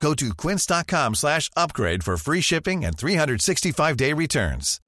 Go 0.00 0.14
to 0.14 0.34
quince.com 0.34 1.14
slash 1.14 1.50
upgrade 1.56 2.04
for 2.04 2.16
free 2.16 2.40
shipping 2.40 2.84
and 2.84 2.96
365-day 2.96 4.12
returns. 4.12 4.80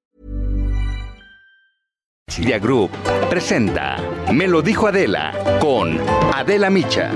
Media 2.37 2.59
Group 2.59 2.91
presenta 3.31 3.97
Me 4.33 4.47
lo 4.47 4.61
dijo 4.61 4.87
Adela 4.87 5.33
con 5.61 5.99
Adela 6.35 6.69
Micha. 6.69 7.11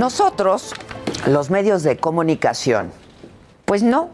Nosotros, 0.00 0.72
los 1.26 1.50
medios 1.50 1.82
de 1.82 1.98
comunicación, 1.98 2.90
pues 3.66 3.82
no, 3.82 4.08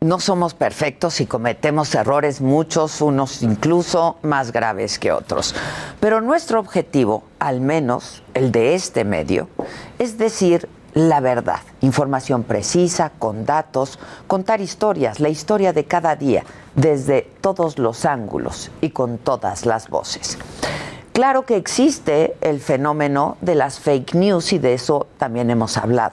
no 0.00 0.20
somos 0.20 0.52
perfectos 0.52 1.22
y 1.22 1.26
cometemos 1.26 1.94
errores, 1.94 2.42
muchos, 2.42 3.00
unos 3.00 3.42
incluso 3.42 4.18
más 4.20 4.52
graves 4.52 4.98
que 4.98 5.10
otros. 5.10 5.54
Pero 5.98 6.20
nuestro 6.20 6.60
objetivo, 6.60 7.22
al 7.38 7.62
menos 7.62 8.22
el 8.34 8.52
de 8.52 8.74
este 8.74 9.06
medio, 9.06 9.48
es 9.98 10.18
decir 10.18 10.68
la 10.92 11.20
verdad, 11.20 11.60
información 11.80 12.42
precisa, 12.42 13.10
con 13.18 13.46
datos, 13.46 13.98
contar 14.26 14.60
historias, 14.60 15.20
la 15.20 15.30
historia 15.30 15.72
de 15.72 15.86
cada 15.86 16.16
día, 16.16 16.44
desde 16.74 17.22
todos 17.40 17.78
los 17.78 18.04
ángulos 18.04 18.70
y 18.82 18.90
con 18.90 19.16
todas 19.16 19.64
las 19.64 19.88
voces. 19.88 20.36
Claro 21.18 21.44
que 21.44 21.56
existe 21.56 22.36
el 22.42 22.60
fenómeno 22.60 23.38
de 23.40 23.56
las 23.56 23.80
fake 23.80 24.14
news 24.14 24.52
y 24.52 24.60
de 24.60 24.74
eso 24.74 25.08
también 25.18 25.50
hemos 25.50 25.76
hablado. 25.76 26.12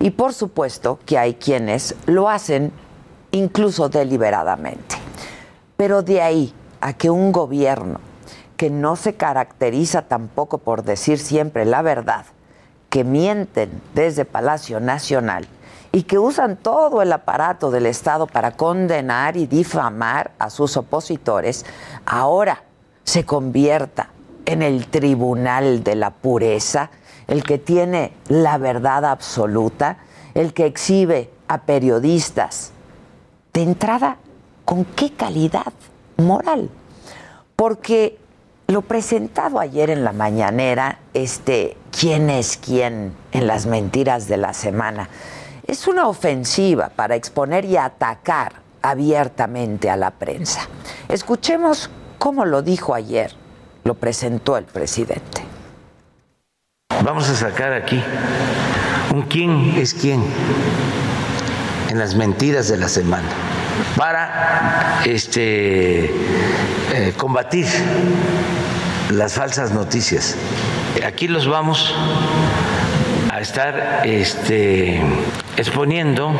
Y 0.00 0.10
por 0.10 0.34
supuesto 0.34 0.98
que 1.06 1.18
hay 1.18 1.34
quienes 1.34 1.94
lo 2.06 2.28
hacen 2.28 2.72
incluso 3.30 3.88
deliberadamente. 3.88 4.96
Pero 5.76 6.02
de 6.02 6.20
ahí 6.20 6.52
a 6.80 6.94
que 6.94 7.10
un 7.10 7.30
gobierno 7.30 8.00
que 8.56 8.70
no 8.70 8.96
se 8.96 9.14
caracteriza 9.14 10.02
tampoco 10.02 10.58
por 10.58 10.82
decir 10.82 11.20
siempre 11.20 11.64
la 11.64 11.82
verdad, 11.82 12.24
que 12.88 13.04
mienten 13.04 13.70
desde 13.94 14.24
Palacio 14.24 14.80
Nacional 14.80 15.46
y 15.92 16.02
que 16.02 16.18
usan 16.18 16.56
todo 16.56 17.02
el 17.02 17.12
aparato 17.12 17.70
del 17.70 17.86
Estado 17.86 18.26
para 18.26 18.56
condenar 18.56 19.36
y 19.36 19.46
difamar 19.46 20.32
a 20.40 20.50
sus 20.50 20.76
opositores, 20.76 21.64
ahora 22.04 22.64
se 23.04 23.24
convierta 23.24 24.08
en 24.46 24.62
el 24.62 24.86
tribunal 24.86 25.84
de 25.84 25.94
la 25.94 26.10
pureza, 26.10 26.90
el 27.26 27.42
que 27.42 27.58
tiene 27.58 28.12
la 28.28 28.58
verdad 28.58 29.04
absoluta, 29.04 29.98
el 30.34 30.52
que 30.52 30.66
exhibe 30.66 31.30
a 31.48 31.62
periodistas. 31.62 32.72
De 33.52 33.62
entrada, 33.62 34.16
¿con 34.64 34.84
qué 34.84 35.12
calidad 35.12 35.72
moral? 36.16 36.70
Porque 37.56 38.18
lo 38.66 38.82
presentado 38.82 39.58
ayer 39.58 39.90
en 39.90 40.04
la 40.04 40.12
mañanera, 40.12 40.98
este 41.14 41.76
quién 41.90 42.30
es 42.30 42.56
quién 42.56 43.14
en 43.32 43.46
las 43.46 43.66
mentiras 43.66 44.28
de 44.28 44.36
la 44.36 44.54
semana, 44.54 45.08
es 45.66 45.86
una 45.86 46.08
ofensiva 46.08 46.88
para 46.88 47.16
exponer 47.16 47.64
y 47.64 47.76
atacar 47.76 48.54
abiertamente 48.82 49.90
a 49.90 49.96
la 49.96 50.10
prensa. 50.10 50.68
Escuchemos 51.08 51.90
cómo 52.18 52.44
lo 52.44 52.62
dijo 52.62 52.94
ayer 52.94 53.34
lo 53.84 53.94
presentó 53.94 54.56
el 54.56 54.64
presidente. 54.64 55.42
Vamos 57.02 57.28
a 57.28 57.34
sacar 57.34 57.72
aquí 57.72 58.02
un 59.12 59.22
quién 59.22 59.74
es 59.76 59.94
quién 59.94 60.22
en 61.88 61.98
las 61.98 62.14
mentiras 62.14 62.68
de 62.68 62.76
la 62.76 62.88
semana 62.88 63.28
para 63.96 65.00
este 65.04 66.06
eh, 66.92 67.12
combatir 67.16 67.66
las 69.10 69.34
falsas 69.34 69.72
noticias. 69.72 70.36
Aquí 71.04 71.28
los 71.28 71.48
vamos 71.48 71.94
a 73.32 73.40
estar 73.40 74.02
este, 74.04 75.00
exponiendo 75.56 76.34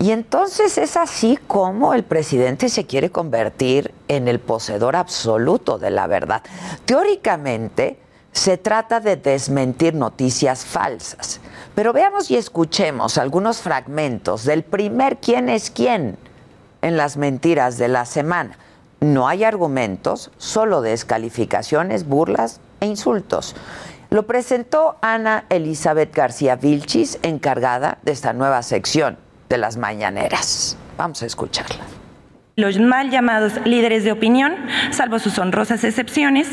y 0.00 0.12
entonces 0.12 0.78
es 0.78 0.96
así 0.96 1.38
como 1.46 1.92
el 1.92 2.04
presidente 2.04 2.70
se 2.70 2.86
quiere 2.86 3.10
convertir 3.10 3.92
en 4.08 4.28
el 4.28 4.40
poseedor 4.40 4.96
absoluto 4.96 5.78
de 5.78 5.90
la 5.90 6.06
verdad. 6.06 6.42
Teóricamente 6.86 7.98
se 8.32 8.56
trata 8.56 9.00
de 9.00 9.16
desmentir 9.16 9.94
noticias 9.94 10.64
falsas. 10.64 11.40
Pero 11.74 11.92
veamos 11.92 12.30
y 12.30 12.36
escuchemos 12.36 13.18
algunos 13.18 13.58
fragmentos 13.58 14.44
del 14.44 14.62
primer 14.62 15.18
quién 15.18 15.50
es 15.50 15.70
quién 15.70 16.16
en 16.80 16.96
las 16.96 17.18
mentiras 17.18 17.76
de 17.76 17.88
la 17.88 18.06
semana. 18.06 18.56
No 19.00 19.28
hay 19.28 19.44
argumentos, 19.44 20.30
solo 20.38 20.80
descalificaciones, 20.80 22.08
burlas 22.08 22.60
e 22.80 22.86
insultos. 22.86 23.54
Lo 24.08 24.26
presentó 24.26 24.96
Ana 25.02 25.44
Elizabeth 25.50 26.14
García 26.14 26.56
Vilchis, 26.56 27.18
encargada 27.22 27.98
de 28.02 28.12
esta 28.12 28.32
nueva 28.32 28.62
sección 28.62 29.18
de 29.50 29.58
las 29.58 29.76
mañaneras. 29.76 30.78
Vamos 30.96 31.22
a 31.22 31.26
escucharla. 31.26 31.84
Los 32.56 32.78
mal 32.78 33.10
llamados 33.10 33.54
líderes 33.64 34.04
de 34.04 34.12
opinión, 34.12 34.54
salvo 34.90 35.18
sus 35.18 35.38
honrosas 35.38 35.82
excepciones, 35.82 36.46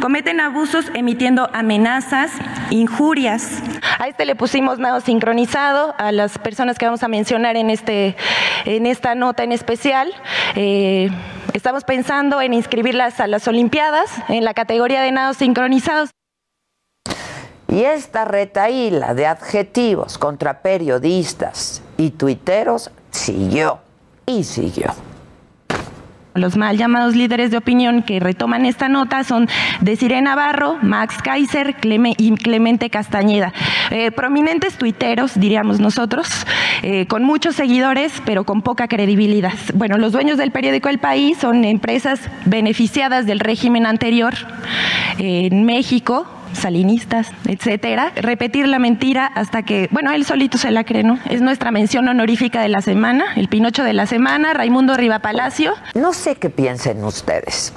cometen 0.00 0.40
abusos 0.40 0.86
emitiendo 0.94 1.48
amenazas, 1.52 2.32
injurias. 2.70 3.62
A 3.98 4.08
este 4.08 4.26
le 4.26 4.34
pusimos 4.34 4.78
nado 4.78 5.00
sincronizado 5.00 5.94
a 5.98 6.10
las 6.10 6.38
personas 6.38 6.78
que 6.78 6.86
vamos 6.86 7.02
a 7.02 7.08
mencionar 7.08 7.56
en, 7.56 7.70
este, 7.70 8.16
en 8.64 8.86
esta 8.86 9.14
nota 9.14 9.44
en 9.44 9.52
especial. 9.52 10.12
Eh, 10.56 11.10
estamos 11.52 11.84
pensando 11.84 12.40
en 12.40 12.54
inscribirlas 12.54 13.20
a 13.20 13.28
las 13.28 13.46
Olimpiadas 13.46 14.10
en 14.28 14.44
la 14.44 14.54
categoría 14.54 15.00
de 15.00 15.12
nados 15.12 15.36
sincronizados. 15.36 16.10
Y 17.68 17.84
esta 17.84 18.24
retaíla 18.24 19.14
de 19.14 19.26
adjetivos 19.26 20.18
contra 20.18 20.60
periodistas 20.60 21.81
y 21.96 22.10
tuiteros 22.10 22.90
siguió 23.10 23.78
y 24.26 24.44
siguió. 24.44 24.92
Los 26.34 26.56
mal 26.56 26.78
llamados 26.78 27.14
líderes 27.14 27.50
de 27.50 27.58
opinión 27.58 28.02
que 28.02 28.18
retoman 28.18 28.64
esta 28.64 28.88
nota 28.88 29.22
son 29.22 29.48
Desiree 29.82 30.22
Navarro, 30.22 30.78
Max 30.80 31.16
Kaiser 31.22 31.76
y 32.16 32.34
Clemente 32.36 32.88
Castañeda. 32.88 33.52
Eh, 33.90 34.10
prominentes 34.12 34.78
tuiteros, 34.78 35.38
diríamos 35.38 35.78
nosotros, 35.78 36.46
eh, 36.82 37.06
con 37.06 37.24
muchos 37.24 37.56
seguidores, 37.56 38.22
pero 38.24 38.44
con 38.44 38.62
poca 38.62 38.88
credibilidad. 38.88 39.52
Bueno, 39.74 39.98
los 39.98 40.12
dueños 40.12 40.38
del 40.38 40.52
periódico 40.52 40.88
El 40.88 40.98
País 40.98 41.36
son 41.36 41.66
empresas 41.66 42.20
beneficiadas 42.46 43.26
del 43.26 43.38
régimen 43.38 43.84
anterior 43.84 44.32
en 45.18 45.66
México, 45.66 46.26
salinistas, 46.52 47.30
etcétera, 47.46 48.12
repetir 48.16 48.68
la 48.68 48.78
mentira 48.78 49.26
hasta 49.26 49.62
que, 49.62 49.88
bueno, 49.90 50.12
él 50.12 50.24
solito 50.24 50.58
se 50.58 50.70
la 50.70 50.84
cree, 50.84 51.02
¿no? 51.02 51.18
Es 51.28 51.40
nuestra 51.40 51.70
mención 51.70 52.08
honorífica 52.08 52.60
de 52.62 52.68
la 52.68 52.82
semana, 52.82 53.26
el 53.36 53.48
Pinocho 53.48 53.84
de 53.84 53.92
la 53.92 54.06
semana, 54.06 54.54
Raimundo 54.54 54.96
Riva 54.96 55.20
Palacio. 55.20 55.74
No 55.94 56.12
sé 56.12 56.36
qué 56.36 56.50
piensen 56.50 57.04
ustedes, 57.04 57.72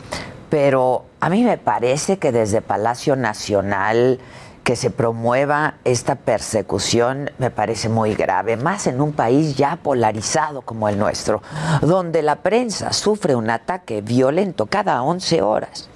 pero 0.50 1.06
a 1.20 1.30
mí 1.30 1.44
me 1.44 1.58
parece 1.58 2.18
que 2.18 2.32
desde 2.32 2.62
Palacio 2.62 3.16
Nacional 3.16 4.20
que 4.66 4.76
se 4.76 4.90
promueva 4.90 5.76
esta 5.84 6.16
persecución 6.16 7.30
me 7.38 7.52
parece 7.52 7.88
muy 7.88 8.16
grave, 8.16 8.58
más 8.58 8.88
en 8.88 9.00
un 9.00 9.14
país 9.14 9.56
ya 9.56 9.76
polarizado 9.76 10.64
como 10.64 10.90
el 10.90 10.98
nuestro, 10.98 11.44
donde 11.82 12.24
la 12.24 12.38
prensa 12.38 12.92
sufre 12.92 13.36
un 13.36 13.52
ataque 13.52 14.02
violento 14.02 14.66
cada 14.66 15.04
11 15.04 15.42
horas. 15.44 15.88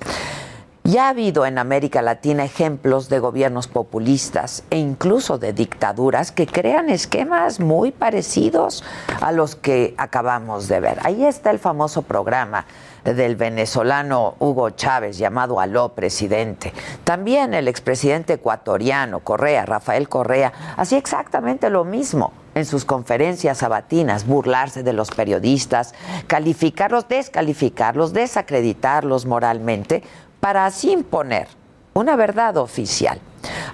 Ya 0.90 1.06
ha 1.06 1.10
habido 1.10 1.46
en 1.46 1.60
América 1.60 2.02
Latina 2.02 2.44
ejemplos 2.44 3.10
de 3.10 3.20
gobiernos 3.20 3.68
populistas 3.68 4.64
e 4.72 4.78
incluso 4.80 5.38
de 5.38 5.54
dictaduras 5.54 6.32
que 6.32 6.48
crean 6.48 6.90
esquemas 6.90 7.60
muy 7.60 7.92
parecidos 7.92 8.84
a 9.22 9.32
los 9.32 9.56
que 9.56 9.94
acabamos 10.00 10.68
de 10.68 10.80
ver. 10.80 10.98
Ahí 11.04 11.26
está 11.26 11.52
el 11.52 11.60
famoso 11.60 12.02
programa 12.02 12.66
del 13.04 13.36
venezolano 13.36 14.34
Hugo 14.40 14.72
Chávez 14.72 15.20
llamado 15.20 15.60
Aló 15.60 15.90
presidente. 15.90 16.74
También 17.04 17.54
el 17.54 17.68
expresidente 17.68 18.34
ecuatoriano 18.34 19.20
Correa, 19.20 19.68
Rafael 19.68 20.10
Correa, 20.10 20.54
hacía 20.76 20.98
exactamente 20.98 21.70
lo 21.70 21.86
mismo 21.86 22.34
en 22.56 22.66
sus 22.66 22.84
conferencias 22.84 23.60
sabatinas, 23.60 24.26
burlarse 24.26 24.82
de 24.82 24.94
los 24.94 25.12
periodistas, 25.12 25.94
calificarlos, 26.26 27.08
descalificarlos, 27.08 28.12
desacreditarlos 28.12 29.28
moralmente 29.28 30.02
para 30.40 30.66
así 30.66 30.92
imponer 30.92 31.48
una 31.94 32.16
verdad 32.16 32.58
oficial. 32.58 33.20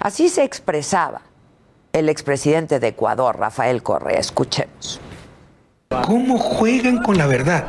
Así 0.00 0.28
se 0.28 0.44
expresaba 0.44 1.22
el 1.92 2.08
expresidente 2.08 2.78
de 2.78 2.88
Ecuador, 2.88 3.38
Rafael 3.38 3.82
Correa. 3.82 4.18
Escuchemos. 4.18 5.00
¿Cómo 6.04 6.38
juegan 6.38 7.02
con 7.02 7.16
la 7.16 7.26
verdad? 7.26 7.64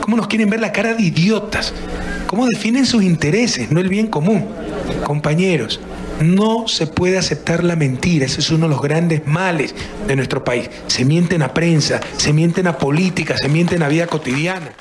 ¿Cómo 0.00 0.16
nos 0.16 0.26
quieren 0.26 0.50
ver 0.50 0.60
la 0.60 0.72
cara 0.72 0.94
de 0.94 1.02
idiotas? 1.02 1.72
¿Cómo 2.26 2.46
definen 2.46 2.84
sus 2.84 3.02
intereses, 3.02 3.70
no 3.70 3.80
el 3.80 3.88
bien 3.88 4.08
común? 4.08 4.46
Compañeros, 5.04 5.80
no 6.20 6.68
se 6.68 6.86
puede 6.86 7.16
aceptar 7.16 7.64
la 7.64 7.76
mentira, 7.76 8.26
ese 8.26 8.40
es 8.40 8.50
uno 8.50 8.66
de 8.66 8.74
los 8.74 8.82
grandes 8.82 9.26
males 9.26 9.74
de 10.06 10.16
nuestro 10.16 10.44
país. 10.44 10.70
Se 10.86 11.04
mienten 11.04 11.42
a 11.42 11.54
prensa, 11.54 12.00
se 12.16 12.32
mienten 12.32 12.66
a 12.66 12.76
política, 12.76 13.36
se 13.36 13.48
mienten 13.48 13.82
a 13.82 13.88
vida 13.88 14.06
cotidiana. 14.06 14.72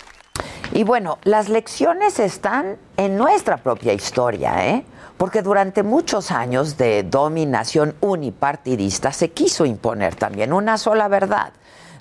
Y 0.71 0.83
bueno, 0.83 1.18
las 1.24 1.50
lecciones 1.50 2.19
están 2.19 2.77
en 2.98 3.18
nuestra 3.18 3.57
propia 3.57 3.94
historia, 3.94 4.68
¿eh? 4.68 4.86
Porque 5.18 5.42
durante 5.42 5.83
muchos 5.83 6.31
años 6.31 6.77
de 6.77 7.04
dominación 7.04 7.95
unipartidista 8.01 9.12
se 9.12 9.31
quiso 9.31 9.66
imponer 9.66 10.16
también 10.16 10.54
una 10.54 10.77
sola 10.77 11.07
verdad. 11.07 11.51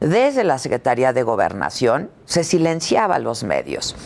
Desde 0.01 0.45
la 0.45 0.59
Secretaría 0.59 1.13
de 1.13 1.25
Gobernación 1.25 2.11
se 2.27 2.45
silenciaba 2.45 3.19
los 3.19 3.43
medios. 3.43 3.97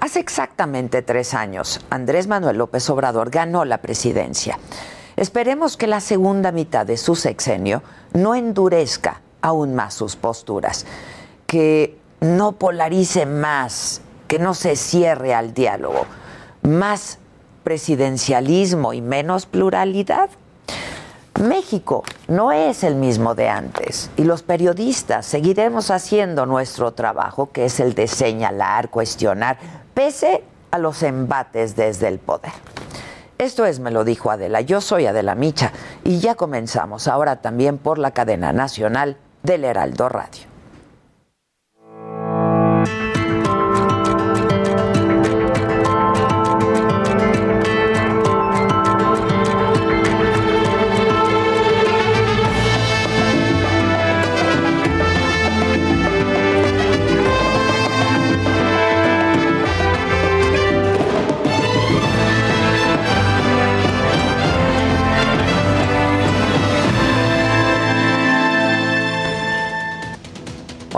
Hace 0.00 0.18
exactamente 0.18 1.02
tres 1.02 1.34
años, 1.34 1.80
Andrés 1.90 2.26
Manuel 2.26 2.56
López 2.56 2.88
Obrador 2.90 3.30
ganó 3.30 3.64
la 3.64 3.78
presidencia. 3.78 4.58
Esperemos 5.16 5.76
que 5.76 5.86
la 5.86 6.00
segunda 6.00 6.50
mitad 6.50 6.84
de 6.84 6.96
su 6.96 7.14
sexenio 7.14 7.82
no 8.12 8.34
endurezca 8.34 9.20
aún 9.40 9.74
más 9.74 9.94
sus 9.94 10.16
posturas, 10.16 10.86
que 11.46 11.96
no 12.20 12.52
polarice 12.52 13.26
más 13.26 14.00
que 14.26 14.38
no 14.38 14.54
se 14.54 14.76
cierre 14.76 15.34
al 15.34 15.54
diálogo, 15.54 16.06
más 16.62 17.18
presidencialismo 17.64 18.92
y 18.92 19.00
menos 19.00 19.46
pluralidad. 19.46 20.30
México 21.40 22.02
no 22.28 22.50
es 22.52 22.82
el 22.82 22.94
mismo 22.94 23.34
de 23.34 23.48
antes 23.48 24.10
y 24.16 24.24
los 24.24 24.42
periodistas 24.42 25.26
seguiremos 25.26 25.90
haciendo 25.90 26.46
nuestro 26.46 26.92
trabajo, 26.92 27.50
que 27.52 27.66
es 27.66 27.80
el 27.80 27.94
de 27.94 28.06
señalar, 28.06 28.88
cuestionar, 28.88 29.58
pese 29.92 30.44
a 30.70 30.78
los 30.78 31.02
embates 31.02 31.76
desde 31.76 32.08
el 32.08 32.18
poder. 32.18 32.52
Esto 33.38 33.66
es, 33.66 33.80
me 33.80 33.90
lo 33.90 34.04
dijo 34.04 34.30
Adela, 34.30 34.62
yo 34.62 34.80
soy 34.80 35.06
Adela 35.06 35.34
Micha 35.34 35.72
y 36.04 36.20
ya 36.20 36.36
comenzamos 36.36 37.06
ahora 37.06 37.42
también 37.42 37.76
por 37.76 37.98
la 37.98 38.12
cadena 38.12 38.52
nacional 38.52 39.18
del 39.42 39.64
Heraldo 39.64 40.08
Radio. 40.08 40.45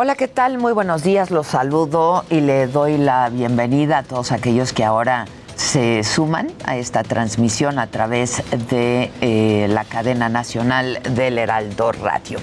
Hola, 0.01 0.15
¿qué 0.15 0.29
tal? 0.29 0.59
Muy 0.59 0.73
buenos 0.73 1.03
días, 1.03 1.33
los 1.33 1.49
saludo 1.49 2.25
y 2.31 2.41
le 2.41 2.69
doy 2.69 2.99
la 2.99 3.29
bienvenida 3.31 3.99
a 3.99 4.03
todos 4.05 4.31
aquellos 4.31 4.73
que 4.73 4.85
ahora 4.85 5.25
se 5.57 6.05
suman 6.05 6.53
a 6.67 6.77
esta 6.77 7.03
transmisión 7.03 7.81
a 7.81 7.89
través 7.89 8.45
de 8.71 9.11
eh, 9.21 9.67
la 9.69 9.85
cadena 9.85 10.29
nacional 10.29 11.01
del 11.03 11.37
Heraldo 11.37 11.91
Radio. 11.91 12.39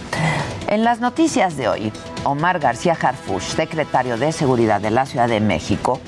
En 0.67 0.83
las 0.83 0.99
noticias 0.99 1.55
de 1.55 1.69
hoy, 1.69 1.93
Omar 2.25 2.59
García 2.59 2.97
Harfush, 3.01 3.55
secretario 3.55 4.17
de 4.17 4.33
Seguridad 4.33 4.81
de 4.81 4.91
la 4.91 5.05
Ciudad 5.05 5.29
de 5.29 5.39
México, 5.39 6.01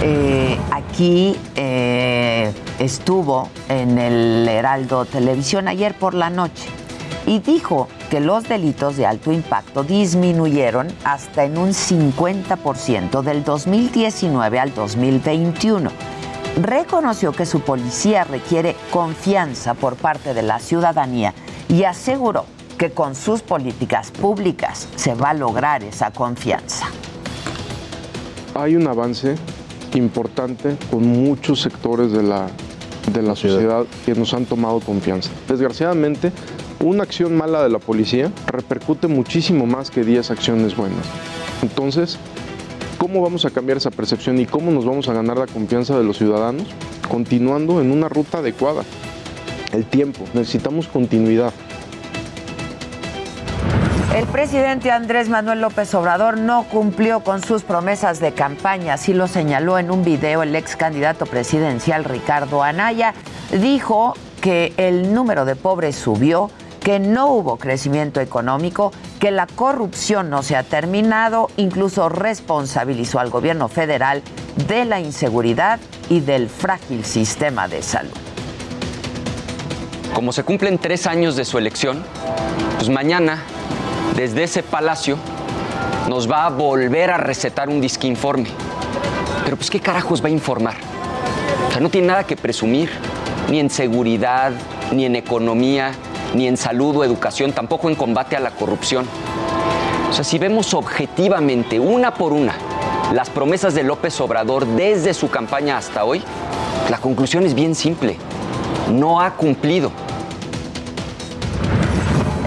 eh, 0.00 0.56
aquí 0.70 1.36
eh, 1.56 2.52
estuvo 2.78 3.50
en 3.68 3.98
el 3.98 4.48
Heraldo 4.48 5.06
Televisión 5.06 5.66
ayer 5.66 5.98
por 5.98 6.14
la 6.14 6.30
noche 6.30 6.68
y 7.26 7.38
dijo 7.38 7.88
que 8.10 8.20
los 8.20 8.44
delitos 8.44 8.96
de 8.96 9.06
alto 9.06 9.32
impacto 9.32 9.82
disminuyeron 9.82 10.88
hasta 11.04 11.44
en 11.44 11.58
un 11.58 11.70
50% 11.70 13.22
del 13.22 13.44
2019 13.44 14.58
al 14.58 14.74
2021. 14.74 15.90
Reconoció 16.60 17.32
que 17.32 17.46
su 17.46 17.60
policía 17.60 18.24
requiere 18.24 18.76
confianza 18.90 19.74
por 19.74 19.96
parte 19.96 20.34
de 20.34 20.42
la 20.42 20.60
ciudadanía 20.60 21.34
y 21.68 21.84
aseguró 21.84 22.44
que 22.78 22.90
con 22.90 23.14
sus 23.14 23.42
políticas 23.42 24.10
públicas 24.10 24.88
se 24.96 25.14
va 25.14 25.30
a 25.30 25.34
lograr 25.34 25.82
esa 25.82 26.10
confianza. 26.10 26.86
Hay 28.54 28.76
un 28.76 28.86
avance 28.86 29.36
importante 29.94 30.76
con 30.90 31.06
muchos 31.06 31.60
sectores 31.60 32.12
de 32.12 32.22
la, 32.22 32.48
de 33.12 33.22
la 33.22 33.34
sociedad 33.34 33.84
que 34.04 34.14
nos 34.14 34.32
han 34.34 34.44
tomado 34.44 34.80
confianza. 34.80 35.30
Desgraciadamente, 35.48 36.32
una 36.84 37.02
acción 37.02 37.36
mala 37.36 37.62
de 37.62 37.70
la 37.70 37.78
policía 37.78 38.30
repercute 38.46 39.08
muchísimo 39.08 39.66
más 39.66 39.90
que 39.90 40.04
10 40.04 40.30
acciones 40.30 40.76
buenas. 40.76 41.06
Entonces, 41.62 42.18
¿cómo 42.98 43.22
vamos 43.22 43.44
a 43.46 43.50
cambiar 43.50 43.78
esa 43.78 43.90
percepción 43.90 44.38
y 44.38 44.46
cómo 44.46 44.70
nos 44.70 44.84
vamos 44.84 45.08
a 45.08 45.14
ganar 45.14 45.38
la 45.38 45.46
confianza 45.46 45.96
de 45.96 46.04
los 46.04 46.18
ciudadanos? 46.18 46.68
Continuando 47.08 47.80
en 47.80 47.90
una 47.90 48.08
ruta 48.08 48.38
adecuada. 48.38 48.82
El 49.72 49.86
tiempo, 49.86 50.24
necesitamos 50.34 50.86
continuidad. 50.86 51.52
El 54.14 54.26
presidente 54.26 54.92
Andrés 54.92 55.28
Manuel 55.28 55.60
López 55.60 55.92
Obrador 55.94 56.38
no 56.38 56.64
cumplió 56.70 57.20
con 57.24 57.42
sus 57.42 57.64
promesas 57.64 58.20
de 58.20 58.32
campaña, 58.32 58.94
así 58.94 59.12
lo 59.12 59.26
señaló 59.26 59.76
en 59.78 59.90
un 59.90 60.04
video 60.04 60.44
el 60.44 60.54
ex 60.54 60.76
candidato 60.76 61.26
presidencial 61.26 62.04
Ricardo 62.04 62.62
Anaya. 62.62 63.12
Dijo 63.50 64.14
que 64.40 64.72
el 64.76 65.12
número 65.12 65.44
de 65.44 65.56
pobres 65.56 65.96
subió, 65.96 66.50
que 66.84 66.98
no 66.98 67.28
hubo 67.28 67.56
crecimiento 67.56 68.20
económico, 68.20 68.92
que 69.18 69.30
la 69.30 69.46
corrupción 69.46 70.28
no 70.28 70.42
se 70.42 70.54
ha 70.54 70.62
terminado, 70.62 71.48
incluso 71.56 72.10
responsabilizó 72.10 73.18
al 73.18 73.30
gobierno 73.30 73.68
federal 73.68 74.22
de 74.68 74.84
la 74.84 75.00
inseguridad 75.00 75.80
y 76.10 76.20
del 76.20 76.50
frágil 76.50 77.06
sistema 77.06 77.68
de 77.68 77.82
salud. 77.82 78.12
Como 80.12 80.30
se 80.32 80.44
cumplen 80.44 80.78
tres 80.78 81.06
años 81.06 81.36
de 81.36 81.46
su 81.46 81.56
elección, 81.56 82.04
pues 82.76 82.90
mañana, 82.90 83.42
desde 84.14 84.44
ese 84.44 84.62
palacio, 84.62 85.16
nos 86.08 86.30
va 86.30 86.44
a 86.44 86.50
volver 86.50 87.10
a 87.10 87.16
recetar 87.16 87.70
un 87.70 87.80
disque 87.80 88.06
informe. 88.06 88.50
Pero 89.42 89.56
pues 89.56 89.70
qué 89.70 89.80
carajos 89.80 90.22
va 90.22 90.28
a 90.28 90.32
informar. 90.32 90.76
O 91.68 91.72
sea, 91.72 91.80
no 91.80 91.88
tiene 91.88 92.08
nada 92.08 92.24
que 92.24 92.36
presumir, 92.36 92.90
ni 93.50 93.58
en 93.58 93.70
seguridad, 93.70 94.52
ni 94.92 95.06
en 95.06 95.16
economía, 95.16 95.92
ni 96.34 96.46
en 96.46 96.56
salud 96.56 96.96
o 96.96 97.04
educación, 97.04 97.52
tampoco 97.52 97.88
en 97.88 97.94
combate 97.94 98.36
a 98.36 98.40
la 98.40 98.50
corrupción. 98.50 99.06
O 100.10 100.12
sea, 100.12 100.24
si 100.24 100.38
vemos 100.38 100.74
objetivamente, 100.74 101.80
una 101.80 102.14
por 102.14 102.32
una, 102.32 102.54
las 103.12 103.30
promesas 103.30 103.74
de 103.74 103.82
López 103.82 104.20
Obrador 104.20 104.66
desde 104.66 105.14
su 105.14 105.30
campaña 105.30 105.76
hasta 105.76 106.04
hoy, 106.04 106.22
la 106.90 106.98
conclusión 106.98 107.44
es 107.44 107.54
bien 107.54 107.74
simple. 107.74 108.16
No 108.92 109.20
ha 109.20 109.30
cumplido. 109.32 109.90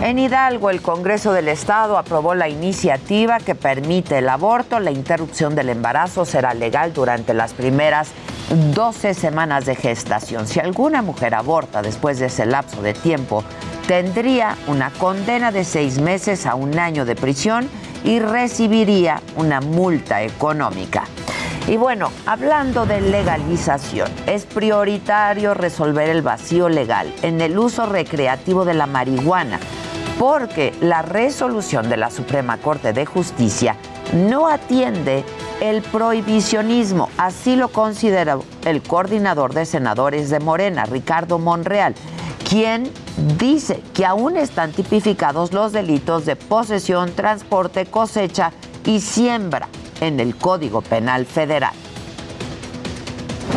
En 0.02 0.20
Hidalgo, 0.20 0.70
el 0.70 0.82
Congreso 0.82 1.34
del 1.34 1.48
Estado 1.48 1.98
aprobó 1.98 2.36
la 2.36 2.48
iniciativa 2.48 3.40
que 3.40 3.56
permite 3.56 4.20
el 4.20 4.30
aborto. 4.30 4.80
La 4.80 4.92
interrupción 4.92 5.56
del 5.56 5.70
embarazo 5.70 6.24
será 6.24 6.54
legal 6.54 6.94
durante 6.94 7.34
las 7.34 7.54
primeras 7.54 8.12
12 8.74 9.14
semanas 9.14 9.66
de 9.66 9.76
gestación. 9.76 10.48
Si 10.48 10.60
alguna 10.60 11.02
mujer 11.02 11.34
aborta 11.36 11.82
después 11.82 12.20
de 12.20 12.28
ese 12.28 12.46
lapso 12.46 12.82
de 12.82 12.94
tiempo, 12.94 13.44
tendría 13.88 14.58
una 14.68 14.92
condena 14.92 15.52
de 15.52 15.64
seis 15.64 16.00
meses 16.00 16.46
a 16.46 16.56
un 16.56 16.78
año 16.78 17.06
de 17.06 17.16
prisión 17.16 17.70
y 18.04 18.20
recibiría 18.20 19.22
una 19.38 19.62
multa 19.62 20.22
económica. 20.22 21.06
Y 21.68 21.78
bueno, 21.78 22.12
hablando 22.26 22.86
de 22.86 23.02
legalización, 23.02 24.10
es 24.26 24.46
prioritario 24.46 25.54
resolver 25.54 26.10
el 26.10 26.22
vacío 26.22 26.70
legal 26.70 27.14
en 27.22 27.42
el 27.42 27.58
uso 27.58 27.86
recreativo 27.86 28.66
de 28.66 28.74
la 28.74 28.88
marihuana, 28.88 29.60
porque 30.20 30.74
la 30.82 31.02
resolución 31.02 31.90
de 31.90 31.98
la 31.98 32.10
Suprema 32.10 32.58
Corte 32.58 32.92
de 32.94 33.06
Justicia 33.06 33.78
no 34.14 34.48
atiende 34.48 35.24
el 35.62 35.82
prohibicionismo, 35.82 37.10
así 37.18 37.56
lo 37.56 37.70
considera 37.70 38.38
el 38.66 38.82
coordinador 38.82 39.54
de 39.54 39.66
senadores 39.66 40.30
de 40.30 40.40
Morena, 40.40 40.86
Ricardo 40.86 41.40
Monreal, 41.40 41.96
quien 42.48 42.90
dice 43.38 43.82
que 43.94 44.06
aún 44.06 44.38
están 44.38 44.72
tipificados 44.72 45.52
los 45.52 45.74
delitos 45.74 46.26
de 46.26 46.38
posesión, 46.38 47.12
transporte, 47.12 47.86
cosecha 47.86 48.54
y 48.86 49.02
siembra 49.02 49.68
en 50.00 50.20
el 50.22 50.36
Código 50.38 50.82
Penal 50.82 51.26
Federal. 51.26 51.74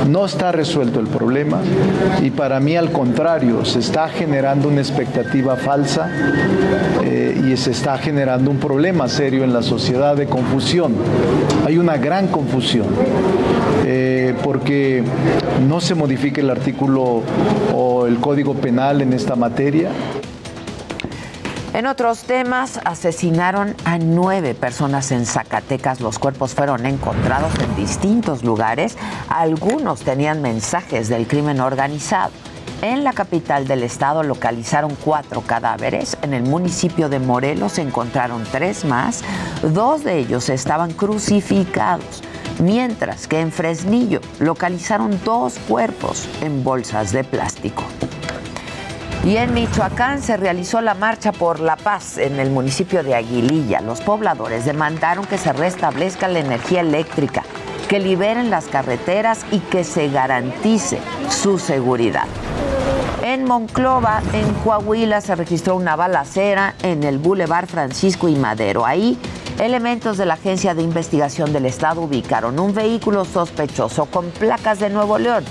No 0.08 0.24
está 0.24 0.50
resuelto 0.52 1.00
el 1.00 1.06
problema 1.06 1.60
y 2.22 2.30
para 2.30 2.58
mí 2.60 2.76
al 2.76 2.90
contrario, 2.90 3.64
se 3.64 3.80
está 3.80 4.08
generando 4.08 4.68
una 4.68 4.80
expectativa 4.80 5.56
falsa 5.56 6.10
eh, 7.04 7.40
y 7.46 7.56
se 7.56 7.72
está 7.72 7.98
generando 7.98 8.50
un 8.50 8.58
problema 8.58 9.08
serio 9.08 9.44
en 9.44 9.52
la 9.52 9.62
sociedad 9.62 10.16
de 10.16 10.26
confusión. 10.26 10.94
Hay 11.66 11.78
una 11.78 11.96
gran 11.96 12.28
confusión 12.28 12.86
eh, 13.84 14.34
porque 14.42 15.02
no 15.68 15.80
se 15.80 15.94
modifica 15.94 16.40
el 16.40 16.50
artículo 16.50 17.22
o 17.74 18.06
el 18.06 18.18
código 18.18 18.54
penal 18.54 19.02
en 19.02 19.12
esta 19.12 19.36
materia. 19.36 19.90
En 21.80 21.86
otros 21.86 22.24
temas, 22.24 22.78
asesinaron 22.84 23.74
a 23.86 23.96
nueve 23.96 24.54
personas 24.54 25.10
en 25.12 25.24
Zacatecas. 25.24 26.02
Los 26.02 26.18
cuerpos 26.18 26.52
fueron 26.52 26.84
encontrados 26.84 27.54
en 27.58 27.74
distintos 27.74 28.44
lugares. 28.44 28.98
Algunos 29.30 30.00
tenían 30.00 30.42
mensajes 30.42 31.08
del 31.08 31.26
crimen 31.26 31.58
organizado. 31.58 32.32
En 32.82 33.02
la 33.02 33.14
capital 33.14 33.66
del 33.66 33.82
estado 33.82 34.22
localizaron 34.22 34.94
cuatro 35.02 35.40
cadáveres. 35.40 36.18
En 36.20 36.34
el 36.34 36.42
municipio 36.42 37.08
de 37.08 37.18
Morelos 37.18 37.78
encontraron 37.78 38.44
tres 38.52 38.84
más. 38.84 39.22
Dos 39.62 40.04
de 40.04 40.18
ellos 40.18 40.50
estaban 40.50 40.92
crucificados. 40.92 42.22
Mientras 42.58 43.26
que 43.26 43.40
en 43.40 43.50
Fresnillo 43.50 44.20
localizaron 44.38 45.18
dos 45.24 45.54
cuerpos 45.66 46.28
en 46.42 46.62
bolsas 46.62 47.10
de 47.12 47.24
plástico. 47.24 47.84
Y 49.22 49.36
en 49.36 49.52
Michoacán 49.52 50.22
se 50.22 50.38
realizó 50.38 50.80
la 50.80 50.94
Marcha 50.94 51.30
por 51.32 51.60
la 51.60 51.76
Paz 51.76 52.16
en 52.16 52.40
el 52.40 52.50
municipio 52.50 53.02
de 53.02 53.14
Aguililla. 53.14 53.82
Los 53.82 54.00
pobladores 54.00 54.64
demandaron 54.64 55.26
que 55.26 55.36
se 55.36 55.52
restablezca 55.52 56.26
la 56.26 56.38
energía 56.38 56.80
eléctrica, 56.80 57.42
que 57.86 57.98
liberen 57.98 58.48
las 58.48 58.64
carreteras 58.66 59.44
y 59.50 59.58
que 59.58 59.84
se 59.84 60.08
garantice 60.08 61.00
su 61.28 61.58
seguridad. 61.58 62.24
En 63.22 63.44
Monclova, 63.44 64.22
en 64.32 64.54
Coahuila, 64.64 65.20
se 65.20 65.36
registró 65.36 65.76
una 65.76 65.96
balacera 65.96 66.74
en 66.82 67.04
el 67.04 67.18
Boulevard 67.18 67.66
Francisco 67.66 68.26
y 68.26 68.36
Madero. 68.36 68.86
Ahí, 68.86 69.18
elementos 69.58 70.16
de 70.16 70.24
la 70.24 70.34
Agencia 70.34 70.72
de 70.72 70.80
Investigación 70.80 71.52
del 71.52 71.66
Estado 71.66 72.00
ubicaron 72.00 72.58
un 72.58 72.72
vehículo 72.72 73.26
sospechoso 73.26 74.06
con 74.06 74.30
placas 74.30 74.78
de 74.80 74.88
Nuevo 74.88 75.18
León 75.18 75.44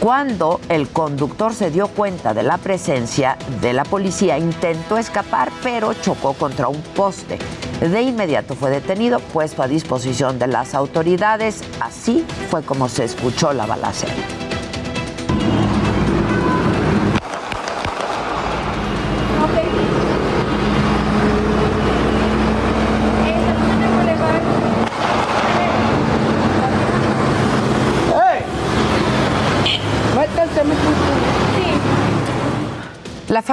cuando 0.00 0.60
el 0.68 0.88
conductor 0.88 1.54
se 1.54 1.70
dio 1.70 1.88
cuenta 1.88 2.34
de 2.34 2.42
la 2.42 2.58
presencia 2.58 3.38
de 3.60 3.72
la 3.72 3.84
policía, 3.84 4.38
intentó 4.38 4.98
escapar, 4.98 5.50
pero 5.62 5.94
chocó 5.94 6.34
contra 6.34 6.68
un 6.68 6.80
poste. 6.82 7.38
De 7.80 8.02
inmediato 8.02 8.54
fue 8.54 8.70
detenido, 8.70 9.20
puesto 9.20 9.62
a 9.62 9.68
disposición 9.68 10.38
de 10.38 10.46
las 10.46 10.74
autoridades. 10.74 11.62
Así 11.80 12.24
fue 12.50 12.62
como 12.62 12.88
se 12.88 13.04
escuchó 13.04 13.52
la 13.52 13.66
balacera. 13.66 14.43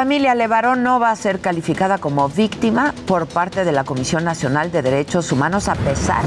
Familia 0.01 0.33
Levarón 0.33 0.81
no 0.81 0.99
va 0.99 1.11
a 1.11 1.15
ser 1.15 1.41
calificada 1.41 1.99
como 1.99 2.27
víctima 2.27 2.91
por 3.05 3.27
parte 3.27 3.63
de 3.63 3.71
la 3.71 3.83
Comisión 3.83 4.23
Nacional 4.23 4.71
de 4.71 4.81
Derechos 4.81 5.31
Humanos 5.31 5.67
a 5.67 5.75
pesar 5.75 6.23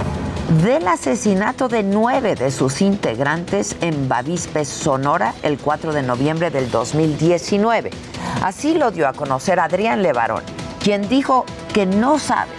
del 0.63 0.87
asesinato 0.87 1.67
de 1.67 1.83
nueve 1.83 2.37
de 2.37 2.53
sus 2.53 2.81
integrantes 2.81 3.75
en 3.81 4.09
Bavispe, 4.09 4.65
Sonora, 4.65 5.35
el 5.43 5.59
4 5.59 5.93
de 5.93 6.05
noviembre 6.05 6.51
del 6.51 6.71
2019. 6.71 7.91
Así 8.45 8.75
lo 8.75 8.93
dio 8.93 9.09
a 9.09 9.13
conocer 9.13 9.59
Adrián 9.59 10.05
Levarón, 10.05 10.45
quien 10.81 11.09
dijo 11.09 11.45
que 11.73 11.85
no 11.85 12.21
sabe 12.21 12.53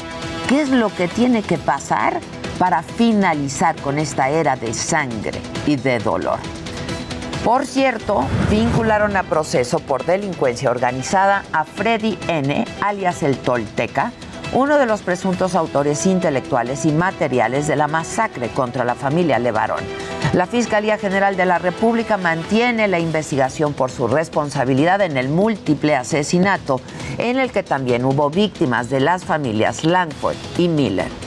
qué 0.50 0.63
es 0.63 0.69
lo 0.69 0.93
que 0.93 1.07
tiene 1.07 1.43
que 1.43 1.57
pasar 1.57 2.19
para 2.60 2.84
finalizar 2.84 3.77
con 3.77 4.00
esta 4.00 4.27
era 4.27 4.57
de 4.57 4.74
sangre 4.74 5.39
y 5.65 5.77
de 5.77 6.00
dolor. 6.00 6.39
Por 7.46 7.68
cierto, 7.68 8.25
vincularon 8.50 9.16
a 9.16 9.22
proceso 9.22 9.78
por 9.78 10.04
delincuencia 10.04 10.72
organizada 10.72 11.46
a 11.54 11.64
Freddy 11.64 12.18
N., 12.28 12.66
alias 12.82 13.22
el 13.22 13.38
Tolteca, 13.38 14.14
uno 14.54 14.80
de 14.80 14.88
los 14.88 15.04
presuntos 15.04 15.54
autores 15.54 16.08
intelectuales 16.08 16.86
y 16.86 16.92
materiales 16.92 17.68
de 17.68 17.75
la 17.75 17.88
masacre 17.88 18.50
contra 18.50 18.84
la 18.84 18.96
familia 18.96 19.38
Levarón. 19.38 19.84
La 20.34 20.48
Fiscalía 20.48 20.98
General 20.98 21.38
de 21.38 21.46
la 21.46 21.60
República 21.60 22.18
mantiene 22.18 22.88
la 22.88 22.98
investigación 22.98 23.74
por 23.74 23.92
su 23.92 24.08
responsabilidad 24.08 25.02
en 25.02 25.16
el 25.16 25.30
múltiple 25.30 25.96
asesinato, 25.96 26.82
en 27.20 27.38
el 27.38 27.52
que 27.52 27.62
también 27.62 28.06
hubo 28.06 28.32
víctimas 28.32 28.90
de 28.90 29.02
las 29.02 29.24
familias 29.24 29.84
Langford 29.84 30.36
y 30.58 30.68
Miller 30.68 31.25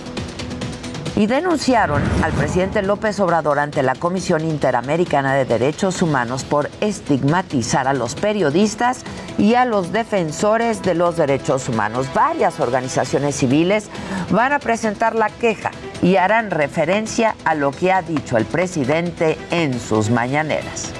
y 1.18 1.26
denunciaron 1.26 2.00
al 2.22 2.30
presidente 2.32 2.80
López 2.80 3.18
Obrador 3.18 3.58
ante 3.58 3.82
la 3.82 3.96
Comisión 3.96 4.44
Interamericana 4.44 5.34
de 5.34 5.44
Derechos 5.44 6.00
Humanos 6.00 6.44
por 6.44 6.70
estigmatizar 6.80 7.88
a 7.88 7.92
los 7.92 8.14
periodistas 8.14 9.02
y 9.36 9.54
a 9.54 9.64
los 9.64 9.92
defensores 9.92 10.80
de 10.82 10.94
los 10.94 11.16
derechos 11.16 11.68
humanos. 11.68 12.06
Varias 12.14 12.60
organizaciones 12.60 13.34
civiles 13.34 13.90
van 14.30 14.52
a 14.52 14.60
presentar 14.60 15.16
la 15.16 15.28
queja 15.28 15.72
y 16.02 16.16
harán 16.16 16.52
referencia 16.52 17.34
a 17.44 17.56
lo 17.56 17.72
que 17.72 17.90
ha 17.90 18.00
dicho 18.02 18.36
el 18.36 18.44
presidente 18.44 19.36
en 19.50 19.80
sus 19.80 20.10
mañaneras. 20.10 20.92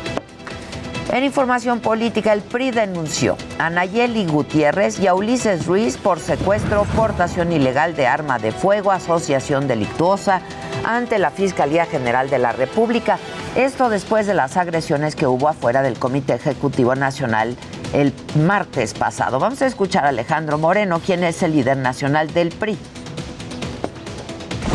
En 1.10 1.24
información 1.24 1.80
política, 1.80 2.34
el 2.34 2.42
PRI 2.42 2.70
denunció 2.70 3.38
a 3.58 3.70
Nayeli 3.70 4.26
Gutiérrez 4.26 5.00
y 5.00 5.06
a 5.06 5.14
Ulises 5.14 5.64
Ruiz 5.66 5.96
por 5.96 6.20
secuestro, 6.20 6.84
portación 6.94 7.50
ilegal 7.50 7.96
de 7.96 8.06
arma 8.06 8.38
de 8.38 8.52
fuego, 8.52 8.92
asociación 8.92 9.66
delictuosa 9.66 10.42
ante 10.84 11.18
la 11.18 11.30
Fiscalía 11.30 11.86
General 11.86 12.28
de 12.28 12.38
la 12.38 12.52
República. 12.52 13.18
Esto 13.56 13.88
después 13.88 14.26
de 14.26 14.34
las 14.34 14.58
agresiones 14.58 15.16
que 15.16 15.26
hubo 15.26 15.48
afuera 15.48 15.80
del 15.80 15.98
Comité 15.98 16.34
Ejecutivo 16.34 16.94
Nacional 16.94 17.56
el 17.94 18.12
martes 18.36 18.92
pasado. 18.92 19.38
Vamos 19.38 19.62
a 19.62 19.66
escuchar 19.66 20.04
a 20.04 20.08
Alejandro 20.08 20.58
Moreno, 20.58 21.00
quien 21.00 21.24
es 21.24 21.42
el 21.42 21.52
líder 21.52 21.78
nacional 21.78 22.34
del 22.34 22.50
PRI. 22.50 22.76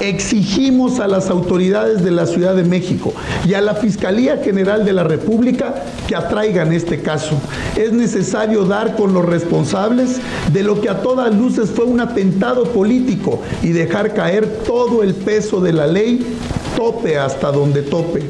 Exigimos 0.02 1.00
a 1.00 1.08
las 1.08 1.30
autoridades 1.30 2.04
de 2.04 2.12
la 2.12 2.26
Ciudad 2.26 2.56
de 2.56 2.64
México 2.64 3.14
y 3.46 3.54
a 3.54 3.62
la 3.62 3.76
Fiscalía 3.76 4.38
General 4.38 4.86
de 4.86 4.94
la 4.94 5.04
República 5.04 5.76
que 6.08 6.16
atraigan 6.16 6.74
este 6.74 7.02
caso. 7.02 7.38
Es 7.78 7.92
necesario 7.94 8.66
dar 8.66 8.96
con 8.96 9.14
los 9.14 9.26
responsables 9.26 10.20
de 10.52 10.64
lo 10.64 10.82
que 10.82 10.90
a 10.90 11.02
todas 11.02 11.34
luces 11.34 11.70
fue 11.72 11.86
un 11.86 12.02
atentado 12.02 12.66
político 12.66 13.42
y 13.62 13.70
dejar 13.70 14.14
caer 14.14 14.48
todo 14.66 15.04
el 15.04 15.14
peso 15.14 15.62
de 15.62 15.74
la 15.74 15.88
ley, 15.88 16.38
tope 16.76 17.18
hasta 17.18 17.52
donde 17.52 17.82
tope. 17.84 18.30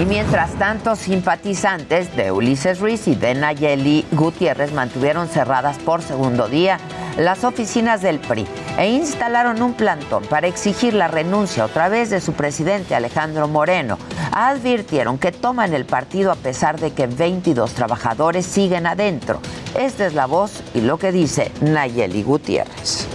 Y 0.00 0.04
mientras 0.04 0.52
tanto, 0.58 0.94
simpatizantes 0.94 2.14
de 2.16 2.30
Ulises 2.30 2.80
Ruiz 2.80 3.08
y 3.08 3.14
de 3.14 3.34
Nayeli 3.34 4.04
Gutiérrez 4.12 4.72
mantuvieron 4.72 5.28
cerradas 5.28 5.78
por 5.78 6.02
segundo 6.02 6.48
día 6.48 6.78
las 7.16 7.44
oficinas 7.44 8.02
del 8.02 8.18
PRI 8.18 8.46
e 8.78 8.90
instalaron 8.90 9.62
un 9.62 9.74
plantón 9.74 10.24
para 10.24 10.46
exigir 10.46 10.94
la 10.94 11.08
renuncia 11.08 11.64
otra 11.64 11.88
vez 11.88 12.10
de 12.10 12.20
su 12.20 12.32
presidente 12.32 12.94
Alejandro 12.94 13.48
Moreno. 13.48 13.98
Advirtieron 14.32 15.18
que 15.18 15.32
toman 15.32 15.74
el 15.74 15.86
partido 15.86 16.30
a 16.32 16.36
pesar 16.36 16.78
de 16.78 16.92
que 16.92 17.06
22 17.06 17.72
trabajadores 17.72 18.44
siguen 18.46 18.86
adentro. 18.86 19.40
Esta 19.78 20.06
es 20.06 20.14
la 20.14 20.26
voz 20.26 20.62
y 20.74 20.80
lo 20.80 20.98
que 20.98 21.12
dice 21.12 21.50
Nayeli 21.60 22.22
Gutiérrez. 22.22 23.08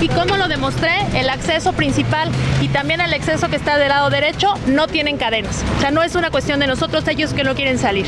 ¿Y 0.00 0.08
cómo 0.08 0.36
lo 0.36 0.48
demostré? 0.48 0.90
El 1.14 1.30
acceso 1.30 1.72
principal 1.72 2.30
y 2.60 2.68
también 2.68 3.00
el 3.00 3.12
acceso 3.14 3.48
que 3.48 3.56
está 3.56 3.78
del 3.78 3.88
lado 3.88 4.10
derecho 4.10 4.54
no 4.66 4.86
tienen 4.86 5.16
cadenas. 5.16 5.64
O 5.78 5.80
sea, 5.80 5.90
no 5.90 6.02
es 6.02 6.14
una 6.14 6.30
cuestión 6.30 6.60
de 6.60 6.66
nosotros, 6.66 7.06
ellos 7.08 7.32
que 7.32 7.44
no 7.44 7.54
quieren 7.54 7.78
salir. 7.78 8.06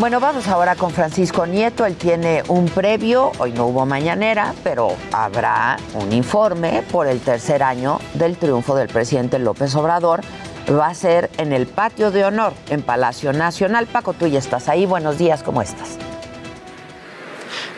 Bueno, 0.00 0.18
vamos 0.18 0.48
ahora 0.48 0.76
con 0.76 0.92
Francisco 0.92 1.44
Nieto. 1.44 1.84
Él 1.84 1.94
tiene 1.94 2.42
un 2.48 2.64
previo, 2.70 3.32
hoy 3.38 3.52
no 3.52 3.66
hubo 3.66 3.84
mañanera, 3.84 4.54
pero 4.64 4.96
habrá 5.12 5.76
un 5.92 6.10
informe 6.14 6.82
por 6.90 7.06
el 7.06 7.20
tercer 7.20 7.62
año 7.62 7.98
del 8.14 8.38
triunfo 8.38 8.74
del 8.74 8.88
presidente 8.88 9.38
López 9.38 9.74
Obrador. 9.74 10.22
Va 10.70 10.86
a 10.86 10.94
ser 10.94 11.28
en 11.36 11.52
el 11.52 11.66
patio 11.66 12.10
de 12.10 12.24
honor 12.24 12.54
en 12.70 12.80
Palacio 12.80 13.34
Nacional. 13.34 13.88
Paco, 13.88 14.14
tú 14.14 14.26
ya 14.26 14.38
estás 14.38 14.70
ahí. 14.70 14.86
Buenos 14.86 15.18
días, 15.18 15.42
¿cómo 15.42 15.60
estás? 15.60 15.98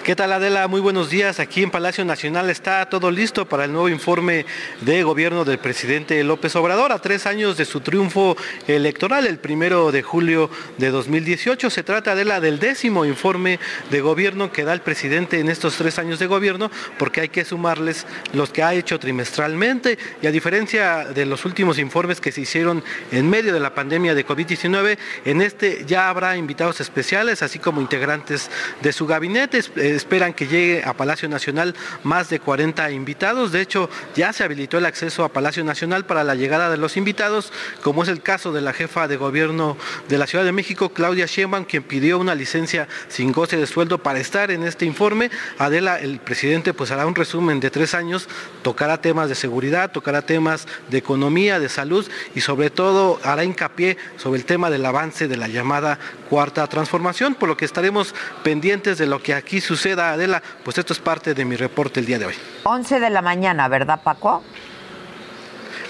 ¿Qué 0.04 0.16
tal 0.16 0.32
Adela? 0.32 0.66
Muy 0.66 0.80
buenos 0.80 1.11
días. 1.11 1.38
Aquí 1.38 1.62
en 1.62 1.71
Palacio 1.71 2.04
Nacional 2.04 2.50
está 2.50 2.88
todo 2.88 3.12
listo 3.12 3.49
para 3.49 3.66
el 3.66 3.73
nuevo 3.73 3.88
informe 3.88 4.47
de 4.80 5.04
gobierno 5.04 5.44
del 5.44 5.59
presidente 5.59 6.25
López 6.25 6.56
Obrador 6.56 6.90
a 6.90 6.99
tres 6.99 7.25
años 7.25 7.56
de 7.56 7.64
su 7.64 7.82
triunfo 7.82 8.37
electoral, 8.66 9.28
el 9.28 9.38
primero 9.38 9.92
de 9.92 10.02
julio 10.02 10.50
de 10.76 10.90
2018. 10.90 11.71
Se 11.71 11.85
trata 11.85 12.16
de 12.16 12.25
la 12.25 12.40
del 12.40 12.59
décimo 12.59 13.04
informe 13.04 13.61
de 13.92 14.00
gobierno 14.00 14.50
que 14.50 14.64
da 14.64 14.73
el 14.73 14.80
presidente 14.80 15.38
en 15.38 15.49
estos 15.49 15.76
tres 15.76 16.00
años 16.00 16.18
de 16.18 16.26
gobierno, 16.26 16.68
porque 16.99 17.21
hay 17.21 17.28
que 17.28 17.44
sumarles 17.44 18.04
los 18.32 18.50
que 18.50 18.64
ha 18.64 18.75
hecho 18.75 18.99
trimestralmente 18.99 19.99
y 20.21 20.26
a 20.26 20.32
diferencia 20.32 21.04
de 21.04 21.26
los 21.26 21.44
últimos 21.44 21.78
informes 21.78 22.21
que 22.21 22.32
se 22.32 22.40
hicieron 22.40 22.82
en 23.12 23.30
medio 23.30 23.54
de 23.54 23.61
la 23.61 23.73
pandemia 23.73 24.16
de 24.16 24.26
COVID-19, 24.26 24.99
en 25.26 25.42
este 25.42 25.85
ya 25.87 26.09
habrá 26.09 26.37
invitados 26.37 26.80
especiales, 26.80 27.40
así 27.44 27.61
como 27.61 27.80
integrantes 27.80 28.50
de 28.82 28.92
su 28.92 29.06
gabinete 29.06 29.62
esperan 29.94 30.32
que 30.32 30.46
llegue 30.46 30.82
a 30.84 30.94
Palacio 30.94 31.28
Nacional 31.28 31.75
más 32.02 32.30
de 32.30 32.40
40 32.40 32.90
invitados. 32.90 33.52
De 33.52 33.61
hecho, 33.61 33.88
ya 34.14 34.32
se 34.32 34.44
habilitó 34.44 34.78
el 34.78 34.87
acceso 34.87 35.25
a 35.25 35.28
Palacio 35.28 35.64
Nacional 35.64 36.06
para 36.06 36.25
la 36.25 36.34
llegada 36.34 36.70
de 36.70 36.76
los 36.76 36.96
invitados, 36.96 37.52
como 37.82 38.02
es 38.02 38.08
el 38.08 38.22
caso 38.22 38.52
de 38.52 38.61
la 38.61 38.72
jefa 38.72 39.08
de 39.08 39.16
gobierno 39.16 39.76
de 40.08 40.18
la 40.18 40.26
Ciudad 40.26 40.44
de 40.44 40.52
México, 40.52 40.90
Claudia 40.90 41.26
Sheinbaum, 41.26 41.64
quien 41.64 41.82
pidió 41.82 42.18
una 42.18 42.34
licencia 42.34 42.88
sin 43.08 43.32
goce 43.32 43.56
de 43.56 43.66
sueldo 43.66 43.99
para 43.99 44.20
estar 44.20 44.50
en 44.50 44.62
este 44.62 44.84
informe. 44.84 45.30
Adela, 45.58 45.99
el 45.99 46.18
presidente, 46.18 46.72
pues 46.72 46.90
hará 46.90 47.06
un 47.06 47.14
resumen 47.14 47.61
de 47.61 47.70
tres 47.70 47.94
años, 47.94 48.28
tocará 48.62 49.00
temas 49.00 49.28
de 49.28 49.34
seguridad, 49.34 49.92
tocará 49.92 50.22
temas 50.22 50.66
de 50.88 50.99
economía, 50.99 51.58
de 51.58 51.68
salud 51.68 52.08
y 52.34 52.40
sobre 52.40 52.70
todo 52.70 53.20
hará 53.22 53.44
hincapié 53.44 53.96
sobre 54.16 54.40
el 54.40 54.46
tema 54.46 54.70
del 54.70 54.84
avance 54.84 55.28
de 55.28 55.37
la 55.37 55.49
llamada 55.49 55.99
cuarta 56.30 56.66
transformación, 56.66 57.34
por 57.34 57.49
lo 57.49 57.56
que 57.56 57.64
estaremos 57.64 58.14
pendientes 58.42 58.99
de 58.99 59.06
lo 59.06 59.22
que 59.22 59.34
aquí 59.34 59.61
sucede 59.61 59.81
suceda, 59.82 60.12
Adela, 60.12 60.40
pues 60.62 60.78
esto 60.78 60.92
es 60.92 61.00
parte 61.00 61.34
de 61.34 61.44
mi 61.44 61.56
reporte 61.56 61.98
el 61.98 62.06
día 62.06 62.18
de 62.18 62.26
hoy. 62.26 62.34
11 62.62 63.00
de 63.00 63.10
la 63.10 63.20
mañana, 63.20 63.66
¿verdad, 63.66 64.00
Paco? 64.02 64.44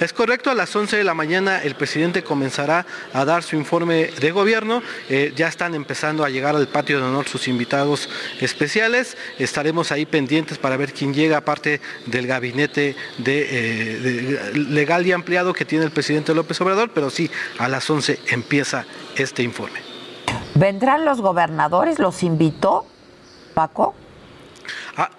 Es 0.00 0.14
correcto, 0.14 0.50
a 0.50 0.54
las 0.54 0.74
11 0.74 0.96
de 0.96 1.04
la 1.04 1.12
mañana 1.12 1.62
el 1.62 1.74
presidente 1.74 2.24
comenzará 2.24 2.86
a 3.12 3.24
dar 3.26 3.42
su 3.42 3.54
informe 3.54 4.10
de 4.18 4.30
gobierno. 4.30 4.82
Eh, 5.10 5.32
ya 5.36 5.46
están 5.46 5.74
empezando 5.74 6.24
a 6.24 6.30
llegar 6.30 6.56
al 6.56 6.66
patio 6.68 6.98
de 6.98 7.04
honor 7.04 7.28
sus 7.28 7.46
invitados 7.48 8.08
especiales. 8.40 9.16
Estaremos 9.38 9.92
ahí 9.92 10.06
pendientes 10.06 10.56
para 10.56 10.78
ver 10.78 10.94
quién 10.94 11.12
llega, 11.12 11.36
aparte 11.36 11.80
del 12.06 12.26
gabinete 12.26 12.96
de, 13.18 13.48
eh, 13.50 14.52
legal 14.54 15.06
y 15.06 15.12
ampliado 15.12 15.52
que 15.52 15.66
tiene 15.66 15.84
el 15.84 15.90
presidente 15.92 16.34
López 16.34 16.58
Obrador. 16.62 16.90
Pero 16.94 17.10
sí, 17.10 17.30
a 17.58 17.68
las 17.68 17.88
11 17.88 18.20
empieza 18.28 18.86
este 19.16 19.42
informe. 19.42 19.80
¿Vendrán 20.54 21.04
los 21.04 21.20
gobernadores? 21.20 21.98
¿Los 21.98 22.22
invitó? 22.22 22.86
Paco. 23.52 23.94
Ah, 24.96 25.10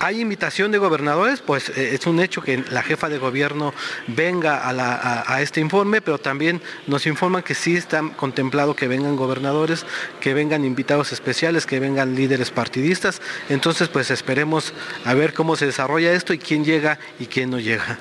hay 0.00 0.20
invitación 0.20 0.70
de 0.70 0.78
gobernadores, 0.78 1.40
pues 1.40 1.70
eh, 1.70 1.94
es 1.94 2.06
un 2.06 2.20
hecho 2.20 2.40
que 2.40 2.62
la 2.70 2.82
jefa 2.82 3.08
de 3.08 3.18
gobierno 3.18 3.74
venga 4.06 4.68
a, 4.68 5.42
este 5.42 5.60
informe, 5.60 6.00
pero 6.00 6.18
también 6.18 6.62
nos 6.86 7.06
informan 7.06 7.42
que 7.42 7.54
sí 7.54 7.76
está 7.76 8.02
contemplado 8.16 8.76
que 8.76 8.86
vengan 8.86 9.16
gobernadores, 9.16 9.86
que 10.20 10.34
vengan 10.34 10.64
invitados 10.64 11.12
especiales, 11.12 11.66
que 11.66 11.80
vengan 11.80 12.14
líderes 12.14 12.50
partidistas. 12.50 13.20
Entonces, 13.48 13.88
pues 13.88 14.10
esperemos 14.10 14.72
a 15.04 15.14
ver 15.14 15.34
cómo 15.34 15.56
se 15.56 15.66
desarrolla 15.66 16.12
esto 16.12 16.32
y 16.32 16.38
quién 16.38 16.64
llega 16.64 16.98
y 17.18 17.26
quién 17.26 17.50
no 17.50 17.58
llega. 17.58 17.98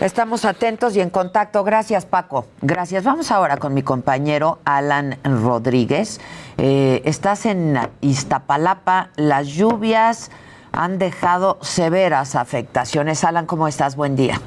Estamos 0.00 0.44
atentos 0.44 0.94
y 0.94 1.00
en 1.00 1.08
contacto. 1.08 1.64
Gracias, 1.64 2.04
Paco. 2.04 2.44
Gracias. 2.60 3.02
Vamos 3.02 3.30
ahora 3.30 3.56
con 3.56 3.72
mi 3.72 3.82
compañero 3.82 4.58
Alan 4.66 5.16
Rodríguez. 5.24 6.20
Eh, 6.58 7.00
estás 7.06 7.46
en 7.46 7.78
Iztapalapa. 8.02 9.08
Las 9.16 9.46
lluvias 9.46 10.30
han 10.72 10.98
dejado 10.98 11.56
severas 11.62 12.34
afectaciones. 12.34 13.24
Alan, 13.24 13.46
¿cómo 13.46 13.68
estás? 13.68 13.96
Buen 13.96 14.16
día. 14.16 14.38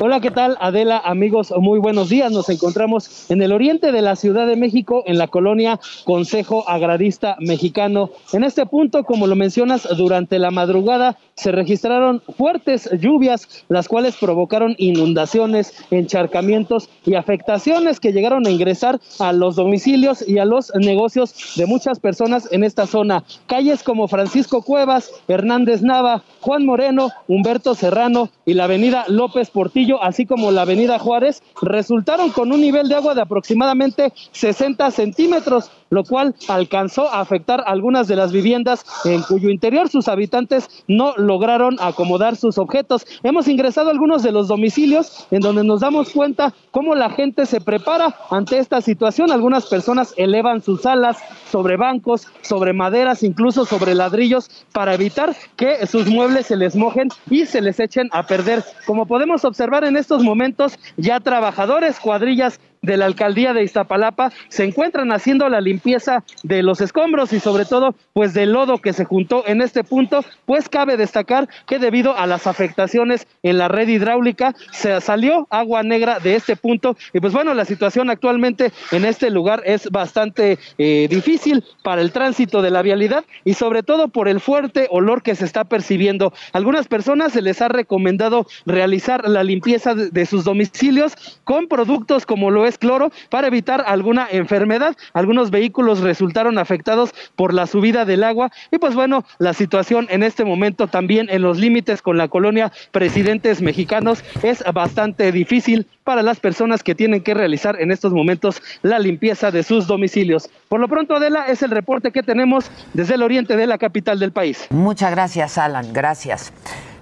Hola, 0.00 0.20
¿qué 0.20 0.30
tal 0.30 0.56
Adela? 0.60 1.00
Amigos, 1.04 1.52
muy 1.58 1.78
buenos 1.78 2.08
días. 2.08 2.30
Nos 2.32 2.48
encontramos 2.48 3.30
en 3.30 3.42
el 3.42 3.52
oriente 3.52 3.92
de 3.92 4.02
la 4.02 4.16
Ciudad 4.16 4.46
de 4.46 4.56
México, 4.56 5.02
en 5.06 5.18
la 5.18 5.28
colonia 5.28 5.80
Consejo 6.04 6.68
Agradista 6.68 7.36
Mexicano. 7.40 8.10
En 8.32 8.44
este 8.44 8.66
punto, 8.66 9.04
como 9.04 9.26
lo 9.26 9.36
mencionas, 9.36 9.86
durante 9.96 10.38
la 10.38 10.50
madrugada 10.50 11.18
se 11.36 11.52
registraron 11.52 12.22
fuertes 12.36 12.88
lluvias, 13.00 13.64
las 13.68 13.88
cuales 13.88 14.16
provocaron 14.16 14.74
inundaciones, 14.78 15.74
encharcamientos 15.90 16.88
y 17.04 17.14
afectaciones 17.14 17.98
que 17.98 18.12
llegaron 18.12 18.46
a 18.46 18.50
ingresar 18.50 19.00
a 19.18 19.32
los 19.32 19.56
domicilios 19.56 20.26
y 20.26 20.38
a 20.38 20.44
los 20.44 20.72
negocios 20.76 21.54
de 21.56 21.66
muchas 21.66 21.98
personas 21.98 22.48
en 22.52 22.62
esta 22.62 22.86
zona. 22.86 23.24
Calles 23.46 23.82
como 23.82 24.06
Francisco 24.06 24.62
Cuevas, 24.62 25.10
Hernández 25.26 25.82
Nava, 25.82 26.22
Juan 26.40 26.64
Moreno, 26.64 27.10
Humberto 27.26 27.74
Serrano 27.74 28.30
y 28.44 28.54
la 28.54 28.64
avenida 28.64 29.04
López 29.08 29.50
Portillo, 29.50 30.02
así 30.02 30.26
como 30.26 30.52
la 30.52 30.62
avenida 30.62 30.98
Juárez, 30.98 31.42
resultaron 31.62 32.30
con 32.30 32.52
un 32.52 32.60
nivel 32.60 32.88
de 32.88 32.94
agua 32.94 33.14
de 33.14 33.22
aproximadamente 33.22 34.12
60 34.32 34.90
centímetros, 34.92 35.70
lo 35.90 36.04
cual 36.04 36.34
alcanzó 36.48 37.08
a 37.08 37.20
afectar 37.20 37.62
algunas 37.66 38.06
de 38.08 38.16
las 38.16 38.32
viviendas 38.32 38.84
en 39.04 39.22
cuyo 39.22 39.50
interior 39.50 39.88
sus 39.88 40.08
habitantes 40.08 40.68
no 40.86 41.14
lograron 41.24 41.76
acomodar 41.80 42.36
sus 42.36 42.58
objetos. 42.58 43.06
Hemos 43.22 43.48
ingresado 43.48 43.88
a 43.88 43.92
algunos 43.92 44.22
de 44.22 44.32
los 44.32 44.48
domicilios 44.48 45.26
en 45.30 45.40
donde 45.40 45.64
nos 45.64 45.80
damos 45.80 46.10
cuenta 46.10 46.54
cómo 46.70 46.94
la 46.94 47.10
gente 47.10 47.46
se 47.46 47.60
prepara 47.60 48.14
ante 48.30 48.58
esta 48.58 48.80
situación. 48.80 49.32
Algunas 49.32 49.66
personas 49.66 50.14
elevan 50.16 50.62
sus 50.62 50.86
alas 50.86 51.18
sobre 51.50 51.76
bancos, 51.76 52.26
sobre 52.42 52.72
maderas, 52.72 53.22
incluso 53.22 53.64
sobre 53.64 53.94
ladrillos 53.94 54.50
para 54.72 54.94
evitar 54.94 55.34
que 55.56 55.86
sus 55.86 56.06
muebles 56.06 56.46
se 56.46 56.56
les 56.56 56.76
mojen 56.76 57.08
y 57.30 57.46
se 57.46 57.60
les 57.60 57.80
echen 57.80 58.08
a 58.12 58.26
perder. 58.26 58.62
Como 58.86 59.06
podemos 59.06 59.44
observar 59.44 59.84
en 59.84 59.96
estos 59.96 60.22
momentos, 60.22 60.78
ya 60.96 61.20
trabajadores, 61.20 61.98
cuadrillas 62.00 62.60
de 62.84 62.96
la 62.96 63.06
alcaldía 63.06 63.52
de 63.52 63.64
Iztapalapa 63.64 64.32
se 64.48 64.64
encuentran 64.64 65.12
haciendo 65.12 65.48
la 65.48 65.60
limpieza 65.60 66.22
de 66.42 66.62
los 66.62 66.80
escombros 66.80 67.32
y 67.32 67.40
sobre 67.40 67.64
todo 67.64 67.94
pues 68.12 68.34
del 68.34 68.52
lodo 68.52 68.78
que 68.78 68.92
se 68.92 69.04
juntó 69.04 69.44
en 69.46 69.60
este 69.62 69.84
punto, 69.84 70.24
pues 70.46 70.68
cabe 70.68 70.96
destacar 70.96 71.48
que 71.66 71.78
debido 71.78 72.16
a 72.16 72.26
las 72.26 72.46
afectaciones 72.46 73.26
en 73.42 73.58
la 73.58 73.68
red 73.68 73.88
hidráulica 73.88 74.54
se 74.72 75.00
salió 75.00 75.46
agua 75.50 75.82
negra 75.82 76.20
de 76.20 76.36
este 76.36 76.56
punto 76.56 76.96
y 77.12 77.20
pues 77.20 77.32
bueno, 77.32 77.54
la 77.54 77.64
situación 77.64 78.10
actualmente 78.10 78.72
en 78.92 79.04
este 79.04 79.30
lugar 79.30 79.62
es 79.64 79.90
bastante 79.90 80.58
eh, 80.78 81.06
difícil 81.08 81.64
para 81.82 82.02
el 82.02 82.12
tránsito 82.12 82.62
de 82.62 82.70
la 82.70 82.82
vialidad 82.82 83.24
y 83.44 83.54
sobre 83.54 83.82
todo 83.82 84.08
por 84.08 84.28
el 84.28 84.40
fuerte 84.40 84.88
olor 84.90 85.22
que 85.22 85.34
se 85.34 85.44
está 85.44 85.64
percibiendo. 85.64 86.32
Algunas 86.52 86.86
personas 86.86 87.32
se 87.32 87.42
les 87.42 87.62
ha 87.62 87.68
recomendado 87.68 88.46
realizar 88.66 89.28
la 89.28 89.42
limpieza 89.42 89.94
de 89.94 90.26
sus 90.26 90.44
domicilios 90.44 91.14
con 91.44 91.68
productos 91.68 92.26
como 92.26 92.50
lo 92.50 92.66
es 92.66 92.73
cloro 92.78 93.10
para 93.30 93.46
evitar 93.46 93.84
alguna 93.86 94.26
enfermedad. 94.30 94.96
Algunos 95.12 95.50
vehículos 95.50 96.00
resultaron 96.00 96.58
afectados 96.58 97.14
por 97.36 97.54
la 97.54 97.66
subida 97.66 98.04
del 98.04 98.24
agua 98.24 98.50
y 98.70 98.78
pues 98.78 98.94
bueno, 98.94 99.24
la 99.38 99.52
situación 99.52 100.06
en 100.10 100.22
este 100.22 100.44
momento 100.44 100.86
también 100.86 101.28
en 101.30 101.42
los 101.42 101.58
límites 101.58 102.02
con 102.02 102.18
la 102.18 102.28
colonia 102.28 102.72
Presidentes 102.92 103.62
Mexicanos 103.62 104.24
es 104.42 104.64
bastante 104.72 105.32
difícil 105.32 105.86
para 106.04 106.22
las 106.22 106.38
personas 106.38 106.82
que 106.82 106.94
tienen 106.94 107.22
que 107.22 107.34
realizar 107.34 107.80
en 107.80 107.90
estos 107.90 108.12
momentos 108.12 108.62
la 108.82 108.98
limpieza 108.98 109.50
de 109.50 109.62
sus 109.62 109.86
domicilios. 109.86 110.50
Por 110.68 110.80
lo 110.80 110.88
pronto, 110.88 111.16
Adela, 111.16 111.46
es 111.48 111.62
el 111.62 111.70
reporte 111.70 112.12
que 112.12 112.22
tenemos 112.22 112.70
desde 112.92 113.14
el 113.14 113.22
oriente 113.22 113.56
de 113.56 113.66
la 113.66 113.78
capital 113.78 114.18
del 114.18 114.32
país. 114.32 114.66
Muchas 114.70 115.10
gracias, 115.10 115.58
Alan. 115.58 115.92
Gracias. 115.92 116.52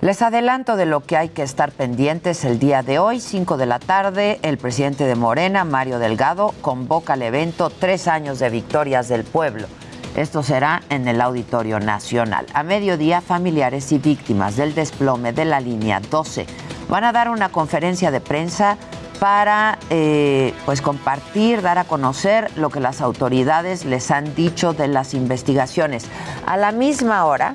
Les 0.03 0.21
adelanto 0.21 0.75
de 0.75 0.85
lo 0.85 1.05
que 1.05 1.17
hay 1.17 1.29
que 1.29 1.45
estar 1.45 1.71
pendientes 1.71 2.45
el 2.45 2.59
día 2.59 2.83
de 2.83 2.99
hoy, 2.99 3.21
5 3.21 3.57
de 3.57 3.67
la 3.67 3.79
tarde, 3.79 4.41
el 4.43 4.59
presidente 4.59 5.05
de 5.05 5.15
Morena, 5.15 5.63
Mario 5.63 6.01
Delgado, 6.01 6.57
convoca 6.61 7.13
al 7.13 7.23
evento 7.23 7.71
Tres 7.71 8.09
años 8.09 8.41
de 8.41 8.51
victorias 8.51 9.07
del 9.07 9.23
pueblo. 9.23 9.69
Esto 10.17 10.43
será 10.43 10.83
en 10.89 11.07
el 11.07 11.21
Auditorio 11.21 11.79
Nacional. 11.79 12.47
A 12.53 12.65
mediodía, 12.65 13.21
familiares 13.21 13.93
y 13.93 13.99
víctimas 13.99 14.57
del 14.57 14.75
desplome 14.75 15.33
de 15.33 15.45
la 15.45 15.61
línea 15.61 16.01
12 16.01 16.47
van 16.89 17.05
a 17.05 17.13
dar 17.13 17.29
una 17.29 17.51
conferencia 17.51 18.11
de 18.11 18.21
prensa 18.21 18.79
para 19.21 19.79
eh, 19.89 20.53
pues 20.65 20.83
compartir, 20.83 21.63
dar 21.63 21.79
a 21.79 21.85
conocer 21.85 22.51
lo 22.57 22.71
que 22.71 22.81
las 22.81 23.01
autoridades 23.01 23.85
les 23.85 24.11
han 24.11 24.35
dicho 24.35 24.73
de 24.73 24.89
las 24.89 25.15
investigaciones. 25.15 26.07
A 26.45 26.57
la 26.57 26.73
misma 26.73 27.25
hora, 27.25 27.55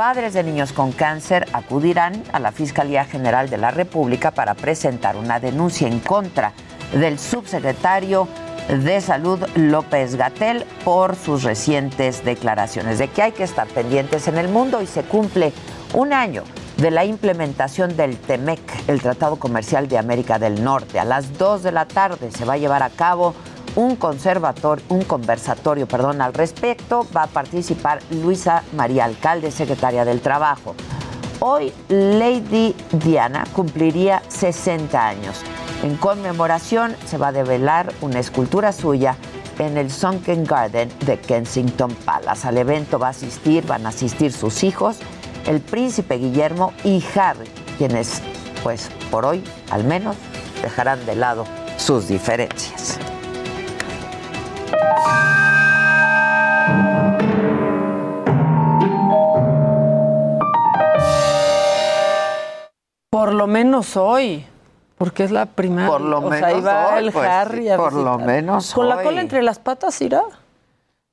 padres 0.00 0.32
de 0.32 0.42
niños 0.42 0.72
con 0.72 0.92
cáncer 0.92 1.46
acudirán 1.52 2.22
a 2.32 2.38
la 2.38 2.52
Fiscalía 2.52 3.04
General 3.04 3.50
de 3.50 3.58
la 3.58 3.70
República 3.70 4.30
para 4.30 4.54
presentar 4.54 5.14
una 5.14 5.40
denuncia 5.40 5.86
en 5.86 6.00
contra 6.00 6.54
del 6.94 7.18
subsecretario 7.18 8.26
de 8.70 9.02
Salud 9.02 9.40
López 9.56 10.14
Gatel 10.14 10.64
por 10.86 11.16
sus 11.16 11.42
recientes 11.42 12.24
declaraciones 12.24 12.98
de 12.98 13.08
que 13.08 13.20
hay 13.20 13.32
que 13.32 13.42
estar 13.42 13.66
pendientes 13.66 14.26
en 14.26 14.38
el 14.38 14.48
mundo 14.48 14.80
y 14.80 14.86
se 14.86 15.02
cumple 15.02 15.52
un 15.92 16.14
año 16.14 16.44
de 16.78 16.90
la 16.90 17.04
implementación 17.04 17.94
del 17.94 18.16
TEMEC, 18.16 18.58
el 18.88 19.02
Tratado 19.02 19.36
Comercial 19.36 19.86
de 19.86 19.98
América 19.98 20.38
del 20.38 20.64
Norte. 20.64 20.98
A 20.98 21.04
las 21.04 21.36
2 21.36 21.62
de 21.62 21.72
la 21.72 21.84
tarde 21.84 22.30
se 22.30 22.46
va 22.46 22.54
a 22.54 22.56
llevar 22.56 22.82
a 22.82 22.88
cabo 22.88 23.34
un 23.76 23.96
conservatorio, 23.96 24.84
un 24.88 25.02
conversatorio, 25.02 25.86
perdón, 25.86 26.20
al 26.20 26.34
respecto. 26.34 27.06
Va 27.16 27.24
a 27.24 27.26
participar 27.26 28.00
Luisa 28.10 28.62
María 28.74 29.04
Alcalde, 29.04 29.50
secretaria 29.50 30.04
del 30.04 30.20
Trabajo. 30.20 30.74
Hoy 31.40 31.72
Lady 31.88 32.74
Diana 32.92 33.44
cumpliría 33.54 34.22
60 34.28 35.06
años. 35.06 35.40
En 35.82 35.96
conmemoración 35.96 36.94
se 37.06 37.16
va 37.16 37.28
a 37.28 37.32
develar 37.32 37.92
una 38.02 38.18
escultura 38.18 38.72
suya 38.72 39.16
en 39.58 39.78
el 39.78 39.90
Sunken 39.90 40.44
Garden 40.44 40.90
de 41.06 41.18
Kensington 41.18 41.94
Palace. 42.04 42.46
Al 42.46 42.58
evento 42.58 42.98
va 42.98 43.08
a 43.08 43.10
asistir, 43.10 43.66
van 43.66 43.86
a 43.86 43.90
asistir 43.90 44.32
sus 44.32 44.62
hijos, 44.64 44.98
el 45.46 45.60
príncipe 45.60 46.16
Guillermo 46.16 46.74
y 46.84 47.02
Harry, 47.14 47.48
quienes, 47.78 48.20
pues 48.62 48.90
por 49.10 49.24
hoy 49.24 49.42
al 49.70 49.84
menos, 49.84 50.16
dejarán 50.62 51.04
de 51.06 51.16
lado 51.16 51.46
sus 51.78 52.08
diferencias. 52.08 52.98
Por 63.10 63.34
lo 63.34 63.46
menos 63.46 63.96
hoy. 63.96 64.46
Porque 64.96 65.24
es 65.24 65.30
la 65.30 65.46
primera. 65.46 65.88
Por 65.88 66.00
lo 66.00 66.18
o 66.18 66.30
menos 66.30 66.62
sea, 66.62 66.88
hoy, 66.94 67.04
el 67.04 67.12
pues, 67.12 67.26
Harry 67.26 67.68
a 67.70 67.76
por 67.76 67.92
lo 67.92 68.18
menos 68.18 68.74
Con 68.74 68.88
la 68.88 69.02
cola 69.02 69.20
entre 69.20 69.42
las 69.42 69.58
patas 69.58 70.00
irá. 70.02 70.22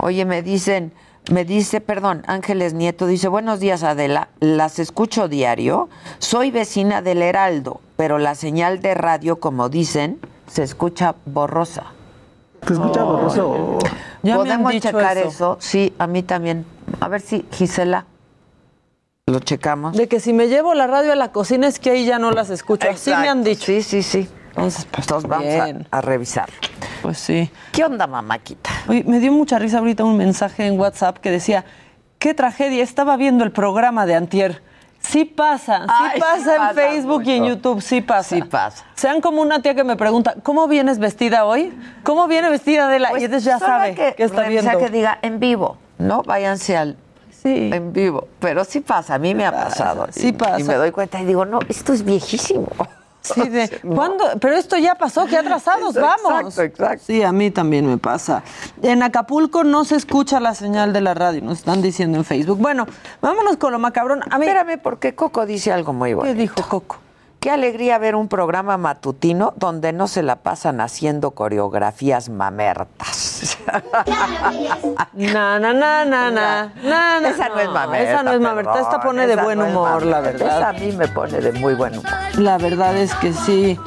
Oye, 0.01 0.25
me 0.25 0.41
dicen, 0.41 0.91
me 1.31 1.43
dice, 1.43 1.81
perdón, 1.81 2.23
Ángeles 2.27 2.73
Nieto 2.73 3.07
dice, 3.07 3.27
buenos 3.27 3.59
días 3.59 3.83
Adela, 3.83 4.29
las 4.39 4.79
escucho 4.79 5.27
diario, 5.27 5.89
soy 6.19 6.51
vecina 6.51 7.01
del 7.01 7.21
Heraldo, 7.21 7.81
pero 7.95 8.17
la 8.19 8.35
señal 8.35 8.81
de 8.81 8.93
radio, 8.93 9.39
como 9.39 9.69
dicen, 9.69 10.19
se 10.47 10.63
escucha 10.63 11.15
borrosa. 11.25 11.96
¿Te 12.65 12.73
escucha 12.73 13.03
borroso? 13.03 13.79
Ya 14.23 14.35
me 14.35 14.51
han 14.51 14.61
¿Podemos 14.63 14.73
checar 14.81 15.17
eso. 15.17 15.27
eso. 15.27 15.57
Sí, 15.59 15.93
a 15.97 16.07
mí 16.07 16.23
también. 16.23 16.65
A 16.99 17.07
ver 17.07 17.21
si, 17.21 17.45
Gisela, 17.51 18.05
lo 19.27 19.39
checamos. 19.39 19.95
De 19.95 20.07
que 20.07 20.19
si 20.19 20.33
me 20.33 20.47
llevo 20.47 20.73
la 20.73 20.87
radio 20.87 21.11
a 21.11 21.15
la 21.15 21.31
cocina 21.31 21.67
es 21.67 21.79
que 21.79 21.91
ahí 21.91 22.05
ya 22.05 22.17
no 22.19 22.31
las 22.31 22.49
escucho. 22.49 22.89
Así 22.89 23.11
me 23.11 23.27
han 23.29 23.43
dicho. 23.43 23.65
Sí, 23.65 23.83
sí, 23.83 24.01
sí. 24.03 24.27
Entonces, 24.49 24.87
pues, 24.91 25.05
Entonces 25.05 25.29
vamos 25.29 25.53
a, 25.91 25.97
a 25.97 26.01
revisar. 26.01 26.49
Pues 27.01 27.19
sí. 27.19 27.51
¿Qué 27.71 27.83
onda, 27.85 28.07
mamáquita? 28.07 28.69
Oye, 28.87 29.03
me 29.05 29.19
dio 29.19 29.31
mucha 29.31 29.59
risa 29.59 29.77
ahorita 29.79 30.03
un 30.03 30.17
mensaje 30.17 30.65
en 30.65 30.79
WhatsApp 30.79 31.17
que 31.19 31.29
decía, 31.29 31.63
qué 32.17 32.33
tragedia, 32.33 32.83
estaba 32.83 33.17
viendo 33.17 33.43
el 33.43 33.51
programa 33.51 34.05
de 34.05 34.15
Antier. 34.15 34.63
Sí 35.07 35.25
pasa, 35.25 35.81
sí 35.83 35.85
Ay, 35.89 36.11
sí 36.15 36.19
pasa 36.19 36.51
en 36.55 36.61
pasa 36.61 36.73
Facebook 36.73 37.23
y 37.25 37.31
en. 37.31 37.45
YouTube, 37.45 37.81
sí 37.81 38.01
pasa. 38.01 38.35
Sí 38.35 38.41
pasa. 38.41 38.85
Sean 38.95 39.21
como 39.21 39.41
una 39.41 39.61
tía 39.61 39.73
que 39.75 39.83
me 39.83 39.95
pregunta, 39.95 40.35
¿cómo 40.43 40.67
vienes 40.67 40.99
vestida 40.99 41.45
hoy? 41.45 41.73
¿Cómo 42.03 42.27
viene 42.27 42.49
vestida 42.49 42.87
de 42.89 42.99
la...? 42.99 43.11
y 43.19 43.23
entonces 43.25 43.43
ya 43.45 43.57
Pues, 43.57 43.61
solo 43.69 43.73
hay 43.81 43.95
sabe 43.95 44.13
que, 44.15 44.23
está 44.23 44.43
revisar 44.43 44.63
viendo. 44.75 44.79
que 44.79 44.89
diga 44.91 45.19
en 45.21 45.39
vivo, 45.39 45.77
¿no? 45.97 46.23
Váyanse 46.23 46.75
al 46.77 46.97
Sí. 47.31 47.69
en 47.71 47.93
vivo. 47.93 48.27
Pero 48.39 48.65
sí 48.65 48.81
pasa, 48.81 49.15
a 49.15 49.19
mí 49.19 49.33
me 49.35 49.45
ha 49.45 49.51
pasado. 49.51 50.07
sí 50.11 50.29
Y- 50.29 50.31
pasa. 50.33 50.59
Y 50.59 50.63
me 50.63 50.73
doy 50.73 50.91
cuenta 50.91 51.21
y 51.21 51.25
digo, 51.25 51.45
no, 51.45 51.59
esto 51.69 51.93
es 51.93 52.03
viejísimo. 52.03 52.67
Sí, 53.21 53.49
de, 53.49 53.69
¿cuándo? 53.95 54.23
Pero 54.39 54.56
esto 54.56 54.77
ya 54.77 54.95
pasó, 54.95 55.25
qué 55.25 55.38
atrasados 55.38 55.95
Exacto, 55.95 56.30
vamos. 56.30 56.58
exacto. 56.58 57.03
Sí, 57.06 57.23
a 57.23 57.32
mí 57.32 57.51
también 57.51 57.86
me 57.88 57.97
pasa. 57.97 58.43
En 58.82 59.03
Acapulco 59.03 59.63
no 59.63 59.84
se 59.86 59.95
escucha 59.95 60.39
la 60.39 60.56
señal 60.56 60.93
de 60.93 61.01
la 61.01 61.13
radio, 61.13 61.41
nos 61.41 61.60
están 61.60 61.82
diciendo 61.82 62.17
en 62.17 62.25
Facebook. 62.25 62.60
Bueno, 62.60 62.88
vámonos 63.21 63.58
con 63.58 63.71
lo 63.71 63.80
macabrón. 63.80 64.21
A 64.30 64.38
mí, 64.38 64.45
Espérame, 64.45 64.80
porque 64.82 65.15
Coco 65.15 65.45
dice 65.45 65.71
algo 65.71 65.93
muy 65.93 66.13
bueno. 66.13 66.32
¿qué 66.32 66.39
dijo 66.39 66.62
Coco? 66.67 66.97
Qué 67.39 67.51
alegría 67.51 67.97
ver 67.99 68.15
un 68.15 68.27
programa 68.30 68.77
matutino 68.77 69.53
donde 69.58 69.93
no 69.93 70.08
se 70.08 70.23
la 70.23 70.38
pasan 70.38 70.82
haciendo 70.82 71.32
coreografías 71.32 72.30
mamertas. 72.30 73.26
Na, 75.13 75.60
na, 75.60 75.73
na, 75.73 76.06
na, 76.06 76.32
na, 76.32 76.71
na, 76.84 77.19
na. 77.19 77.30
Esa 77.30 77.50
no 77.50 77.60
es 77.60 77.69
mamerta. 77.69 78.12
Esa 78.12 78.23
no 78.23 78.32
es 78.32 78.39
mamerta, 78.39 78.80
esta 78.80 79.00
pone 79.02 79.28
de 79.28 79.36
buen 79.36 79.62
humor, 79.62 80.06
la 80.06 80.21
verdad. 80.21 80.58
Esa 80.58 80.69
a 80.69 80.73
mí 80.73 80.91
me 80.91 81.08
pone 81.08 81.39
de 81.39 81.52
muy 81.54 81.73
buen 81.73 81.97
humor. 81.97 82.12
La 82.38 82.58
verdad 82.58 82.95
es 82.97 83.13
que 83.15 83.34
sí. 83.34 83.78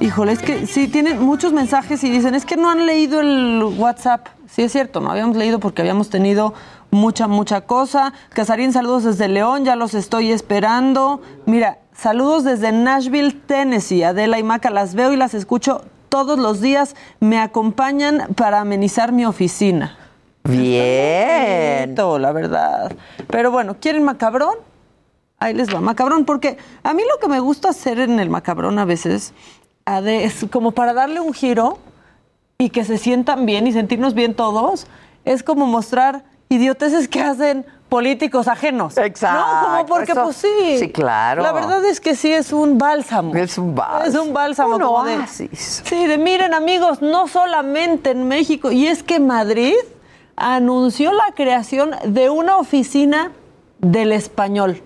Híjole, 0.00 0.32
es 0.32 0.38
que 0.40 0.66
sí, 0.66 0.88
tienen 0.88 1.22
muchos 1.22 1.52
mensajes 1.52 2.02
y 2.04 2.10
dicen, 2.10 2.34
es 2.34 2.46
que 2.46 2.56
no 2.56 2.70
han 2.70 2.86
leído 2.86 3.20
el 3.20 3.62
WhatsApp. 3.76 4.28
Sí, 4.48 4.62
es 4.62 4.72
cierto, 4.72 5.00
no 5.00 5.10
habíamos 5.10 5.36
leído 5.36 5.60
porque 5.60 5.82
habíamos 5.82 6.10
tenido 6.10 6.54
mucha, 6.90 7.28
mucha 7.28 7.60
cosa. 7.62 8.12
Casarín, 8.30 8.72
saludos 8.72 9.04
desde 9.04 9.28
León, 9.28 9.64
ya 9.64 9.76
los 9.76 9.94
estoy 9.94 10.32
esperando. 10.32 11.20
Mira, 11.46 11.78
saludos 11.92 12.44
desde 12.44 12.72
Nashville, 12.72 13.32
Tennessee. 13.32 14.02
Adela 14.02 14.38
y 14.38 14.42
Maca, 14.42 14.70
las 14.70 14.94
veo 14.94 15.12
y 15.12 15.16
las 15.16 15.34
escucho 15.34 15.82
todos 16.10 16.38
los 16.38 16.60
días. 16.60 16.94
Me 17.20 17.38
acompañan 17.38 18.34
para 18.36 18.60
amenizar 18.60 19.12
mi 19.12 19.24
oficina. 19.24 19.96
Bien. 20.44 21.86
Bonito, 21.86 22.18
la 22.18 22.32
verdad. 22.32 22.92
Pero 23.28 23.50
bueno, 23.50 23.76
¿quieren 23.80 24.04
macabrón? 24.04 24.56
Ahí 25.38 25.54
les 25.54 25.74
va, 25.74 25.80
macabrón, 25.80 26.26
porque 26.26 26.58
a 26.82 26.92
mí 26.92 27.02
lo 27.10 27.18
que 27.18 27.28
me 27.28 27.40
gusta 27.40 27.70
hacer 27.70 27.98
en 27.98 28.20
el 28.20 28.28
macabrón 28.28 28.78
a 28.78 28.84
veces 28.84 29.32
es 30.06 30.46
como 30.50 30.72
para 30.72 30.92
darle 30.92 31.20
un 31.20 31.32
giro 31.32 31.78
y 32.58 32.68
que 32.68 32.84
se 32.84 32.98
sientan 32.98 33.46
bien 33.46 33.66
y 33.66 33.72
sentirnos 33.72 34.12
bien 34.12 34.34
todos, 34.34 34.86
es 35.24 35.42
como 35.42 35.66
mostrar 35.66 36.24
idioteces 36.50 37.08
que 37.08 37.22
hacen 37.22 37.64
políticos 37.90 38.48
ajenos. 38.48 38.96
Exacto, 38.96 39.44
No, 39.44 39.64
como 39.66 39.86
porque 39.86 40.12
eso- 40.12 40.22
pues 40.24 40.36
sí. 40.36 40.78
sí, 40.78 40.90
claro. 40.90 41.42
La 41.42 41.52
verdad 41.52 41.84
es 41.84 42.00
que 42.00 42.14
sí 42.16 42.32
es 42.32 42.52
un 42.54 42.78
bálsamo. 42.78 43.34
Es 43.34 43.58
un 43.58 43.74
bálsamo. 43.74 44.04
Es 44.04 44.14
un 44.14 44.32
bálsamo. 44.32 44.76
Un 44.76 44.80
como 44.82 45.04
de-. 45.04 45.26
Sí, 45.26 46.06
de 46.06 46.16
miren 46.16 46.54
amigos, 46.54 47.02
no 47.02 47.28
solamente 47.28 48.10
en 48.12 48.26
México, 48.28 48.70
y 48.72 48.86
es 48.86 49.02
que 49.02 49.20
Madrid 49.20 49.74
anunció 50.36 51.12
la 51.12 51.32
creación 51.34 51.90
de 52.06 52.30
una 52.30 52.56
oficina 52.56 53.32
del 53.80 54.12
español. 54.12 54.82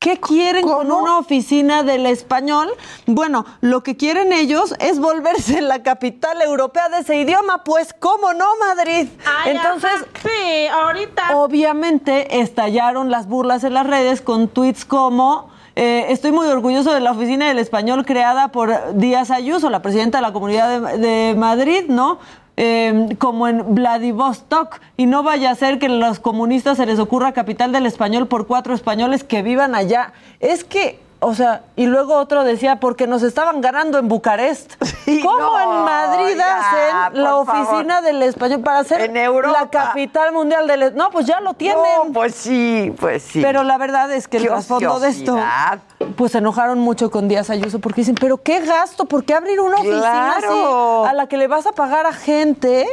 ¿Qué 0.00 0.16
quieren 0.16 0.66
con 0.66 0.90
una 0.90 1.18
oficina 1.18 1.82
del 1.82 2.06
español? 2.06 2.70
Bueno, 3.04 3.44
lo 3.60 3.82
que 3.82 3.98
quieren 3.98 4.32
ellos 4.32 4.74
es 4.80 4.98
volverse 4.98 5.60
la 5.60 5.82
capital 5.82 6.40
europea 6.40 6.88
de 6.88 7.00
ese 7.00 7.16
idioma, 7.16 7.64
pues 7.64 7.94
cómo 7.98 8.32
no, 8.32 8.46
Madrid. 8.66 9.08
Entonces, 9.44 9.92
sí, 10.22 10.66
ahorita. 10.72 11.36
Obviamente 11.36 12.40
estallaron 12.40 13.10
las 13.10 13.28
burlas 13.28 13.62
en 13.62 13.74
las 13.74 13.86
redes 13.86 14.22
con 14.22 14.48
tweets 14.48 14.86
como 14.86 15.50
eh, 15.76 16.06
estoy 16.08 16.32
muy 16.32 16.46
orgulloso 16.46 16.92
de 16.94 17.00
la 17.00 17.12
oficina 17.12 17.48
del 17.48 17.58
español 17.58 18.04
creada 18.04 18.48
por 18.48 18.94
Díaz 18.94 19.30
Ayuso, 19.30 19.70
la 19.70 19.82
presidenta 19.82 20.18
de 20.18 20.22
la 20.22 20.32
Comunidad 20.32 20.80
de, 20.80 20.98
de 20.98 21.34
Madrid, 21.34 21.84
¿no? 21.88 22.18
Eh, 22.62 23.16
como 23.16 23.48
en 23.48 23.74
Vladivostok, 23.74 24.80
y 24.98 25.06
no 25.06 25.22
vaya 25.22 25.50
a 25.50 25.54
ser 25.54 25.78
que 25.78 25.86
a 25.86 25.88
los 25.88 26.20
comunistas 26.20 26.76
se 26.76 26.84
les 26.84 26.98
ocurra 26.98 27.32
capital 27.32 27.72
del 27.72 27.86
español 27.86 28.26
por 28.26 28.46
cuatro 28.46 28.74
españoles 28.74 29.24
que 29.24 29.40
vivan 29.40 29.74
allá. 29.74 30.12
Es 30.40 30.62
que, 30.62 31.00
o 31.22 31.34
sea, 31.34 31.62
y 31.76 31.86
luego 31.86 32.14
otro 32.14 32.44
decía, 32.44 32.76
porque 32.80 33.06
nos 33.06 33.22
estaban 33.22 33.60
ganando 33.60 33.98
en 33.98 34.08
Bucarest. 34.08 34.74
¿Cómo 35.22 35.38
no, 35.38 35.60
en 35.60 35.84
Madrid 35.84 36.34
ya, 36.36 36.58
hacen 36.60 37.22
la 37.22 37.30
favor. 37.30 37.48
oficina 37.48 38.00
del 38.00 38.22
español 38.22 38.60
para 38.60 38.82
ser 38.84 39.10
la 39.12 39.68
capital 39.70 40.32
mundial 40.32 40.66
del... 40.66 40.96
No, 40.96 41.10
pues 41.10 41.26
ya 41.26 41.40
lo 41.40 41.52
tienen. 41.54 41.78
No, 42.06 42.12
pues 42.12 42.34
sí, 42.34 42.94
pues 42.98 43.22
sí. 43.22 43.42
Pero 43.42 43.64
la 43.64 43.76
verdad 43.76 44.10
es 44.12 44.28
que 44.28 44.38
el 44.38 44.46
trasfondo 44.46 44.98
de 44.98 45.08
esto, 45.10 45.38
pues 46.16 46.32
se 46.32 46.38
enojaron 46.38 46.78
mucho 46.78 47.10
con 47.10 47.28
Díaz 47.28 47.50
Ayuso 47.50 47.80
porque 47.80 48.00
dicen, 48.00 48.14
pero 48.18 48.38
qué 48.38 48.60
gasto, 48.60 49.04
¿por 49.04 49.24
qué 49.24 49.34
abrir 49.34 49.60
una 49.60 49.76
oficina 49.76 50.00
Claro. 50.38 51.04
así 51.04 51.10
a 51.10 51.14
la 51.14 51.26
que 51.26 51.36
le 51.36 51.48
vas 51.48 51.66
a 51.66 51.72
pagar 51.72 52.06
a 52.06 52.12
gente 52.12 52.86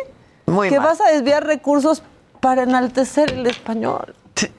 Muy 0.45 0.69
que 0.69 0.79
mal. 0.79 0.89
vas 0.89 1.01
a 1.01 1.05
desviar 1.07 1.45
recursos 1.45 2.03
para 2.41 2.63
enaltecer 2.63 3.31
el 3.31 3.47
español 3.47 4.13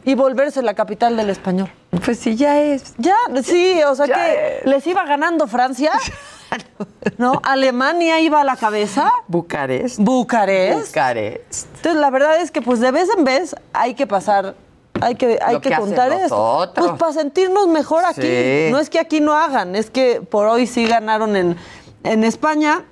y 0.05 0.15
volverse 0.15 0.63
la 0.63 0.75
capital 0.75 1.17
del 1.17 1.31
español? 1.31 1.71
Pues 2.05 2.19
sí, 2.19 2.37
ya 2.37 2.61
es. 2.61 2.95
Ya, 2.99 3.17
sí, 3.43 3.81
o 3.87 3.95
sea 3.95 4.07
Ya 4.07 4.15
que 4.15 4.59
es. 4.61 4.67
les 4.67 4.87
iba 4.87 5.05
ganando 5.05 5.47
Francia, 5.47 5.93
¿no? 7.19 7.41
Alemania 7.45 8.21
iba 8.21 8.41
a 8.41 8.45
la 8.45 8.57
cabeza, 8.57 9.11
Bucarest. 9.27 9.99
Bucarest. 9.99 10.89
Bucarest. 10.89 11.67
Entonces, 11.77 12.01
la 12.01 12.11
verdad 12.11 12.41
es 12.41 12.51
que 12.51 12.63
pues 12.63 12.81
de 12.81 12.91
vez 12.91 13.09
en 13.17 13.25
vez 13.25 13.55
hay 13.73 13.95
que 13.95 14.07
pasar, 14.07 14.55
hay 15.01 15.15
que, 15.15 15.39
hay 15.45 15.55
Lo 15.55 15.61
que, 15.61 15.75
contar 15.77 16.13
esto. 16.13 16.73
Pues 16.75 16.93
para 16.93 17.13
sentirnos 17.13 17.69
mejor 17.69 18.05
aquí. 18.05 18.23
Sí. 18.23 18.69
No 18.71 18.79
es 18.79 18.91
que 18.91 18.99
aquí 18.99 19.21
no 19.21 19.35
hagan, 19.35 19.77
es 19.77 19.91
que 19.91 20.21
por 20.21 20.47
hoy 20.47 20.67
sí 20.67 20.87
ganaron 20.87 21.37
en, 21.37 21.57
en 22.05 22.25
España. 22.25 22.85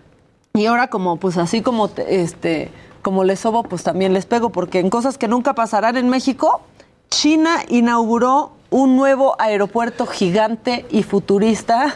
Y 0.54 0.64
ahora 0.66 0.88
como, 0.88 1.16
pues 1.18 1.36
así 1.36 1.60
como 1.60 1.88
te- 1.88 2.22
este, 2.22 2.70
como 3.02 3.24
les 3.24 3.40
sobo, 3.40 3.62
pues 3.62 3.82
también 3.82 4.14
les 4.14 4.24
pego, 4.24 4.50
porque 4.50 4.78
en 4.80 4.88
cosas 4.88 5.18
que 5.18 5.28
nunca 5.28 5.54
pasarán 5.54 5.98
en 5.98 6.08
México, 6.08 6.62
China 7.10 7.58
inauguró 7.68 8.52
un 8.70 8.96
nuevo 8.96 9.36
aeropuerto 9.38 10.06
gigante 10.06 10.86
y 10.90 11.02
futurista 11.02 11.94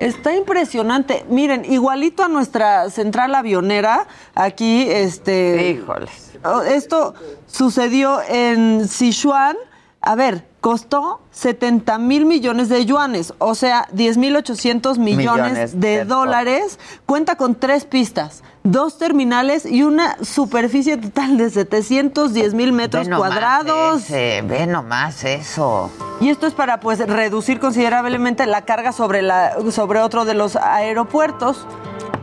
Está 0.00 0.34
impresionante. 0.34 1.24
Miren, 1.28 1.64
igualito 1.64 2.24
a 2.24 2.28
nuestra 2.28 2.90
central 2.90 3.34
avionera, 3.34 4.06
aquí, 4.34 4.86
este. 4.90 5.70
Híjoles. 5.70 6.32
Oh, 6.44 6.62
Esto 6.62 7.14
sucedió 7.46 8.20
en 8.28 8.88
Sichuan. 8.88 9.56
A 10.00 10.16
ver, 10.16 10.46
costó 10.60 11.20
70 11.30 11.96
mil 11.98 12.26
millones 12.26 12.68
de 12.68 12.84
yuanes, 12.84 13.32
o 13.38 13.54
sea, 13.54 13.88
10 13.92 14.18
mil 14.18 14.36
800 14.36 14.98
millones, 14.98 15.52
Millones 15.52 15.80
de, 15.80 15.98
de 15.98 16.04
dólares. 16.04 16.78
Cuenta 17.06 17.36
con 17.36 17.54
tres 17.54 17.86
pistas, 17.86 18.42
dos 18.64 18.96
terminales 18.98 19.66
y 19.66 19.82
una 19.82 20.16
superficie 20.24 20.96
total 20.96 21.36
de 21.36 21.50
710 21.50 22.54
mil 22.54 22.72
metros 22.72 23.06
Ve 23.08 23.14
cuadrados. 23.16 24.02
ese, 24.04 24.42
ve 24.42 24.66
nomás 24.66 25.22
eso. 25.24 25.90
Y 26.20 26.30
esto 26.30 26.46
es 26.46 26.54
para 26.54 26.80
pues 26.80 26.98
reducir 27.06 27.60
considerablemente 27.60 28.46
la 28.46 28.62
carga 28.62 28.92
sobre 28.92 29.20
la 29.22 29.56
sobre 29.70 30.00
otro 30.00 30.24
de 30.24 30.34
los 30.34 30.56
aeropuertos. 30.56 31.66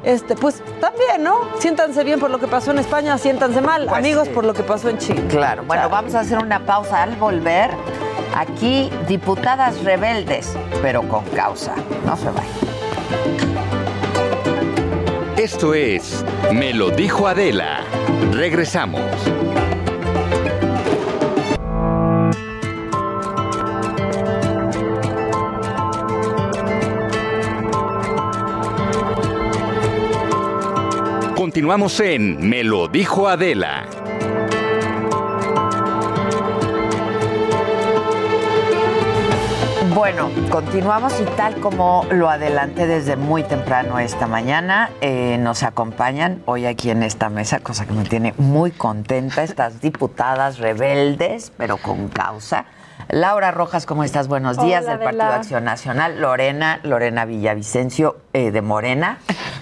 Este, 0.04 0.34
pues 0.36 0.64
también, 0.80 1.22
¿no? 1.22 1.36
Siéntanse 1.60 2.04
bien 2.04 2.20
por 2.20 2.32
lo 2.32 2.40
que 2.40 2.48
pasó 2.48 2.72
en 2.72 2.80
España, 2.80 3.16
siéntanse 3.20 3.62
mal, 3.62 3.86
Pues 3.86 4.00
amigos, 4.00 4.28
sí. 4.28 4.34
por 4.34 4.44
lo 4.46 4.56
que 4.56 4.64
pasó 4.64 4.90
en 4.90 4.98
Chile. 4.98 5.24
Claro, 5.30 5.64
bueno, 5.68 5.88
vamos 5.90 6.16
a 6.16 6.22
hacer 6.22 6.40
una 6.40 6.66
pausa 6.66 7.04
al 7.04 7.16
volver. 7.18 7.70
Aquí, 8.36 8.90
diputadas 9.08 9.84
rebeldes, 9.84 10.54
pero 10.82 11.08
con 11.08 11.24
causa. 11.36 11.76
No 12.04 12.18
se 12.18 12.32
vayan. 12.32 12.81
Esto 15.42 15.74
es 15.74 16.24
Me 16.54 16.72
lo 16.72 16.92
dijo 16.92 17.28
Adela. 17.28 17.84
Regresamos. 18.32 19.02
Continuamos 31.36 32.00
en 32.02 32.48
Me 32.48 32.64
lo 32.64 32.88
dijo 32.88 33.28
Adela. 33.28 33.88
Bueno, 39.94 40.30
continuamos 40.50 41.20
y 41.20 41.26
tal 41.36 41.60
como 41.60 42.06
lo 42.12 42.30
adelanté 42.30 42.88
desde 42.88 43.18
muy 43.18 43.44
temprano 43.44 44.00
esta 44.00 44.26
mañana, 44.26 44.90
eh, 45.02 45.38
nos 45.38 45.64
acompañan 45.64 46.42
hoy 46.46 46.66
aquí 46.66 46.92
en 46.92 47.04
esta 47.04 47.28
mesa, 47.28 47.60
cosa 47.60 47.86
que 47.86 47.92
me 47.92 48.06
tiene 48.06 48.34
muy 48.38 48.72
contenta, 48.72 49.44
estas 49.44 49.82
diputadas 49.82 50.60
rebeldes, 50.60 51.52
pero 51.58 51.76
con 51.76 52.08
causa. 52.08 52.66
Laura 53.10 53.52
Rojas, 53.52 53.86
¿cómo 53.86 54.06
estás? 54.06 54.30
Buenos 54.30 54.58
días 54.62 54.86
Hola, 54.86 54.94
del 54.94 55.04
Partido. 55.04 55.26
Acción 55.26 55.64
Nacional. 55.66 56.22
Lorena, 56.22 56.80
Lorena 56.84 57.26
Villavicencio 57.26 58.16
eh, 58.32 58.52
de 58.52 58.62
Morena. 58.62 59.18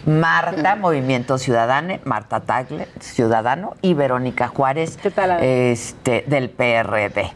Marta, 0.05 0.75
Movimiento 0.79 1.39
Ciudadano, 1.39 1.97
Marta 2.03 2.41
Tagle, 2.41 2.87
Ciudadano, 2.99 3.73
y 3.81 3.95
Verónica 3.95 4.47
Juárez, 4.47 4.99
este, 5.41 6.23
del 6.27 6.51
PRD. 6.51 7.31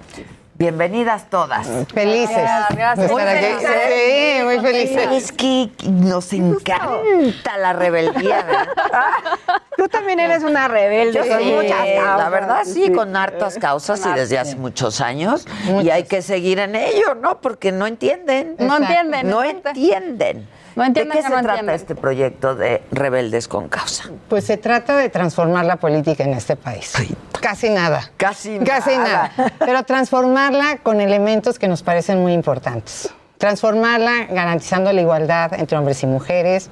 Bienvenidas 0.56 1.30
todas. 1.32 1.68
Felices. 1.94 2.38
Gracias. 2.70 3.12
Muy 3.12 3.22
Estar 3.22 3.38
aquí. 3.38 3.46
felices. 3.46 3.72
Sí, 3.88 4.44
muy 4.44 4.60
felices. 4.60 5.08
Es 5.12 5.32
que 5.32 5.70
nos 5.90 6.32
encanta 6.32 7.58
la 7.58 7.74
rebeldía, 7.74 8.44
¿verdad? 8.44 8.68
Tú 9.78 9.88
también 9.88 10.20
eres 10.20 10.44
una 10.44 10.68
rebelde. 10.68 11.14
Yo 11.14 11.28
con 11.28 11.40
sí, 11.40 11.52
muchas 11.52 11.88
la 12.18 12.30
verdad 12.30 12.62
sí, 12.66 12.92
con 12.92 13.16
hartas 13.16 13.58
causas 13.58 14.06
y 14.06 14.10
desde 14.14 14.38
hace 14.38 14.56
muchos 14.56 15.02
años. 15.02 15.48
Y 15.82 15.90
hay 15.90 16.04
que 16.04 16.22
seguir 16.22 16.60
en 16.60 16.76
ello, 16.76 17.16
¿no? 17.16 17.42
Porque 17.42 17.72
no 17.72 17.88
entienden. 17.88 18.56
No 18.60 18.78
entienden, 18.78 19.28
No 19.28 19.44
entienden. 19.44 20.48
No 20.76 20.84
¿De 20.90 20.94
qué 21.04 21.10
que 21.10 21.22
se 21.22 21.30
no 21.30 21.36
trata 21.36 21.52
entienden. 21.52 21.76
este 21.76 21.96
proyecto 21.96 22.56
de 22.56 22.82
Rebeldes 22.92 23.48
con 23.48 23.70
Causa? 23.70 24.06
Pues 24.30 24.46
se 24.46 24.58
trata 24.58 24.98
de 24.98 25.10
transformar 25.10 25.66
la 25.66 25.76
política 25.78 26.24
en 26.24 26.34
este 26.34 26.56
país. 26.56 26.94
Casi 27.42 27.70
nada. 27.70 28.10
Casi, 28.18 28.58
Casi 28.60 28.98
nada. 28.98 29.32
nada. 29.38 29.54
Pero 29.60 29.84
transformarla 29.84 30.78
con 30.82 31.00
elementos 31.02 31.60
que 31.60 31.68
nos 31.68 31.84
parecen 31.84 32.22
muy 32.22 32.34
importantes. 32.34 33.10
Transformarla 33.38 34.26
garantizando 34.30 34.92
la 34.94 35.02
igualdad 35.02 35.54
entre 35.54 35.78
hombres 35.78 36.02
y 36.04 36.08
mujeres. 36.08 36.70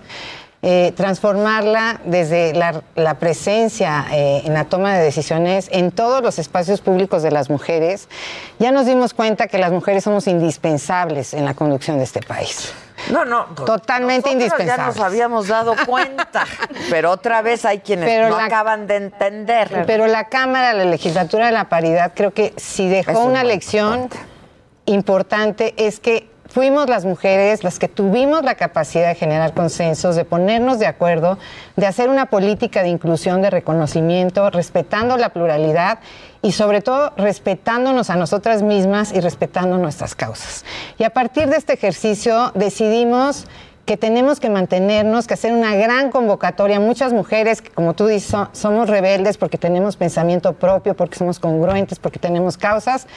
Eh, 0.64 0.94
transformarla 0.96 2.02
desde 2.06 2.54
la, 2.54 2.84
la 2.96 3.16
presencia 3.16 4.06
eh, 4.12 4.44
en 4.46 4.54
la 4.54 4.66
toma 4.66 4.94
de 4.96 5.04
decisiones 5.04 5.68
en 5.72 5.92
todos 5.92 6.22
los 6.22 6.38
espacios 6.38 6.82
públicos 6.82 7.24
de 7.24 7.32
las 7.32 7.50
mujeres. 7.50 8.08
Ya 8.60 8.72
nos 8.72 8.86
dimos 8.86 9.14
cuenta 9.16 9.48
que 9.48 9.58
las 9.58 9.72
mujeres 9.72 10.04
somos 10.04 10.28
indispensables 10.28 11.34
en 11.34 11.46
la 11.46 11.56
conducción 11.56 11.98
de 11.98 12.04
este 12.04 12.22
país. 12.22 12.72
No, 13.12 13.26
no. 13.26 13.46
Totalmente 13.46 14.30
Nosotros 14.30 14.34
indispensables. 14.34 14.78
Ya 14.78 14.86
nos 14.86 15.00
habíamos 15.00 15.48
dado 15.48 15.74
cuenta, 15.88 16.46
pero 16.92 17.10
otra 17.10 17.42
vez 17.42 17.66
hay 17.66 17.80
quienes 17.80 18.08
Pero 18.08 18.30
no 18.30 18.38
la- 18.38 18.46
acaban 18.46 18.86
de 18.86 18.98
entender. 18.98 19.84
Pero 19.88 20.06
la 20.06 20.26
Cámara, 20.30 20.74
la 20.74 20.86
legislatura 20.86 21.48
de 21.48 21.54
la 21.54 21.68
paridad, 21.70 22.12
creo 22.16 22.32
que 22.36 22.54
si 22.58 22.88
dejó 22.88 23.12
Eso 23.12 23.24
una 23.26 23.44
lección 23.44 24.10
importante 24.86 25.74
es 25.78 26.00
que 26.00 26.30
fuimos 26.52 26.90
las 26.90 27.06
mujeres 27.06 27.64
las 27.64 27.80
que 27.80 27.88
tuvimos 27.88 28.44
la 28.44 28.56
capacidad 28.56 29.08
de 29.08 29.16
generar 29.16 29.54
consensos, 29.54 30.16
de 30.16 30.26
ponernos 30.26 30.80
de 30.80 30.88
acuerdo, 30.88 31.38
de 31.76 31.88
hacer 31.88 32.10
una 32.10 32.28
política 32.28 32.84
de 32.84 32.90
inclusión, 32.90 33.42
de 33.42 33.50
reconocimiento, 33.50 34.50
respetando 34.50 35.18
la 35.18 35.30
pluralidad 35.30 36.00
y 36.42 36.52
sobre 36.52 36.82
todo 36.82 37.14
respetándonos 37.18 38.10
a 38.10 38.16
nosotras 38.16 38.64
mismas 38.64 39.14
y 39.14 39.22
respetando 39.22 39.78
nuestras 39.78 40.16
causas. 40.16 40.66
Y 40.98 41.04
a 41.04 41.12
partir 41.12 41.48
de 41.48 41.58
este 41.58 41.74
ejercicio 41.74 42.52
decidimos 42.56 43.46
que 43.86 43.98
tenemos 43.98 44.40
que 44.40 44.50
mantenernos, 44.50 45.28
que 45.28 45.34
hacer 45.34 45.54
una 45.54 45.76
gran 45.76 46.12
convocatoria. 46.12 46.80
Muchas 46.80 47.14
mujeres, 47.14 47.62
que, 47.62 47.70
como 47.72 47.94
tú 47.94 48.08
dices, 48.08 48.30
so- 48.30 48.50
somos 48.54 48.90
rebeldes 48.90 49.38
porque 49.38 49.58
tenemos 49.58 49.98
pensamiento 49.98 50.54
propio, 50.54 50.96
porque 50.96 51.18
somos 51.18 51.40
congruentes, 51.40 52.00
porque 52.00 52.20
tenemos 52.20 52.58
causas 52.58 53.08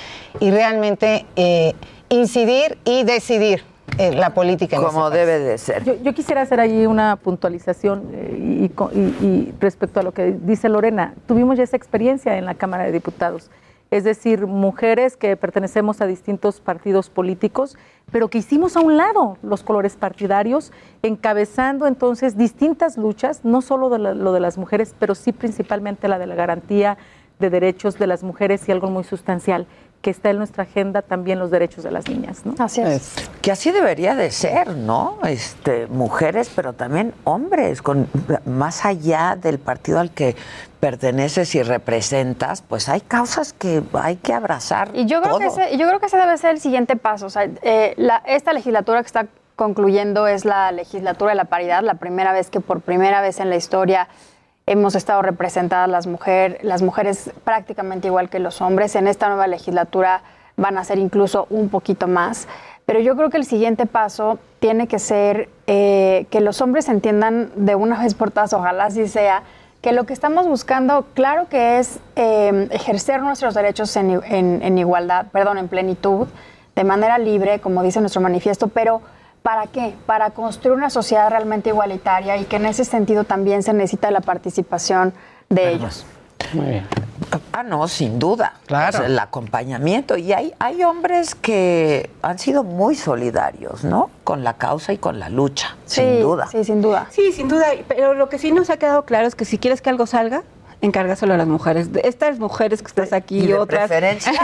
y 0.40 0.50
realmente 0.50 1.27
eh, 1.37 1.74
incidir 2.09 2.79
y 2.85 3.05
decidir 3.05 3.62
eh, 3.98 4.12
la 4.12 4.31
política. 4.35 4.77
en 4.77 4.83
Como 4.83 5.11
debe 5.11 5.38
de 5.38 5.59
ser. 5.59 5.85
Yo, 5.85 5.94
yo 6.03 6.14
quisiera 6.14 6.40
hacer 6.40 6.59
ahí 6.59 6.87
una 6.87 7.16
puntualización 7.16 8.09
eh, 8.12 8.37
y, 8.38 8.98
y- 8.98 9.27
y 9.27 9.55
respecto 9.61 10.00
a 10.00 10.03
lo 10.03 10.12
que 10.12 10.33
dice 10.40 10.68
Lorena. 10.68 11.14
Tuvimos 11.29 11.59
ya 11.59 11.64
esa 11.64 11.77
experiencia 11.77 12.37
en 12.38 12.46
la 12.46 12.55
Cámara 12.55 12.85
de 12.85 12.92
Diputados, 12.92 13.50
es 13.90 14.05
decir, 14.05 14.47
mujeres 14.47 15.16
que 15.16 15.37
pertenecemos 15.37 16.01
a 16.01 16.07
distintos 16.07 16.61
partidos 16.61 17.11
políticos, 17.11 17.77
pero 18.11 18.29
que 18.29 18.38
hicimos 18.38 18.77
a 18.77 18.81
un 18.81 18.97
lado 18.97 19.38
los 19.42 19.62
colores 19.62 19.97
partidarios, 19.97 20.73
encabezando 21.03 21.87
entonces 21.87 22.37
distintas 22.37 22.97
luchas, 22.99 23.44
no 23.44 23.62
solo 23.62 23.88
de 23.90 23.99
la- 23.99 24.14
lo 24.14 24.33
de 24.33 24.40
las 24.40 24.59
mujeres, 24.59 24.94
pero 24.99 25.14
sí 25.14 25.33
principalmente 25.33 26.09
la 26.09 26.18
de 26.18 26.27
la 26.27 26.35
garantía 26.35 26.99
de 27.38 27.51
derechos 27.51 27.99
de 27.99 28.07
las 28.07 28.23
mujeres 28.23 28.68
y 28.68 28.73
algo 28.73 28.88
muy 28.90 29.05
sustancial 29.05 29.66
que 30.05 30.11
está 30.11 30.29
en 30.29 30.37
nuestra 30.37 30.64
agenda 30.64 31.01
también 31.01 31.38
los 31.38 31.51
derechos 31.51 31.83
de 31.83 31.90
las 31.90 32.07
niñas, 32.07 32.45
¿no? 32.45 32.55
Así 32.62 32.83
es. 32.83 33.14
Que 33.40 33.51
así 33.51 33.71
debería 33.73 34.14
de 34.14 34.31
ser, 34.31 34.77
¿no? 34.77 35.17
Este, 35.27 35.87
mujeres, 35.87 36.51
pero 36.55 36.75
también 36.75 37.14
hombres, 37.25 37.81
con 37.81 38.07
más 38.45 38.85
allá 38.85 39.35
del 39.40 39.59
partido 39.59 39.99
al 40.01 40.11
que 40.11 40.37
perteneces 40.79 41.55
y 41.55 41.62
representas, 41.62 42.61
pues 42.61 42.90
hay 42.90 43.01
causas 43.01 43.55
que 43.55 43.83
hay 43.95 44.17
que 44.17 44.35
abrazar. 44.35 44.90
Y 44.93 45.07
yo 45.07 45.23
creo, 45.23 45.38
que 45.38 45.47
ese, 45.47 45.79
yo 45.79 45.87
creo 45.88 45.99
que 45.99 46.07
ese 46.07 46.19
debe 46.19 46.37
ser 46.37 46.51
el 46.51 46.61
siguiente 46.61 46.97
paso. 46.97 47.25
O 47.25 47.31
sea, 47.31 47.49
eh, 47.62 47.95
la- 47.97 48.23
esta 48.27 48.53
legislatura 48.53 49.01
que 49.01 49.07
está 49.07 49.27
concluyendo 49.57 50.27
es 50.27 50.45
la 50.45 50.71
legislatura 50.71 51.31
de 51.31 51.37
la 51.37 51.47
paridad, 51.47 51.83
la 51.83 51.95
primera 51.95 52.35
vez 52.35 52.51
que 52.51 52.61
por 52.61 52.83
primera 52.83 53.23
vez 53.23 53.40
en 53.40 53.49
la 53.49 53.57
historia 53.57 54.09
hemos 54.66 54.94
estado 54.94 55.22
representadas 55.22 55.88
las, 55.88 56.07
mujer, 56.07 56.59
las 56.62 56.83
mujeres 56.83 57.31
prácticamente 57.44 58.09
igual 58.09 58.31
que 58.31 58.38
los 58.38 58.61
hombres. 58.61 58.96
En 58.96 59.09
esta 59.09 59.29
nueva 59.29 59.46
legislatura 59.46 60.22
van 60.57 60.79
a 60.79 60.85
ser 60.85 60.98
incluso 60.98 61.46
un 61.50 61.68
poquito 61.68 62.07
más. 62.07 62.48
Pero 62.87 63.00
yo 63.00 63.16
creo 63.16 63.31
que 63.31 63.37
el 63.37 63.44
siguiente 63.44 63.87
paso 63.87 64.38
tiene 64.59 64.87
que 64.87 64.98
ser 64.98 65.48
eh, 65.66 66.27
que 66.31 66.40
los 66.40 66.61
hombres 66.61 66.88
entiendan 66.88 67.50
de 67.57 67.74
una 67.74 68.03
vez 68.03 68.14
por 68.14 68.31
todas, 68.31 68.53
ojalá 68.53 68.87
así 68.87 69.09
sea, 69.09 69.42
que 69.81 69.92
lo 69.92 70.05
que 70.05 70.12
estamos 70.12 70.46
buscando, 70.46 71.07
claro 71.14 71.48
que 71.48 71.79
es 71.79 71.98
eh, 72.16 72.68
ejercer 72.70 73.22
nuestros 73.22 73.55
derechos 73.55 73.94
en 73.96 74.79
igualdad, 74.79 75.27
perdón, 75.31 75.59
en 75.59 75.68
plenitud, 75.68 76.27
de 76.74 76.85
manera 76.85 77.18
libre, 77.18 77.61
como 77.61 77.83
dice 77.83 78.00
nuestro 78.00 78.20
manifiesto, 78.20 78.68
pero 78.68 79.03
¿para 79.44 79.66
qué? 79.66 79.94
Para 80.07 80.30
construir 80.30 80.74
una 80.74 80.88
sociedad 80.88 81.28
realmente 81.28 81.68
igualitaria 81.68 82.38
y 82.38 82.46
que 82.46 82.57
en 82.57 82.64
ese 82.64 82.87
sentido 82.87 83.24
también 83.24 83.62
se 83.62 83.74
necesita 83.74 84.11
la 84.11 84.22
participación 84.22 85.12
de 85.50 85.72
ellos. 85.72 86.07
Muy 86.54 86.66
bien. 86.66 86.87
Ah, 87.52 87.62
no, 87.62 87.87
sin 87.87 88.18
duda. 88.18 88.54
Claro. 88.64 89.04
El 89.04 89.18
acompañamiento. 89.18 90.16
Y 90.16 90.33
hay, 90.33 90.54
hay 90.59 90.83
hombres 90.83 91.35
que 91.35 92.09
han 92.22 92.38
sido 92.38 92.64
muy 92.64 92.94
solidarios, 92.94 93.85
¿no? 93.85 94.09
Con 94.24 94.44
la 94.44 94.54
causa 94.54 94.94
y 94.94 94.98
con 94.98 95.18
la 95.18 95.28
lucha, 95.28 95.76
sin 95.85 96.22
duda. 96.22 96.46
Sí, 96.46 96.64
sin 96.64 96.80
duda. 96.80 97.07
Sí, 97.11 97.30
sin 97.33 97.46
duda. 97.48 97.66
Pero 97.87 98.14
lo 98.14 98.30
que 98.30 98.38
sí 98.38 98.50
nos 98.50 98.70
ha 98.70 98.78
quedado 98.78 99.04
claro 99.04 99.26
es 99.26 99.35
que 99.35 99.44
si 99.44 99.59
quieres 99.59 99.83
que 99.83 99.90
algo 99.90 100.07
salga, 100.07 100.42
encárgaselo 100.85 101.35
a 101.35 101.37
las 101.37 101.47
mujeres. 101.47 101.92
De 101.92 102.03
Estas 102.05 102.38
mujeres 102.38 102.81
que 102.83 102.88
estás 102.88 103.12
aquí 103.12 103.38
y, 103.38 103.44
Y 103.44 103.47
de 103.49 103.55
otras. 103.55 103.88
preferencia. 103.88 104.33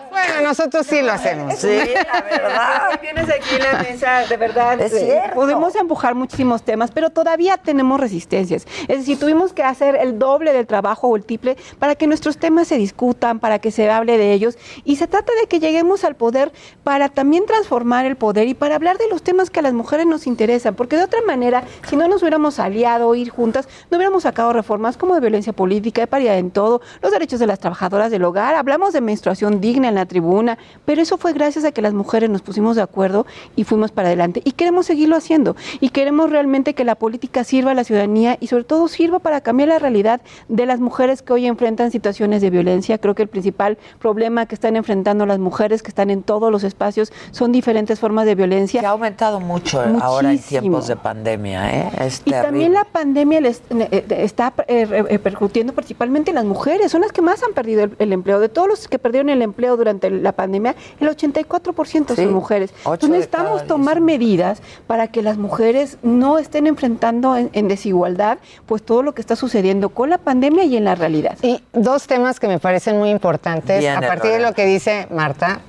Bueno, 0.10 0.48
nosotros 0.48 0.86
sí 0.86 1.02
lo 1.02 1.12
hacemos. 1.12 1.54
Sí, 1.58 1.68
la 1.68 2.20
verdad. 2.20 2.82
Vienes 3.02 3.28
aquí 3.28 3.56
en 3.56 3.62
la 3.62 3.82
mesa, 3.82 4.26
de 4.26 4.36
verdad. 4.36 4.80
Es 4.80 4.92
cierto. 4.92 5.34
Podemos 5.34 5.74
empujar 5.74 6.14
muchísimos 6.14 6.62
temas, 6.62 6.90
pero 6.90 7.10
todavía 7.10 7.56
tenemos 7.56 7.98
resistencias. 7.98 8.66
Es 8.88 8.98
decir, 8.98 9.18
tuvimos 9.18 9.52
que 9.52 9.62
hacer 9.62 9.96
el 9.96 10.18
doble 10.18 10.52
del 10.52 10.66
trabajo 10.66 11.08
o 11.08 11.16
el 11.16 11.24
triple 11.24 11.56
para 11.78 11.94
que 11.94 12.06
nuestros 12.06 12.36
temas 12.36 12.68
se 12.68 12.76
discutan, 12.76 13.40
para 13.40 13.58
que 13.58 13.70
se 13.70 13.90
hable 13.90 14.18
de 14.18 14.32
ellos. 14.32 14.58
Y 14.84 14.96
se 14.96 15.06
trata 15.06 15.32
de 15.40 15.48
que 15.48 15.60
lleguemos 15.60 16.04
al 16.04 16.14
poder 16.14 16.52
para 16.84 17.08
también 17.08 17.46
transformar 17.46 18.06
el 18.06 18.16
poder 18.16 18.48
y 18.48 18.54
para 18.54 18.76
hablar 18.76 18.98
de 18.98 19.08
los 19.08 19.22
temas 19.22 19.50
que 19.50 19.60
a 19.60 19.62
las 19.62 19.72
mujeres 19.72 20.06
nos 20.06 20.26
interesan. 20.26 20.74
Porque 20.74 20.96
de 20.96 21.04
otra 21.04 21.20
manera, 21.26 21.64
si 21.88 21.96
no 21.96 22.06
nos 22.06 22.22
hubiéramos 22.22 22.58
aliado, 22.58 23.14
ir 23.14 23.30
juntas, 23.30 23.61
no 23.90 23.96
hubiéramos 23.96 24.22
sacado 24.24 24.52
reformas 24.52 24.96
como 24.96 25.14
de 25.14 25.20
violencia 25.20 25.52
política, 25.52 26.00
de 26.00 26.06
paridad 26.06 26.38
en 26.38 26.50
todo, 26.50 26.80
los 27.00 27.12
derechos 27.12 27.40
de 27.40 27.46
las 27.46 27.58
trabajadoras 27.58 28.10
del 28.10 28.24
hogar. 28.24 28.54
Hablamos 28.54 28.92
de 28.92 29.00
menstruación 29.00 29.60
digna 29.60 29.88
en 29.88 29.94
la 29.94 30.06
tribuna, 30.06 30.58
pero 30.84 31.02
eso 31.02 31.18
fue 31.18 31.32
gracias 31.32 31.64
a 31.64 31.72
que 31.72 31.82
las 31.82 31.94
mujeres 31.94 32.30
nos 32.30 32.42
pusimos 32.42 32.76
de 32.76 32.82
acuerdo 32.82 33.26
y 33.56 33.64
fuimos 33.64 33.90
para 33.90 34.08
adelante. 34.08 34.42
Y 34.44 34.52
queremos 34.52 34.86
seguirlo 34.86 35.16
haciendo. 35.16 35.56
Y 35.80 35.90
queremos 35.90 36.30
realmente 36.30 36.74
que 36.74 36.84
la 36.84 36.94
política 36.94 37.44
sirva 37.44 37.72
a 37.72 37.74
la 37.74 37.84
ciudadanía 37.84 38.36
y 38.40 38.46
sobre 38.46 38.64
todo 38.64 38.88
sirva 38.88 39.18
para 39.18 39.40
cambiar 39.40 39.68
la 39.68 39.78
realidad 39.78 40.20
de 40.48 40.66
las 40.66 40.80
mujeres 40.80 41.22
que 41.22 41.32
hoy 41.32 41.46
enfrentan 41.46 41.90
situaciones 41.90 42.42
de 42.42 42.50
violencia. 42.50 42.98
Creo 42.98 43.14
que 43.14 43.22
el 43.22 43.28
principal 43.28 43.78
problema 43.98 44.46
que 44.46 44.54
están 44.54 44.76
enfrentando 44.76 45.26
las 45.26 45.38
mujeres 45.38 45.82
que 45.82 45.88
están 45.88 46.10
en 46.10 46.22
todos 46.22 46.50
los 46.50 46.64
espacios 46.64 47.12
son 47.30 47.52
diferentes 47.52 47.98
formas 48.00 48.26
de 48.26 48.34
violencia. 48.34 48.80
Que 48.80 48.86
ha 48.86 48.90
aumentado 48.90 49.40
mucho 49.40 49.82
ahora 50.00 50.32
en 50.32 50.38
tiempos 50.40 50.86
de 50.86 50.96
pandemia, 50.96 51.72
¿eh? 51.74 51.92
Es 52.00 52.20
Y 52.20 52.30
terrible. 52.30 52.42
también 52.42 52.72
la 52.72 52.84
pandemia 52.84 53.40
les- 53.42 53.62
eh, 53.70 54.04
está 54.10 54.54
eh, 54.68 54.84
re- 54.86 55.02
repercutiendo 55.02 55.72
principalmente 55.74 56.30
en 56.30 56.36
las 56.36 56.44
mujeres, 56.44 56.90
son 56.90 57.02
las 57.02 57.12
que 57.12 57.20
más 57.20 57.42
han 57.42 57.52
perdido 57.52 57.84
el, 57.84 57.96
el 57.98 58.12
empleo. 58.12 58.40
De 58.40 58.48
todos 58.48 58.68
los 58.68 58.88
que 58.88 58.98
perdieron 58.98 59.28
el 59.28 59.42
empleo 59.42 59.76
durante 59.76 60.08
la 60.10 60.32
pandemia, 60.32 60.74
el 61.00 61.08
84% 61.08 62.08
Sí, 62.14 62.16
son 62.24 62.32
mujeres. 62.32 62.70
Entonces 62.78 63.10
necesitamos 63.10 63.66
tomar 63.66 64.00
medidas 64.00 64.62
para 64.86 65.08
que 65.08 65.22
las 65.22 65.36
mujeres 65.36 65.98
no 66.02 66.38
estén 66.38 66.66
enfrentando 66.66 67.36
en, 67.36 67.50
en 67.52 67.68
desigualdad 67.68 68.38
pues 68.66 68.82
todo 68.82 69.02
lo 69.02 69.12
que 69.14 69.20
está 69.20 69.36
sucediendo 69.36 69.90
con 69.90 70.08
la 70.10 70.18
pandemia 70.18 70.64
y 70.64 70.76
en 70.76 70.84
la 70.84 70.94
realidad. 70.94 71.36
Y 71.42 71.62
dos 71.72 72.06
temas 72.06 72.40
que 72.40 72.48
me 72.48 72.58
parecen 72.58 72.98
muy 72.98 73.10
importantes, 73.10 73.84
a 73.86 74.00
partir 74.00 74.30
de 74.32 74.38
lo 74.40 74.52
que 74.54 74.64
dice 74.64 75.06
Marta, 75.10 75.60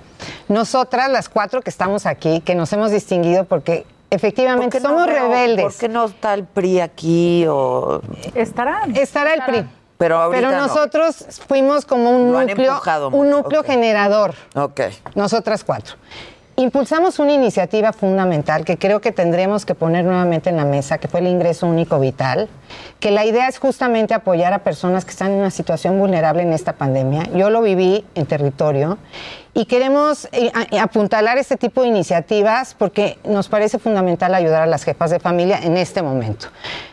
nosotras, 0.47 1.09
las 1.09 1.29
cuatro 1.29 1.61
que 1.61 1.69
estamos 1.69 2.05
aquí, 2.05 2.41
que 2.41 2.55
nos 2.55 2.71
hemos 2.73 2.91
distinguido 2.91 3.45
porque 3.45 3.85
efectivamente 4.13 4.79
¿Por 4.79 4.81
qué 4.81 4.87
no 4.87 4.89
somos 4.89 5.05
veo- 5.07 5.15
rebeldes. 5.29 5.63
¿Por 5.65 5.73
qué 5.75 5.89
no 5.89 6.05
está 6.05 6.33
el 6.33 6.43
PRI 6.45 6.79
aquí 6.81 7.45
o...? 7.47 8.01
Estará. 8.35 8.81
Estará 8.95 9.33
el 9.33 9.41
PRI. 9.43 9.65
Pero 9.97 10.17
ahorita 10.19 10.47
Pero 10.47 10.57
no. 10.59 10.67
nosotros 10.67 11.25
fuimos 11.47 11.85
como 11.85 12.09
un 12.11 12.31
Lo 12.33 12.41
núcleo, 12.41 12.81
un 13.11 13.29
núcleo 13.29 13.63
generador. 13.63 14.33
Ok. 14.55 14.81
Nosotras 15.15 15.63
cuatro. 15.63 15.95
Impulsamos 16.55 17.17
una 17.17 17.31
iniciativa 17.33 17.93
fundamental 17.93 18.63
que 18.63 18.77
creo 18.77 19.01
que 19.01 19.11
tendremos 19.11 19.65
que 19.65 19.73
poner 19.73 20.05
nuevamente 20.05 20.51
en 20.51 20.57
la 20.57 20.65
mesa, 20.65 20.99
que 20.99 21.07
fue 21.07 21.19
el 21.21 21.27
ingreso 21.27 21.65
único 21.65 21.99
vital, 21.99 22.47
que 22.99 23.09
la 23.09 23.25
idea 23.25 23.47
es 23.47 23.57
justamente 23.57 24.13
apoyar 24.13 24.53
a 24.53 24.59
personas 24.59 25.03
que 25.03 25.11
están 25.11 25.31
en 25.31 25.39
una 25.39 25.49
situación 25.49 25.97
vulnerable 25.97 26.43
en 26.43 26.53
esta 26.53 26.73
pandemia. 26.73 27.23
Yo 27.33 27.49
lo 27.49 27.61
viví 27.63 28.05
en 28.13 28.27
territorio 28.27 28.99
y 29.55 29.65
queremos 29.65 30.27
eh, 30.31 30.51
a- 30.53 30.81
apuntalar 30.81 31.37
este 31.37 31.57
tipo 31.57 31.81
de 31.83 31.87
iniciativas 31.89 32.73
porque 32.77 33.19
nos 33.23 33.49
parece 33.49 33.77
fundamental 33.79 34.33
ayudar 34.33 34.63
a 34.63 34.65
las 34.65 34.83
jefas 34.83 35.11
de 35.11 35.19
familia 35.19 35.59
en 35.61 35.77
este 35.77 36.01
momento. 36.01 36.47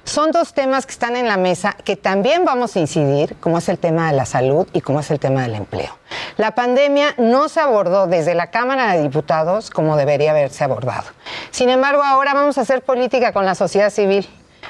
Son 0.04 0.30
dos 0.30 0.52
temas 0.52 0.84
que 0.86 0.92
están 0.92 1.16
en 1.16 1.26
la 1.26 1.36
mesa 1.36 1.74
que 1.84 1.96
también 1.96 2.44
vamos 2.44 2.76
a 2.76 2.80
incidir, 2.80 3.36
como 3.40 3.58
es 3.58 3.68
el 3.68 3.78
tema 3.78 4.10
de 4.10 4.16
la 4.16 4.26
salud 4.26 4.66
y 4.72 4.80
como 4.82 5.00
es 5.00 5.10
el 5.10 5.18
tema 5.18 5.42
del 5.42 5.54
empleo. 5.54 5.96
La 6.36 6.54
pandemia 6.54 7.14
no 7.18 7.48
se 7.48 7.60
abordó 7.60 8.06
desde 8.06 8.34
la 8.34 8.50
Cámara 8.50 8.92
de 8.92 9.02
Diputados 9.02 9.70
como 9.70 9.96
debería 9.96 10.32
haberse 10.32 10.64
abordado. 10.64 11.04
Sin 11.50 11.70
embargo, 11.70 12.02
ahora 12.02 12.34
vamos 12.34 12.58
a 12.58 12.62
hacer 12.62 12.82
política 12.82 13.32
con 13.32 13.46
la 13.46 13.54
sociedad 13.54 13.90
civil. 13.90 14.28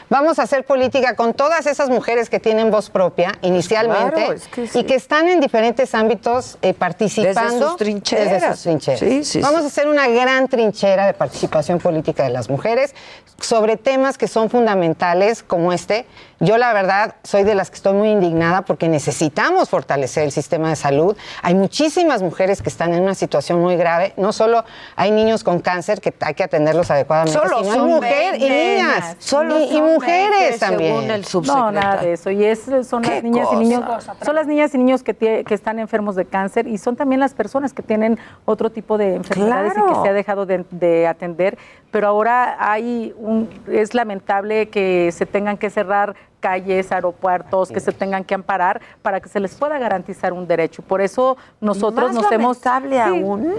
Vamos 0.08 0.38
a 0.38 0.42
hacer 0.42 0.64
política 0.64 1.14
con 1.14 1.34
todas 1.34 1.66
esas 1.66 1.88
mujeres 1.90 2.30
que 2.30 2.40
tienen 2.40 2.70
voz 2.70 2.90
propia 2.90 3.32
inicialmente 3.42 4.14
claro, 4.16 4.32
es 4.32 4.48
que 4.48 4.66
sí. 4.66 4.80
y 4.80 4.84
que 4.84 4.94
están 4.94 5.28
en 5.28 5.40
diferentes 5.40 5.94
ámbitos 5.94 6.58
eh, 6.62 6.74
participando 6.74 7.50
Desde 7.52 7.66
sus 7.68 7.76
trincheras. 7.76 8.30
desde 8.32 8.50
sus 8.52 8.62
trincheras. 8.62 9.00
Sí, 9.00 9.24
sí, 9.24 9.40
Vamos 9.40 9.62
a 9.62 9.66
hacer 9.66 9.88
una 9.88 10.08
gran 10.08 10.48
trinchera 10.48 11.06
de 11.06 11.14
participación 11.14 11.78
política 11.78 12.24
de 12.24 12.30
las 12.30 12.50
mujeres 12.50 12.94
sobre 13.40 13.76
temas 13.76 14.18
que 14.18 14.28
son 14.28 14.50
fundamentales 14.50 15.42
como 15.42 15.72
este. 15.72 16.06
Yo 16.40 16.56
la 16.58 16.72
verdad 16.72 17.16
soy 17.22 17.42
de 17.44 17.54
las 17.54 17.70
que 17.70 17.76
estoy 17.76 17.92
muy 17.94 18.10
indignada 18.10 18.62
porque 18.62 18.88
necesitamos 18.88 19.68
fortalecer 19.68 20.24
el 20.24 20.32
sistema 20.32 20.70
de 20.70 20.76
salud. 20.76 21.16
Hay 21.42 21.54
muchísimas 21.54 22.22
mujeres 22.22 22.62
que 22.62 22.68
están 22.68 22.94
en 22.94 23.02
una 23.02 23.14
situación 23.14 23.60
muy 23.60 23.76
grave. 23.76 24.14
No 24.16 24.32
solo 24.32 24.64
hay 24.96 25.10
niños 25.10 25.44
con 25.44 25.60
cáncer 25.60 26.00
que 26.00 26.14
hay 26.20 26.34
que 26.34 26.42
atenderlos 26.44 26.90
adecuadamente, 26.90 27.38
Solo 27.38 27.58
sino 27.58 27.70
hay 27.72 27.78
son 27.78 27.88
mujeres 27.88 28.36
y 28.40 28.48
20, 28.48 28.74
niñas. 28.74 29.16
solo 29.18 29.58
y, 29.60 29.79
y 29.88 29.92
mujeres 29.94 30.30
20, 30.40 30.58
también. 30.58 30.94
según 30.96 31.10
el 31.10 31.24
No, 31.46 31.72
nada 31.72 32.02
de 32.02 32.12
eso. 32.12 32.30
Y 32.30 32.44
es, 32.44 32.60
son 32.86 33.02
¿Qué 33.02 33.10
las 33.14 33.22
niñas 33.22 33.46
cosa? 33.48 33.56
y 33.56 33.64
niños, 33.64 33.84
son 34.24 34.34
las 34.34 34.46
niñas 34.46 34.74
y 34.74 34.78
niños 34.78 35.02
que, 35.02 35.16
tie- 35.18 35.44
que 35.44 35.54
están 35.54 35.78
enfermos 35.78 36.14
de 36.16 36.24
cáncer 36.24 36.66
y 36.66 36.78
son 36.78 36.96
también 36.96 37.20
las 37.20 37.34
personas 37.34 37.72
que 37.72 37.82
tienen 37.82 38.18
otro 38.44 38.70
tipo 38.70 38.98
de 38.98 39.14
enfermedades 39.16 39.72
y 39.76 39.80
que 39.92 40.00
se 40.02 40.08
ha 40.08 40.12
dejado 40.12 40.46
de, 40.46 40.64
de 40.70 41.06
atender. 41.06 41.58
Pero 41.90 42.06
ahora 42.08 42.56
hay 42.58 43.14
un, 43.18 43.48
es 43.70 43.94
lamentable 43.94 44.68
que 44.68 45.10
se 45.12 45.26
tengan 45.26 45.56
que 45.56 45.70
cerrar 45.70 46.14
calles, 46.40 46.90
aeropuertos, 46.90 47.70
que 47.70 47.80
se 47.80 47.92
tengan 47.92 48.24
que 48.24 48.34
amparar 48.34 48.80
para 49.02 49.20
que 49.20 49.28
se 49.28 49.40
les 49.40 49.54
pueda 49.54 49.78
garantizar 49.78 50.32
un 50.32 50.46
derecho. 50.46 50.82
Por 50.82 51.00
eso 51.02 51.36
nosotros 51.60 52.12
Más 52.12 52.22
nos 52.22 52.32
hemos 52.32 52.64
lamentable 52.64 52.96
Sí. 52.96 53.22
aún 53.22 53.54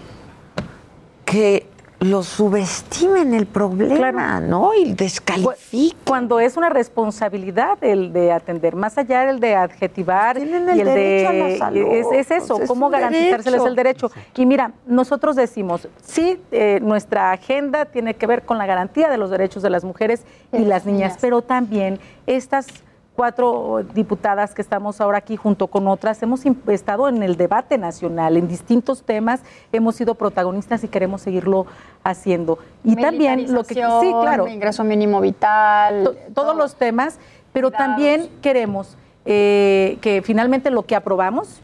que 1.25 1.67
lo 2.01 2.23
subestimen 2.23 3.35
el 3.35 3.45
problema, 3.45 4.39
¿no? 4.39 4.73
Y 4.73 4.93
descalifiquen. 4.93 5.99
Cuando 6.03 6.39
es 6.39 6.57
una 6.57 6.69
responsabilidad 6.69 7.77
el 7.83 8.11
de 8.11 8.31
atender, 8.31 8.75
más 8.75 8.97
allá 8.97 9.27
del 9.27 9.39
de 9.39 9.55
adjetivar 9.55 10.35
Tienen 10.35 10.67
el 10.67 10.77
y 10.77 10.81
el 10.81 10.87
derecho 10.87 11.29
a 11.29 11.33
la 11.33 11.45
de 11.45 11.57
salud, 11.59 11.87
es, 11.91 12.07
es 12.11 12.31
eso, 12.31 12.55
pues 12.55 12.63
es 12.63 12.67
cómo 12.67 12.87
un 12.87 12.91
garantizárseles 12.91 13.43
derecho. 13.45 13.67
el 13.67 13.75
derecho. 13.75 14.11
Y 14.35 14.45
mira, 14.47 14.71
nosotros 14.87 15.35
decimos, 15.35 15.87
sí, 16.01 16.41
eh, 16.51 16.79
nuestra 16.81 17.31
agenda 17.31 17.85
tiene 17.85 18.15
que 18.15 18.25
ver 18.25 18.41
con 18.43 18.57
la 18.57 18.65
garantía 18.65 19.07
de 19.07 19.17
los 19.17 19.29
derechos 19.29 19.61
de 19.61 19.69
las 19.69 19.83
mujeres 19.83 20.23
y 20.51 20.65
las 20.65 20.87
niñas, 20.87 21.19
pero 21.21 21.43
también 21.43 21.99
estas 22.25 22.65
cuatro 23.21 23.85
diputadas 23.93 24.55
que 24.55 24.63
estamos 24.63 24.99
ahora 24.99 25.19
aquí 25.19 25.35
junto 25.35 25.67
con 25.67 25.87
otras, 25.87 26.23
hemos 26.23 26.41
estado 26.65 27.07
en 27.07 27.21
el 27.21 27.37
debate 27.37 27.77
nacional, 27.77 28.35
en 28.35 28.47
distintos 28.47 29.03
temas, 29.03 29.41
hemos 29.71 29.93
sido 29.93 30.15
protagonistas 30.15 30.83
y 30.83 30.87
queremos 30.87 31.21
seguirlo 31.21 31.67
haciendo. 32.03 32.57
Y 32.83 32.95
también 32.95 33.53
lo 33.53 33.63
que 33.63 33.75
sí, 33.75 34.11
claro, 34.23 34.47
ingreso 34.47 34.83
mínimo 34.83 35.21
vital, 35.21 36.03
to- 36.03 36.15
todos 36.33 36.55
los 36.55 36.73
temas, 36.73 37.19
pero 37.53 37.69
también 37.69 38.27
queremos 38.41 38.97
eh, 39.25 39.99
que 40.01 40.23
finalmente 40.23 40.71
lo 40.71 40.81
que 40.81 40.95
aprobamos 40.95 41.61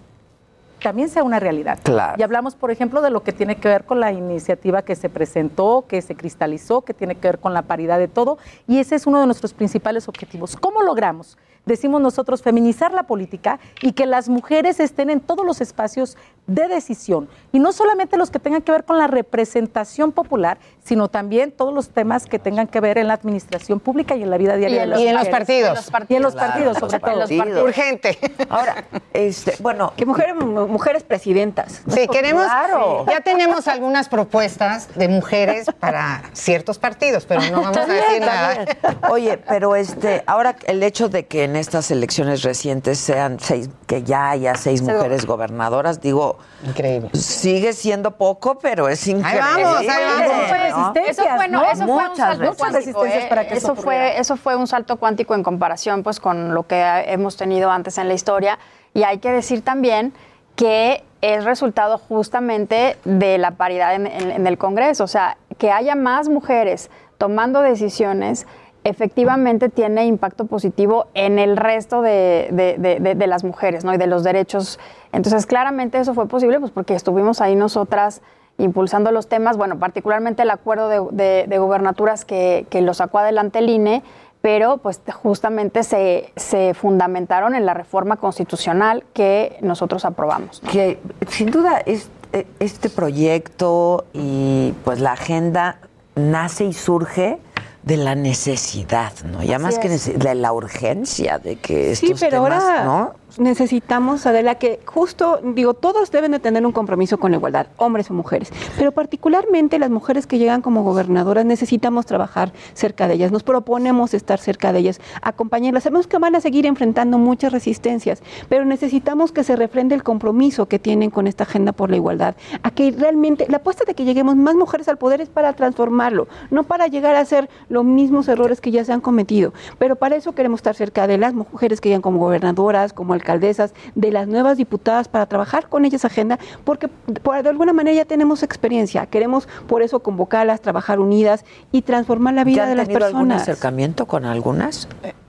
también 0.84 1.10
sea 1.10 1.24
una 1.24 1.39
realidad. 1.39 1.80
Claro. 1.82 2.13
Y 2.20 2.22
hablamos, 2.22 2.54
por 2.54 2.70
ejemplo, 2.70 3.02
de 3.02 3.10
lo 3.10 3.24
que 3.24 3.34
tiene 3.34 3.56
que 3.56 3.67
ver 3.67 3.84
con 3.84 4.00
la 4.00 4.12
iniciativa 4.12 4.84
que 4.84 4.96
se 4.96 5.10
presentó, 5.10 5.86
que 5.88 6.04
se 6.04 6.13
cristalizó, 6.13 6.82
que 6.84 6.93
tiene 6.93 7.15
que 7.15 7.28
ver 7.28 7.39
con 7.39 7.52
la 7.56 7.63
paridad 7.63 7.98
de 7.98 8.08
todo, 8.08 8.38
y 8.67 8.78
ese 8.78 8.93
es 8.93 9.08
uno 9.08 9.20
de 9.20 9.26
nuestros 9.26 9.56
principales 9.56 10.08
objetivos. 10.08 10.56
¿Cómo 10.56 10.84
logramos? 10.84 11.36
Decimos 11.67 11.99
nosotros 11.99 12.41
feminizar 12.41 12.93
la 12.93 13.03
política 13.03 13.60
y 13.82 13.91
que 13.91 14.06
las 14.06 14.30
mujeres 14.30 14.80
estén 14.80 15.10
en 15.10 15.19
todos 15.19 15.45
los 15.45 15.60
espacios 15.60 16.17
de 16.47 16.69
decisión, 16.69 17.27
y 17.51 17.60
no 17.60 17.73
solamente 17.73 18.15
los 18.15 18.32
que 18.32 18.39
tengan 18.39 18.62
que 18.62 18.71
ver 18.71 18.86
con 18.86 18.97
la 18.97 19.08
representación 19.08 20.13
popular, 20.13 20.60
sino 20.88 21.10
también 21.10 21.52
todos 21.52 21.73
los 21.73 21.89
temas 21.89 22.26
que 22.26 22.39
tengan 22.39 22.67
que 22.67 22.80
ver 22.80 22.97
en 22.97 23.08
la 23.08 23.13
administración 23.15 23.80
pública 23.82 24.15
y 24.15 24.23
en 24.23 24.30
la 24.30 24.38
vida 24.38 24.56
diaria 24.56 24.78
Y 24.78 24.80
de 24.80 24.84
en 24.84 24.89
las 24.89 25.00
los 25.00 25.28
mujeres. 25.28 25.30
partidos. 25.30 26.08
Y 26.10 26.15
en 26.15 26.21
los 26.23 26.34
Claro, 26.34 26.47
partidos, 26.47 26.80
los 26.82 26.91
sobre 26.91 27.00
todo. 27.00 27.19
partidos. 27.19 27.63
Urgente. 27.63 28.17
Ahora, 28.50 28.86
este, 29.13 29.56
bueno, 29.60 29.91
que 29.97 30.06
mujeres 30.06 30.36
mujeres 30.36 31.04
presidentas. 31.04 31.82
Sí, 31.89 32.08
queremos, 32.12 32.45
Claro. 32.45 33.06
ya 33.08 33.19
tenemos 33.21 33.67
algunas 33.67 34.08
propuestas 34.08 34.88
de 34.95 35.08
mujeres 35.10 35.67
para 35.80 36.23
ciertos 36.34 36.78
partidos, 36.80 37.26
pero 37.26 37.41
no 37.52 37.62
vamos 37.63 37.78
a 37.78 37.86
decir 37.86 38.21
nada. 38.21 38.65
Oye, 39.10 39.38
pero 39.38 39.76
este, 39.76 40.23
ahora 40.26 40.56
el 40.67 40.82
hecho 40.84 41.10
de 41.10 41.26
que 41.26 41.43
en 41.43 41.56
estas 41.58 41.91
elecciones 41.91 42.43
recientes 42.43 42.97
sean 42.97 43.39
seis, 43.39 43.69
que 43.88 44.04
ya 44.04 44.30
haya 44.30 44.56
seis 44.56 44.80
Sí. 44.80 44.86
mujeres 44.86 45.26
gobernadoras, 45.26 46.00
digo, 46.02 46.38
increíble. 46.65 47.10
Sigue 47.13 47.73
siendo 47.73 48.12
poco, 48.17 48.60
pero 48.60 48.88
es 48.88 49.06
increíble. 49.08 49.41
vamos, 49.63 49.78
ahí 49.80 49.88
vamos. 49.88 50.76
Eso 51.09 51.23
fue, 51.35 51.47
no, 51.47 51.63
eso 51.63 51.85
fue 51.85 52.09
un 52.09 52.15
salto 52.15 52.55
cuántico, 52.57 52.73
resistencias 53.03 53.23
¿eh? 53.23 53.27
para 53.29 53.47
que 53.47 53.53
eso 53.55 53.73
eso 53.73 53.75
fue 53.81 54.19
eso 54.19 54.35
fue 54.37 54.55
un 54.55 54.67
salto 54.67 54.97
cuántico 54.97 55.35
en 55.35 55.43
comparación 55.43 56.03
pues 56.03 56.19
con 56.19 56.53
lo 56.53 56.67
que 56.67 56.75
eh, 56.82 57.11
hemos 57.13 57.38
tenido 57.38 57.69
antes 57.71 57.97
en 57.97 58.07
la 58.07 58.13
historia 58.13 58.59
y 58.93 59.03
hay 59.03 59.19
que 59.19 59.32
decir 59.32 59.61
también 59.63 60.13
que 60.55 61.03
es 61.21 61.43
resultado 61.45 61.97
justamente 61.97 62.97
de 63.05 63.38
la 63.38 63.51
paridad 63.51 63.95
en, 63.95 64.07
en- 64.07 64.32
en 64.32 64.47
el 64.47 64.57
Congreso, 64.57 65.03
o 65.03 65.07
sea, 65.07 65.38
que 65.57 65.71
haya 65.71 65.95
más 65.95 66.30
mujeres 66.30 66.89
tomando 67.17 67.61
decisiones 67.61 68.45
efectivamente 68.84 69.69
tiene 69.69 70.05
impacto 70.05 70.45
positivo 70.45 71.07
en 71.13 71.39
el 71.39 71.57
resto 71.57 72.01
de, 72.01 72.47
de- 72.51 72.78
de- 72.99 73.15
de 73.15 73.28
las 73.28 73.43
mujeres 73.43 73.84
¿no? 73.84 73.93
y 73.93 73.97
de 73.97 74.07
los 74.07 74.23
derechos. 74.23 74.80
Entonces, 75.11 75.45
claramente 75.45 75.99
eso 75.99 76.13
fue 76.13 76.28
posible 76.28 76.59
pues, 76.59 76.71
porque 76.71 76.95
estuvimos 76.95 77.41
ahí 77.41 77.55
nosotras 77.55 78.21
impulsando 78.58 79.12
los 79.12 79.28
temas, 79.28 79.58
bueno, 79.58 79.78
particularmente 79.80 80.41
el 80.43 80.49
acuerdo 80.49 80.89
de, 81.12 81.45
de- 81.47 81.58
gubernaturas 81.60 82.26
que, 82.26 82.66
que 82.70 82.82
lo 82.82 82.93
sacó 82.93 83.20
adelante 83.20 83.60
el 83.60 83.70
INE, 83.70 84.03
pero 84.41 84.78
pues 84.78 85.01
justamente 85.22 85.84
se, 85.84 86.32
se 86.36 86.74
fundamentaron 86.74 87.55
en 87.55 87.66
la 87.66 87.74
reforma 87.74 88.18
constitucional 88.18 89.03
que 89.14 89.58
nosotros 89.62 90.05
aprobamos. 90.05 90.62
Que 90.72 90.99
sin 91.28 91.51
duda 91.51 91.80
es, 91.86 92.10
eh, 92.34 92.45
este 92.60 92.89
proyecto 92.89 94.05
y 94.14 94.74
pues 94.84 94.99
la 95.01 95.14
agenda 95.14 95.80
nace 96.16 96.66
y 96.66 96.74
surge 96.74 97.38
de 97.84 97.97
la 97.97 98.15
necesidad, 98.15 99.13
¿no? 99.32 99.43
Ya 99.43 99.55
Así 99.55 99.63
más 99.63 99.80
que 99.80 99.88
es. 99.88 100.09
nece- 100.09 100.17
de 100.17 100.36
la 100.36 100.51
urgencia 100.53 101.39
de 101.39 101.55
que 101.55 101.95
Sí, 101.95 102.07
estos 102.07 102.19
pero 102.19 102.43
temas, 102.43 102.63
ahora 102.63 102.84
¿no? 102.84 103.13
necesitamos, 103.38 104.25
Adela, 104.25 104.55
que 104.55 104.80
justo, 104.86 105.39
digo, 105.43 105.73
todos 105.73 106.11
deben 106.11 106.32
de 106.32 106.39
tener 106.39 106.65
un 106.65 106.71
compromiso 106.71 107.17
con 107.19 107.32
la 107.32 107.38
igualdad, 107.38 107.67
hombres 107.78 108.09
o 108.09 108.13
mujeres, 108.13 108.49
pero 108.78 108.91
particularmente 108.91 109.80
las 109.80 109.89
mujeres 109.89 110.28
que 110.28 110.38
llegan 110.38 110.61
como 110.61 110.84
gobernadoras 110.84 111.45
necesitamos 111.45 112.05
trabajar 112.05 112.51
cerca 112.73 113.07
de 113.07 113.13
ellas, 113.15 113.32
nos 113.32 113.43
proponemos 113.43 114.13
estar 114.13 114.39
cerca 114.39 114.73
de 114.73 114.80
ellas, 114.80 114.99
acompañarlas. 115.21 115.84
Sabemos 115.84 116.07
que 116.07 116.17
van 116.17 116.36
a 116.36 116.41
seguir 116.41 116.65
enfrentando 116.65 117.17
muchas 117.17 117.51
resistencias, 117.53 118.21
pero 118.49 118.65
necesitamos 118.65 119.32
que 119.32 119.43
se 119.43 119.55
refrende 119.55 119.95
el 119.95 120.03
compromiso 120.03 120.67
que 120.67 120.80
tienen 120.80 121.09
con 121.09 121.28
esta 121.28 121.43
agenda 121.43 121.71
por 121.71 121.89
la 121.89 121.95
igualdad, 121.97 122.36
a 122.63 122.71
que 122.71 122.91
realmente 122.91 123.45
la 123.49 123.57
apuesta 123.57 123.86
de 123.86 123.93
que 123.93 124.03
lleguemos 124.03 124.36
más 124.36 124.55
mujeres 124.55 124.88
al 124.88 124.97
poder 124.97 125.21
es 125.21 125.30
para 125.30 125.53
transformarlo, 125.53 126.28
no 126.49 126.63
para 126.63 126.88
llegar 126.88 127.15
a 127.15 127.19
hacer 127.21 127.49
los 127.70 127.86
mismos 127.86 128.28
errores 128.28 128.61
que 128.61 128.72
ya 128.72 128.84
se 128.86 128.93
han 128.93 129.01
cometido, 129.01 129.53
pero 129.78 129.95
para 129.95 130.15
eso 130.15 130.34
queremos 130.34 130.59
estar 130.59 130.76
cerca 130.76 131.07
de 131.07 131.18
las 131.18 131.34
mujeres 131.34 131.82
que 131.82 131.89
llegan 131.89 132.01
como 132.01 132.20
gobernadoras, 132.20 132.93
como 132.93 133.13
alcaldesas, 133.13 133.74
de 133.95 134.11
las 134.11 134.28
nuevas 134.28 134.57
diputadas 134.57 135.07
para 135.07 135.26
trabajar 135.26 135.70
con 135.70 135.86
ellas 135.86 136.05
agenda, 136.05 136.39
porque 136.63 136.88
por, 136.88 137.41
de 137.41 137.49
alguna 137.49 137.74
manera 137.74 137.95
ya 137.95 138.05
tenemos 138.05 138.43
experiencia, 138.43 139.05
queremos 139.05 139.47
por 139.68 139.82
eso 139.82 139.99
convocarlas, 139.99 140.61
trabajar 140.61 140.99
unidas 140.99 141.45
y 141.72 141.82
transformar 141.82 142.34
la 142.34 142.41
¿Ya 142.41 142.45
vida 142.45 142.63
han 142.63 142.70
de 142.70 142.76
las 142.76 142.88
tenido 142.88 143.05
algún 143.05 143.28
personas. 143.28 143.41
acercamiento 143.43 144.05
con 144.05 144.26
algunas 144.26 144.88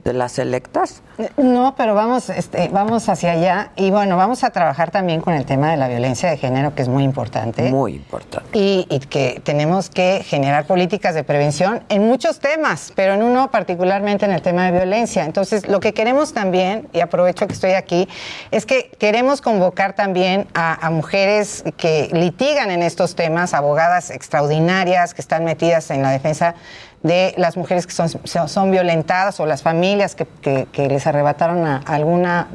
de 0.08 0.14
las 0.14 0.38
electas? 0.38 1.02
No, 1.36 1.74
pero 1.76 1.94
vamos, 1.94 2.30
este, 2.30 2.68
vamos 2.68 3.08
hacia 3.08 3.32
allá 3.32 3.70
y 3.76 3.90
bueno, 3.90 4.16
vamos 4.16 4.42
a 4.44 4.50
trabajar 4.50 4.90
también 4.90 5.20
con 5.20 5.34
el 5.34 5.44
tema 5.44 5.70
de 5.70 5.76
la 5.76 5.88
violencia 5.88 6.30
de 6.30 6.36
género, 6.36 6.74
que 6.74 6.82
es 6.82 6.88
muy 6.88 7.04
importante. 7.04 7.70
Muy 7.70 7.94
importante. 7.94 8.48
Y, 8.58 8.86
y 8.88 9.00
que 9.00 9.40
tenemos 9.44 9.90
que 9.90 10.22
generar 10.24 10.66
políticas 10.66 11.14
de 11.14 11.24
prevención 11.24 11.82
en 11.88 12.06
muchos 12.06 12.40
temas, 12.40 12.92
pero 12.94 13.14
en 13.14 13.22
uno 13.22 13.50
particularmente 13.50 14.24
en 14.24 14.32
el 14.32 14.42
tema 14.42 14.66
de 14.66 14.72
violencia. 14.72 15.24
Entonces, 15.24 15.68
lo 15.68 15.80
que 15.80 15.92
queremos 15.92 16.32
también, 16.32 16.88
y 16.92 17.00
aprovecho 17.00 17.46
que 17.46 17.52
estoy 17.52 17.72
aquí, 17.72 18.08
es 18.50 18.64
que 18.64 18.90
queremos 18.98 19.40
convocar 19.40 19.92
también 19.92 20.46
a, 20.54 20.86
a 20.86 20.90
mujeres 20.90 21.64
que 21.76 22.08
litigan 22.12 22.70
en 22.70 22.82
estos 22.82 23.14
temas, 23.14 23.54
abogadas 23.54 24.10
extraordinarias 24.10 25.14
que 25.14 25.20
están 25.20 25.44
metidas 25.44 25.90
en 25.90 26.02
la 26.02 26.10
defensa 26.10 26.54
de 27.02 27.34
las 27.36 27.56
mujeres 27.56 27.86
que 27.86 27.92
son, 27.92 28.08
son- 28.24 28.70
violentadas 28.70 29.38
o 29.40 29.46
las 29.46 29.62
familias 29.62 30.14
que, 30.14 30.26
que- 30.26 30.66
que 30.72 30.88
les 30.88 31.06
arrebataron 31.06 31.64
a 31.66 31.78
alguna 31.86 32.48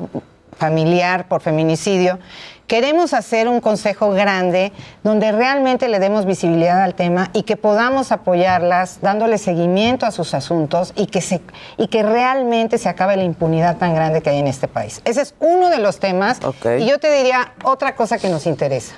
familiar 0.57 1.27
por 1.27 1.41
feminicidio. 1.41 2.19
Queremos 2.67 3.13
hacer 3.13 3.49
un 3.49 3.59
consejo 3.59 4.11
grande 4.11 4.71
donde 5.03 5.31
realmente 5.31 5.89
le 5.89 5.99
demos 5.99 6.25
visibilidad 6.25 6.81
al 6.81 6.95
tema 6.95 7.29
y 7.33 7.43
que 7.43 7.57
podamos 7.57 8.11
apoyarlas 8.11 8.99
dándole 9.01 9.37
seguimiento 9.37 10.05
a 10.05 10.11
sus 10.11 10.33
asuntos 10.33 10.93
y 10.95 11.07
que, 11.07 11.21
se, 11.21 11.41
y 11.77 11.87
que 11.87 12.03
realmente 12.03 12.77
se 12.77 12.87
acabe 12.89 13.17
la 13.17 13.23
impunidad 13.23 13.77
tan 13.77 13.93
grande 13.93 14.21
que 14.21 14.29
hay 14.29 14.39
en 14.39 14.47
este 14.47 14.67
país. 14.67 15.01
Ese 15.03 15.21
es 15.21 15.35
uno 15.39 15.69
de 15.69 15.79
los 15.79 15.99
temas. 15.99 16.39
Y 16.79 16.85
yo 16.87 16.99
te 16.99 17.11
diría 17.11 17.53
otra 17.63 17.95
cosa 17.95 18.17
que 18.17 18.29
nos 18.29 18.45
interesa. 18.45 18.95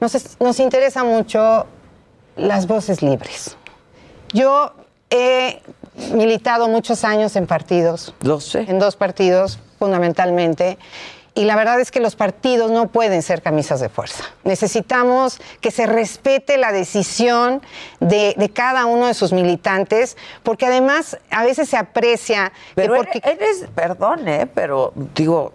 Nos, 0.00 0.38
nos 0.40 0.60
interesa 0.60 1.02
mucho 1.04 1.66
las 2.36 2.66
voces 2.66 3.00
libres. 3.02 3.56
Yo 4.34 4.74
he 5.10 5.62
militado 6.12 6.68
muchos 6.68 7.04
años 7.04 7.36
en 7.36 7.46
partidos. 7.46 8.14
En 8.68 8.78
dos 8.78 8.96
partidos, 8.96 9.58
fundamentalmente. 9.78 10.78
Y 11.34 11.44
la 11.44 11.54
verdad 11.54 11.78
es 11.80 11.90
que 11.90 12.00
los 12.00 12.16
partidos 12.16 12.70
no 12.70 12.88
pueden 12.88 13.20
ser 13.22 13.42
camisas 13.42 13.78
de 13.80 13.90
fuerza. 13.90 14.24
Necesitamos 14.44 15.38
que 15.60 15.70
se 15.70 15.84
respete 15.84 16.56
la 16.56 16.72
decisión 16.72 17.60
de, 18.00 18.34
de 18.38 18.48
cada 18.50 18.86
uno 18.86 19.06
de 19.06 19.12
sus 19.12 19.34
militantes, 19.34 20.16
porque 20.42 20.64
además 20.64 21.18
a 21.30 21.44
veces 21.44 21.68
se 21.68 21.76
aprecia 21.76 22.52
que 22.74 22.74
Pero 22.74 22.94
porque 22.96 23.20
eres- 23.22 23.66
perdón, 23.74 24.26
¿eh? 24.28 24.46
pero 24.54 24.94
digo, 25.14 25.52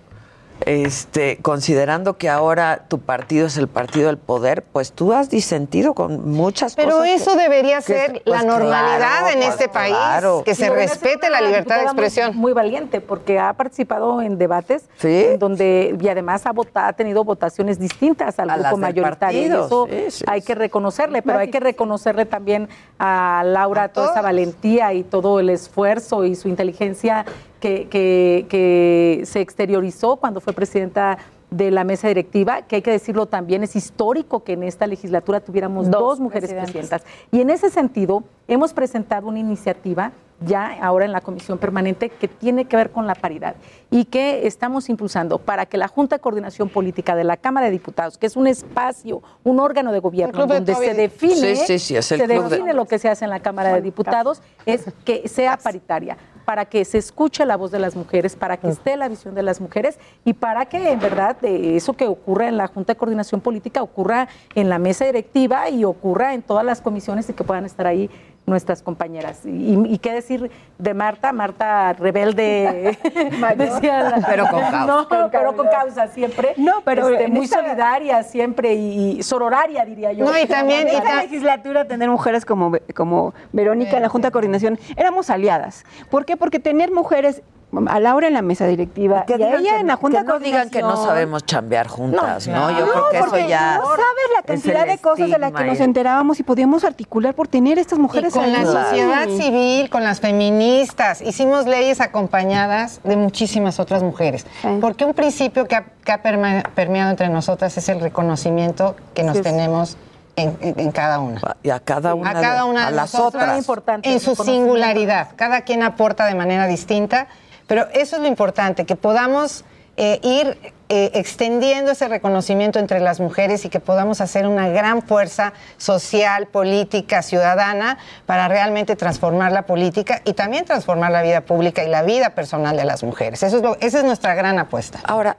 este, 0.66 1.38
considerando 1.42 2.18
que 2.18 2.30
ahora 2.30 2.86
tu 2.88 3.00
partido 3.00 3.48
es 3.48 3.58
el 3.58 3.68
partido 3.68 4.08
del 4.08 4.18
poder, 4.18 4.64
pues 4.64 4.92
tú 4.92 5.12
has 5.14 5.30
disentido 5.30 5.94
con 5.94 6.30
muchas 6.30 6.76
Pero 6.76 6.92
cosas. 6.92 7.04
que- 7.06 7.14
eso 7.16 7.36
debería 7.36 7.78
que- 7.78 7.84
ser 7.84 8.22
pues 8.24 8.42
la 8.42 8.44
normalidad 8.48 8.98
claro, 8.98 9.28
en 9.30 9.38
pues 9.40 9.50
este 9.50 9.70
país, 9.70 9.96
claro. 9.96 10.44
que 10.46 10.56
se 10.56 10.70
respete 10.70 11.26
es 11.26 11.32
la 11.32 11.42
libertad 11.42 11.76
de 11.78 11.82
muy- 11.82 11.92
expresión. 11.92 12.36
Muy, 12.38 12.54
valiente, 12.54 13.02
porque 13.02 13.40
ha 13.40 13.54
participado 13.54 14.22
en 14.22 14.38
debates 14.38 14.84
en 15.04 15.40
donde, 15.40 15.96
y 16.00 16.08
además 16.10 16.46
ha, 16.46 16.52
vota- 16.52 16.88
ha 16.88 16.94
tenido 16.94 17.24
votaciones 17.24 17.80
distintas 17.80 18.38
al 18.40 18.50
A 18.50 18.58
grupo 18.58 18.78
mayoritario. 18.78 19.10
partido, 19.20 19.66
eso 19.66 19.88
sí, 19.90 20.12
sí, 20.12 20.24
hay 20.28 20.42
que 20.42 20.54
reconocerle, 20.56 21.22
pero 21.22 21.40
hay 21.40 21.50
que 21.50 21.60
reconocerle 21.60 22.26
también 22.26 22.70
a 23.00 23.44
Laura 23.46 23.88
toda 23.90 24.12
esa 24.12 24.22
valentía 24.22 24.94
y 24.94 25.04
todo 25.04 25.40
el 25.40 25.50
esfuerzo 25.50 26.26
y 26.26 26.36
su 26.36 26.48
inteligencia 26.50 27.26
que, 27.62 27.88
que- 27.88 28.46
que 28.50 29.22
se 29.26 29.40
exteriorizó 29.40 30.18
cuando 30.18 30.42
fue 30.42 30.52
presidenta 30.52 31.18
de 31.52 31.70
la 31.70 31.84
mesa 31.84 32.08
directiva, 32.08 32.62
que 32.64 32.78
hay 32.78 32.82
que 32.82 32.92
decirlo 32.92 33.26
también, 33.26 33.64
es 33.64 33.76
histórico 33.76 34.44
que 34.44 34.54
en 34.54 34.64
esta 34.64 34.88
legislatura 34.88 35.42
tuviéramos 35.42 35.90
dos, 35.92 36.20
mujeres 36.20 36.52
presidentas. 36.54 37.04
Y 37.32 37.42
en 37.42 37.50
ese 37.50 37.70
sentido, 37.70 38.24
hemos 38.48 38.74
presentado 38.74 39.28
una 39.28 39.40
iniciativa 39.40 40.12
ya 40.44 40.78
ahora 40.82 41.06
en 41.06 41.12
la 41.12 41.22
comisión 41.22 41.60
permanente 41.60 42.10
que 42.10 42.28
tiene 42.28 42.66
que 42.66 42.76
ver 42.76 42.90
con 42.90 43.06
la 43.06 43.14
paridad 43.14 43.56
y 43.92 44.06
que 44.06 44.48
estamos 44.48 44.90
impulsando 44.90 45.38
para 45.38 45.68
que 45.68 45.78
la 45.78 45.88
Junta 45.88 46.16
de 46.16 46.22
Coordinación 46.22 46.68
Política 46.70 47.16
de 47.16 47.26
la 47.26 47.38
Cámara 47.38 47.68
de 47.68 47.74
Diputados, 47.74 48.18
que 48.18 48.26
es 48.26 48.36
un 48.36 48.48
espacio, 48.48 49.22
un 49.44 49.60
órgano 49.60 49.92
de 49.92 50.00
gobierno 50.00 50.48
de 50.48 50.54
donde 50.56 50.74
se 50.74 50.94
define, 50.96 51.56
Sí, 51.58 51.64
sí, 51.68 51.80
sí, 51.80 51.96
es 51.98 52.12
el 52.14 52.22
se 52.22 52.28
de- 52.28 52.40
define 52.42 52.74
lo 52.74 52.86
que 52.86 52.98
se 52.98 53.08
hace 53.10 53.26
en 53.26 53.30
la 53.30 53.42
Cámara 53.42 53.74
de 53.76 53.82
Diputados, 53.82 54.42
es 54.66 54.86
que 55.06 55.28
sea 55.28 55.58
paritaria 55.58 56.18
para 56.52 56.66
que 56.66 56.84
se 56.84 56.98
escuche 56.98 57.46
la 57.46 57.56
voz 57.56 57.72
de 57.72 57.80
las 57.80 57.96
mujeres, 57.96 58.36
para 58.36 58.58
que 58.58 58.68
esté 58.68 58.98
la 58.98 59.08
visión 59.08 59.34
de 59.36 59.42
las 59.42 59.62
mujeres 59.62 59.98
y 60.26 60.34
para 60.34 60.66
que 60.66 60.92
en 60.92 61.00
verdad 61.00 61.38
de 61.40 61.78
eso 61.78 61.94
que 61.94 62.06
ocurra 62.08 62.50
en 62.50 62.58
la 62.58 62.68
Junta 62.68 62.92
de 62.92 62.98
Coordinación 62.98 63.40
Política 63.40 63.82
ocurra 63.82 64.28
en 64.54 64.68
la 64.68 64.78
mesa 64.78 65.06
directiva 65.06 65.70
y 65.70 65.86
ocurra 65.86 66.34
en 66.34 66.42
todas 66.42 66.66
las 66.66 66.82
comisiones 66.82 67.30
y 67.30 67.34
que 67.34 67.46
puedan 67.46 67.64
estar 67.64 67.88
ahí 67.88 68.10
nuestras 68.52 68.84
compañeras. 68.84 69.44
Y, 69.46 69.80
y 69.88 69.98
qué 69.98 70.14
decir 70.14 70.52
de 70.78 70.94
Marta, 70.94 71.32
Marta 71.34 71.94
rebelde, 71.94 72.98
decía 73.58 74.04
la- 74.04 74.28
Pero 74.28 74.48
con 74.48 74.62
causa. 74.62 74.86
No, 74.86 75.08
pero 75.32 75.56
con 75.56 75.68
causa 75.68 76.08
siempre. 76.08 76.54
No, 76.58 76.82
pero 76.86 77.10
Este, 77.10 77.28
muy 77.28 77.46
esta- 77.46 77.58
solidaria 77.64 78.22
siempre 78.22 78.74
y, 78.76 79.18
y 79.20 79.24
sororaria 79.24 79.84
diría 79.86 80.12
yo. 80.14 80.26
en 80.36 80.88
esta 80.88 81.24
legislatura 81.24 81.86
tener 81.86 82.10
mujeres 82.10 82.46
como, 82.46 82.74
como 82.96 83.34
Verónica 83.52 83.96
en 83.96 84.04
la 84.04 84.10
Junta 84.10 84.28
de 84.28 84.32
Coordinación, 84.32 84.78
éramos 84.96 85.30
aliadas. 85.32 85.84
¿Por 86.12 86.26
qué? 86.26 86.38
Porque 86.38 86.60
tener 86.60 86.92
mujeres 86.92 87.42
a 87.88 88.00
Laura 88.00 88.28
en 88.28 88.34
la 88.34 88.42
mesa 88.42 88.68
directiva 88.68 89.24
y 89.28 89.32
a 89.34 89.36
ella 89.36 89.48
que 89.76 89.80
en 89.80 89.88
la 89.88 89.94
no- 89.94 89.98
Junta 90.00 90.20
que 90.20 90.26
de 90.28 90.34
no 90.34 90.40
digan 90.40 90.70
que 90.70 90.82
no 90.82 90.98
sabemos 91.06 91.46
chambear 91.46 91.88
juntas, 91.88 92.48
¿no? 92.48 92.68
claro. 92.68 92.78
Yo 92.80 92.92
creo 92.92 93.10
que 93.10 93.18
eso 93.20 93.48
ya 93.48 93.78
No 93.78 93.86
sabes 93.86 94.02
la 94.36 94.42
cantidad 94.46 94.86
de 94.86 94.98
cosas 94.98 95.30
de 95.30 95.38
las 95.38 95.52
que 95.54 95.64
nos 95.64 95.80
y- 95.80 95.84
enterábamos 95.84 96.40
y 96.40 96.44
podíamos 96.44 96.84
articular 96.84 97.34
por 97.34 97.48
tener 97.48 97.80
estas 97.80 97.98
mujeres 98.00 98.36
Y 98.36 98.40
con 98.40 98.52
la 98.52 98.60
ahí. 98.60 98.66
sociedad 98.66 99.28
civil, 99.30 99.90
con 99.90 100.04
las 100.04 100.20
feministas. 100.20 101.22
Hicimos 101.22 101.66
leyes 101.66 102.02
acompañadas 102.02 103.00
de 103.04 103.16
muchísimas 103.16 103.80
otras 103.80 104.04
mujeres. 104.04 104.46
Porque 104.82 105.06
un 105.06 105.14
principio 105.14 105.66
que 105.68 105.76
ha, 105.76 105.86
que 106.04 106.12
ha 106.12 106.22
permeado 106.22 107.10
entre 107.10 107.30
nosotras 107.30 107.78
es 107.78 107.88
el 107.90 108.00
reconocimiento 108.00 108.96
que 109.14 109.24
nos 109.24 109.38
Sí, 109.38 109.44
tenemos 109.44 109.98
en, 110.36 110.58
en- 110.62 110.80
en 110.80 110.92
cada 110.92 111.20
una. 111.20 111.42
Y 111.64 111.70
a 111.70 111.80
cada 111.80 112.16
una, 112.16 112.30
a 112.30 112.34
cada 112.34 112.64
de- 112.64 112.70
una 112.70 112.88
a 112.88 112.90
de 112.90 112.96
las 112.96 113.14
nosotras, 113.14 113.68
otras. 113.70 114.00
en 114.04 114.20
su 114.20 114.36
singularidad. 114.36 115.30
Cada 115.36 115.62
quien 115.62 115.84
aporta 115.84 116.26
de 116.26 116.36
manera 116.36 116.68
distinta, 116.68 117.28
pero 117.72 117.88
eso 117.94 118.18
es 118.18 118.22
lo 118.22 118.28
importante, 118.28 118.84
que 118.86 118.98
podamos 118.98 119.64
eh, 119.96 120.20
ir 120.24 120.58
eh, 120.90 121.12
extendiendo 121.14 121.92
ese 121.94 122.10
reconocimiento 122.10 122.80
entre 122.80 123.00
las 123.00 123.22
mujeres 123.22 123.64
y 123.64 123.70
que 123.70 123.80
podamos 123.80 124.20
hacer 124.20 124.46
una 124.46 124.68
gran 124.68 125.02
fuerza 125.02 125.54
social, 125.78 126.48
política, 126.48 127.22
ciudadana 127.22 127.98
para 128.26 128.50
realmente 128.50 128.98
transformar 128.98 129.54
la 129.54 129.62
política 129.62 130.22
y 130.26 130.34
también 130.34 130.66
transformar 130.66 131.14
la 131.14 131.22
vida 131.22 131.42
pública 131.46 131.82
y 131.82 131.88
la 131.88 132.04
vida 132.04 132.32
personal 132.32 132.76
de 132.76 132.84
las 132.84 133.04
mujeres. 133.04 133.42
Eso 133.42 133.56
es 133.56 133.64
lo- 133.64 133.78
esa 133.80 134.00
es 134.00 134.04
nuestra 134.04 134.36
gran 134.36 134.60
apuesta. 134.60 135.00
Ahora, 135.06 135.38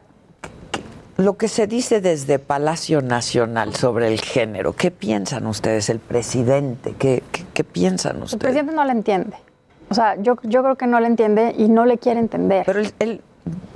lo 1.19 1.37
que 1.37 1.49
se 1.49 1.67
dice 1.67 2.01
desde 2.01 2.39
Palacio 2.39 3.03
Nacional 3.03 3.75
sobre 3.77 4.09
el 4.09 4.23
género, 4.23 4.73
¿qué 4.75 4.91
piensan 4.91 5.47
ustedes, 5.47 5.91
el 5.91 5.99
presidente? 5.99 6.95
¿Qué, 6.99 7.23
qué, 7.31 7.45
qué 7.53 7.63
piensan 7.63 8.17
El 8.17 8.23
ustedes? 8.23 8.41
presidente 8.41 8.73
no 8.75 8.85
la 8.87 8.93
entiende. 8.93 9.37
O 9.93 9.95
sea, 9.95 10.17
yo, 10.23 10.37
yo 10.43 10.63
creo 10.63 10.77
que 10.77 10.87
no 10.87 11.01
le 11.01 11.07
entiende 11.07 11.55
y 11.57 11.69
no 11.69 11.85
le 11.85 11.99
quiere 11.99 12.19
entender. 12.19 12.65
Pero 12.65 12.81
él, 12.99 13.21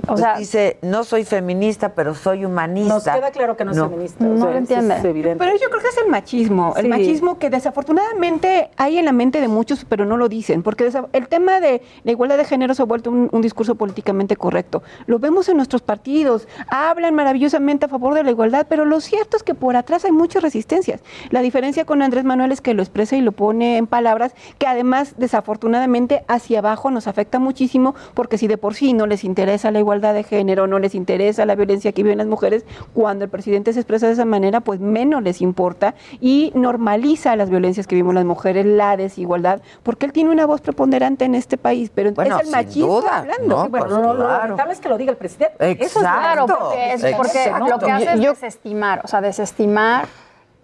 o 0.03 0.11
Pues 0.11 0.21
sea, 0.21 0.37
dice, 0.37 0.77
no 0.81 1.03
soy 1.03 1.25
feminista, 1.25 1.89
pero 1.89 2.15
soy 2.15 2.45
humanista. 2.45 2.93
Nos 2.93 3.03
queda 3.03 3.31
claro 3.31 3.57
que 3.57 3.65
no 3.65 3.71
es 3.71 3.77
feminista. 3.77 4.23
No 4.23 4.35
o 4.35 4.37
sea, 4.37 4.51
lo 4.51 4.57
entiende. 4.57 4.95
es 4.95 5.03
evidente. 5.03 5.37
Pero 5.37 5.57
yo 5.57 5.69
creo 5.69 5.81
que 5.81 5.89
es 5.89 5.97
el 5.97 6.07
machismo. 6.07 6.73
El 6.77 6.87
machismo 6.87 7.37
que 7.37 7.49
desafortunadamente 7.49 8.69
hay 8.77 8.97
en 8.99 9.05
la 9.05 9.11
mente 9.11 9.41
de 9.41 9.49
muchos, 9.49 9.83
pero 9.83 10.05
no 10.05 10.15
lo 10.15 10.29
dicen. 10.29 10.63
Porque 10.63 10.89
el 11.11 11.27
tema 11.27 11.59
de 11.59 11.81
la 12.05 12.11
igualdad 12.11 12.37
de 12.37 12.45
género 12.45 12.73
se 12.73 12.83
ha 12.83 12.85
vuelto 12.85 13.11
un, 13.11 13.27
un 13.33 13.41
discurso 13.41 13.75
políticamente 13.75 14.37
correcto. 14.37 14.81
Lo 15.07 15.19
vemos 15.19 15.49
en 15.49 15.57
nuestros 15.57 15.81
partidos. 15.81 16.47
Hablan 16.69 17.13
maravillosamente 17.13 17.87
a 17.87 17.89
favor 17.89 18.13
de 18.13 18.23
la 18.23 18.31
igualdad, 18.31 18.65
pero 18.69 18.85
lo 18.85 19.01
cierto 19.01 19.35
es 19.35 19.43
que 19.43 19.55
por 19.55 19.75
atrás 19.75 20.05
hay 20.05 20.13
muchas 20.13 20.41
resistencias. 20.41 21.01
La 21.31 21.41
diferencia 21.41 21.83
con 21.83 22.01
Andrés 22.01 22.23
Manuel 22.23 22.53
es 22.53 22.61
que 22.61 22.73
lo 22.73 22.81
expresa 22.81 23.17
y 23.17 23.21
lo 23.21 23.33
pone 23.33 23.75
en 23.75 23.87
palabras 23.87 24.31
que 24.57 24.67
además, 24.67 25.15
desafortunadamente, 25.17 26.23
hacia 26.29 26.59
abajo 26.59 26.91
nos 26.91 27.07
afecta 27.07 27.39
muchísimo, 27.39 27.93
porque 28.13 28.37
si 28.37 28.47
de 28.47 28.57
por 28.57 28.73
sí 28.73 28.93
no 28.93 29.05
les 29.05 29.25
interesa 29.25 29.56
la 29.71 29.79
igualdad 29.79 30.13
de 30.13 30.23
género, 30.23 30.67
no 30.67 30.79
les 30.79 30.95
interesa 30.95 31.45
la 31.45 31.55
violencia 31.55 31.91
que 31.91 32.03
viven 32.03 32.17
las 32.19 32.27
mujeres, 32.27 32.65
cuando 32.93 33.25
el 33.25 33.29
presidente 33.29 33.73
se 33.73 33.79
expresa 33.79 34.07
de 34.07 34.13
esa 34.13 34.25
manera, 34.25 34.61
pues 34.61 34.79
menos 34.79 35.21
les 35.23 35.41
importa 35.41 35.95
y 36.21 36.51
normaliza 36.55 37.35
las 37.35 37.49
violencias 37.49 37.87
que 37.87 37.95
vivimos 37.95 38.13
las 38.15 38.25
mujeres, 38.25 38.65
la 38.65 38.95
desigualdad, 38.97 39.61
porque 39.83 40.05
él 40.05 40.13
tiene 40.13 40.29
una 40.29 40.45
voz 40.45 40.61
preponderante 40.61 41.25
en 41.25 41.35
este 41.35 41.57
país, 41.57 41.91
pero 41.93 42.11
Bueno, 42.11 42.35
es 42.35 42.41
el 42.41 42.47
sin 42.47 42.55
machismo 42.55 43.01
duda, 43.01 43.17
hablando. 43.19 43.47
¿no? 43.47 43.63
Sí, 43.65 43.69
bueno, 43.69 43.85
Pues 43.87 43.97
lo, 43.97 44.13
lo 44.13 44.25
claro. 44.25 44.39
lamentable 44.43 44.73
es 44.73 44.79
que 44.79 44.89
lo 44.89 44.97
diga 44.97 45.11
el 45.11 45.17
presidente. 45.17 45.55
Eso 45.59 45.83
es 45.83 45.91
Claro, 45.97 46.45
porque, 46.45 46.93
es- 46.93 47.15
porque 47.15 47.43
Exacto. 47.45 47.67
lo 47.67 47.79
que 47.79 47.91
hace 47.91 48.13
es 48.13 48.19
desestimar, 48.21 49.01
o 49.03 49.07
sea, 49.07 49.21
desestimar 49.21 50.05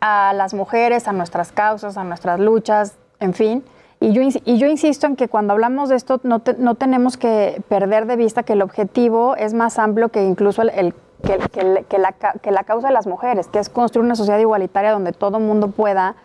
a 0.02 0.34
las 0.34 0.54
mujeres, 0.54 1.08
a 1.08 1.14
nuestras 1.14 1.52
causas, 1.52 1.98
a 1.98 2.04
nuestras 2.04 2.40
luchas, 2.40 2.98
en 3.20 3.34
fin. 3.34 3.64
Y 4.04 4.12
yo, 4.12 4.22
y 4.44 4.58
yo 4.58 4.68
insisto 4.68 5.08
en 5.08 5.16
que 5.16 5.28
cuando 5.30 5.54
hablamos 5.54 5.88
de 5.90 5.96
esto 5.96 6.20
no, 6.24 6.40
te- 6.40 6.56
no 6.58 6.76
tenemos 6.76 7.16
que 7.16 7.62
perder 7.70 8.06
de 8.06 8.16
vista 8.18 8.44
que 8.44 8.54
el 8.54 8.62
objetivo 8.62 9.36
es 9.38 9.54
más 9.54 9.80
amplio 9.80 10.10
que 10.10 10.24
incluso 10.24 10.62
el, 10.62 10.70
el- 10.72 10.94
que, 11.26 11.38
que 11.52 11.60
el- 11.62 11.86
que 11.86 11.98
la, 12.00 12.12
que 12.12 12.52
la 12.52 12.64
causa 12.66 12.88
de 12.88 12.94
las 12.94 13.08
mujeres, 13.08 13.48
que 13.48 13.60
es 13.60 13.70
construir 13.70 14.06
una 14.06 14.16
sociedad 14.16 14.40
igualitaria 14.40 14.92
donde 14.92 15.14
todo 15.14 15.40
mundo 15.40 15.70
pueda 15.70 16.16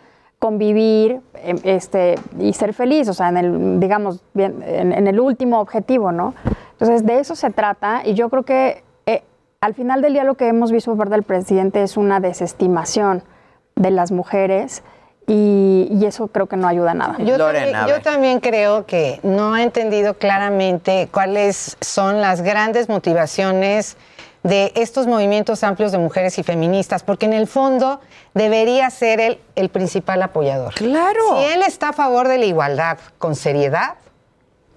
convivir 0.40 1.20
em, 1.34 1.58
este, 1.62 2.16
y 2.38 2.52
ser 2.52 2.72
feliz, 2.74 3.08
o 3.08 3.14
sea, 3.14 3.28
en 3.28 3.36
el, 3.36 3.80
digamos, 3.80 4.22
bien, 4.34 4.62
en, 4.66 4.92
en 4.92 5.06
el 5.06 5.20
último 5.20 5.60
objetivo, 5.60 6.10
¿no? 6.12 6.34
Entonces, 6.72 7.04
de 7.06 7.18
eso 7.20 7.34
se 7.36 7.50
trata 7.50 8.02
y 8.04 8.14
yo 8.14 8.28
creo 8.28 8.42
que 8.44 8.82
eh, 9.06 9.22
al 9.60 9.74
final 9.74 10.00
del 10.02 10.12
día 10.14 10.24
lo 10.24 10.34
que 10.34 10.48
hemos 10.48 10.72
visto 10.72 10.90
por 10.92 10.98
parte 10.98 11.14
del 11.14 11.22
presidente 11.24 11.82
es 11.82 11.96
una 11.96 12.18
desestimación 12.20 13.22
de 13.76 13.90
las 13.92 14.10
mujeres 14.12 14.82
y, 15.28 15.88
y 15.92 16.06
eso 16.06 16.26
creo 16.28 16.46
que 16.46 16.56
no 16.56 16.66
ayuda 16.66 16.92
a 16.92 16.94
nada. 16.94 17.16
Yo, 17.18 17.36
también, 17.36 17.76
yo 17.86 18.00
también 18.00 18.40
creo 18.40 18.86
que 18.86 19.20
no 19.22 19.54
ha 19.54 19.62
entendido 19.62 20.14
claramente 20.14 21.08
cuáles 21.12 21.76
son 21.80 22.20
las 22.20 22.40
grandes 22.40 22.88
motivaciones 22.88 23.96
de 24.42 24.72
estos 24.74 25.06
movimientos 25.06 25.62
amplios 25.62 25.92
de 25.92 25.98
mujeres 25.98 26.38
y 26.38 26.42
feministas, 26.42 27.02
porque 27.02 27.26
en 27.26 27.34
el 27.34 27.46
fondo 27.46 28.00
debería 28.34 28.88
ser 28.88 29.20
él 29.20 29.40
el 29.54 29.68
principal 29.68 30.22
apoyador. 30.22 30.74
Claro. 30.74 31.20
Si 31.36 31.44
él 31.44 31.62
está 31.66 31.90
a 31.90 31.92
favor 31.92 32.26
de 32.26 32.38
la 32.38 32.46
igualdad 32.46 32.98
con 33.18 33.34
seriedad, 33.34 33.96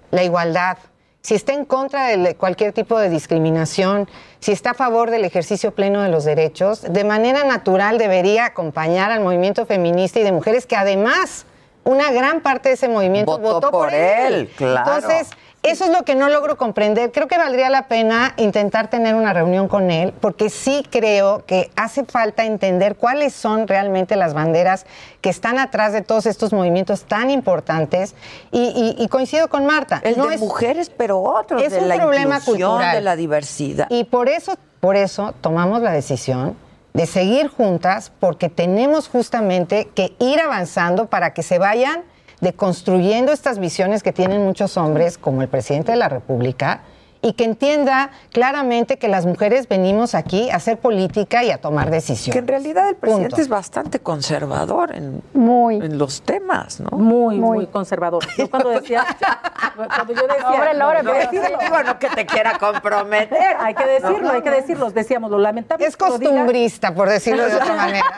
la 0.09 0.23
igualdad, 0.23 0.77
si 1.21 1.35
está 1.35 1.53
en 1.53 1.65
contra 1.65 2.07
de 2.07 2.35
cualquier 2.35 2.73
tipo 2.73 2.97
de 2.97 3.09
discriminación, 3.09 4.09
si 4.39 4.51
está 4.51 4.71
a 4.71 4.73
favor 4.73 5.11
del 5.11 5.23
ejercicio 5.23 5.71
pleno 5.71 6.01
de 6.01 6.09
los 6.09 6.25
derechos, 6.25 6.81
de 6.81 7.03
manera 7.03 7.43
natural 7.43 7.97
debería 7.97 8.45
acompañar 8.45 9.11
al 9.11 9.21
movimiento 9.21 9.65
feminista 9.65 10.19
y 10.19 10.23
de 10.23 10.31
mujeres 10.31 10.65
que 10.65 10.75
además 10.75 11.45
una 11.83 12.11
gran 12.11 12.41
parte 12.41 12.69
de 12.69 12.75
ese 12.75 12.87
movimiento 12.87 13.37
Votó 13.37 13.53
votó, 13.55 13.71
por 13.71 13.93
él, 13.93 14.51
claro. 14.55 14.95
Entonces, 14.95 15.29
eso 15.63 15.85
es 15.85 15.91
lo 15.91 16.03
que 16.03 16.15
no 16.15 16.27
logro 16.29 16.57
comprender. 16.57 17.11
Creo 17.11 17.27
que 17.27 17.37
valdría 17.37 17.69
la 17.69 17.87
pena 17.87 18.33
intentar 18.37 18.89
tener 18.89 19.13
una 19.13 19.31
reunión 19.31 19.67
con 19.67 19.91
él, 19.91 20.11
porque 20.19 20.49
sí 20.49 20.83
creo 20.89 21.45
que 21.45 21.69
hace 21.75 22.03
falta 22.03 22.45
entender 22.45 22.95
cuáles 22.95 23.33
son 23.33 23.67
realmente 23.67 24.15
las 24.15 24.33
banderas 24.33 24.85
que 25.21 25.29
están 25.29 25.59
atrás 25.59 25.93
de 25.93 26.01
todos 26.01 26.25
estos 26.25 26.51
movimientos 26.51 27.03
tan 27.03 27.29
importantes. 27.29 28.15
Y, 28.51 28.59
y- 28.97 29.03
y 29.03 29.07
coincido 29.07 29.49
con 29.49 29.65
Marta. 29.67 30.01
El 30.03 30.17
no 30.17 30.27
de 30.27 30.35
es- 30.35 30.41
mujeres, 30.41 30.89
pero 30.89 31.21
otros, 31.21 31.61
es 31.61 31.71
de 31.73 31.79
un 31.79 31.89
la 31.89 31.95
problema 31.95 32.41
cultural. 32.41 32.95
de 32.95 33.01
la 33.01 33.15
diversidad. 33.15 33.87
Y 33.91 34.05
por 34.05 34.29
eso, 34.29 34.55
por 34.79 34.95
eso 34.95 35.33
tomamos 35.41 35.81
la 35.81 35.91
decisión 35.91 36.55
de 36.93 37.05
seguir 37.05 37.47
juntas, 37.47 38.11
porque 38.19 38.49
tenemos 38.49 39.07
justamente 39.07 39.89
que 39.95 40.13
ir 40.19 40.39
avanzando 40.41 41.05
para 41.05 41.33
que 41.33 41.43
se 41.43 41.57
vayan 41.59 42.01
deconstruyendo 42.41 43.31
estas 43.31 43.59
visiones 43.59 44.03
que 44.03 44.11
tienen 44.11 44.43
muchos 44.43 44.75
hombres, 44.75 45.17
como 45.17 45.41
el 45.41 45.47
presidente 45.47 45.91
de 45.91 45.97
la 45.97 46.09
República, 46.09 46.81
y 47.21 47.33
que 47.33 47.43
entienda 47.43 48.09
claramente 48.31 48.97
que 48.97 49.07
las 49.07 49.25
mujeres 49.25 49.67
venimos 49.67 50.15
aquí 50.15 50.49
a 50.49 50.55
hacer 50.55 50.79
política 50.79 51.43
y 51.43 51.51
a 51.51 51.59
tomar 51.59 51.91
decisiones. 51.91 52.33
Que 52.33 52.39
en 52.39 52.47
realidad 52.47 52.89
el 52.89 52.95
presidente 52.95 53.29
Punto. 53.29 53.41
es 53.41 53.49
bastante 53.49 53.99
conservador 53.99 54.95
en, 54.95 55.21
muy. 55.33 55.75
en 55.75 55.97
los 55.97 56.21
temas, 56.23 56.79
¿no? 56.79 56.97
Muy, 56.97 57.37
muy, 57.37 57.67
conservador. 57.67 58.25
Yo 58.37 58.49
cuando 58.49 58.69
decía, 58.69 59.05
cuando 59.75 60.13
yo 60.13 60.27
decía, 60.27 60.73
Lore, 60.73 61.03
no, 61.03 61.11
pero. 61.11 61.31
Digo, 61.31 61.83
no 61.83 61.99
que 61.99 62.09
te 62.09 62.25
quiera 62.25 62.57
comprometer. 62.57 63.55
Hay 63.59 63.75
que 63.75 63.85
decirlo, 63.85 64.31
hay 64.31 64.41
que 64.41 64.51
decirlo. 64.51 64.91
Decíamos, 64.91 65.29
lo 65.31 65.37
lamentable 65.37 65.85
Es 65.85 65.95
que 65.95 66.05
lo 66.05 66.17
diga- 66.17 66.29
costumbrista, 66.29 66.93
por 66.93 67.09
decirlo 67.09 67.45
de 67.45 67.55
otra 67.55 67.75
manera. 67.75 68.05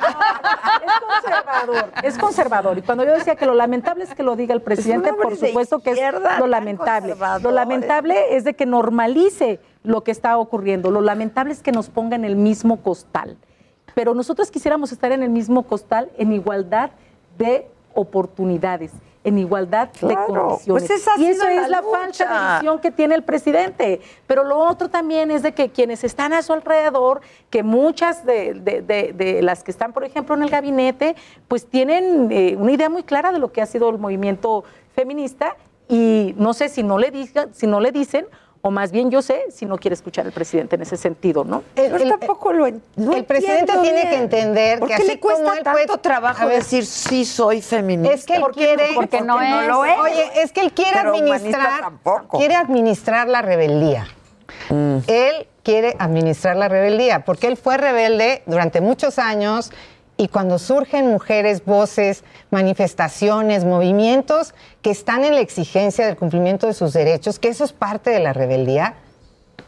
Es 0.83 0.99
conservador, 0.99 1.91
es 2.03 2.17
conservador. 2.17 2.77
Y 2.77 2.81
cuando 2.81 3.05
yo 3.05 3.13
decía 3.13 3.35
que 3.35 3.45
lo 3.45 3.53
lamentable 3.53 4.03
es 4.03 4.13
que 4.13 4.23
lo 4.23 4.35
diga 4.35 4.53
el 4.53 4.61
presidente, 4.61 5.13
por 5.13 5.35
supuesto 5.37 5.79
que 5.79 5.91
es 5.91 5.99
lo 6.39 6.47
lamentable. 6.47 7.15
Lo 7.41 7.51
lamentable 7.51 8.35
es 8.35 8.43
de 8.43 8.53
que 8.53 8.65
normalice 8.93 9.59
lo 9.83 10.03
que 10.03 10.11
está 10.11 10.37
ocurriendo. 10.37 10.91
Lo 10.91 11.01
lamentable 11.01 11.51
es 11.53 11.61
que 11.61 11.71
nos 11.71 11.89
ponga 11.89 12.15
en 12.15 12.25
el 12.25 12.35
mismo 12.35 12.77
costal. 12.81 13.37
Pero 13.95 14.13
nosotros 14.13 14.49
quisiéramos 14.51 14.91
estar 14.91 15.11
en 15.11 15.23
el 15.23 15.29
mismo 15.29 15.63
costal 15.63 16.09
en 16.17 16.31
igualdad 16.31 16.91
de 17.37 17.67
oportunidades, 17.95 18.91
en 19.23 19.37
igualdad 19.37 19.89
de 19.93 19.99
Claro, 19.99 20.25
condiciones. 20.25 20.87
pues 20.87 20.89
esa 21.01 21.11
y 21.17 21.25
eso 21.27 21.45
la 21.45 21.53
es 21.53 21.69
la 21.69 21.83
falta 21.83 22.25
de 22.49 22.53
visión 22.55 22.79
que 22.79 22.91
tiene 22.91 23.13
el 23.15 23.23
presidente. 23.23 24.01
Pero 24.25 24.43
lo 24.43 24.57
otro 24.57 24.89
también 24.89 25.29
es 25.31 25.43
de 25.43 25.53
que 25.53 25.69
quienes 25.69 26.03
están 26.03 26.33
a 26.33 26.41
su 26.41 26.53
alrededor, 26.53 27.21
que 27.51 27.61
muchas 27.61 28.25
de, 28.25 28.53
de- 28.55 28.81
de- 28.81 29.13
de 29.13 29.41
las 29.43 29.63
que 29.63 29.69
están, 29.71 29.93
por 29.93 30.03
ejemplo, 30.05 30.35
en 30.35 30.43
el 30.43 30.49
gabinete, 30.49 31.15
pues 31.47 31.67
tienen 31.67 32.31
eh, 32.31 32.55
una 32.57 32.71
idea 32.71 32.89
muy 32.89 33.03
clara 33.03 33.31
de 33.31 33.39
lo 33.39 33.51
que 33.51 33.61
ha 33.61 33.65
sido 33.67 33.89
el 33.89 33.97
movimiento 33.99 34.63
feminista 34.95 35.55
y 35.87 36.33
no 36.37 36.53
sé 36.53 36.69
si 36.69 36.81
no 36.81 36.97
le 36.97 37.11
digan, 37.11 37.53
si 37.53 37.67
no 37.67 37.79
le 37.79 37.91
dicen, 37.91 38.25
o 38.65 38.71
más 38.71 38.93
bien 38.93 39.11
yo 39.11 39.21
sé 39.21 39.43
si 39.51 39.65
no 39.65 39.77
quiere 39.77 39.93
escuchar 39.93 40.25
al 40.25 40.31
presidente 40.31 40.77
en 40.77 40.83
ese 40.83 40.95
sentido, 40.95 41.43
¿no? 41.43 41.63
El- 41.75 42.01
el- 42.01 42.09
tampoco 42.09 42.53
lo 42.53 42.65
no 42.95 43.13
el 43.13 43.25
presidente 43.25 43.73
tiene 43.81 44.03
bien. 44.03 44.09
que 44.09 44.15
entender 44.15 44.79
¿Por 44.79 44.87
que 44.87 44.93
así 44.95 45.05
le 45.05 45.19
cuesta 45.19 45.43
como 45.43 45.53
él 45.53 45.63
tanto 45.63 45.97
trabajo 45.97 46.43
A 46.43 46.45
ver, 46.45 46.59
decir 46.59 46.85
sí 46.85 47.25
soy 47.25 47.61
feminista? 47.61 48.13
Es 48.15 48.25
que 48.25 48.37
él 48.37 48.43
quiere, 48.53 48.91
porque 48.95 49.19
no 49.19 49.41
es. 49.41 49.67
lo 49.67 49.83
es. 49.83 49.97
Oye, 49.99 50.41
es 50.41 50.53
que 50.53 50.61
él 50.61 50.71
quiere 50.71 50.91
Pero 50.93 51.09
administrar, 51.13 51.91
quiere 52.31 52.55
administrar 52.55 53.27
la 53.27 53.41
rebeldía. 53.41 54.07
Mm. 54.69 54.97
Él 55.07 55.47
quiere 55.61 55.95
administrar 55.99 56.55
la 56.55 56.69
rebeldía, 56.69 57.25
porque 57.25 57.47
él 57.47 57.57
fue 57.57 57.75
rebelde 57.75 58.43
durante 58.45 58.79
muchos 58.79 59.19
años 59.19 59.71
y 60.17 60.27
cuando 60.27 60.59
surgen 60.59 61.07
mujeres, 61.07 61.65
voces, 61.65 62.23
manifestaciones, 62.51 63.65
movimientos 63.65 64.53
que 64.81 64.91
están 64.91 65.23
en 65.25 65.35
la 65.35 65.41
exigencia 65.41 66.05
del 66.05 66.17
cumplimiento 66.17 66.67
de 66.67 66.73
sus 66.73 66.93
derechos, 66.93 67.39
que 67.39 67.49
eso 67.49 67.63
es 67.63 67.73
parte 67.73 68.09
de 68.11 68.19
la 68.19 68.33
rebeldía, 68.33 68.95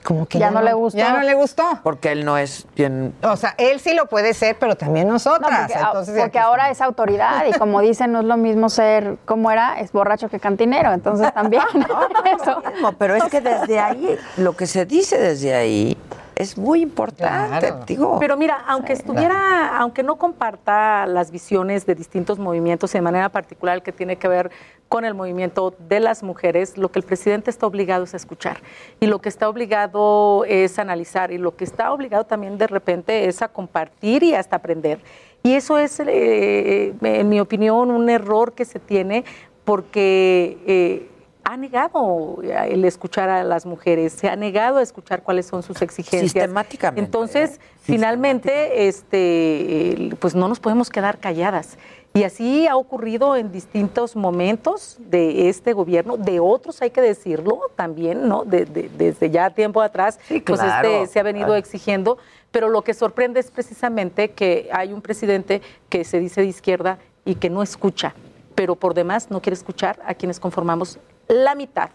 como 0.03 0.27
que 0.27 0.37
Ya 0.37 0.51
no 0.51 0.61
le 0.61 0.73
gustó. 0.73 0.97
Ya 0.99 1.13
no 1.13 1.21
le 1.23 1.33
gustó. 1.33 1.63
Porque 1.81 2.11
él 2.11 2.25
no 2.25 2.37
es 2.37 2.67
bien... 2.75 3.15
O 3.23 3.35
sea, 3.35 3.55
él 3.57 3.79
sí 3.79 3.95
lo 3.95 4.05
puede 4.05 4.35
ser, 4.35 4.55
pero 4.59 4.75
también 4.75 5.07
No, 5.07 5.13
nosotras. 5.13 5.61
porque, 5.61 5.73
Entonces, 5.73 6.13
porque 6.15 6.23
aquí 6.23 6.37
ahora 6.37 6.69
es 6.69 6.79
autoridad 6.79 7.43
y 7.47 7.53
como 7.57 7.81
dicen, 7.81 8.11
no 8.11 8.19
es 8.19 8.25
lo 8.25 8.37
mismo 8.37 8.69
ser, 8.69 9.17
¿cómo 9.25 9.49
era? 9.49 9.79
Es 9.79 9.91
borracho 9.91 10.29
que 10.29 10.39
cantinero, 10.39 10.93
entonces 10.93 11.33
también. 11.33 11.63
Eso. 12.39 12.61
mismo, 12.71 12.91
pero 12.93 13.15
es 13.15 13.23
que 13.25 13.41
desde 13.41 13.79
ahí, 13.79 14.15
lo 14.37 14.55
que 14.55 14.67
se 14.67 14.85
dice 14.85 15.17
desde 15.17 15.55
ahí 15.55 15.97
es 16.35 16.57
muy 16.57 16.81
importante, 16.81 17.59
Claro. 17.67 17.83
digo. 17.87 18.19
Pero 18.19 18.35
mira, 18.37 18.63
aunque 18.67 18.93
estuviera, 18.93 19.77
aunque 19.77 20.03
no 20.03 20.17
comparta 20.17 21.05
las 21.05 21.31
visiones 21.31 21.85
de 21.85 21.95
distintos 21.95 22.39
movimientos 22.39 22.93
y 22.93 22.97
de 22.97 23.01
manera 23.01 23.29
particular 23.29 23.81
que 23.81 23.91
tiene 23.91 24.17
que 24.17 24.27
ver 24.27 24.51
con 24.89 25.05
el 25.05 25.13
movimiento 25.13 25.73
de 25.89 25.99
las 25.99 26.23
mujeres, 26.23 26.77
lo 26.77 26.89
que 26.91 26.99
el 26.99 27.05
presidente 27.05 27.49
está 27.49 27.65
obligado 27.65 28.03
es 28.03 28.13
a 28.13 28.17
escuchar 28.17 28.57
y 28.99 29.07
lo 29.07 29.19
que 29.19 29.29
está 29.29 29.49
obligado 29.49 30.43
es 30.45 30.77
analizar 30.77 31.31
y 31.31 31.37
lo 31.37 31.55
que 31.55 31.63
está 31.63 31.91
obligado 31.91 32.25
también 32.25 32.57
de 32.57 32.67
repente 32.67 33.27
es 33.27 33.41
a 33.41 33.47
compartir 33.47 34.21
y 34.23 34.35
hasta 34.35 34.57
aprender. 34.57 34.99
Y 35.41 35.53
eso 35.53 35.77
es, 35.77 35.99
eh, 35.99 36.93
en 37.01 37.29
mi 37.29 37.39
opinión, 37.39 37.91
un 37.91 38.09
error 38.09 38.53
que 38.53 38.65
se 38.65 38.79
tiene 38.79 39.23
porque 39.63 40.57
eh, 40.67 41.09
ha 41.45 41.57
negado 41.57 42.39
el 42.43 42.83
escuchar 42.85 43.29
a 43.29 43.43
las 43.43 43.65
mujeres, 43.65 44.13
se 44.13 44.27
ha 44.27 44.35
negado 44.35 44.79
a 44.79 44.81
escuchar 44.81 45.21
cuáles 45.21 45.45
son 45.45 45.61
sus 45.63 45.81
exigencias. 45.81 46.31
Sistemáticamente. 46.31 47.05
Entonces, 47.05 47.59
finalmente, 47.81 48.87
este, 48.87 50.09
pues 50.19 50.35
no 50.35 50.47
nos 50.47 50.59
podemos 50.59 50.89
quedar 50.89 51.19
calladas. 51.19 51.77
Y 52.13 52.23
así 52.23 52.65
ha 52.67 52.77
ocurrido 52.77 53.35
en 53.35 53.51
distintos 53.51 54.15
momentos 54.15 54.95
de 54.99 55.49
este 55.49 55.73
gobierno, 55.73 56.15
de 56.17 56.39
otros 56.39 56.81
hay 56.81 56.89
que 56.89 57.01
decirlo 57.01 57.59
también, 57.75 58.27
¿no? 58.27 58.43
De- 58.45 58.65
de- 58.65 58.89
desde 58.97 59.29
ya 59.29 59.49
tiempo 59.49 59.81
atrás, 59.81 60.17
pues 60.27 60.41
claro, 60.43 61.03
este 61.03 61.13
se 61.13 61.19
ha 61.19 61.23
venido 61.23 61.47
claro. 61.47 61.59
exigiendo, 61.59 62.17
pero 62.51 62.69
lo 62.69 62.83
que 62.83 62.93
sorprende 62.93 63.39
es 63.41 63.51
precisamente 63.51 64.31
que 64.31 64.69
hay 64.71 64.93
un 64.93 65.01
presidente 65.01 65.61
que 65.89 66.05
se 66.05 66.19
dice 66.19 66.41
de 66.41 66.47
izquierda 66.47 66.99
y 67.25 67.35
que 67.35 67.49
no 67.49 67.61
escucha, 67.61 68.15
pero 68.55 68.75
por 68.77 68.93
demás 68.93 69.29
no 69.29 69.41
quiere 69.41 69.55
escuchar 69.55 69.99
a 70.05 70.13
quienes 70.13 70.39
conformamos 70.39 70.97
la 71.27 71.55
mitad 71.55 71.89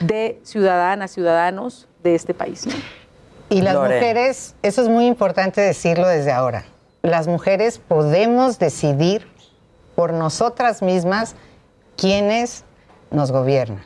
de 0.00 0.40
ciudadanas, 0.42 1.10
ciudadanos 1.12 1.88
de 2.02 2.14
este 2.14 2.34
país. 2.34 2.66
¿no? 2.66 2.74
Y 3.48 3.62
las 3.62 3.74
Lorena. 3.74 3.94
mujeres, 3.94 4.54
eso 4.62 4.82
es 4.82 4.88
muy 4.88 5.06
importante 5.06 5.60
decirlo 5.60 6.08
desde 6.08 6.32
ahora, 6.32 6.64
las 7.02 7.28
mujeres 7.28 7.78
podemos 7.78 8.58
decidir 8.58 9.26
por 9.94 10.12
nosotras 10.12 10.82
mismas 10.82 11.34
quiénes 11.96 12.64
nos 13.10 13.32
gobiernan. 13.32 13.84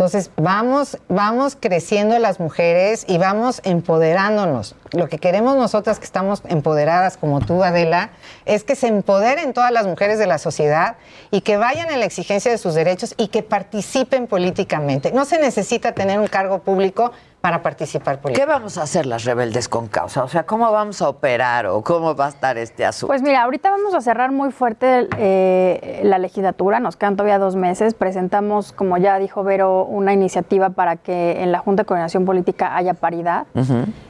Entonces, 0.00 0.30
vamos, 0.36 0.96
vamos 1.10 1.58
creciendo 1.60 2.18
las 2.18 2.40
mujeres 2.40 3.04
y 3.06 3.18
vamos 3.18 3.60
empoderándonos. 3.64 4.74
Lo 4.92 5.10
que 5.10 5.18
queremos 5.18 5.56
nosotras 5.56 5.98
que 5.98 6.06
estamos 6.06 6.40
empoderadas, 6.48 7.18
como 7.18 7.40
tú, 7.40 7.62
Adela, 7.62 8.08
es 8.46 8.64
que 8.64 8.76
se 8.76 8.86
empoderen 8.86 9.52
todas 9.52 9.70
las 9.70 9.86
mujeres 9.86 10.18
de 10.18 10.26
la 10.26 10.38
sociedad 10.38 10.96
y 11.30 11.42
que 11.42 11.58
vayan 11.58 11.90
en 11.90 12.00
la 12.00 12.06
exigencia 12.06 12.50
de 12.50 12.56
sus 12.56 12.72
derechos 12.72 13.12
y 13.18 13.28
que 13.28 13.42
participen 13.42 14.26
políticamente. 14.26 15.12
No 15.12 15.26
se 15.26 15.38
necesita 15.38 15.92
tener 15.92 16.18
un 16.18 16.28
cargo 16.28 16.60
público 16.60 17.12
para 17.40 17.62
participar 17.62 18.16
¿Qué 18.16 18.22
políticamente. 18.22 18.58
vamos 18.58 18.76
a 18.78 18.82
hacer 18.82 19.06
las 19.06 19.24
rebeldes 19.24 19.68
con 19.68 19.88
causa? 19.88 20.22
O 20.24 20.28
sea, 20.28 20.44
¿cómo 20.44 20.70
vamos 20.70 21.00
a 21.00 21.08
operar 21.08 21.66
o 21.66 21.82
cómo 21.82 22.14
va 22.14 22.26
a 22.26 22.28
estar 22.28 22.58
este 22.58 22.84
asunto? 22.84 23.06
Pues 23.08 23.22
mira, 23.22 23.42
ahorita 23.44 23.70
vamos 23.70 23.94
a 23.94 24.00
cerrar 24.02 24.30
muy 24.30 24.52
fuerte 24.52 25.08
eh, 25.16 26.00
la 26.04 26.18
legislatura, 26.18 26.80
nos 26.80 26.96
quedan 26.96 27.16
todavía 27.16 27.38
dos 27.38 27.56
meses. 27.56 27.94
Presentamos, 27.94 28.72
como 28.72 28.98
ya 28.98 29.18
dijo 29.18 29.42
Vero, 29.42 29.84
una 29.86 30.12
iniciativa 30.12 30.70
para 30.70 30.96
que 30.96 31.42
en 31.42 31.50
la 31.50 31.60
Junta 31.60 31.82
de 31.82 31.86
Coordinación 31.86 32.26
Política 32.26 32.76
haya 32.76 32.92
paridad, 32.92 33.46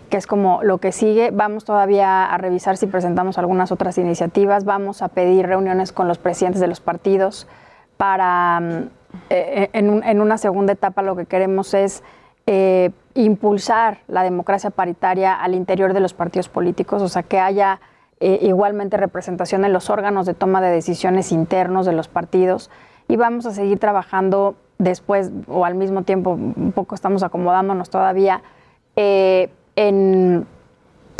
que 0.09 0.16
es 0.16 0.26
como 0.26 0.64
lo 0.64 0.78
que 0.78 0.91
sigue. 0.91 1.31
Vamos 1.33 1.64
todavía 1.64 2.24
a 2.24 2.37
revisar 2.37 2.76
si 2.76 2.87
presentamos 2.89 3.39
algunas 3.39 3.70
otras 3.70 3.97
iniciativas. 3.99 4.64
Vamos 4.64 5.03
a 5.03 5.09
pedir 5.09 5.47
reuniones 5.47 5.93
con 5.93 6.09
los 6.09 6.18
presidentes 6.18 6.61
de 6.61 6.66
los 6.66 6.81
partidos 6.81 7.47
para, 7.97 8.59
mm, 8.59 8.89
eh, 9.31 9.70
en, 9.72 9.89
un- 9.89 10.03
en 10.03 10.20
una 10.20 10.37
segunda 10.37 10.72
etapa, 10.72 11.03
lo 11.03 11.14
que 11.14 11.26
queremos 11.26 11.74
es 11.74 12.03
eh, 12.47 12.91
impulsar 13.15 13.99
la 14.09 14.23
democracia 14.23 14.71
paritaria 14.71 15.35
al 15.35 15.55
interior 15.55 15.93
de 15.95 16.01
los 16.01 16.15
partidos 16.15 16.49
políticos, 16.49 17.03
o 17.03 17.09
sea, 17.09 17.23
que 17.23 17.41
haya 17.41 17.81
eh, 18.21 18.39
igualmente 18.43 18.97
representación 18.97 19.65
en 19.65 19.73
los 19.73 19.91
órganos 19.91 20.27
de 20.27 20.35
toma 20.35 20.61
de 20.61 20.71
decisiones 20.71 21.33
internos 21.33 21.87
de 21.87 21.93
los 21.93 22.09
partidos 22.09 22.71
y 23.09 23.17
vamos 23.17 23.47
a 23.47 23.51
seguir 23.53 23.79
trabajando 23.79 24.55
después 24.79 25.31
o 25.49 25.65
al 25.65 25.75
mismo 25.75 26.03
tiempo, 26.03 26.31
un 26.31 26.73
poco 26.75 26.95
estamos 26.95 27.23
acomodándonos 27.23 27.91
todavía 27.91 28.43
eh, 28.97 29.51
en, 29.77 30.47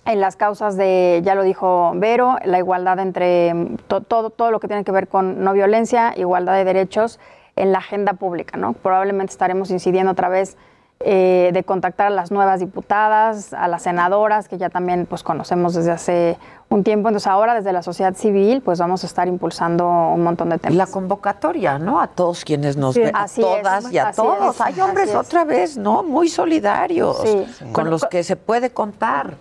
en 0.05 0.21
las 0.21 0.37
causas 0.37 0.77
de, 0.77 1.21
ya 1.25 1.35
lo 1.35 1.43
dijo 1.43 1.93
Vero, 1.97 2.37
la 2.45 2.59
igualdad 2.59 2.99
entre 3.01 3.53
mm, 3.55 3.77
to- 3.89 4.01
todo, 4.03 4.31
todo 4.31 4.51
lo 4.51 4.61
que 4.61 4.69
tiene 4.69 4.85
que 4.85 4.93
ver 4.93 5.09
con 5.09 5.43
no 5.43 5.53
violencia, 5.53 6.15
igualdad 6.17 6.55
de 6.55 6.65
derechos 6.65 7.19
en 7.57 7.73
la 7.73 7.79
agenda 7.79 8.13
pública, 8.15 8.57
¿no? 8.57 8.73
Probablemente 8.75 9.33
estaremos 9.33 9.71
incidiendo 9.71 10.13
otra 10.13 10.29
vez 10.29 10.57
eh, 11.03 11.51
de 11.55 11.65
contactar 11.65 12.09
a 12.09 12.11
las 12.11 12.31
nuevas 12.31 12.61
diputadas, 12.61 13.55
a 13.55 13.69
las 13.69 13.83
senadoras, 13.85 14.49
que 14.49 14.59
ya 14.59 14.69
también 14.69 15.07
pues 15.07 15.23
conocemos 15.23 15.73
desde 15.75 15.93
hace 15.93 16.39
un 16.69 16.85
tiempo. 16.85 17.09
Entonces 17.09 17.27
ahora 17.27 17.55
desde 17.55 17.73
la 17.73 17.83
sociedad 17.83 18.15
civil 18.15 18.61
pues 18.63 18.79
vamos 18.79 19.03
a 19.03 19.07
estar 19.07 19.27
impulsando 19.27 19.89
un 19.89 20.23
montón 20.23 20.51
de 20.51 20.59
temas. 20.59 20.77
La 20.77 20.87
convocatoria, 20.87 21.79
¿no? 21.79 22.01
A 22.03 22.09
todos 22.09 22.45
quienes 22.45 22.77
nos 22.77 22.95
Sí, 22.95 23.01
ven, 23.01 23.17
a 23.17 23.23
así 23.23 23.41
es, 23.41 23.47
todas 23.63 23.93
y 23.93 23.99
a 23.99 24.13
todos. 24.13 24.55
es, 24.57 24.61
Hay 24.61 24.79
hombres 24.81 25.15
otra 25.15 25.45
vez, 25.45 25.79
¿no? 25.79 26.03
Muy 26.03 26.29
solidarios, 26.29 27.17
Sí. 27.25 27.47
con 27.73 27.89
los 27.89 28.05
que 28.05 28.23
se 28.23 28.37
puede 28.37 28.71
contar. 28.71 29.37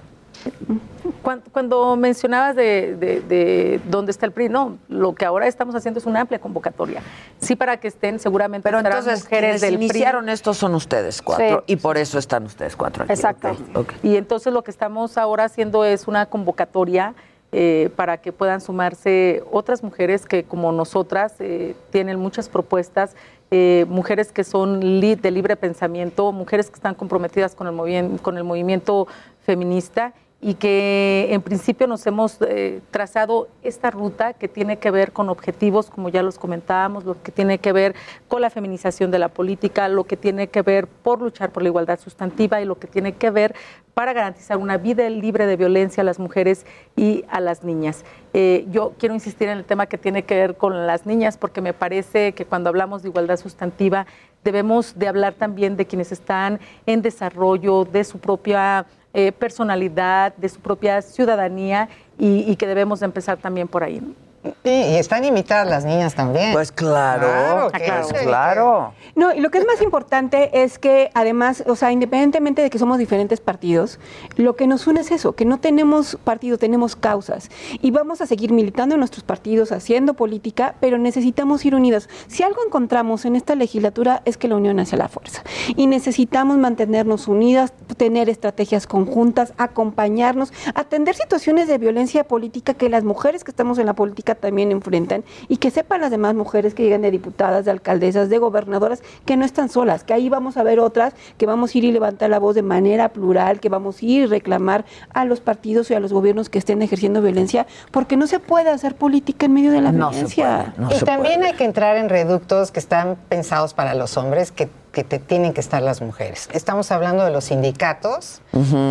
Cuan- 1.23 1.41
Cuando, 1.51 1.95
mencionabas 1.95 2.55
de, 2.55 2.95
de- 2.95 3.21
de 3.21 3.81
dónde 3.89 4.11
está 4.11 4.25
el 4.25 4.31
PRI, 4.31 4.49
no, 4.49 4.77
lo 4.87 5.13
que 5.13 5.25
ahora 5.25 5.47
estamos 5.47 5.75
haciendo 5.75 5.99
es 5.99 6.05
una 6.05 6.21
amplia 6.21 6.39
convocatoria. 6.39 7.01
Sí, 7.39 7.55
para 7.55 7.77
que 7.77 7.87
estén 7.87 8.19
seguramente 8.19 8.63
Pero 8.63 8.79
entonces, 8.79 9.23
mujeres 9.23 9.61
del 9.61 9.73
iniciaron 9.75 10.29
estos 10.29 10.57
son 10.57 10.75
ustedes 10.75 11.21
cuatro 11.21 11.63
Sí. 11.67 11.73
y 11.73 11.75
por 11.77 11.97
eso 11.97 12.17
están 12.19 12.43
ustedes 12.45 12.75
cuatro 12.75 13.03
aquí. 13.03 13.13
Exacto. 13.13 13.55
Y 14.03 14.15
entonces 14.15 14.53
lo 14.53 14.63
que 14.63 14.71
estamos 14.71 15.17
ahora 15.17 15.45
haciendo 15.45 15.83
es 15.83 16.07
una 16.07 16.25
convocatoria 16.27 17.15
eh, 17.51 17.89
para 17.95 18.17
que 18.17 18.31
puedan 18.31 18.61
sumarse 18.61 19.43
otras 19.51 19.83
mujeres 19.83 20.25
que 20.25 20.43
como 20.43 20.71
nosotras 20.71 21.33
eh, 21.39 21.75
tienen 21.89 22.19
muchas 22.19 22.47
propuestas, 22.47 23.15
eh, 23.49 23.85
mujeres 23.89 24.31
que 24.31 24.43
son 24.43 24.79
li- 25.01 25.15
de 25.15 25.31
libre 25.31 25.55
pensamiento, 25.55 26.31
mujeres 26.31 26.69
que 26.69 26.75
están 26.75 26.93
comprometidas 26.93 27.55
con 27.55 27.65
el, 27.65 27.73
movien- 27.73 28.19
con 28.21 28.37
el 28.37 28.43
movimiento 28.43 29.07
feminista 29.43 30.13
y 30.41 30.53
que 30.53 31.27
en 31.31 31.41
principio 31.41 31.85
nos 31.85 32.05
hemos 32.07 32.37
eh, 32.41 32.79
trazado 32.91 33.49
esta 33.61 33.91
ruta 33.91 34.33
que 34.33 34.47
tiene 34.47 34.77
que 34.77 34.89
ver 34.89 35.11
con 35.11 35.27
objetivos, 35.29 35.89
como 35.89 36.07
ya 36.07 36.23
los 36.23 36.39
comentábamos, 36.39 37.03
lo 37.03 37.21
que 37.21 37.31
tiene 37.31 37.57
que 37.57 37.73
ver 37.73 37.93
con 38.29 38.41
la 38.41 38.49
feminización 38.49 39.11
de 39.11 39.19
la 39.19 39.27
política, 39.27 39.89
lo 39.89 40.05
que 40.05 40.15
tiene 40.15 40.47
que 40.47 40.61
ver 40.61 40.87
por 40.87 41.21
luchar 41.21 41.51
por 41.51 41.63
la 41.63 41.69
igualdad 41.69 41.99
sustantiva 41.99 42.61
y 42.61 42.65
lo 42.65 42.79
que 42.79 42.87
tiene 42.87 43.13
que 43.13 43.31
ver 43.31 43.53
para 43.93 44.13
garantizar 44.13 44.55
una 44.55 44.77
vida 44.77 45.09
libre 45.09 45.45
de 45.45 45.57
violencia 45.57 46.01
a 46.01 46.05
las 46.05 46.19
mujeres 46.19 46.65
y 46.95 47.25
a 47.27 47.41
las 47.41 47.65
niñas. 47.65 48.05
Eh, 48.33 48.65
yo 48.71 48.93
quiero 48.97 49.13
insistir 49.13 49.49
en 49.49 49.57
el 49.57 49.65
tema 49.65 49.87
que 49.87 49.97
tiene 49.97 50.23
que 50.23 50.35
ver 50.35 50.55
con 50.55 50.87
las 50.87 51.05
niñas, 51.05 51.35
porque 51.35 51.59
me 51.59 51.73
parece 51.73 52.31
que 52.31 52.45
cuando 52.45 52.69
hablamos 52.69 53.03
de 53.03 53.09
igualdad 53.09 53.35
sustantiva 53.35 54.05
debemos 54.45 54.97
de 54.97 55.09
hablar 55.09 55.33
también 55.33 55.75
de 55.75 55.85
quienes 55.85 56.13
están 56.13 56.61
en 56.85 57.01
desarrollo 57.01 57.83
de 57.83 58.05
su 58.05 58.19
propia 58.19 58.85
eh, 59.13 59.31
personalidad, 59.31 60.35
de 60.35 60.49
su 60.49 60.59
propia 60.59 61.01
ciudadanía 61.01 61.89
y, 62.17 62.55
que 62.57 62.67
debemos 62.67 62.99
de 62.99 63.05
empezar 63.05 63.37
también 63.37 63.67
por 63.67 63.83
ahí. 63.83 64.01
Sí, 64.43 64.69
y 64.71 64.95
están 64.95 65.25
invitadas 65.25 65.67
las 65.67 65.85
niñas 65.85 66.15
también. 66.15 66.53
Pues 66.53 66.71
claro, 66.71 67.71
que 67.71 67.91
pues 67.91 68.07
sí. 68.07 68.25
claro. 68.25 68.93
No, 69.15 69.33
y 69.33 69.41
lo 69.41 69.51
que 69.51 69.57
es 69.57 69.65
más 69.65 69.81
importante 69.81 70.63
es 70.63 70.79
que 70.79 71.11
además, 71.13 71.63
o 71.67 71.75
sea, 71.75 71.91
independientemente 71.91 72.61
de 72.61 72.69
que 72.69 72.79
somos 72.79 72.97
diferentes 72.97 73.41
partidos, 73.41 73.99
lo 74.37 74.55
que 74.55 74.67
nos 74.67 74.87
une 74.87 75.01
es 75.01 75.11
eso, 75.11 75.33
que 75.33 75.45
no 75.45 75.59
tenemos 75.59 76.17
partido, 76.23 76.57
tenemos 76.57 76.95
causas. 76.95 77.49
Y 77.81 77.91
vamos 77.91 78.21
a 78.21 78.25
seguir 78.25 78.53
militando 78.53 78.95
en 78.95 78.99
nuestros 78.99 79.23
partidos, 79.23 79.71
haciendo 79.71 80.13
política, 80.13 80.75
pero 80.79 80.97
necesitamos 80.97 81.65
ir 81.65 81.75
unidas. 81.75 82.07
Si 82.27 82.43
algo 82.43 82.61
encontramos 82.65 83.25
en 83.25 83.35
esta 83.35 83.55
legislatura 83.55 84.21
es 84.25 84.37
que 84.37 84.47
la 84.47 84.55
unión 84.55 84.79
hace 84.79 84.95
la 84.95 85.09
fuerza. 85.09 85.43
Y 85.75 85.87
necesitamos 85.87 86.57
mantenernos 86.57 87.27
unidas, 87.27 87.73
tener 87.97 88.29
estrategias 88.29 88.87
conjuntas, 88.87 89.53
acompañarnos, 89.57 90.53
atender 90.75 91.15
situaciones 91.15 91.67
de 91.67 91.77
violencia 91.77 92.23
política 92.23 92.73
que 92.73 92.89
las 92.89 93.03
mujeres 93.03 93.43
que 93.43 93.51
estamos 93.51 93.77
en 93.79 93.85
la 93.85 93.93
política 93.93 94.28
también 94.35 94.71
enfrentan 94.71 95.23
y 95.47 95.57
que 95.57 95.71
sepan 95.71 96.01
las 96.01 96.11
demás 96.11 96.35
mujeres 96.35 96.73
que 96.73 96.83
llegan 96.83 97.01
de 97.01 97.11
diputadas, 97.11 97.65
de 97.65 97.71
alcaldesas, 97.71 98.29
de 98.29 98.37
gobernadoras, 98.37 99.01
que 99.25 99.37
no 99.37 99.45
están 99.45 99.69
solas, 99.69 100.03
que 100.03 100.13
ahí 100.13 100.29
vamos 100.29 100.57
a 100.57 100.63
ver 100.63 100.79
otras, 100.79 101.13
que 101.37 101.45
vamos 101.45 101.73
a 101.73 101.77
ir 101.77 101.83
y 101.85 101.91
levantar 101.91 102.29
la 102.29 102.39
voz 102.39 102.55
de 102.55 102.61
manera 102.61 103.09
plural, 103.09 103.59
que 103.59 103.69
vamos 103.69 104.01
a 104.01 104.05
ir 104.05 104.23
y 104.23 104.25
reclamar 104.25 104.85
a 105.13 105.25
los 105.25 105.39
partidos 105.39 105.89
y 105.91 105.93
a 105.93 105.99
los 105.99 106.13
gobiernos 106.13 106.49
que 106.49 106.59
estén 106.59 106.81
ejerciendo 106.81 107.21
violencia, 107.21 107.67
porque 107.91 108.17
no 108.17 108.27
se 108.27 108.39
puede 108.39 108.69
hacer 108.69 108.95
política 108.95 109.45
en 109.45 109.53
medio 109.53 109.71
de 109.71 109.81
la 109.81 109.91
No 109.91 110.09
se 110.11 110.25
violencia. 110.25 110.73
y 110.89 111.03
también 111.05 111.43
hay 111.43 111.53
que 111.53 111.65
entrar 111.65 111.97
en 111.97 112.09
reductos 112.09 112.71
que 112.71 112.79
están 112.79 113.17
pensados 113.29 113.73
para 113.73 113.93
los 113.93 114.17
hombres, 114.17 114.51
que, 114.51 114.69
que 114.91 115.03
te- 115.03 115.19
tienen 115.19 115.53
que 115.53 115.61
estar 115.61 115.81
las 115.81 116.01
mujeres. 116.01 116.49
Estamos 116.53 116.91
hablando 116.91 117.23
de 117.23 117.31
los 117.31 117.45
sindicatos, 117.45 118.41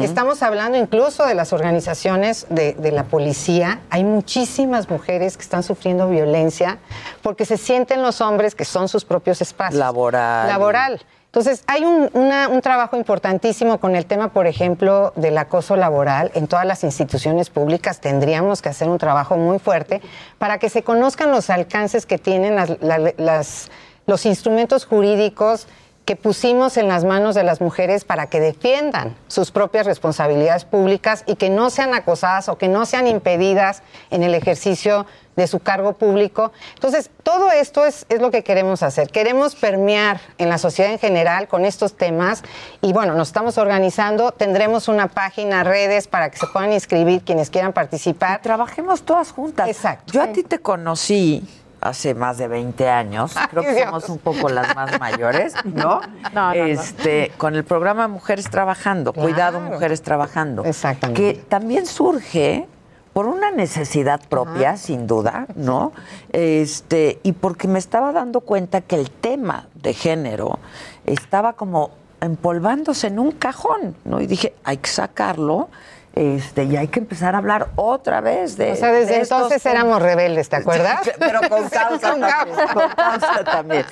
estamos 0.03 0.43
hablando 0.43 0.79
incluso 0.79 1.27
de 1.27 1.35
las 1.35 1.53
organizaciones 1.53 2.47
de, 2.51 2.75
de 2.75 2.93
la 2.93 3.05
policía. 3.05 3.81
Hay 3.91 4.05
muchísimas 4.05 4.89
mujeres 4.89 5.37
que 5.37 5.43
están 5.43 5.63
sufriendo 5.63 6.09
violencia 6.09 6.79
porque 7.23 7.45
se 7.45 7.57
sienten 7.57 8.03
los 8.03 8.21
hombres 8.21 8.55
que 8.55 8.65
son 8.65 8.89
sus 8.89 9.05
propios 9.05 9.41
espacios. 9.43 9.79
Laboral. 9.79 10.47
Laboral. 10.49 11.01
Entonces, 11.27 11.63
hay 11.67 11.85
un, 11.85 12.09
una- 12.15 12.49
un 12.49 12.63
trabajo 12.63 12.97
importantísimo 12.97 13.79
con 13.79 13.95
el 13.97 14.07
tema, 14.07 14.33
por 14.33 14.47
ejemplo, 14.47 15.13
del 15.15 15.37
acoso 15.37 15.77
laboral 15.77 16.31
en 16.35 16.47
todas 16.47 16.65
las 16.65 16.85
instituciones 16.85 17.51
públicas. 17.51 18.01
Tendríamos 18.01 18.63
que 18.63 18.71
hacer 18.71 18.89
un 18.89 18.97
trabajo 18.99 19.37
muy 19.37 19.59
fuerte 19.59 20.01
para 20.39 20.59
que 20.59 20.71
se 20.71 20.83
conozcan 20.83 21.31
los 21.31 21.51
alcances 21.51 22.07
que 22.07 22.17
tienen 22.17 22.55
las- 22.57 22.81
la- 22.81 23.13
las- 23.19 23.69
los 24.07 24.25
instrumentos 24.25 24.87
jurídicos 24.87 25.67
que 26.09 26.17
pusimos 26.17 26.79
en 26.79 26.89
las 26.89 27.05
manos 27.05 27.35
de 27.35 27.45
las 27.45 27.61
mujeres 27.61 28.07
para 28.07 28.29
que 28.29 28.41
defiendan 28.41 29.15
sus 29.27 29.51
propias 29.51 29.85
responsabilidades 29.85 30.65
públicas 30.65 31.23
y 31.27 31.35
que 31.35 31.51
no 31.51 31.69
sean 31.69 31.93
acosadas 31.93 32.49
o 32.49 32.57
que 32.57 32.67
no 32.67 32.87
sean 32.87 33.07
impedidas 33.07 33.83
en 34.11 34.23
el 34.23 34.35
ejercicio 34.35 35.05
de 35.37 35.47
su 35.47 35.59
cargo 35.59 35.99
público. 35.99 36.51
Entonces, 36.73 37.11
todo 37.23 37.51
esto 37.51 37.85
es, 37.85 38.07
es, 38.09 38.23
lo 38.23 38.31
que 38.31 38.43
queremos 38.43 38.83
hacer. 38.83 39.11
Queremos 39.11 39.55
permear 39.55 40.19
en 40.39 40.49
la 40.49 40.57
sociedad 40.57 40.91
en 40.93 40.99
general 40.99 41.47
con 41.47 41.67
estos 41.67 41.95
temas 41.95 42.43
y 42.81 42.95
bueno, 42.95 43.13
nos 43.13 43.29
estamos 43.29 43.59
organizando. 43.59 44.33
Tendremos 44.33 44.89
una 44.89 45.09
página, 45.09 45.63
redes 45.63 46.09
para 46.09 46.31
que 46.31 46.39
se 46.39 46.47
puedan 46.47 46.73
inscribir 46.73 47.21
quienes 47.21 47.51
quieran 47.51 47.75
participar. 47.75 48.41
Y 48.41 48.45
trabajemos 48.45 49.03
todas 49.03 49.31
juntas. 49.31 49.69
Exacto. 49.69 50.11
Yo 50.15 50.23
a 50.23 50.29
ti 50.29 50.43
te 50.43 50.59
conocí 50.59 51.47
hace 51.81 52.15
más 52.15 52.39
de 52.39 52.49
20 52.49 52.89
años, 52.89 53.35
creo 53.51 53.63
que 53.63 53.85
somos 53.85 54.09
un 54.09 54.19
poco 54.19 54.49
las 54.49 54.75
más 54.75 54.99
mayores, 54.99 55.55
¿no? 55.65 56.01
No, 56.33 56.33
no, 56.33 56.53
este, 56.53 57.33
con 57.37 57.55
el 57.55 57.65
programa 57.65 58.09
Mujeres 58.09 58.51
Trabajando, 58.51 59.13
Claro. 59.13 59.29
Cuidado 59.29 59.61
Mujeres 59.61 60.03
Trabajando, 60.03 60.65
Exactamente. 60.65 61.21
que 61.21 61.41
también 61.41 61.87
surge 61.87 62.67
por 63.13 63.27
una 63.27 63.51
necesidad 63.51 64.21
propia, 64.29 64.77
sin 64.77 65.07
duda, 65.09 65.47
¿no? 65.57 65.93
Este, 66.31 67.19
y 67.25 67.33
porque 67.33 67.67
me 67.67 67.79
estaba 67.81 68.13
dando 68.13 68.43
cuenta 68.43 68.81
que 68.81 68.95
el 68.95 69.11
tema 69.11 69.67
de 69.75 69.93
género 69.93 70.59
estaba 71.05 71.55
como 71.55 71.91
empolvándose 72.21 73.09
en 73.09 73.19
un 73.19 73.33
cajón, 73.33 73.97
¿no? 74.05 74.21
Y 74.21 74.27
dije, 74.27 74.55
hay 74.63 74.77
que 74.77 74.91
sacarlo. 74.91 75.69
Este, 76.15 76.65
y 76.65 76.77
hay 76.77 76.89
que 76.89 76.99
empezar 76.99 77.37
a 77.37 77.39
hablar 77.39 77.69
otra 77.77 78.21
vez 78.21 78.57
de 78.57 78.73
O 78.73 78.77
sea, 78.77 78.91
desde 78.91 79.15
de 79.15 79.21
entonces 79.21 79.65
éramos 79.67 80.03
rebeldes, 80.03 80.49
¿te 80.49 80.57
acuerdas? 80.57 81.01
Pero 81.19 81.41
con 81.49 81.69
causa, 81.69 82.11
Con 82.11 82.21
también, 82.21 82.57
con 82.75 82.89
causa 82.91 83.45
también. 83.45 83.85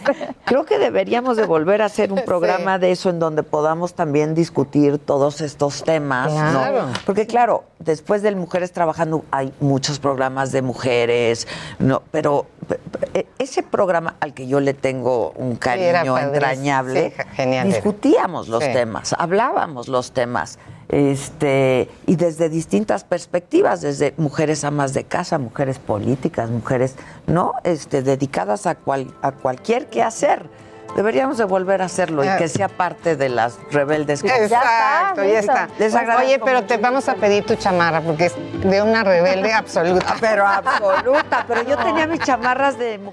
Creo 0.44 0.64
que 0.64 0.78
deberíamos 0.78 1.36
de 1.36 1.44
volver 1.44 1.82
a 1.82 1.84
hacer 1.84 2.12
un 2.12 2.22
programa 2.24 2.78
de 2.80 2.90
eso 2.90 3.10
en 3.10 3.20
donde 3.20 3.44
podamos 3.44 3.94
también 3.94 4.34
discutir 4.34 4.98
todos 4.98 5.40
estos 5.40 5.84
temas, 5.84 6.32
Claro. 6.32 6.86
¿no? 6.86 6.92
Porque 7.04 7.26
claro, 7.28 7.64
después 7.78 8.22
del 8.22 8.34
Mujeres 8.34 8.72
Trabajando 8.72 9.24
hay 9.30 9.52
muchos 9.60 10.00
programas 10.00 10.50
de 10.50 10.62
mujeres, 10.62 11.46
no, 11.78 12.02
pero 12.10 12.46
pe- 12.66 12.80
pe- 13.12 13.26
ese 13.38 13.62
programa 13.62 14.16
al 14.18 14.34
que 14.34 14.48
yo 14.48 14.58
le 14.58 14.74
tengo 14.74 15.30
un 15.36 15.54
cariño 15.54 16.18
entrañable, 16.18 17.12
Sí, 17.16 17.22
genial 17.34 17.68
discutíamos 17.68 18.48
los 18.48 18.60
temas, 18.64 19.14
hablábamos 19.16 19.86
los 19.86 20.10
temas. 20.10 20.58
Este, 20.88 21.88
y 22.06 22.16
desde 22.16 22.48
distintas 22.48 23.04
perspectivas, 23.04 23.80
desde 23.80 24.14
mujeres 24.16 24.64
amas 24.64 24.94
de 24.94 25.04
casa, 25.04 25.38
mujeres 25.38 25.78
políticas, 25.78 26.50
mujeres, 26.50 26.94
¿no? 27.26 27.52
Este, 27.64 28.02
dedicadas 28.02 28.66
a 28.66 28.74
cual, 28.76 29.12
a 29.22 29.32
cualquier 29.32 29.88
quehacer. 29.88 30.48
Deberíamos 30.94 31.36
de 31.36 31.44
volver 31.44 31.82
a 31.82 31.86
hacerlo 31.86 32.24
y 32.24 32.28
Ah. 32.28 32.36
que 32.38 32.48
sea 32.48 32.68
parte 32.68 33.16
de 33.16 33.28
las 33.28 33.58
rebeldes. 33.70 34.24
Exacto, 34.24 35.24
ya 35.24 35.40
está. 35.40 35.68
Les 35.78 35.94
agradezco 35.94 36.26
Oye, 36.26 36.38
pero 36.42 36.64
te 36.64 36.78
vamos 36.78 37.08
a 37.10 37.16
pedir 37.16 37.44
tu 37.44 37.54
chamarra 37.56 38.00
porque 38.00 38.26
es 38.26 38.34
de 38.64 38.80
una 38.80 39.04
rebelde 39.04 39.52
absoluta. 39.52 40.16
Pero 40.20 40.46
absoluta, 40.46 41.44
pero 41.46 41.62
yo 41.64 41.76
tenía 41.76 42.06
mis 42.06 42.20
chamarras 42.20 42.78
de 42.78 42.98
mu- 42.98 43.12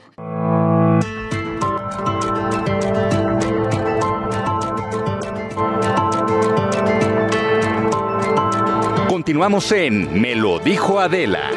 Continuamos 9.24 9.71
en 9.71 10.19
Me 10.21 10.36
lo 10.36 10.59
dijo 10.59 10.99
Adela. 10.99 11.49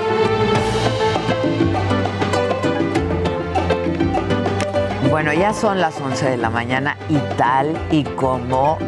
Bueno, 5.10 5.32
ya 5.32 5.52
son 5.52 5.80
las 5.80 6.00
11 6.00 6.30
de 6.30 6.36
la 6.36 6.48
mañana 6.48 6.96
y 7.08 7.18
tal 7.36 7.76
y 7.90 8.04
como 8.04 8.78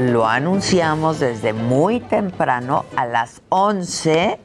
lo 0.00 0.26
anunciamos 0.26 1.20
desde 1.20 1.52
muy 1.52 2.00
temprano, 2.00 2.84
a 2.96 3.06
las 3.06 3.40
11 3.50 4.40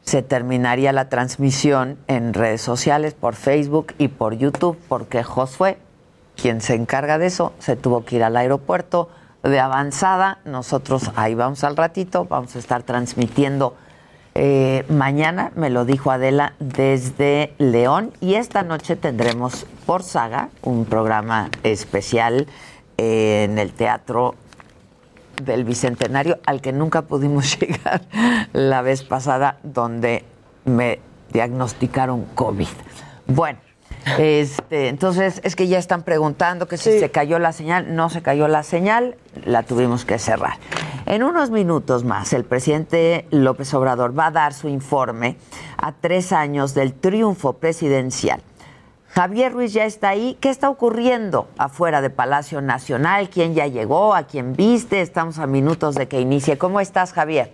se 0.00 0.22
terminaría 0.22 0.90
la 0.94 1.10
transmisión 1.10 1.98
en 2.06 2.32
redes 2.32 2.62
sociales, 2.62 3.12
por 3.12 3.34
Facebook 3.34 3.92
y 3.98 4.08
por 4.08 4.38
YouTube, 4.38 4.78
porque 4.88 5.22
Josué, 5.22 5.76
quien 6.34 6.62
se 6.62 6.72
encarga 6.72 7.18
de 7.18 7.26
eso, 7.26 7.52
se 7.58 7.76
tuvo 7.76 8.06
que 8.06 8.16
ir 8.16 8.24
al 8.24 8.38
aeropuerto 8.38 9.10
de 9.48 9.60
avanzada. 9.60 10.38
Nosotros 10.44 11.10
ahí 11.16 11.34
vamos 11.34 11.64
al 11.64 11.76
ratito, 11.76 12.24
vamos 12.24 12.56
a 12.56 12.58
estar 12.58 12.82
transmitiendo 12.82 13.76
eh, 14.34 14.84
mañana, 14.90 15.50
me 15.54 15.70
lo 15.70 15.86
dijo 15.86 16.10
Adela, 16.10 16.52
desde 16.58 17.54
León. 17.58 18.12
Y 18.20 18.34
esta 18.34 18.62
noche 18.62 18.96
tendremos 18.96 19.66
por 19.86 20.02
saga 20.02 20.50
un 20.62 20.84
programa 20.84 21.50
especial 21.62 22.46
eh, 22.98 23.46
en 23.48 23.58
el 23.58 23.72
Teatro 23.72 24.34
del 25.42 25.64
Bicentenario, 25.64 26.38
al 26.46 26.60
que 26.60 26.72
nunca 26.72 27.02
pudimos 27.02 27.58
llegar 27.60 28.02
la 28.52 28.82
vez 28.82 29.04
pasada, 29.04 29.58
donde 29.62 30.24
me 30.64 31.00
diagnosticaron 31.32 32.26
COVID. 32.34 32.68
Bueno. 33.26 33.65
Este, 34.18 34.88
entonces, 34.88 35.40
es 35.44 35.56
que 35.56 35.66
ya 35.66 35.78
están 35.78 36.02
preguntando 36.02 36.68
que 36.68 36.76
si 36.76 36.98
se 36.98 37.10
cayó 37.10 37.38
la 37.38 37.52
señal. 37.52 37.94
No 37.94 38.08
se 38.08 38.22
cayó 38.22 38.48
la 38.48 38.62
señal, 38.62 39.16
la 39.44 39.62
tuvimos 39.64 40.04
que 40.04 40.18
cerrar. 40.18 40.58
En 41.06 41.22
unos 41.22 41.50
minutos 41.50 42.04
más, 42.04 42.32
el 42.32 42.44
presidente 42.44 43.26
López 43.30 43.72
Obrador 43.74 44.18
va 44.18 44.26
a 44.26 44.30
dar 44.30 44.54
su 44.54 44.68
informe 44.68 45.36
a 45.76 45.92
tres 45.92 46.32
años 46.32 46.74
del 46.74 46.94
triunfo 46.94 47.54
presidencial. 47.54 48.40
Javier 49.08 49.52
Ruiz 49.52 49.72
ya 49.72 49.86
está 49.86 50.10
ahí. 50.10 50.36
¿Qué 50.40 50.50
está 50.50 50.68
ocurriendo 50.68 51.48
afuera 51.56 52.02
de 52.02 52.10
Palacio 52.10 52.60
Nacional? 52.60 53.30
¿Quién 53.30 53.54
ya 53.54 53.66
llegó? 53.66 54.14
¿A 54.14 54.24
quién 54.24 54.54
viste? 54.54 55.00
Estamos 55.00 55.38
a 55.38 55.46
minutos 55.46 55.94
de 55.94 56.06
que 56.06 56.20
inicie. 56.20 56.58
¿Cómo 56.58 56.80
estás, 56.80 57.12
Javier? 57.12 57.50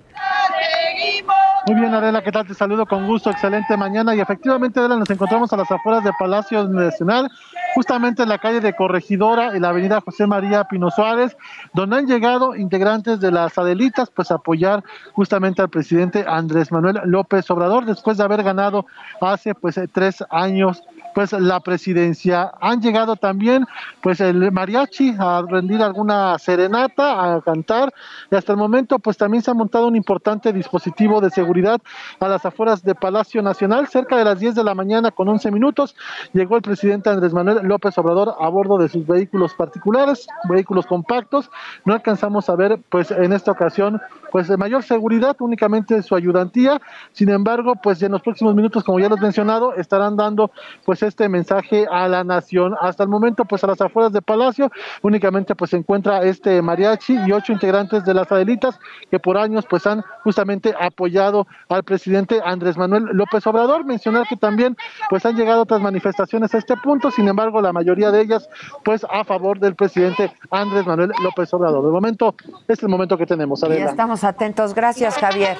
Muy 1.66 1.76
bien, 1.76 1.94
Adela, 1.94 2.22
¿qué 2.22 2.32
tal? 2.32 2.44
Te 2.46 2.54
saludo 2.54 2.86
con 2.86 3.06
gusto, 3.06 3.30
excelente 3.30 3.76
mañana. 3.76 4.16
Y 4.16 4.20
efectivamente, 4.20 4.80
Adela, 4.80 4.96
nos 4.96 5.08
encontramos 5.10 5.52
a 5.52 5.56
las 5.56 5.70
afueras 5.70 6.02
de 6.02 6.10
Palacio 6.18 6.64
Nacional, 6.64 7.30
justamente 7.76 8.24
en 8.24 8.28
la 8.28 8.38
calle 8.38 8.60
de 8.60 8.74
Corregidora 8.74 9.56
y 9.56 9.60
la 9.60 9.68
avenida 9.68 10.00
José 10.00 10.26
María 10.26 10.64
Pino 10.64 10.90
Suárez, 10.90 11.36
donde 11.72 11.98
han 11.98 12.06
llegado 12.06 12.56
integrantes 12.56 13.20
de 13.20 13.30
las 13.30 13.56
Adelitas, 13.56 14.10
pues 14.10 14.32
a 14.32 14.34
apoyar 14.34 14.82
justamente 15.12 15.62
al 15.62 15.68
presidente 15.68 16.24
Andrés 16.26 16.72
Manuel 16.72 17.00
López 17.04 17.48
Obrador, 17.50 17.84
después 17.84 18.18
de 18.18 18.24
haber 18.24 18.42
ganado 18.42 18.84
hace 19.20 19.54
pues 19.54 19.80
tres 19.92 20.24
años 20.30 20.82
pues 21.14 21.32
la 21.32 21.60
presidencia. 21.60 22.52
Han 22.60 22.80
llegado 22.80 23.16
también 23.16 23.66
pues 24.00 24.20
el 24.20 24.50
mariachi 24.52 25.14
a 25.18 25.42
rendir 25.48 25.82
alguna 25.82 26.38
serenata, 26.38 27.34
a 27.34 27.40
cantar 27.40 27.92
y 28.30 28.36
hasta 28.36 28.52
el 28.52 28.58
momento 28.58 28.98
pues 28.98 29.16
también 29.16 29.42
se 29.42 29.50
ha 29.50 29.54
montado 29.54 29.88
un 29.88 29.96
importante 29.96 30.52
dispositivo 30.52 31.20
de 31.20 31.30
seguridad 31.30 31.80
a 32.20 32.28
las 32.28 32.44
afueras 32.44 32.82
de 32.82 32.94
Palacio 32.94 33.42
Nacional. 33.42 33.88
Cerca 33.88 34.16
de 34.16 34.24
las 34.24 34.38
10 34.38 34.54
de 34.54 34.64
la 34.64 34.74
mañana 34.74 35.10
con 35.10 35.28
11 35.28 35.50
minutos 35.50 35.94
llegó 36.32 36.56
el 36.56 36.62
presidente 36.62 37.10
Andrés 37.10 37.32
Manuel 37.32 37.66
López 37.66 37.96
Obrador 37.98 38.34
a 38.38 38.48
bordo 38.48 38.78
de 38.78 38.88
sus 38.88 39.06
vehículos 39.06 39.54
particulares, 39.54 40.26
vehículos 40.48 40.86
compactos. 40.86 41.50
No 41.84 41.94
alcanzamos 41.94 42.48
a 42.48 42.56
ver 42.56 42.80
pues 42.88 43.10
en 43.10 43.32
esta 43.32 43.52
ocasión 43.52 44.00
pues 44.30 44.48
mayor 44.56 44.82
seguridad, 44.82 45.36
únicamente 45.40 46.02
su 46.02 46.14
ayudantía. 46.14 46.80
Sin 47.12 47.28
embargo, 47.28 47.74
pues 47.82 48.02
en 48.02 48.12
los 48.12 48.22
próximos 48.22 48.54
minutos, 48.54 48.82
como 48.82 48.98
ya 48.98 49.08
los 49.08 49.18
he 49.18 49.22
mencionado, 49.22 49.74
estarán 49.74 50.16
dando 50.16 50.50
pues 50.86 51.01
este 51.07 51.28
mensaje 51.28 51.86
a 51.90 52.09
la 52.09 52.24
nación. 52.24 52.74
Hasta 52.80 53.03
el 53.03 53.09
momento, 53.09 53.44
pues 53.44 53.62
a 53.64 53.66
las 53.66 53.80
afueras 53.80 54.12
de 54.12 54.22
Palacio, 54.22 54.70
únicamente 55.03 55.55
pues 55.55 55.70
se 55.70 55.76
encuentra 55.76 56.22
este 56.22 56.61
mariachi 56.62 57.18
y 57.26 57.32
ocho 57.32 57.53
integrantes 57.53 58.05
de 58.05 58.14
las 58.14 58.30
Adelitas 58.30 58.78
que 59.11 59.18
por 59.18 59.36
años 59.36 59.66
pues 59.68 59.86
han 59.86 60.03
justamente 60.24 60.74
apoyado 60.78 61.46
al 61.68 61.82
presidente 61.82 62.40
Andrés 62.44 62.76
Manuel 62.76 63.05
López 63.12 63.46
Obrador. 63.46 63.84
Mencionar 63.84 64.26
que 64.26 64.36
también 64.36 64.76
pues 65.11 65.24
han 65.26 65.36
llegado 65.36 65.62
otras 65.62 65.80
manifestaciones 65.80 66.55
a 66.55 66.59
este 66.59 66.76
punto, 66.76 67.11
sin 67.11 67.28
embargo, 67.28 67.61
la 67.61 67.72
mayoría 67.72 68.11
de 68.11 68.20
ellas 68.20 68.48
pues 68.84 69.05
a 69.11 69.24
favor 69.24 69.59
del 69.59 69.74
presidente 69.74 70.32
Andrés 70.50 70.86
Manuel 70.86 71.12
López 71.22 71.53
Obrador. 71.55 71.84
De 71.84 71.90
momento, 71.90 72.34
este 72.61 72.72
es 72.74 72.82
el 72.82 72.88
momento 72.88 73.16
que 73.18 73.26
tenemos. 73.26 73.61
Ya 73.61 73.66
Adela. 73.66 73.90
estamos 73.90 74.24
atentos. 74.24 74.74
Gracias, 74.74 75.16
Javier. 75.18 75.57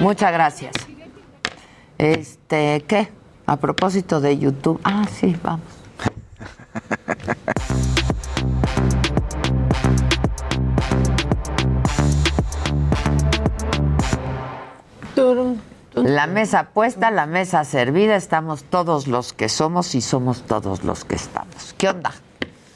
Muchas 0.00 0.32
gracias. 0.32 0.74
Este, 1.98 2.84
¿qué? 2.86 3.08
A 3.46 3.56
propósito 3.56 4.20
de 4.20 4.38
YouTube. 4.38 4.80
Ah, 4.84 5.06
sí, 5.10 5.36
vamos. 5.42 5.62
La 15.94 16.26
mesa 16.26 16.70
puesta, 16.74 17.10
la 17.10 17.26
mesa 17.26 17.64
servida, 17.64 18.16
estamos 18.16 18.64
todos 18.64 19.06
los 19.06 19.32
que 19.32 19.48
somos 19.48 19.94
y 19.94 20.02
somos 20.02 20.42
todos 20.42 20.84
los 20.84 21.04
que 21.04 21.14
estamos. 21.14 21.74
¿Qué 21.78 21.88
onda? 21.88 22.12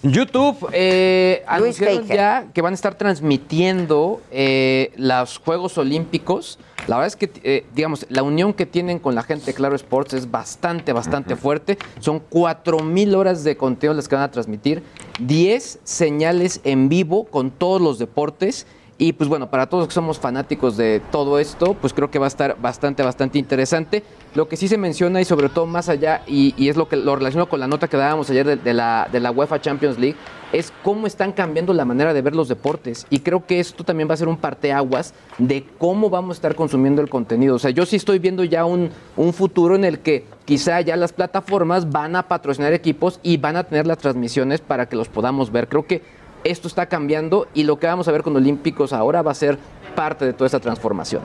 YouTube 0.03 0.71
eh, 0.73 1.43
anunciaron 1.47 2.03
Baker. 2.03 2.17
ya 2.17 2.47
que 2.55 2.63
van 2.63 2.73
a 2.73 2.75
estar 2.75 2.95
transmitiendo 2.95 4.23
eh, 4.31 4.93
los 4.97 5.39
Juegos 5.39 5.77
Olímpicos, 5.77 6.59
La 6.89 6.97
verdad 6.97 7.09
es 7.09 7.17
que, 7.17 7.31
eh, 7.45 7.67
digamos, 7.75 8.07
la 8.09 8.23
unión 8.23 8.55
que 8.55 8.65
tienen 8.65 8.99
con 8.99 9.15
la 9.15 9.23
gente 9.23 9.47
de 9.47 9.55
Claro 9.55 9.77
Sports 9.77 10.15
es 10.15 10.31
bastante, 10.31 10.95
bastante 10.95 11.37
fuerte. 11.37 11.77
Son 12.01 12.23
4.000 12.31 13.15
horas 13.15 13.45
de 13.45 13.57
contenido 13.57 13.95
las 13.95 14.09
que 14.09 14.15
van 14.15 14.25
a 14.25 14.31
transmitir, 14.31 14.83
10 15.21 15.81
señales 15.85 16.61
en 16.65 16.89
vivo 16.89 17.25
con 17.25 17.51
todos 17.51 17.81
los 17.83 17.99
deportes. 17.99 18.67
Y 19.03 19.15
pues 19.15 19.31
bueno, 19.31 19.49
para 19.49 19.67
todos 19.67 19.89
que 19.89 19.95
somos 19.95 20.19
fanáticos 20.19 20.77
de 20.77 21.01
todo 21.11 21.39
esto, 21.39 21.73
pues 21.73 21.95
creo 21.95 22.11
que 22.11 22.19
va 22.19 22.27
a 22.27 22.29
estar 22.29 22.61
bastante, 22.61 23.03
bastante 23.03 23.39
interesante. 23.39 24.05
Lo 24.35 24.47
que 24.47 24.59
sí 24.59 24.69
se 24.69 24.77
menciona 24.77 25.23
y 25.23 25.25
sobre 25.25 25.49
todo 25.49 25.65
más 25.65 25.89
allá, 25.89 26.21
y, 26.27 26.53
y 26.59 26.69
es 26.69 26.77
lo 26.77 26.87
que 26.87 26.97
lo 26.97 27.17
relaciono 27.17 27.49
con 27.49 27.61
la 27.61 27.67
nota 27.67 27.89
que 27.89 27.97
dábamos 27.97 28.29
ayer 28.29 28.47
de, 28.47 28.57
de 28.57 28.75
la, 28.75 29.09
de 29.11 29.21
la 29.21 29.31
UEFA 29.31 29.59
Champions 29.59 29.99
League, 29.99 30.17
es 30.53 30.71
cómo 30.83 31.07
están 31.07 31.33
cambiando 31.33 31.73
la 31.73 31.87
manera 31.87 32.13
de 32.13 32.21
ver 32.21 32.37
los 32.37 32.49
deportes. 32.49 33.07
Y 33.09 33.21
creo 33.21 33.47
que 33.47 33.59
esto 33.59 33.85
también 33.85 34.07
va 34.07 34.13
a 34.13 34.19
ser 34.19 34.29
un 34.29 34.37
parteaguas 34.37 35.15
de 35.39 35.65
cómo 35.79 36.11
vamos 36.11 36.35
a 36.35 36.37
estar 36.37 36.55
consumiendo 36.55 37.01
el 37.01 37.09
contenido. 37.09 37.55
O 37.55 37.59
sea, 37.59 37.71
yo 37.71 37.87
sí 37.87 37.97
estoy 37.97 38.19
viendo 38.19 38.45
ya 38.45 38.67
un, 38.67 38.91
un 39.17 39.33
futuro 39.33 39.77
en 39.77 39.85
el 39.87 40.01
que 40.01 40.27
quizá 40.45 40.79
ya 40.83 40.97
las 40.97 41.15
plataformas 41.15 41.91
van 41.91 42.17
a 42.17 42.29
patrocinar 42.29 42.75
equipos 42.75 43.19
y 43.23 43.39
van 43.39 43.57
a 43.57 43.65
tener 43.65 43.87
las 43.87 43.97
transmisiones 43.97 44.61
para 44.61 44.91
que 44.91 44.97
los 44.97 45.09
podamos 45.09 45.51
ver. 45.51 45.69
Creo 45.69 45.87
que 45.87 46.20
esto 46.45 46.69
está 46.69 46.87
cambiando 46.87 47.47
y 47.55 47.65
lo 47.65 47.79
que 47.79 47.87
vamos 47.87 48.09
a 48.09 48.13
ver 48.13 48.23
con 48.23 48.37
Olímpicos 48.37 48.93
ahora 48.93 49.23
va 49.23 49.33
a 49.33 49.35
ser 49.35 49.59
parte 49.95 50.25
de 50.25 50.33
toda 50.33 50.47
esta 50.47 50.61
transformación. 50.61 51.23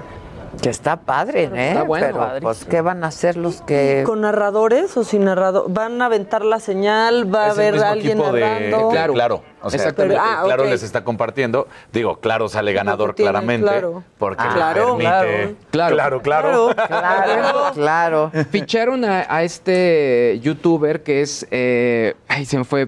Que 0.61 0.69
está 0.69 0.95
padre, 0.95 1.49
¿eh? 1.53 1.67
Está 1.71 1.83
bueno. 1.83 2.07
Pero, 2.07 2.39
pues, 2.41 2.63
¿qué 2.63 2.79
van 2.79 3.03
a 3.03 3.07
hacer 3.07 3.35
los 3.35 3.61
que...? 3.61 4.03
¿Con 4.05 4.21
narradores 4.21 4.95
o 4.95 5.03
sin 5.03 5.25
narrador? 5.25 5.65
¿Van 5.67 6.01
a 6.01 6.05
aventar 6.05 6.45
la 6.45 6.61
señal? 6.61 7.33
¿Va 7.33 7.47
a 7.47 7.51
haber 7.51 7.75
alguien 7.83 8.17
de- 8.17 8.23
narrando? 8.39 8.87
Claro, 8.89 9.13
claro. 9.13 9.41
O 9.61 9.69
sea, 9.69 9.77
Exactamente. 9.79 10.15
Claro, 10.15 10.31
Ah, 10.39 10.43
claro 10.45 10.63
les 10.63 10.81
está 10.81 11.03
compartiendo. 11.03 11.67
Digo, 11.91 12.21
claro 12.21 12.47
sale 12.47 12.71
ganador 12.71 13.13
tiene, 13.15 13.31
claramente. 13.31 13.67
claro. 13.67 14.03
Porque 14.17 14.43
Ah, 14.47 14.51
claro, 14.55 14.97
permite. 14.97 15.55
Claro. 15.71 15.95
claro, 15.95 16.21
claro. 16.21 16.69
Claro, 16.87 17.71
claro. 17.73 18.31
Ficharon 18.49 19.03
a, 19.03 19.25
a 19.27 19.43
este 19.43 20.39
youtuber 20.41 21.03
que 21.03 21.21
es. 21.21 21.45
eh, 21.51 22.15
ay, 22.29 22.45
se 22.45 22.57
me 22.57 22.63
fue. 22.63 22.87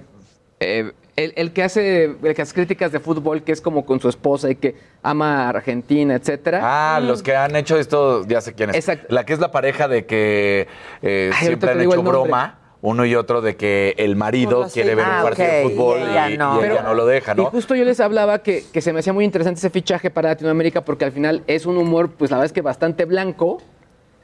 eh, 0.62 0.94
el, 1.18 1.34
el 1.36 1.52
que 1.52 1.64
hace 1.64 2.06
el 2.24 2.34
que 2.36 2.42
hace 2.42 2.54
críticas 2.54 2.92
de 2.94 3.00
fútbol, 3.02 3.44
que 3.44 3.52
es 3.52 3.60
como 3.60 3.86
con 3.86 4.00
su 4.00 4.08
esposa 4.08 4.50
y 4.50 4.56
que 4.56 4.76
ama 5.04 5.44
a 5.46 5.50
Argentina, 5.50 6.16
etcétera. 6.16 6.62
Ah, 6.64 7.00
los 7.02 7.22
que 7.24 7.36
han 7.36 7.56
hecho 7.58 7.78
esto, 7.78 8.26
ya 8.28 8.40
sé 8.40 8.54
quién 8.54 8.70
es. 8.74 8.88
La 9.10 9.26
que 9.26 9.34
es 9.34 9.40
la 9.40 9.52
pareja 9.52 9.88
de 9.90 10.06
que 10.06 10.68
eh, 11.02 11.32
Ay, 11.34 11.48
siempre 11.48 11.72
han 11.72 11.82
hecho 11.82 12.02
broma. 12.04 12.60
Uno 12.80 13.06
y 13.06 13.16
otro 13.16 13.42
de 13.42 13.56
que 13.56 13.96
el 13.98 14.16
marido 14.16 14.68
quiere 14.72 14.94
ver 14.94 15.06
serie. 15.06 15.20
un 15.20 15.20
Ah, 15.20 15.24
partido 15.24 15.48
de 15.48 15.64
fútbol 15.64 16.00
y 16.00 16.04
y, 16.04 16.06
ella 16.12 16.30
y 16.30 16.38
no. 16.38 16.64
ella 16.64 16.84
no 16.84 16.94
lo 16.94 17.08
deja, 17.08 17.34
Y 17.34 17.38
¿no? 17.38 17.46
justo 17.46 17.74
yo 17.74 17.84
les 17.84 18.00
hablaba 18.00 18.44
que, 18.44 18.64
que 18.72 18.82
se 18.82 18.94
me 18.94 19.00
hacía 19.00 19.14
muy 19.14 19.26
interesante 19.26 19.58
ese 19.58 19.72
fichaje 19.72 20.12
para 20.12 20.30
Latinoamérica 20.30 20.86
porque 20.86 21.04
al 21.04 21.12
final 21.12 21.42
es 21.48 21.66
un 21.66 21.76
humor, 21.78 22.12
pues 22.12 22.30
la 22.30 22.38
verdad 22.38 22.46
es 22.46 22.54
que 22.54 22.62
bastante 22.62 23.06
blanco, 23.06 23.58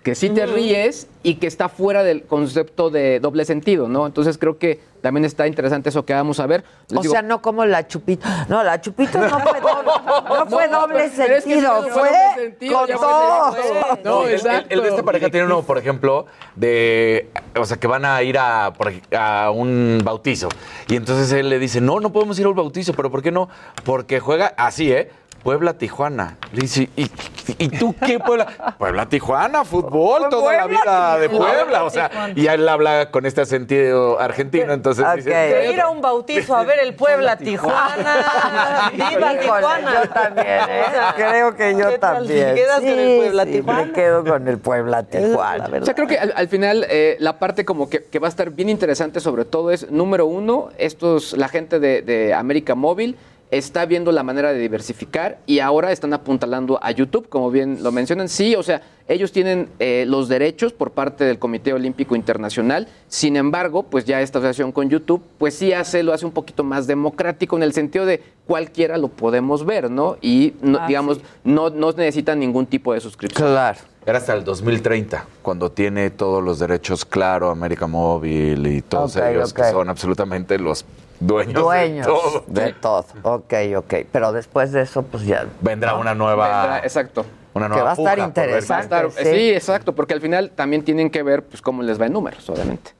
que 0.03 0.15
sí 0.15 0.29
te 0.29 0.45
ríes 0.45 1.07
y 1.23 1.35
que 1.35 1.47
está 1.47 1.69
fuera 1.69 2.03
del 2.03 2.23
concepto 2.23 2.89
de 2.89 3.21
doble 3.21 3.45
sentido, 3.45 3.87
¿no? 3.87 4.05
Entonces 4.05 4.37
creo 4.37 4.57
que 4.57 4.81
también 5.01 5.23
está 5.25 5.47
interesante 5.47 5.89
eso 5.89 6.05
que 6.05 6.13
vamos 6.13 6.39
a 6.41 6.45
ver. 6.45 6.63
Les 6.89 6.99
O 6.99 7.01
digo, 7.01 7.13
sea, 7.13 7.21
no 7.21 7.41
como 7.41 7.65
la 7.65 7.87
chupita. 7.87 8.45
No, 8.49 8.63
la 8.63 8.79
chupita 8.81 9.19
no 9.27 9.39
fue 9.39 9.59
doble, 9.61 9.91
no 10.29 10.45
fue 10.47 10.67
doble 10.67 11.11
pero 11.15 11.35
es 11.35 11.43
que 11.45 11.51
sentido, 11.53 11.73
no 11.73 11.81
fue 11.83 11.91
fue 11.91 12.09
doble 12.09 12.43
sentido, 12.49 12.79
con 12.79 12.87
todo. 12.87 13.55
No, 14.03 14.23
el- 14.23 14.29
el, 14.29 14.33
exacto. 14.35 14.67
el 14.69 14.81
de 14.81 14.89
esta 14.89 15.03
pareja 15.03 15.29
tiene 15.29 15.45
uno, 15.45 15.61
por 15.63 15.77
ejemplo, 15.77 16.25
de. 16.55 17.29
O 17.57 17.65
sea, 17.65 17.77
que 17.77 17.87
van 17.87 18.03
a 18.05 18.21
ir 18.23 18.37
a, 18.37 18.73
a 19.17 19.51
un 19.51 20.01
bautizo. 20.03 20.49
Y 20.89 20.95
entonces 20.97 21.31
él 21.31 21.49
le 21.49 21.59
dice: 21.59 21.79
No, 21.81 21.99
no 22.01 22.11
podemos 22.11 22.37
ir 22.39 22.45
al 22.45 22.53
bautizo, 22.53 22.93
pero 22.93 23.09
¿por 23.09 23.21
qué 23.21 23.31
no? 23.31 23.47
Porque 23.85 24.19
juega 24.19 24.53
así, 24.57 24.91
¿eh? 24.91 25.09
Puebla-Tijuana. 25.43 26.37
Le 26.53 26.61
dice, 26.61 26.89
¿y, 26.95 27.11
¿y 27.57 27.69
tú 27.69 27.93
qué 28.05 28.19
Puebla? 28.19 28.47
Puebla-Tijuana, 28.77 29.65
fútbol, 29.65 30.29
toda 30.29 30.53
la 30.53 30.67
vida 30.67 31.17
de 31.19 31.29
Puebla. 31.29 31.83
O 31.83 31.89
sea, 31.89 32.31
y 32.35 32.47
él 32.47 32.67
habla 32.67 33.11
con 33.11 33.25
este 33.25 33.41
acento 33.41 34.19
argentino, 34.19 34.73
entonces 34.73 35.05
dice... 35.15 35.29
De 35.29 35.73
ir 35.73 35.81
a 35.81 35.89
un 35.89 36.01
bautizo 36.01 36.55
a 36.55 36.63
ver 36.63 36.79
el 36.79 36.95
Puebla 36.95 37.37
Tijuana. 37.37 38.91
¡Viva 38.93 39.37
Tijuana! 39.37 40.03
Yo 40.03 40.09
también, 40.09 40.47
¿eh? 40.47 40.83
Creo 41.15 41.55
que 41.55 41.75
yo 41.75 41.99
también. 41.99 42.55
¿Quedas 42.55 42.79
con 42.79 42.87
el 42.87 43.17
Puebla 43.17 43.43
sí, 43.43 43.51
Tijuana? 43.51 43.85
Me 43.85 43.91
quedo 43.91 44.23
con 44.23 44.47
el 44.47 44.57
Puebla 44.57 45.03
Tijuana. 45.03 45.69
O 45.81 45.85
sea, 45.85 45.93
creo 45.93 46.07
que 46.07 46.17
al, 46.17 46.33
al 46.35 46.47
final 46.47 46.85
eh, 46.89 47.17
la 47.19 47.37
parte 47.37 47.65
como 47.65 47.89
que, 47.89 48.05
que 48.05 48.19
va 48.19 48.27
a 48.27 48.29
estar 48.29 48.49
bien 48.51 48.69
interesante 48.69 49.19
sobre 49.19 49.43
todo 49.43 49.71
es, 49.71 49.91
número 49.91 50.25
uno, 50.25 50.69
estos, 50.77 51.33
la 51.33 51.49
gente 51.49 51.79
de, 51.79 52.01
de 52.01 52.33
América 52.33 52.75
Móvil 52.75 53.17
está 53.51 53.85
viendo 53.85 54.11
la 54.11 54.23
manera 54.23 54.51
de 54.51 54.59
diversificar 54.59 55.37
y 55.45 55.59
ahora 55.59 55.91
están 55.91 56.13
apuntalando 56.13 56.79
a 56.81 56.89
YouTube, 56.91 57.29
como 57.29 57.51
bien 57.51 57.79
lo 57.83 57.91
mencionan. 57.91 58.27
Sí, 58.27 58.55
o 58.55 58.63
sea, 58.63 58.81
ellos 59.07 59.31
tienen 59.31 59.69
eh, 59.79 60.05
los 60.07 60.27
derechos 60.27 60.73
por 60.73 60.91
parte 60.91 61.23
del 61.23 61.37
Comité 61.37 61.71
Olímpico 61.73 62.15
Internacional. 62.15 62.87
Sin 63.07 63.35
embargo, 63.35 63.83
pues 63.83 64.05
ya 64.05 64.21
esta 64.21 64.39
asociación 64.39 64.71
con 64.71 64.89
YouTube, 64.89 65.21
pues 65.37 65.53
sí 65.55 65.71
hace, 65.71 66.01
lo 66.01 66.13
hace 66.13 66.25
un 66.25 66.31
poquito 66.31 66.63
más 66.63 66.87
democrático 66.87 67.55
en 67.57 67.63
el 67.63 67.73
sentido 67.73 68.05
de 68.07 68.23
cualquiera 68.47 68.97
lo 68.97 69.09
podemos 69.09 69.65
ver, 69.65 69.91
¿no? 69.91 70.17
Y, 70.21 70.53
no- 70.61 70.79
Ah, 70.81 70.87
digamos, 70.87 71.19
no, 71.43 71.69
no 71.69 71.91
necesitan 71.91 72.39
ningún 72.39 72.65
tipo 72.65 72.93
de 72.93 73.01
suscripción. 73.01 73.47
Claro. 73.51 73.79
Era 74.05 74.17
hasta 74.17 74.33
el 74.33 74.43
2030, 74.43 75.25
cuando 75.41 75.71
tiene 75.71 76.09
todos 76.09 76.43
los 76.43 76.59
derechos 76.59 77.05
claro, 77.05 77.49
América 77.49 77.87
Móvil 77.87 78.67
y 78.67 78.81
todos 78.81 79.15
ellos 79.15 79.53
que 79.53 79.63
son 79.71 79.87
absolutamente 79.87 80.59
los 80.59 80.83
dueños, 81.27 81.61
Dueños 81.63 82.05
de 82.07 82.11
todo. 82.13 82.43
de 82.47 82.73
todo. 82.73 83.05
Ok, 83.23 83.53
ok. 83.77 83.93
Pero 84.11 84.31
después 84.31 84.71
de 84.71 84.81
eso, 84.81 85.03
pues 85.03 85.23
ya. 85.25 85.45
Vendrá 85.61 85.95
una 85.95 86.13
nueva... 86.15 86.47
Vendrá, 86.61 86.79
exacto. 86.79 87.25
Una 87.53 87.65
Que 87.67 87.69
nueva 87.73 87.83
va 87.83 87.89
a 87.91 87.93
estar 87.93 88.03
puja 88.15 88.15
por 88.15 88.15
ver 88.15 88.33
quién- 88.33 88.45
interesante. 88.45 88.95
Va 88.95 88.99
a 89.01 89.03
estar- 89.07 89.23
sí. 89.23 89.29
sí. 89.29 89.49
exacto, 89.51 89.93
porque 89.93 90.13
al 90.13 90.21
final 90.21 90.51
también 90.51 90.83
tienen 90.83 91.09
que 91.09 91.21
ver 91.23 91.43
pues 91.43 91.61
cómo 91.61 91.83
les 91.83 91.99
va 92.01 92.07
en 92.07 92.13
números, 92.13 92.49
obviamente. 92.49 92.91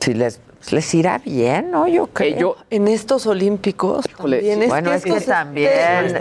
Si 0.00 0.14
les, 0.14 0.40
les 0.70 0.94
irá 0.94 1.18
bien, 1.18 1.70
¿no? 1.70 1.88
Yo 1.88 2.06
creo. 2.08 2.36
yo- 2.38 2.56
En 2.70 2.86
estos 2.86 3.26
olímpicos 3.26 4.06
también 4.16 4.68
bueno, 4.68 4.92
es 4.92 5.02
que 5.02 5.08
estos- 5.10 5.24
también 5.26 5.70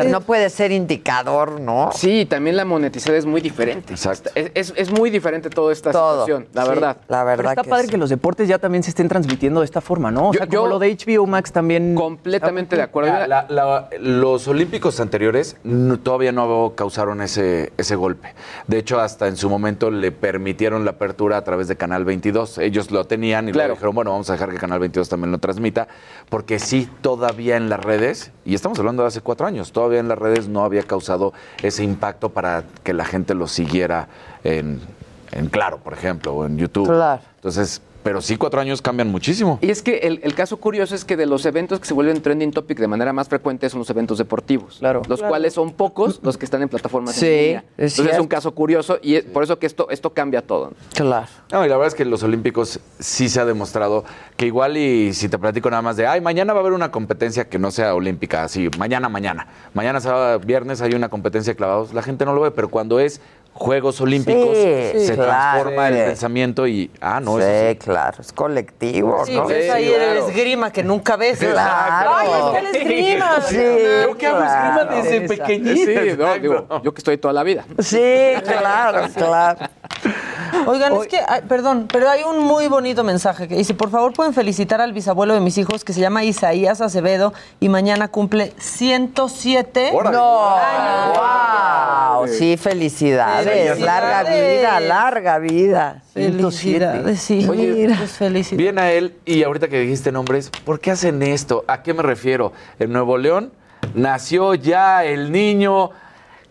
no 0.10 0.22
puede 0.22 0.50
ser 0.50 0.72
indicador, 0.72 1.60
¿no? 1.60 1.92
Sí, 1.94 2.26
también 2.26 2.56
la 2.56 2.66
monetización 2.66 3.16
es 3.18 3.26
muy 3.26 3.42
diferente. 3.42 3.94
Exacto. 3.94 4.30
Es, 4.36 4.52
es- 4.56 4.74
es 4.76 4.92
muy 4.92 5.10
diferente 5.10 5.50
toda 5.50 5.72
esta 5.74 5.92
Todo, 5.92 6.26
situación, 6.26 6.48
la 6.54 6.64
sí, 6.64 6.70
verdad. 6.70 6.98
la 7.08 7.26
Pero 7.36 7.50
está 7.50 7.64
padre 7.64 7.88
que 7.88 7.98
los 7.98 8.10
deportes 8.10 8.48
ya 8.48 8.58
también 8.58 8.84
se 8.84 8.90
estén 8.90 9.08
transmitiendo 9.08 9.60
de 9.60 9.66
esta 9.66 9.82
forma, 9.82 10.10
¿no? 10.12 10.30
O 10.30 10.34
Yo- 10.34 10.38
sea, 10.40 10.48
como 10.48 10.54
yo- 10.64 10.68
lo 10.68 10.80
de 10.80 10.90
HBO 10.90 11.28
Max 11.28 11.52
también. 11.52 11.94
Completamente 11.96 12.76
de 12.76 12.82
acuerdo. 12.82 13.12
La- 13.12 13.28
la- 13.28 13.46
la- 13.50 13.90
los 14.00 14.48
olímpicos 14.48 15.00
anteriores 15.00 15.58
no- 15.64 16.00
todavía 16.00 16.32
no 16.32 16.74
causaron 16.76 17.22
ese, 17.22 17.72
ese 17.78 17.96
golpe. 17.96 18.34
De 18.68 18.78
hecho, 18.80 19.00
hasta 19.00 19.28
en 19.28 19.38
su 19.38 19.50
momento 19.50 19.92
le 19.92 20.12
permitieron 20.12 20.86
la 20.86 20.92
apertura 20.92 21.38
a 21.38 21.44
través 21.44 21.68
de 21.68 21.76
Canal 21.76 22.06
22. 22.06 22.58
Ellos 22.58 22.90
lo 22.92 23.06
tenían 23.06 23.50
y 23.50 23.52
Claro. 23.52 23.70
le 23.70 23.74
dijeron, 23.76 23.96
bueno, 23.96 24.12
vamos 24.12 24.29
a 24.30 24.34
dejar 24.34 24.52
que 24.52 24.58
Canal 24.58 24.80
22 24.80 25.10
también 25.10 25.32
lo 25.32 25.38
transmita, 25.38 25.88
porque 26.30 26.60
sí, 26.60 26.90
todavía 27.02 27.58
en 27.58 27.70
las 27.70 27.80
redes, 27.80 28.32
y 28.46 28.56
estamos 28.56 28.80
hablando 28.80 29.04
de 29.04 29.08
hace 29.08 29.22
cuatro 29.22 29.48
años, 29.48 29.72
todavía 29.72 30.00
en 30.00 30.08
las 30.08 30.18
redes 30.18 30.48
no 30.48 30.64
había 30.64 30.84
causado 30.84 31.34
ese 31.62 31.84
impacto 31.84 32.30
para 32.30 32.64
que 32.84 32.94
la 32.94 33.06
gente 33.06 33.34
lo 33.34 33.48
siguiera 33.48 34.08
en, 34.44 34.82
en 35.32 35.48
Claro, 35.48 35.78
por 35.78 35.94
ejemplo, 35.94 36.34
o 36.34 36.46
en 36.46 36.58
YouTube. 36.58 36.88
Claro. 36.88 37.22
Entonces, 37.36 37.82
pero 38.04 38.22
sí, 38.22 38.38
cuatro 38.38 38.62
años 38.62 38.82
cambian 38.82 39.10
muchísimo. 39.12 39.60
Y 39.62 39.70
es 39.70 39.82
que 39.82 39.98
el, 40.00 40.20
el 40.24 40.34
caso 40.36 40.58
curioso 40.58 40.96
es 40.96 41.06
que 41.06 41.18
de 41.18 41.26
los 41.26 41.46
eventos 41.46 41.80
que 41.80 41.86
se 41.86 41.94
vuelven 41.94 42.22
trending 42.22 42.52
topic 42.52 42.80
de 42.80 42.88
manera 42.88 43.14
más 43.14 43.28
frecuente 43.30 43.70
son 43.70 43.80
los 43.80 43.90
eventos 43.90 44.18
deportivos. 44.18 44.78
Claro. 44.80 45.02
Los 45.08 45.20
Claro. 45.20 45.30
cuales 45.32 45.54
son 45.54 45.74
pocos 45.74 46.20
los 46.24 46.38
que 46.38 46.46
están 46.46 46.62
en 46.62 46.70
plataformas 46.70 47.16
Sí, 47.16 47.26
en 47.28 47.44
línea. 47.46 47.64
es 47.78 47.94
Entonces 47.94 48.16
es 48.16 48.20
un 48.22 48.28
caso 48.28 48.52
curioso 48.54 49.00
y 49.02 49.16
es 49.16 49.24
por 49.26 49.44
eso 49.44 49.60
que 49.60 49.66
esto, 49.66 49.90
esto 49.90 50.12
cambia 50.14 50.42
todo. 50.42 50.72
Claro. 50.94 51.28
No, 51.52 51.66
y 51.66 51.70
la 51.70 51.76
verdad 51.76 51.88
es 51.88 51.96
que 51.96 52.04
en 52.04 52.10
los 52.12 52.24
Olímpicos 52.24 52.80
sí 53.00 53.28
se 53.30 53.40
ha 53.40 53.46
demostrado 53.46 54.06
que 54.38 54.46
igual 54.46 54.78
y 54.78 55.14
si 55.14 55.28
te 55.30 55.38
platico 55.38 55.70
nada 55.70 55.82
más 55.82 55.98
de, 55.98 56.08
ay, 56.08 56.22
mañana 56.22 56.54
va 56.54 56.60
a 56.60 56.62
haber 56.62 56.74
una 56.74 56.92
competencia 56.92 57.50
que 57.50 57.60
no 57.60 57.72
sea 57.72 57.96
olímpica, 57.96 58.44
así, 58.44 58.70
mañana, 58.78 59.10
mañana. 59.10 59.48
Mañana, 59.74 60.00
sábado, 60.00 60.40
viernes 60.40 60.82
hay 60.82 60.94
una 60.94 61.10
competencia 61.10 61.52
de 61.54 61.58
clavados, 61.58 61.94
la 61.94 62.02
gente 62.04 62.26
no 62.26 62.34
lo 62.34 62.42
ve, 62.42 62.52
pero 62.52 62.70
cuando 62.70 63.00
es 63.00 63.20
Juegos 63.54 64.00
Olímpicos 64.00 64.56
Sí, 64.58 65.06
se 65.08 65.16
claro. 65.16 65.32
transforma 65.32 65.88
el 65.90 65.96
pensamiento 66.06 66.66
y, 66.68 66.90
ah, 67.02 67.20
no, 67.20 67.36
sí, 67.38 67.44
eso 67.44 67.70
sí. 67.72 67.78
claro, 67.78 68.18
es 68.22 68.32
colectivo, 68.32 69.26
Sí, 69.26 69.36
¿no? 69.36 69.46
ves 69.48 69.70
ahí 69.70 69.92
el 69.92 70.18
esgrima 70.18 70.72
que 70.72 70.84
nunca 70.84 71.18
ves. 71.18 71.40
Claro. 71.40 72.12
¡Ay, 72.16 72.28
está 72.30 72.60
el 72.60 72.76
esgrima! 72.76 73.42
Sí, 73.42 73.56
Yo 74.04 74.18
que 74.18 74.28
hago 74.28 74.44
esgrima 74.44 74.86
desde 74.86 75.22
pequeñito. 75.28 75.92
Sí, 75.92 76.18
no, 76.18 76.34
digo, 76.40 76.82
yo 76.84 76.94
que 76.94 77.00
estoy 77.00 77.18
toda 77.18 77.34
la 77.34 77.44
vida. 77.44 77.66
Sí, 77.80 78.34
claro, 78.46 79.08
claro. 79.14 79.60
Oigan, 80.66 80.94
es 80.94 81.08
que, 81.08 81.20
ay, 81.28 81.42
perdón, 81.48 81.88
pero 81.92 82.10
hay 82.10 82.24
un 82.24 82.40
muy 82.40 82.68
bonito 82.68 83.04
mensaje 83.04 83.48
que 83.48 83.56
dice, 83.56 83.74
por 83.74 83.90
favor 83.92 84.14
pueden 84.14 84.34
felicitar 84.34 84.82
al 84.82 84.94
bisabuelo 84.94 85.34
de 85.34 85.40
mis 85.42 85.58
hijos 85.58 85.84
que 85.84 85.94
se 85.94 86.00
llama 86.02 86.24
Isaías 86.24 86.82
Acevedo 86.82 87.34
y 87.60 87.70
mañana 87.70 88.08
cumple 88.08 88.54
107 88.58 89.92
No, 90.12 90.50
años. 90.56 91.18
wow, 91.18 92.28
sí, 92.28 92.58
felicidades. 92.58 93.39
Felicidades. 93.44 93.80
Larga 93.80 94.24
vida, 94.24 94.80
larga 94.80 95.40
vida. 95.40 96.04
Felicidades, 96.14 97.20
sí. 97.22 97.48
Oye, 97.50 97.94
Pues 97.98 98.12
felicidades. 98.12 98.58
Bien 98.58 98.80
a 98.80 98.92
él, 98.92 99.18
y 99.26 99.44
ahorita 99.44 99.68
que 99.68 99.80
dijiste 99.80 100.12
nombres, 100.12 100.50
¿por 100.66 100.80
qué 100.80 100.92
hacen 100.92 101.22
esto? 101.22 101.64
¿A 101.68 101.84
qué 101.84 101.94
me 101.94 102.04
refiero? 102.04 102.54
En 102.80 102.92
Nuevo 102.92 103.18
León 103.18 103.52
nació 103.94 104.56
ya 104.56 105.04
el 105.06 105.32
niño 105.32 105.92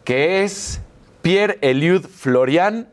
que 0.04 0.42
es 0.44 0.80
Pierre 1.22 1.58
Eliud 1.60 2.06
Florian 2.06 2.88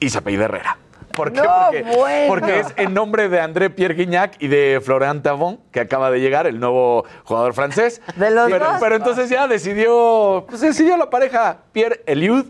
y 0.00 0.10
se 0.10 0.18
apellida 0.18 0.44
Herrera. 0.44 0.78
¿Por 1.14 1.32
qué? 1.32 1.40
No, 1.42 1.46
porque, 1.66 1.82
bueno. 1.96 2.28
porque 2.28 2.60
es 2.60 2.66
en 2.76 2.92
nombre 2.92 3.28
de 3.28 3.40
André 3.40 3.70
Pierre 3.70 3.94
Guignac 3.94 4.36
y 4.40 4.48
de 4.48 4.80
Florian 4.84 5.22
Tavon, 5.22 5.60
que 5.70 5.80
acaba 5.80 6.10
de 6.10 6.20
llegar, 6.20 6.46
el 6.46 6.58
nuevo 6.58 7.04
jugador 7.24 7.54
francés. 7.54 8.02
De 8.16 8.30
los 8.30 8.50
pero, 8.50 8.64
dos. 8.66 8.76
pero 8.80 8.96
entonces 8.96 9.30
ya 9.30 9.46
decidió, 9.46 10.44
pues 10.48 10.60
decidió 10.60 10.96
la 10.96 11.10
pareja 11.10 11.58
Pierre 11.72 12.02
Eliud 12.06 12.46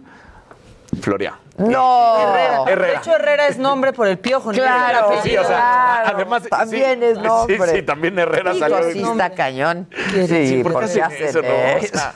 Florian. 1.05 1.35
No. 1.59 2.17
Herrera. 2.19 2.65
Herrera. 2.67 2.93
De 2.93 2.97
hecho, 2.99 3.15
Herrera 3.15 3.47
es 3.47 3.59
nombre 3.59 3.93
por 3.93 4.09
el 4.09 4.19
piojo. 4.19 4.53
¿no? 4.53 4.59
Claro, 4.59 5.13
El 5.13 5.23
Sí, 5.23 5.37
o 5.37 5.45
sea, 5.45 6.01
Claro, 6.03 6.17
además 6.17 6.43
también 6.49 6.99
sí, 7.01 7.05
es 7.07 7.19
nombre. 7.19 7.59
Sí, 7.69 7.77
sí, 7.77 7.83
también 7.83 8.19
Herrera 8.19 8.53
Digo, 8.53 8.69
salió. 8.69 8.93
sí 8.93 9.03
está 9.03 9.31
cañón. 9.31 9.89
Sí, 10.13 10.27
Sí, 10.49 10.63
¿por 10.63 10.73
qué 10.73 10.79
porque 10.79 10.85
hacen 10.87 11.03
hacen 11.05 11.27
eso, 11.29 11.43
no? 11.43 11.49
O 11.49 11.87
sea, 11.87 12.13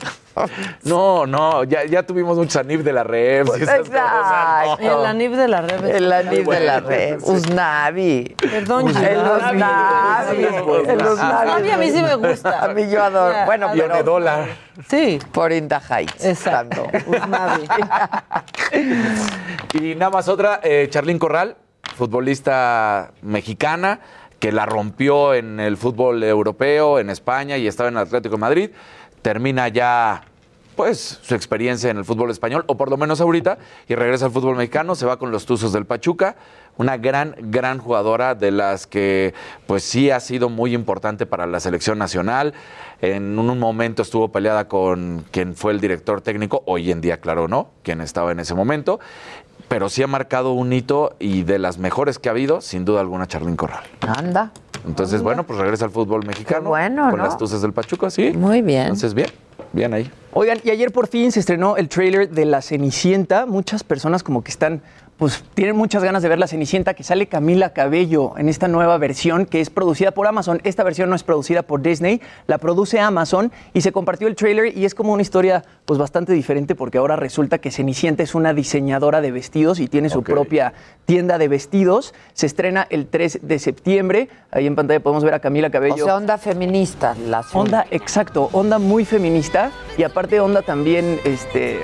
No, 0.84 1.26
no, 1.26 1.64
ya, 1.64 1.84
ya 1.84 2.02
tuvimos 2.02 2.36
muchos 2.36 2.56
anif 2.56 2.82
de 2.82 2.92
la 2.92 3.04
red. 3.04 3.46
Exacto. 3.56 4.78
El 4.80 5.06
anif 5.06 5.32
de 5.32 5.48
la 5.48 5.60
red. 5.62 5.84
El 5.84 6.12
anif 6.12 6.48
de 6.48 6.60
la 6.60 6.80
bueno. 6.80 6.88
red. 6.88 7.18
Usnavi. 7.22 8.36
Perdón, 8.38 8.88
El 8.88 8.96
Usnavi. 8.96 9.56
Usnavi. 9.56 10.44
El 10.88 11.06
Usnavi 11.06 11.70
a 11.70 11.78
mí 11.78 11.90
sí 11.90 12.02
me 12.02 12.14
gusta. 12.14 12.64
A 12.64 12.68
mí 12.68 12.88
yo 12.88 13.02
adoro. 13.02 13.34
Bueno, 13.46 13.68
pero 13.74 14.02
dólar. 14.02 14.46
Sí. 14.88 15.18
por 15.32 15.52
In 15.52 15.68
the 15.68 15.78
Heights. 15.88 16.24
Exacto. 16.24 16.86
Usnavi. 17.06 17.68
Y 19.74 19.94
nada 19.94 20.10
más 20.10 20.28
otra, 20.28 20.60
eh, 20.62 20.88
Charlín 20.90 21.18
Corral, 21.18 21.56
futbolista 21.96 23.12
mexicana, 23.22 24.00
que 24.38 24.52
la 24.52 24.66
rompió 24.66 25.34
en 25.34 25.60
el 25.60 25.76
fútbol 25.76 26.22
europeo, 26.22 26.98
en 26.98 27.10
España 27.10 27.56
y 27.56 27.66
estaba 27.66 27.88
en 27.88 27.96
el 27.96 28.02
Atlético 28.02 28.36
de 28.36 28.40
Madrid. 28.40 28.70
Termina 29.22 29.68
ya, 29.68 30.22
pues, 30.78 31.18
su 31.22 31.34
experiencia 31.34 31.90
en 31.90 31.96
el 31.96 32.04
fútbol 32.04 32.30
español, 32.30 32.62
o 32.68 32.76
por 32.76 32.88
lo 32.88 32.96
menos 32.96 33.20
ahorita, 33.20 33.58
y 33.88 33.96
regresa 33.96 34.26
al 34.26 34.30
fútbol 34.30 34.54
mexicano, 34.54 34.94
se 34.94 35.06
va 35.06 35.18
con 35.18 35.32
los 35.32 35.44
Tuzos 35.44 35.72
del 35.72 35.86
Pachuca. 35.86 36.36
Una 36.76 36.96
gran, 36.96 37.34
gran 37.36 37.78
jugadora 37.78 38.36
de 38.36 38.52
las 38.52 38.86
que, 38.86 39.34
pues, 39.66 39.82
sí 39.82 40.12
ha 40.12 40.20
sido 40.20 40.48
muy 40.50 40.76
importante 40.76 41.26
para 41.26 41.46
la 41.48 41.58
selección 41.58 41.98
nacional. 41.98 42.54
En 43.00 43.36
un 43.40 43.58
momento 43.58 44.02
estuvo 44.02 44.30
peleada 44.30 44.68
con 44.68 45.24
quien 45.32 45.56
fue 45.56 45.72
el 45.72 45.80
director 45.80 46.20
técnico, 46.20 46.62
hoy 46.64 46.92
en 46.92 47.00
día, 47.00 47.16
claro, 47.16 47.48
no, 47.48 47.70
quien 47.82 48.00
estaba 48.00 48.30
en 48.30 48.38
ese 48.38 48.54
momento 48.54 49.00
pero 49.66 49.90
sí 49.90 50.02
ha 50.02 50.06
marcado 50.06 50.52
un 50.52 50.72
hito 50.72 51.14
y 51.18 51.42
de 51.42 51.58
las 51.58 51.76
mejores 51.76 52.18
que 52.18 52.30
ha 52.30 52.32
habido, 52.32 52.62
sin 52.62 52.86
duda 52.86 53.00
alguna, 53.00 53.26
Charlín 53.26 53.54
Corral. 53.54 53.84
Anda. 54.00 54.50
Entonces, 54.86 55.20
bueno, 55.20 55.44
pues 55.44 55.58
regresa 55.58 55.84
al 55.84 55.90
fútbol 55.90 56.24
mexicano. 56.24 56.70
bueno, 56.70 57.10
Con 57.10 57.18
¿no? 57.18 57.26
las 57.26 57.36
tuces 57.36 57.60
del 57.60 57.74
Pachuca, 57.74 58.08
sí. 58.08 58.32
Muy 58.32 58.62
bien. 58.62 58.82
Entonces, 58.84 59.12
bien, 59.12 59.28
bien 59.72 59.94
ahí. 59.94 60.10
Oigan, 60.32 60.60
y 60.62 60.70
ayer 60.70 60.92
por 60.92 61.08
fin 61.08 61.32
se 61.32 61.40
estrenó 61.40 61.76
el 61.76 61.88
tráiler 61.88 62.28
de 62.30 62.44
La 62.44 62.62
Cenicienta. 62.62 63.46
Muchas 63.46 63.82
personas 63.82 64.22
como 64.22 64.44
que 64.44 64.50
están, 64.50 64.82
pues 65.18 65.42
tienen 65.54 65.76
muchas 65.76 66.04
ganas 66.04 66.22
de 66.22 66.28
ver 66.28 66.38
La 66.38 66.46
Cenicienta, 66.46 66.94
que 66.94 67.02
sale 67.02 67.26
Camila 67.26 67.72
Cabello 67.72 68.38
en 68.38 68.48
esta 68.48 68.68
nueva 68.68 68.96
versión 68.98 69.46
que 69.46 69.60
es 69.60 69.68
producida 69.68 70.12
por 70.12 70.28
Amazon. 70.28 70.60
Esta 70.62 70.84
versión 70.84 71.10
no 71.10 71.16
es 71.16 71.24
producida 71.24 71.62
por 71.62 71.82
Disney, 71.82 72.22
la 72.46 72.58
produce 72.58 73.00
Amazon 73.00 73.50
y 73.74 73.80
se 73.80 73.90
compartió 73.90 74.28
el 74.28 74.36
tráiler 74.36 74.78
y 74.78 74.84
es 74.84 74.94
como 74.94 75.12
una 75.12 75.22
historia 75.22 75.64
pues 75.86 75.98
bastante 75.98 76.32
diferente 76.32 76.76
porque 76.76 76.98
ahora 76.98 77.16
resulta 77.16 77.58
que 77.58 77.72
Cenicienta 77.72 78.22
es 78.22 78.36
una 78.36 78.54
diseñadora 78.54 79.20
de 79.20 79.32
vestidos 79.32 79.80
y 79.80 79.88
tiene 79.88 80.08
su 80.08 80.22
propia 80.22 80.72
tienda 81.04 81.36
de 81.36 81.48
vestidos. 81.48 82.14
Se 82.32 82.46
estrena 82.46 82.86
el 82.88 83.08
3 83.08 83.40
de 83.42 83.58
septiembre. 83.58 84.28
Ahí 84.52 84.68
en 84.68 84.76
pantalla 84.76 85.00
podemos 85.00 85.24
ver 85.24 85.34
a 85.34 85.40
Camila 85.40 85.68
Cabello. 85.70 86.04
O 86.04 86.06
sea, 86.06 86.16
onda 86.16 86.38
feminista. 86.38 87.16
La 87.26 87.44
Onda, 87.54 87.86
exacto, 87.90 88.50
onda 88.52 88.78
muy 88.78 89.04
feminista 89.04 89.72
y 89.96 90.04
aparte 90.04 90.38
onda 90.38 90.62
también, 90.62 91.18
este, 91.24 91.80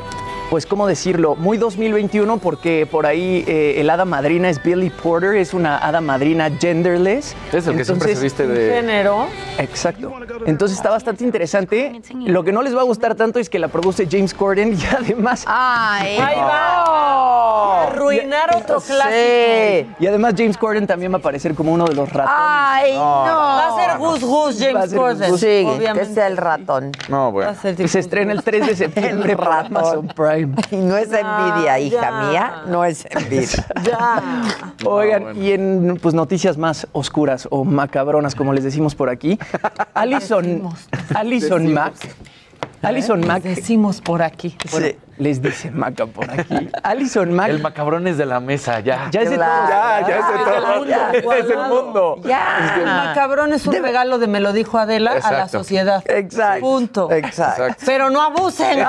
pues 0.50 0.66
cómo 0.66 0.86
decirlo, 0.86 1.34
muy 1.36 1.56
2021 1.58 2.38
porque 2.38 2.86
por 2.90 3.06
ahí 3.06 3.44
eh, 3.48 3.74
el 3.80 3.90
hada 3.90 4.04
madrina 4.04 4.48
es 4.48 4.62
Billy 4.62 4.90
Porter, 4.90 5.34
es 5.36 5.52
una 5.54 5.78
hada 5.78 6.00
madrina 6.00 6.48
genderless. 6.60 7.34
Es 7.52 7.66
el 7.66 7.76
que 7.76 7.84
siempre 7.84 8.14
se 8.14 8.22
viste 8.22 8.46
de- 8.46 8.74
Género. 8.74 9.26
Exacto. 9.58 10.12
Entonces 10.46 10.76
está 10.76 10.90
bastante 10.90 11.24
interesante. 11.24 12.00
Lo 12.26 12.44
que 12.44 12.52
no 12.52 12.62
les 12.62 12.76
va 12.76 12.80
a 12.80 12.84
gustar 12.84 13.14
tanto 13.14 13.38
es 13.38 13.48
que 13.48 13.58
la 13.58 13.68
produce 13.68 14.06
James 14.10 14.34
Corden 14.34 14.74
y 14.78 14.84
además... 14.94 15.44
¡Ay, 15.46 16.18
Ahí 16.22 16.36
no! 16.36 16.42
va. 16.46 17.82
Arruinar 17.84 18.56
otro 18.56 18.80
clásico. 18.80 19.94
Y 19.98 20.06
además 20.06 20.34
James 20.36 20.56
Corden 20.56 20.86
también 20.86 21.10
va 21.12 21.16
a 21.16 21.18
aparecer 21.18 21.54
como 21.54 21.72
uno 21.72 21.84
de 21.86 21.94
los 21.94 22.08
ratones. 22.12 22.36
¡Ay, 22.38 22.92
no! 22.94 23.00
Va 23.00 23.68
a 23.68 23.76
ser 23.88 23.98
Gus 23.98 24.20
Gus, 24.20 24.58
James 24.58 24.94
Corden. 24.94 25.38
Sí, 25.38 25.46
que 25.46 25.66
obviamente. 25.76 26.14
sea 26.14 26.26
el 26.26 26.36
ratón. 26.36 26.92
No, 27.08 27.24
Va 27.26 27.30
bueno. 27.30 27.50
a 27.50 27.54
ser 27.54 27.80
Y 27.80 27.88
se 27.88 27.98
estrena 28.00 28.32
el 28.32 28.42
3 28.42 28.66
de 28.66 28.76
septiembre 28.84 29.36
por 29.36 29.46
ratón. 29.46 29.76
Amazon 29.76 30.08
Prime. 30.08 30.33
Y 30.38 30.46
no 30.76 30.96
es 30.96 31.08
envidia, 31.12 31.78
hija 31.78 32.00
ya. 32.00 32.30
mía, 32.30 32.62
no 32.66 32.84
es 32.84 33.06
envidia. 33.10 33.66
Ya. 33.84 34.22
Oigan, 34.84 35.40
y 35.42 35.52
en 35.52 35.98
pues, 36.00 36.14
noticias 36.14 36.56
más 36.56 36.86
oscuras 36.92 37.46
o 37.50 37.64
macabronas, 37.64 38.34
como 38.34 38.52
les 38.52 38.64
decimos 38.64 38.94
por 38.94 39.10
aquí, 39.10 39.38
Alison, 39.94 40.70
Alison 41.14 41.72
Mack. 41.72 41.94
Alison 42.82 43.26
Mack. 43.26 43.42
Decimos 43.42 44.00
por 44.00 44.22
aquí. 44.22 44.56
Bueno, 44.70 44.88
les 45.18 45.40
dice 45.42 45.70
Maca 45.70 46.06
por 46.06 46.30
aquí. 46.30 46.68
Alison 46.82 47.32
Mack. 47.32 47.48
El 47.50 47.62
macabrón 47.62 48.06
es 48.06 48.18
de 48.18 48.26
la 48.26 48.40
mesa, 48.40 48.80
ya. 48.80 49.08
ya 49.10 49.20
es 49.22 49.30
de 49.30 49.36
Claro. 49.36 50.06
todos. 50.06 50.08
Ya, 50.08 50.08
ya 50.08 50.18
es 50.18 50.26
de 50.28 50.44
todo. 50.44 50.84
Ya. 50.86 51.10
Este 51.14 51.38
es 51.38 51.50
el 51.50 51.68
mundo. 51.68 52.16
Ya. 52.24 52.74
El 52.78 52.84
macabrón 52.84 53.52
es 53.52 53.66
un 53.66 53.74
regalo 53.82 54.18
de 54.18 54.26
me 54.26 54.40
lo 54.40 54.52
dijo 54.52 54.78
Adela 54.78 55.12
a 55.22 55.32
la 55.32 55.48
sociedad. 55.48 56.02
Exacto. 56.06 56.60
Punto. 56.60 57.10
Exacto. 57.12 57.76
Pero 57.86 58.10
no 58.10 58.20
abusen. 58.22 58.84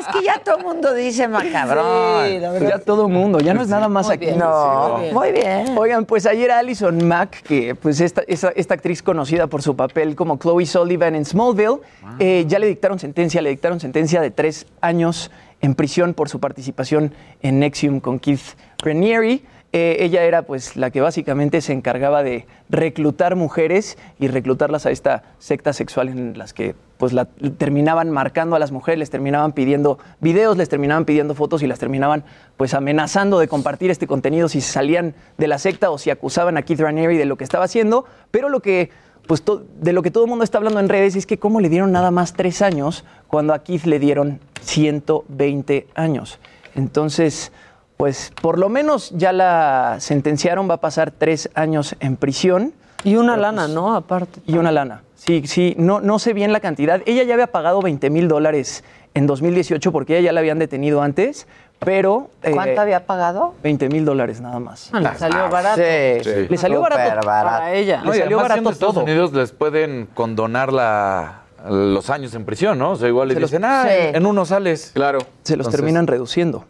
Es 0.00 0.06
que 0.08 0.22
ya 0.24 0.38
todo 0.38 0.58
el 0.58 0.64
mundo 0.64 0.94
dice 0.94 1.28
macabrón. 1.28 2.26
Sí, 2.26 2.38
la 2.38 2.50
verdad. 2.52 2.68
Ya 2.70 2.78
todo 2.78 3.08
mundo, 3.08 3.38
ya 3.40 3.52
no 3.54 3.62
es 3.62 3.68
nada 3.68 3.88
más 3.88 4.06
Muy 4.06 4.14
aquí. 4.16 4.26
bien. 4.26 4.38
No, 4.38 4.98
Sí, 5.00 5.12
muy 5.14 5.32
bien. 5.32 5.76
Oigan, 5.76 6.04
pues 6.04 6.26
ayer 6.26 6.50
Alison 6.50 7.06
Mack, 7.06 7.42
que 7.42 7.74
pues 7.74 8.00
esta, 8.00 8.22
esta, 8.26 8.50
esta 8.56 8.74
actriz 8.74 9.02
conocida 9.02 9.46
por 9.46 9.62
su 9.62 9.76
papel 9.76 10.14
como 10.16 10.38
Chloe 10.38 10.64
Sullivan 10.66 11.14
en 11.14 11.24
Smallville, 11.24 11.80
eh, 12.18 12.44
ya 12.46 12.58
le 12.58 12.66
dictaron 12.66 12.98
sentencia, 12.98 13.39
le 13.42 13.50
dictaron 13.50 13.80
sentencia 13.80 14.20
de 14.20 14.30
tres 14.30 14.66
años 14.80 15.30
en 15.60 15.74
prisión 15.74 16.14
por 16.14 16.28
su 16.28 16.40
participación 16.40 17.12
en 17.42 17.58
Nexium 17.58 18.00
con 18.00 18.18
Keith 18.18 18.56
Raniere. 18.78 19.42
Eh, 19.72 19.98
ella 20.00 20.24
era 20.24 20.42
pues 20.42 20.74
la 20.74 20.90
que 20.90 21.00
básicamente 21.00 21.60
se 21.60 21.72
encargaba 21.72 22.24
de 22.24 22.46
reclutar 22.70 23.36
mujeres 23.36 23.98
y 24.18 24.26
reclutarlas 24.26 24.84
a 24.84 24.90
esta 24.90 25.22
secta 25.38 25.72
sexual 25.72 26.08
en 26.08 26.36
las 26.36 26.52
que 26.52 26.74
pues 26.98 27.12
la, 27.12 27.26
terminaban 27.56 28.10
marcando 28.10 28.56
a 28.56 28.58
las 28.58 28.72
mujeres, 28.72 28.98
les 28.98 29.10
terminaban 29.10 29.52
pidiendo 29.52 29.98
videos, 30.20 30.56
les 30.56 30.68
terminaban 30.68 31.04
pidiendo 31.04 31.36
fotos 31.36 31.62
y 31.62 31.68
las 31.68 31.78
terminaban 31.78 32.24
pues 32.56 32.74
amenazando 32.74 33.38
de 33.38 33.46
compartir 33.46 33.92
este 33.92 34.08
contenido 34.08 34.48
si 34.48 34.60
salían 34.60 35.14
de 35.38 35.46
la 35.46 35.58
secta 35.58 35.90
o 35.90 35.98
si 35.98 36.10
acusaban 36.10 36.56
a 36.56 36.62
Keith 36.62 36.80
Raniere 36.80 37.16
de 37.16 37.24
lo 37.24 37.36
que 37.36 37.44
estaba 37.44 37.64
haciendo. 37.64 38.04
Pero 38.32 38.48
lo 38.48 38.60
que 38.60 38.90
pues 39.26 39.42
de 39.80 39.92
lo 39.92 40.02
que 40.02 40.10
todo 40.10 40.24
el 40.24 40.30
mundo 40.30 40.44
está 40.44 40.58
hablando 40.58 40.80
en 40.80 40.88
redes 40.88 41.16
es 41.16 41.26
que 41.26 41.38
cómo 41.38 41.60
le 41.60 41.68
dieron 41.68 41.92
nada 41.92 42.10
más 42.10 42.32
tres 42.32 42.62
años 42.62 43.04
cuando 43.28 43.54
a 43.54 43.62
Keith 43.62 43.84
le 43.84 43.98
dieron 43.98 44.40
120 44.62 45.86
años. 45.94 46.38
Entonces, 46.74 47.52
pues 47.96 48.32
por 48.40 48.58
lo 48.58 48.68
menos 48.68 49.10
ya 49.16 49.32
la 49.32 49.96
sentenciaron, 50.00 50.68
va 50.68 50.74
a 50.74 50.80
pasar 50.80 51.10
tres 51.10 51.50
años 51.54 51.96
en 52.00 52.16
prisión. 52.16 52.72
Y 53.04 53.16
una 53.16 53.36
lana, 53.36 53.68
¿no? 53.68 53.94
Aparte. 53.94 54.40
Y 54.46 54.56
una 54.58 54.72
lana. 54.72 55.02
Sí, 55.14 55.42
sí, 55.46 55.74
no, 55.78 56.00
no 56.00 56.18
sé 56.18 56.32
bien 56.32 56.52
la 56.52 56.60
cantidad. 56.60 57.02
Ella 57.06 57.22
ya 57.24 57.34
había 57.34 57.48
pagado 57.48 57.82
20 57.82 58.08
mil 58.10 58.26
dólares 58.26 58.84
en 59.14 59.26
2018 59.26 59.92
porque 59.92 60.16
ella 60.16 60.26
ya 60.26 60.32
la 60.32 60.40
habían 60.40 60.58
detenido 60.58 61.02
antes, 61.02 61.46
pero... 61.84 62.30
eh, 62.42 62.52
¿Cuánto 62.52 62.80
había 62.80 63.06
pagado? 63.06 63.54
20 63.62 63.88
mil 63.88 64.04
dólares 64.04 64.40
nada 64.40 64.60
más. 64.60 64.90
Ah, 64.92 65.00
le 65.00 65.14
salió 65.18 65.48
barato. 65.50 65.76
Sí, 65.80 66.22
Sí. 66.24 66.46
Le 66.48 66.56
salió 66.56 66.78
Súper 66.82 66.98
barato 66.98 67.26
Para 67.26 67.72
ella. 67.74 68.02
No, 68.04 68.12
Le 68.12 68.18
salió 68.18 68.36
barato 68.36 68.70
Estados 68.70 68.94
todo. 68.94 69.04
Unidos 69.04 69.32
les 69.32 69.52
pueden 69.52 70.06
condonar 70.14 70.72
la, 70.72 71.42
los 71.68 72.08
años 72.10 72.34
en 72.34 72.44
prisión, 72.44 72.78
¿no? 72.78 72.92
O 72.92 72.96
sea, 72.96 73.08
igual 73.08 73.28
le 73.28 73.34
Se 73.34 73.40
los- 73.40 73.50
dicen, 73.50 73.64
ah, 73.64 73.84
Sí. 73.88 73.94
en 74.14 74.26
uno 74.26 74.44
sales. 74.44 74.90
Claro. 74.94 75.18
se 75.42 75.56
los 75.56 75.66
Entonces- 75.66 75.80
terminan 75.80 76.06
reduciendo. 76.06 76.64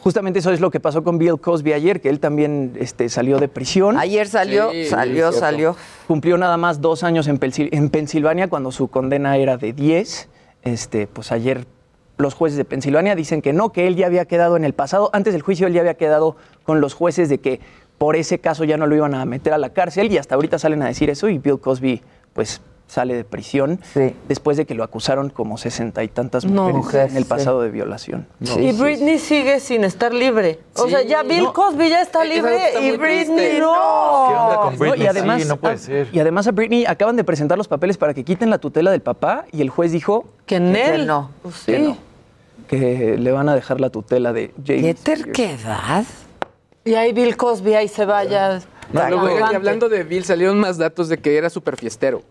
Justamente 0.00 0.40
eso 0.40 0.50
es 0.50 0.60
lo 0.60 0.70
que 0.72 0.80
pasó 0.80 1.04
con 1.04 1.16
Bill 1.18 1.38
Cosby 1.40 1.72
ayer, 1.74 2.00
que 2.00 2.08
él 2.08 2.18
también 2.18 2.72
este, 2.80 3.08
salió 3.08 3.38
de 3.38 3.46
prisión. 3.46 3.96
Ayer 3.98 4.26
salió, 4.28 4.72
Sí, 4.72 4.86
salió, 4.86 5.30
salió. 5.32 5.76
Cumplió 6.08 6.36
nada 6.38 6.56
más 6.56 6.80
dos 6.80 7.04
años 7.04 7.28
en, 7.28 7.38
Pensil- 7.38 7.68
en 7.70 7.88
Pensilvania 7.88 8.48
cuando 8.48 8.72
su 8.72 8.88
condena 8.88 9.36
era 9.36 9.56
de 9.58 9.72
10. 9.72 10.28
Este, 10.62 11.06
pues 11.06 11.30
ayer 11.30 11.66
los 12.22 12.34
jueces 12.34 12.56
de 12.56 12.64
Pensilvania 12.64 13.14
dicen 13.14 13.42
que 13.42 13.52
no, 13.52 13.70
que 13.72 13.86
él 13.86 13.96
ya 13.96 14.06
había 14.06 14.24
quedado 14.24 14.56
en 14.56 14.64
el 14.64 14.72
pasado. 14.72 15.10
Antes 15.12 15.32
del 15.34 15.42
juicio 15.42 15.66
él 15.66 15.74
ya 15.74 15.80
había 15.80 15.94
quedado 15.94 16.36
con 16.64 16.80
los 16.80 16.94
jueces 16.94 17.28
de 17.28 17.38
que 17.38 17.60
por 17.98 18.16
ese 18.16 18.38
caso 18.38 18.64
ya 18.64 18.76
no 18.76 18.86
lo 18.86 18.96
iban 18.96 19.14
a 19.14 19.24
meter 19.26 19.52
a 19.52 19.58
la 19.58 19.70
cárcel 19.70 20.10
y 20.10 20.18
hasta 20.18 20.34
ahorita 20.34 20.58
salen 20.58 20.82
a 20.82 20.86
decir 20.86 21.10
eso 21.10 21.28
y 21.28 21.38
Bill 21.38 21.60
Cosby 21.60 22.02
pues 22.32 22.60
sale 22.88 23.14
de 23.14 23.24
prisión 23.24 23.78
Sí. 23.94 24.14
después 24.28 24.58
de 24.58 24.66
que 24.66 24.74
lo 24.74 24.84
acusaron 24.84 25.30
como 25.30 25.56
sesenta 25.56 26.02
y 26.04 26.08
tantas 26.08 26.44
No, 26.44 26.64
mujeres 26.64 26.76
mujer, 26.76 27.10
en 27.10 27.16
el 27.16 27.22
sí. 27.22 27.28
pasado 27.28 27.62
de 27.62 27.70
violación. 27.70 28.26
y 28.40 28.72
Britney 28.72 29.18
sigue 29.18 29.60
sin 29.60 29.84
estar 29.84 30.12
libre. 30.12 30.58
O 30.76 30.84
Sí, 30.84 30.90
sea, 30.90 31.02
ya 31.02 31.22
Bill 31.22 31.44
no. 31.44 31.52
Cosby 31.54 31.88
ya 31.88 32.02
está 32.02 32.22
libre 32.24 32.54
está 32.68 32.80
y 32.80 32.90
Britney 32.98 33.24
triste. 33.36 33.60
no. 33.60 34.26
¿Qué 34.28 34.34
onda 34.34 34.56
con 34.60 34.72
No, 34.74 34.78
Britney? 34.78 35.02
y 35.04 35.06
además, 35.06 35.42
Sí, 35.42 35.48
no 35.48 35.56
puede 35.56 35.78
ser. 35.78 36.08
Y 36.12 36.18
además 36.20 36.46
a 36.48 36.50
Britney 36.50 36.84
acaban 36.86 37.16
de 37.16 37.24
presentar 37.24 37.56
los 37.56 37.66
papeles 37.68 37.96
para 37.96 38.12
que 38.12 38.24
quiten 38.24 38.50
la 38.50 38.58
tutela 38.58 38.90
del 38.90 39.00
papá 39.00 39.46
y 39.52 39.62
el 39.62 39.70
juez 39.70 39.90
dijo 39.92 40.26
Que 40.44 40.56
en 40.56 40.72
Que 40.74 40.94
él. 40.96 41.06
no. 41.06 41.30
Pues 41.42 41.62
que 41.64 41.78
no. 41.78 41.96
Que 42.78 43.16
le 43.18 43.32
van 43.32 43.48
a 43.48 43.54
dejar 43.54 43.80
la 43.80 43.90
tutela 43.90 44.32
de 44.32 44.52
Jamie. 44.66 44.82
¿Qué 44.82 44.94
terquedad? 44.94 46.04
Y 46.84 46.94
ahí 46.94 47.12
Bill 47.12 47.36
Cosby 47.36 47.74
ahí 47.74 47.86
se 47.88 48.04
vaya. 48.06 48.60
No, 48.92 49.08
luego, 49.08 49.38
y 49.38 49.54
hablando 49.54 49.88
de 49.88 50.02
Bill, 50.04 50.24
salieron 50.24 50.58
más 50.58 50.78
datos 50.78 51.08
de 51.08 51.18
que 51.18 51.36
era 51.36 51.50
súper 51.50 51.76
fiestero. 51.76 52.22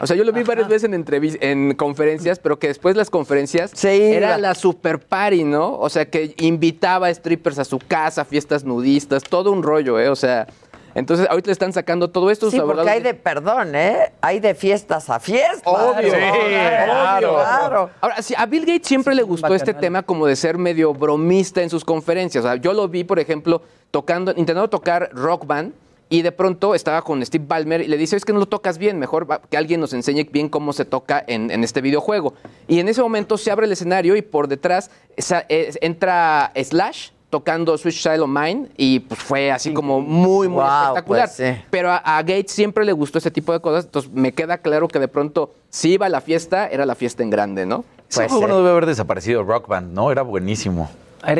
O 0.00 0.06
sea, 0.08 0.16
yo 0.16 0.24
lo 0.24 0.32
vi 0.32 0.42
varias 0.42 0.66
veces 0.68 0.84
en 0.84 0.94
entrevis 0.94 1.38
en 1.40 1.74
conferencias, 1.76 2.40
pero 2.40 2.58
que 2.58 2.66
después 2.66 2.96
las 2.96 3.10
conferencias 3.10 3.72
era 3.84 4.30
la- 4.30 4.38
la 4.48 4.54
super 4.56 4.98
party, 4.98 5.44
¿no? 5.44 5.78
O 5.78 5.88
sea, 5.88 6.06
que 6.10 6.34
invitaba 6.38 7.06
a 7.06 7.14
strippers 7.14 7.60
a 7.60 7.64
su 7.64 7.78
casa, 7.78 8.24
fiestas 8.24 8.64
nudistas, 8.64 9.22
todo 9.22 9.52
un 9.52 9.62
rollo, 9.62 10.00
¿eh? 10.00 10.08
O 10.08 10.16
sea, 10.16 10.48
entonces 10.94 11.26
ahorita 11.28 11.48
le 11.48 11.52
están 11.52 11.72
sacando 11.72 12.08
todo 12.10 12.30
esto. 12.30 12.50
Sí, 12.50 12.60
porque 12.60 12.88
hay 12.88 13.00
de, 13.00 13.14
perdón, 13.14 13.74
¿eh? 13.74 14.12
Hay 14.20 14.40
de 14.40 14.54
fiestas 14.54 15.10
a 15.10 15.18
fiestas. 15.20 15.62
Obvio, 15.64 16.10
Sí, 16.10 16.16
claro. 16.16 17.34
claro. 17.34 17.90
Ahora, 18.00 18.22
sí, 18.22 18.34
a 18.36 18.46
Bill 18.46 18.64
Gates 18.66 18.86
siempre 18.88 19.14
le 19.14 19.22
gustó 19.22 19.54
este 19.54 19.74
tema 19.74 20.02
como 20.02 20.26
de 20.26 20.36
ser 20.36 20.58
medio 20.58 20.92
bromista 20.94 21.62
en 21.62 21.70
sus 21.70 21.84
conferencias. 21.84 22.44
O 22.44 22.48
sea, 22.48 22.56
yo 22.56 22.72
lo 22.72 22.88
vi, 22.88 23.04
por 23.04 23.18
ejemplo, 23.18 23.62
tocando, 23.90 24.30
intentando 24.36 24.68
tocar 24.68 25.10
rock 25.12 25.46
band. 25.46 25.72
Y 26.10 26.20
de 26.20 26.32
pronto 26.32 26.74
estaba 26.74 27.00
con 27.02 27.24
Steve 27.24 27.44
Ballmer 27.48 27.80
y 27.80 27.88
le 27.88 27.96
dice, 27.96 28.14
es 28.14 28.24
que 28.26 28.32
no 28.34 28.38
lo 28.38 28.46
tocas 28.46 28.76
bien, 28.76 28.98
mejor 28.98 29.26
que 29.50 29.56
alguien 29.56 29.80
nos 29.80 29.94
enseñe 29.94 30.28
bien 30.30 30.50
cómo 30.50 30.74
se 30.74 30.84
toca 30.84 31.24
en, 31.26 31.50
en 31.50 31.64
este 31.64 31.80
videojuego. 31.80 32.34
Y 32.68 32.78
en 32.78 32.88
ese 32.88 33.00
momento 33.00 33.38
se 33.38 33.50
abre 33.50 33.64
el 33.66 33.72
escenario 33.72 34.14
y 34.14 34.20
por 34.22 34.46
detrás 34.46 34.90
esa- 35.16 35.44
entra 35.48 36.52
Slash 36.62 37.08
tocando 37.34 37.76
Switch 37.76 38.00
Child 38.00 38.20
of 38.20 38.28
Mine 38.28 38.68
y 38.76 39.00
pues 39.00 39.18
fue 39.20 39.50
así 39.50 39.74
como 39.74 40.00
muy, 40.00 40.46
muy 40.46 40.62
Wow, 40.62 40.70
espectacular. 40.90 41.24
pues, 41.26 41.32
sí. 41.56 41.64
Pero 41.68 41.90
a, 41.90 41.96
a 41.96 42.22
Gates 42.22 42.52
siempre 42.52 42.84
le 42.84 42.92
gustó 42.92 43.18
este 43.18 43.32
tipo 43.32 43.52
de 43.52 43.58
cosas, 43.58 43.86
entonces 43.86 44.12
me 44.12 44.30
queda 44.32 44.58
claro 44.58 44.86
que 44.86 45.00
de 45.00 45.08
pronto 45.08 45.52
si 45.68 45.94
iba 45.94 46.06
a 46.06 46.08
la 46.08 46.20
fiesta, 46.20 46.68
era 46.68 46.86
la 46.86 46.94
fiesta 46.94 47.24
en 47.24 47.30
grande, 47.30 47.66
¿no? 47.66 47.84
Ese 48.08 48.28
juego 48.28 48.46
no 48.46 48.58
debe 48.58 48.70
haber 48.70 48.86
desaparecido, 48.86 49.42
Rock 49.42 49.66
Band, 49.66 49.92
¿no? 49.94 50.12
Era 50.12 50.22
buenísimo. 50.22 50.88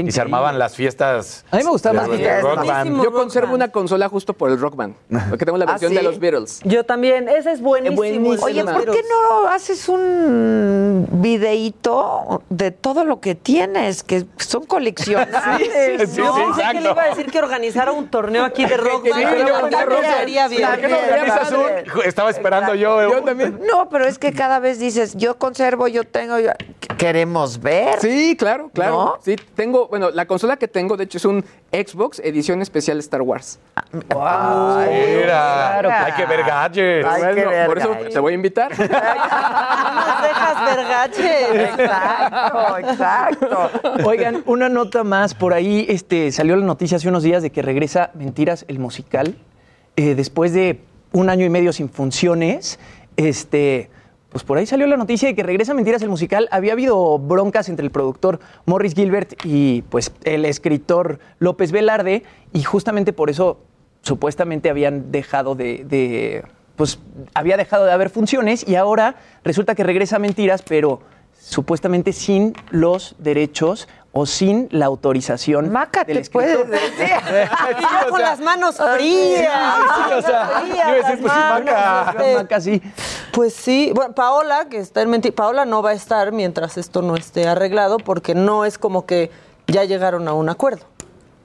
Y 0.05 0.11
se 0.13 0.21
armaban 0.21 0.59
las 0.59 0.75
fiestas. 0.75 1.45
A 1.51 1.57
mí 1.57 1.65
me 1.65 1.71
gustaba 1.71 2.07
más 2.07 2.09
Rock 2.43 2.67
Band. 2.67 3.03
Yo 3.03 3.13
conservo 3.13 3.55
una 3.55 3.69
consola 3.69 4.09
justo 4.09 4.33
por 4.33 4.51
el 4.51 4.59
Rock 4.61 4.77
Band, 4.77 4.95
porque 5.31 5.45
tengo 5.45 5.59
la 5.59 5.65
¿Ah, 5.65 5.73
versión 5.73 5.91
sí? 5.91 5.97
de 5.97 6.03
los 6.03 6.19
Beatles. 6.19 6.61
Yo 6.65 6.85
también, 6.85 7.29
ese 7.29 7.53
es 7.53 7.61
buenísimo. 7.61 7.97
buenísimo. 7.97 8.45
Oye, 8.45 8.65
¿por 8.65 8.91
qué 8.91 9.03
no 9.09 9.49
haces 9.49 9.89
un 9.89 11.07
videíto 11.11 12.43
de 12.51 12.71
todo 12.71 13.05
lo 13.05 13.21
que 13.21 13.35
tienes? 13.35 14.03
Que 14.03 14.25
son 14.39 14.65
coleccionables. 14.65 15.71
Sí, 16.15 16.17
Yo 16.21 16.35
pensé 16.35 16.63
que 16.73 16.81
le 16.81 16.91
iba 16.91 17.03
a 17.03 17.09
decir 17.09 17.31
que 17.31 17.39
organizara 17.39 17.93
un 17.93 18.09
torneo 18.09 18.45
aquí 18.45 18.65
de 18.67 18.77
rock. 18.77 19.05
Sí, 19.05 19.11
band, 19.11 19.23
yo 19.23 19.29
pero 19.31 19.45
también, 19.55 19.71
también 19.81 20.01
Rosa. 20.01 20.11
estaría 20.13 20.49
bien. 20.49 20.69
¿Por 20.71 20.81
qué 20.81 20.89
no 20.89 20.97
organizas 20.99 21.53
un? 21.53 22.03
Estaba 22.05 22.31
esperando 22.31 22.75
yo. 22.75 23.03
Yo 23.11 23.23
también. 23.23 23.61
No, 23.67 23.89
pero 23.89 24.05
es 24.07 24.19
que 24.19 24.33
cada 24.33 24.59
vez 24.59 24.79
dices, 24.79 25.15
yo 25.17 25.39
conservo, 25.39 25.89
yo 25.89 26.05
tengo, 26.05 26.39
yo- 26.39 26.51
queremos 26.99 27.61
ver. 27.61 28.01
Sí, 28.01 28.37
claro, 28.37 28.71
claro. 28.73 28.93
¿No? 28.93 29.19
Sí, 29.23 29.37
tengo, 29.55 29.74
bueno, 29.89 30.11
la 30.11 30.27
consola 30.27 30.57
que 30.57 30.69
tengo, 30.69 30.97
de 30.97 31.05
hecho, 31.05 31.19
es 31.19 31.25
un 31.25 31.45
Xbox 31.73 32.21
edición 32.21 32.63
especial 32.63 32.99
Star 33.01 33.23
Wars. 33.23 33.59
Mira, 33.93 35.79
hay 36.05 36.13
que 36.13 36.27
ver 36.27 36.45
gadgets. 36.45 37.09
Bueno, 37.09 37.35
que 37.35 37.47
ver 37.47 37.67
por 37.67 37.79
eso 37.79 37.91
gadgets. 37.91 38.15
te 38.15 38.21
voy 38.21 38.33
a 38.33 38.35
invitar. 38.35 38.71
Nos 38.79 38.89
dejas 38.89 40.77
vergache. 40.77 41.65
Exacto, 41.65 42.79
exacto. 42.79 43.71
Oigan, 44.05 44.43
una 44.47 44.69
nota 44.69 45.05
más. 45.05 45.35
Por 45.35 45.53
ahí 45.53 45.87
este, 45.89 46.31
salió 46.33 46.57
la 46.57 46.65
noticia 46.65 46.97
hace 46.97 47.09
unos 47.09 47.23
días 47.23 47.43
de 47.43 47.51
que 47.51 47.63
regresa 47.63 48.11
Mentiras, 48.15 48.65
el 48.69 48.79
musical. 48.79 49.37
Eh, 49.97 50.15
después 50.15 50.53
de 50.53 50.81
un 51.13 51.31
año 51.31 51.45
y 51.45 51.51
medio 51.51 51.73
sin 51.73 51.89
funciones, 51.89 52.79
este, 53.17 53.91
pues 54.35 54.43
por 54.43 54.59
ahí 54.59 54.67
salió 54.67 54.89
la 54.89 54.97
noticia 54.97 55.29
de 55.29 55.37
que 55.37 55.45
regresa 55.45 55.75
Mentiras, 55.75 56.03
el 56.03 56.09
musical. 56.09 56.49
Había 56.51 56.73
habido 56.73 57.21
broncas 57.21 57.69
entre 57.69 57.85
el 57.85 57.93
productor 57.93 58.41
Morris 58.67 58.93
Gilbert 58.93 59.35
y 59.45 59.83
pues 59.83 60.11
el 60.25 60.45
escritor 60.45 61.21
López 61.39 61.71
Velarde. 61.71 62.25
Y 62.53 62.65
justamente 62.65 63.13
por 63.13 63.31
eso 63.31 63.61
supuestamente 64.03 64.71
habían 64.71 65.13
dejado 65.13 65.55
de, 65.55 66.45
pues 66.75 66.99
había 67.33 67.57
dejado 67.57 67.85
de 67.85 67.93
haber 67.93 68.11
funciones 68.11 68.67
y 68.67 68.75
ahora 68.75 69.15
resulta 69.45 69.77
que 69.77 69.85
regresa 69.85 70.19
Mentiras, 70.19 70.63
pero 70.63 70.99
supuestamente 71.39 72.13
sin 72.13 72.55
los 72.73 73.15
derechos 73.21 73.87
o 74.17 74.27
sin 74.27 74.69
la 74.71 74.87
autorización 74.87 75.73
Maca, 75.73 76.05
del 76.05 76.23
te 76.23 76.31
puedes 76.31 76.71
decir. 76.71 76.91
Y 77.79 77.83
yo 77.83 78.11
con 78.11 78.21
las 78.21 78.41
manos 78.41 78.77
frías. 78.77 79.51
Sí, 79.97 80.13
o 80.15 80.23
sea, 80.23 80.63
pues, 81.07 81.21
Maca. 81.21 82.15
Maca, 82.37 82.61
sí. 82.61 82.81
Pues 83.33 83.53
sí, 83.55 83.91
bueno, 83.93 84.15
Paola, 84.15 84.69
que 84.71 84.79
está 84.79 85.03
en 85.03 85.11
mentir, 85.11 85.35
Paola 85.35 85.65
no 85.65 85.83
va 85.83 85.91
a 85.91 85.95
estar 85.95 86.31
mientras 86.31 86.77
esto 86.79 87.03
no 87.03 87.17
esté 87.17 87.49
arreglado, 87.49 87.99
porque 87.99 88.37
no 88.37 88.65
es 88.65 88.79
como 88.79 89.05
que 89.05 89.33
ya 89.67 89.83
llegaron 89.83 90.29
a 90.29 90.33
un 90.33 90.49
acuerdo. 90.49 90.87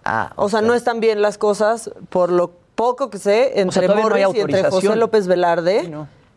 Ah, 0.05 0.31
O 0.35 0.47
sea, 0.49 0.61
no 0.61 0.75
están 0.75 0.99
bien 0.99 1.23
las 1.23 1.39
cosas, 1.39 1.89
por 2.09 2.31
lo 2.31 2.51
poco 2.75 3.09
que 3.09 3.17
sé, 3.17 3.59
entre 3.59 3.87
Morris 3.87 4.27
y 4.35 4.39
entre 4.41 4.63
José. 4.69 4.95
López 4.95 5.25
Velarde, 5.25 5.91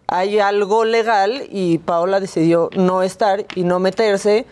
hay 0.07 0.39
algo 0.39 0.87
legal 0.87 1.45
y 1.51 1.77
Paola 1.79 2.21
decidió 2.21 2.71
no 2.75 3.03
estar 3.03 3.45
y 3.55 3.65
no 3.65 3.79
meterse 3.79 4.47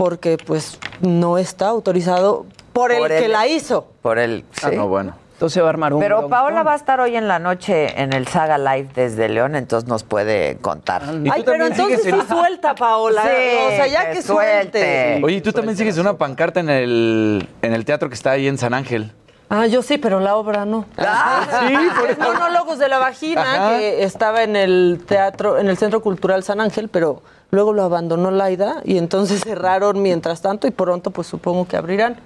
porque 0.00 0.38
pues 0.38 0.78
no 1.02 1.36
está 1.36 1.68
autorizado 1.68 2.46
por, 2.72 2.90
Por 2.90 3.12
el 3.12 3.22
que 3.22 3.28
la 3.28 3.46
hizo. 3.46 3.86
Por 4.00 4.18
el. 4.18 4.46
Ah, 4.62 4.70
sí. 4.70 4.76
no, 4.76 4.88
bueno. 4.88 5.14
Entonces 5.34 5.62
va 5.62 5.66
a 5.66 5.68
armar 5.68 5.92
un 5.92 6.00
Pero. 6.00 6.26
Paola 6.30 6.62
va 6.62 6.72
a 6.72 6.76
estar 6.76 7.00
hoy 7.00 7.16
en 7.16 7.28
la 7.28 7.38
noche 7.38 8.00
en 8.00 8.14
el 8.14 8.26
Saga 8.26 8.56
Live 8.56 8.88
desde 8.94 9.28
León, 9.28 9.56
entonces 9.56 9.86
nos 9.86 10.02
puede 10.02 10.56
contar. 10.56 11.02
Ay, 11.30 11.42
pero 11.44 11.66
entonces 11.66 12.02
sí 12.02 12.10
suelta, 12.26 12.74
Paola. 12.74 13.24
Sí, 13.24 13.28
o 13.28 13.70
sea, 13.76 13.86
ya 13.88 14.06
que 14.08 14.16
que 14.16 14.22
suelte. 14.22 15.20
Oye, 15.22 15.42
tú 15.42 15.52
también 15.52 15.76
sigues 15.76 15.98
una 15.98 16.16
pancarta 16.16 16.60
en 16.60 16.70
el, 16.70 17.46
en 17.60 17.74
el 17.74 17.84
teatro 17.84 18.08
que 18.08 18.14
está 18.14 18.30
ahí 18.30 18.48
en 18.48 18.56
San 18.56 18.72
Ángel. 18.72 19.12
Ah, 19.52 19.66
yo 19.66 19.82
sí, 19.82 19.98
pero 19.98 20.20
la 20.20 20.36
obra 20.36 20.64
no. 20.64 20.84
sí, 20.96 21.76
por 21.98 22.08
Es 22.10 22.18
Monólogos 22.18 22.78
de 22.78 22.88
la 22.88 22.98
Vagina, 23.00 23.42
Ajá. 23.42 23.78
que 23.78 24.04
estaba 24.04 24.44
en 24.44 24.54
el 24.54 25.02
teatro, 25.06 25.58
en 25.58 25.68
el 25.68 25.76
Centro 25.76 26.00
Cultural 26.00 26.44
San 26.44 26.60
Ángel, 26.60 26.88
pero 26.88 27.20
luego 27.50 27.72
lo 27.72 27.82
abandonó 27.82 28.30
Laida 28.30 28.76
y 28.84 28.96
entonces 28.96 29.40
cerraron 29.44 30.00
mientras 30.02 30.40
tanto 30.40 30.68
y 30.68 30.70
pronto 30.70 31.10
pues 31.10 31.26
supongo 31.26 31.66
que 31.66 31.76
abrirán. 31.76 32.16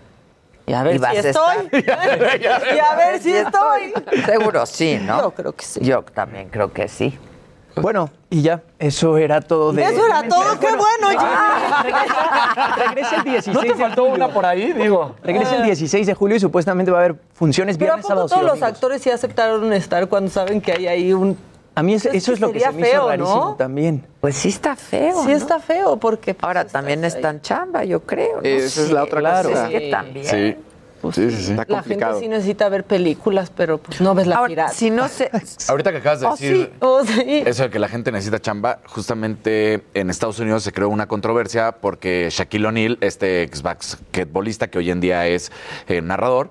Y 0.67 0.75
a 0.75 0.83
ver 0.83 0.97
Y 0.97 0.99
si 0.99 1.17
estoy. 1.29 1.71
y 1.83 2.79
a 2.79 2.95
ver 2.95 3.21
si 3.21 3.33
estoy. 3.35 3.95
Seguro 4.27 4.67
sí, 4.67 4.99
¿no? 5.03 5.23
Yo 5.23 5.31
creo 5.31 5.53
que 5.55 5.65
sí. 5.65 5.81
Yo 5.83 6.03
también 6.03 6.51
creo 6.51 6.73
que 6.73 6.89
sí. 6.89 7.19
Bueno, 7.77 8.09
y 8.31 8.43
ya, 8.43 8.63
eso 8.79 9.17
era 9.19 9.41
todo 9.41 9.73
de... 9.73 9.83
Eso 9.85 10.07
era 10.07 10.23
todo, 10.29 10.59
qué 10.61 10.69
bueno, 10.69 11.09
Regresa, 11.83 12.75
regresa 12.89 13.17
el 13.17 13.25
16 13.25 13.55
¿No 13.55 13.61
te 13.63 13.69
de 13.69 13.75
faltó 13.75 14.03
julio. 14.03 14.15
una 14.17 14.29
por 14.33 14.47
ahí? 14.47 14.73
Digo. 14.73 15.17
Regresa 15.23 15.57
el 15.57 15.65
16 15.65 16.07
de 16.07 16.15
julio 16.15 16.37
y 16.37 16.41
supuestamente 16.41 16.91
va 16.93 16.99
a 16.99 17.05
haber 17.05 17.17
funciones 17.33 17.77
Pero 17.77 17.93
¿a 17.93 17.97
viernes, 17.97 18.03
poco 18.07 18.09
sábados 18.29 18.31
y 18.31 18.35
todos 18.35 18.43
los 18.45 18.61
domingos. 18.61 18.77
actores 18.77 19.03
sí 19.03 19.11
aceptaron 19.11 19.73
estar 19.73 20.09
cuando 20.09 20.31
saben 20.31 20.61
que 20.61 20.73
hay 20.73 20.87
ahí 20.87 21.13
un... 21.13 21.37
A 21.75 21.83
mí 21.83 21.95
es- 21.95 22.07
Es 22.07 22.15
eso 22.15 22.31
que 22.31 22.35
es 22.35 22.41
lo 22.41 22.47
que 22.53 22.61
sería 22.61 22.71
se 22.71 22.75
me 22.79 22.83
hizo 22.89 22.91
feo, 22.93 23.09
rarísimo 23.09 23.45
¿no? 23.47 23.55
también. 23.57 24.07
Pues 24.21 24.37
sí 24.37 24.49
está 24.51 24.77
feo. 24.77 25.23
Sí 25.23 25.31
¿no? 25.31 25.37
está 25.37 25.59
feo 25.59 25.97
porque... 25.97 26.35
pues, 26.35 26.45
Ahora 26.45 26.65
también 26.67 27.05
está 27.05 27.31
en 27.31 27.41
chamba, 27.41 27.83
yo 27.85 28.01
creo. 28.01 28.37
¿no? 28.37 28.43
Esa 28.49 28.83
es 28.83 28.91
la 28.93 29.03
otra 29.03 29.19
Claro. 29.19 29.49
cosa. 29.51 29.69
Es 29.71 29.81
que 29.81 29.91
también. 29.91 30.27
Sí. 30.27 30.57
Sí, 31.13 31.31
sí, 31.31 31.43
sí. 31.43 31.51
Está 31.53 31.65
La 31.69 31.83
gente 31.83 32.07
sí 32.21 32.29
necesita 32.29 32.69
ver 32.69 32.85
películas, 32.85 33.51
pero 33.55 33.79
pues 33.79 34.01
no 34.01 34.15
ves 34.15 34.27
la 34.27 34.37
Ahora, 34.37 34.49
pirata. 34.49 34.73
si 34.73 34.91
no 34.91 35.09
se... 35.09 35.31
Ahorita 35.69 35.91
que 35.93 35.99
acabas 35.99 36.21
de 36.21 36.27
Oh, 36.27 36.31
decir 36.33 36.57
sí, 36.57 36.71
oh, 36.81 37.05
sí. 37.05 37.43
eso 37.47 37.65
de 37.65 37.71
que 37.71 37.79
la 37.79 37.89
gente 37.89 38.11
necesita 38.13 38.41
chamba, 38.41 38.81
justamente 38.87 39.83
en 39.95 40.11
Estados 40.11 40.39
Unidos 40.39 40.63
se 40.63 40.73
creó 40.73 40.89
una 40.89 41.07
controversia 41.09 41.73
porque 41.73 42.29
Shaquille 42.31 42.67
O'Neal, 42.67 42.99
este 43.01 43.43
ex 43.43 43.63
basquetbolista 43.63 44.69
que 44.69 44.79
hoy 44.79 44.91
en 44.91 45.01
día 45.01 45.27
es 45.27 45.51
eh, 45.89 46.01
narrador, 46.01 46.51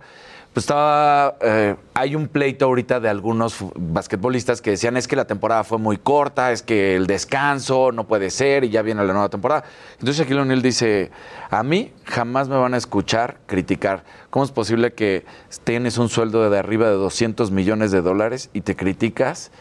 pues 0.53 0.63
estaba. 0.65 1.35
eh, 1.41 1.75
hay 1.95 2.15
un 2.15 2.27
pleito 2.27 2.65
ahorita 2.65 2.99
de 2.99 3.09
algunos 3.09 3.57
basquetbolistas 3.75 4.61
que 4.61 4.71
decían 4.71 4.97
es 4.97 5.07
que 5.07 5.15
la 5.15 5.25
temporada 5.25 5.63
fue 5.63 5.77
muy 5.77 5.97
corta, 5.97 6.51
es 6.51 6.61
que 6.61 6.95
el 6.95 7.07
descanso 7.07 7.91
no 7.91 8.07
puede 8.07 8.29
ser 8.29 8.63
y 8.63 8.69
ya 8.69 8.81
viene 8.81 9.03
la 9.03 9.13
nueva 9.13 9.29
temporada. 9.29 9.63
Entonces 9.93 10.17
Shaquille 10.17 10.41
O'Neal 10.41 10.61
dice: 10.61 11.11
A 11.49 11.63
mí 11.63 11.91
jamás 12.05 12.47
me 12.47 12.55
van 12.55 12.73
a 12.73 12.77
escuchar 12.77 13.37
criticar. 13.47 14.03
¿Cómo 14.29 14.45
es 14.45 14.51
posible 14.51 14.93
que 14.93 15.25
tienes 15.63 15.97
un 15.97 16.09
sueldo 16.09 16.49
de 16.49 16.57
arriba 16.57 16.87
de 16.87 16.95
200 16.95 17.51
millones 17.51 17.91
de 17.91 18.01
dólares 18.01 18.49
y 18.53 18.61
te 18.61 18.75
criticas? 18.75 19.51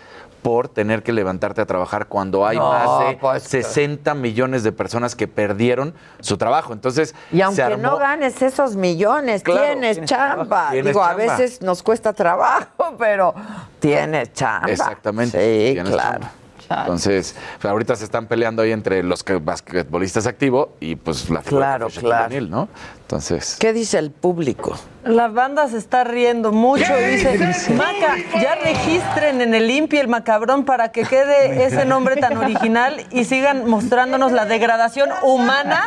Por 0.43 0.69
tener 0.69 1.03
que 1.05 1.13
levantarte 1.13 1.61
a 1.61 1.67
trabajar 1.67 2.09
cuando 2.09 2.45
hay 2.47 2.59
No, 2.59 2.69
más 2.71 3.07
de 3.09 3.17
pues, 3.17 3.43
60 3.45 4.13
millones 4.15 4.65
de 4.65 4.73
personas 4.73 5.15
que 5.15 5.29
perdieron 5.29 5.95
su 6.21 6.37
trabajo. 6.37 6.73
Entonces, 6.73 7.15
Y 7.31 7.41
aunque 7.41 7.63
armó- 7.63 7.77
no 7.83 7.97
ganes 7.99 8.43
esos 8.43 8.75
millones, 8.75 9.43
Claro, 9.45 9.63
tienes, 9.63 9.93
tienes 9.97 10.11
chamba. 10.11 10.71
Tienes 10.71 10.93
Digo, 10.93 11.03
a 11.05 11.15
veces 11.15 11.63
nos 11.63 11.83
cuesta 11.83 12.13
trabajo, 12.13 12.97
pero 12.99 13.35
tienes 13.79 14.33
chamba. 14.33 14.69
Exactamente, 14.71 15.75
Sí, 15.75 15.81
claro. 15.81 15.99
chamba. 16.21 16.31
Entonces, 16.81 17.37
pues, 17.61 17.71
ahorita 17.71 17.95
se 17.97 18.05
están 18.05 18.27
peleando 18.27 18.63
ahí 18.63 18.73
entre 18.73 19.03
los 19.03 19.23
que- 19.23 19.37
basquetbolistas 19.37 20.27
activos 20.27 20.69
y 20.81 20.97
pues 20.97 21.29
la 21.31 21.43
figura 21.43 21.67
Claro, 21.79 21.89
claro. 21.89 22.25
juvenil, 22.25 22.51
¿no? 22.51 22.69
Entonces, 23.03 23.57
¿Qué 23.61 23.73
dice 23.75 23.99
el 23.99 24.11
público? 24.11 24.75
La 25.05 25.29
banda 25.29 25.69
se 25.69 25.77
está 25.77 26.03
riendo 26.05 26.51
mucho. 26.53 26.85
Dice, 26.97 27.73
Maca, 27.75 28.17
ya 28.41 28.55
registren 28.55 29.41
en 29.43 29.55
el 29.55 29.71
INPI 29.71 29.99
el 29.99 30.09
macabrón 30.09 30.65
para 30.65 30.93
que 30.93 31.03
quede 31.05 31.65
ese 31.67 31.85
nombre 31.85 32.17
tan 32.17 32.37
original 32.39 33.05
y 33.11 33.25
sigan 33.25 33.69
mostrándonos 33.69 34.33
la 34.33 34.47
degradación 34.47 35.11
humana. 35.23 35.83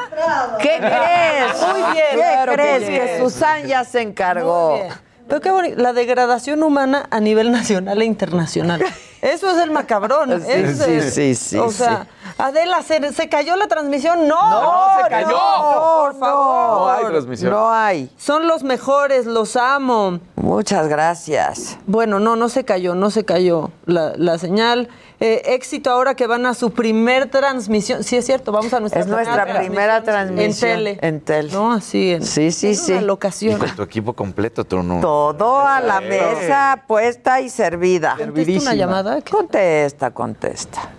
¿Qué 0.59 0.75
crees? 0.77 1.67
Muy 1.71 1.81
bien. 1.93 2.05
¿Qué 2.11 2.17
Claro 2.17 2.53
crees? 2.53 2.83
sí. 2.85 2.89
Que 2.93 3.19
Susan 3.19 3.65
ya 3.65 3.83
se 3.85 4.01
encargó. 4.01 4.75
Bien. 4.75 4.89
Pero 5.27 5.41
qué 5.41 5.49
bonito, 5.49 5.81
la 5.81 5.93
degradación 5.93 6.61
humana 6.61 7.07
a 7.09 7.19
nivel 7.19 7.51
nacional 7.51 7.99
e 8.01 8.05
internacional. 8.05 8.83
Eso 9.25 9.49
es 9.51 9.57
el 9.63 9.71
macabrón. 9.71 10.41
Sí, 10.45 10.51
es, 10.51 10.77
sí, 10.79 11.01
sí, 11.11 11.35
sí, 11.35 11.57
O 11.57 11.69
sea, 11.71 12.07
Adela, 12.37 12.81
¿se, 12.83 13.11
se 13.13 13.29
cayó 13.29 13.55
la 13.55 13.67
transmisión? 13.67 14.27
No, 14.27 14.49
No, 14.49 15.03
se 15.03 15.09
cayó. 15.09 15.27
no, 15.29 16.01
por 16.03 16.19
favor. 16.19 16.77
No 16.79 16.89
hay 16.91 17.05
transmisión. 17.05 17.51
No 17.51 17.71
hay. 17.71 18.09
Son 18.17 18.47
los 18.47 18.63
mejores, 18.63 19.25
los 19.25 19.55
amo. 19.55 20.19
Muchas 20.35 20.87
gracias. 20.87 21.77
Bueno, 21.87 22.19
no, 22.19 22.35
no 22.35 22.49
se 22.49 22.63
cayó, 22.65 22.93
no 22.95 23.09
se 23.09 23.25
cayó 23.25 23.71
la, 23.85 24.13
la 24.15 24.37
señal. 24.37 24.89
Eh, 25.21 25.53
éxito 25.55 25.89
ahora 25.91 26.13
que 26.13 26.27
van 26.27 26.45
a 26.45 26.53
su 26.53 26.71
primer 26.71 27.29
transmisión. 27.31 28.03
Sí, 28.03 28.17
es 28.17 28.25
cierto, 28.25 28.51
vamos 28.51 28.73
a 28.73 28.81
nuestra 28.81 28.99
Es 29.01 29.07
nuestra 29.07 29.45
primera 29.59 29.97
En 29.97 30.03
transmisión. 30.03 30.71
tele. 30.71 30.99
En 31.01 31.21
tele. 31.21 31.51
No, 31.53 31.71
así 31.71 32.11
en. 32.11 32.23
Sí, 32.25 32.51
sí, 32.51 32.71
es 32.71 32.81
sí. 32.81 32.91
Una 32.91 33.01
y 33.01 33.05
locación. 33.05 33.59
con 33.59 33.75
tu 33.75 33.81
equipo 33.83 34.11
completo, 34.13 34.65
tú 34.65 34.83
no. 34.83 34.99
Todo 34.99 35.59
a 35.65 35.79
la 35.79 36.01
mesa 36.01 36.83
puesta 36.85 37.39
y 37.39 37.49
servida. 37.49 38.15
¿Contesta 38.17 38.61
una 38.61 38.75
llamada? 38.75 39.14
Contesta, 39.23 40.11
contesta. 40.11 40.91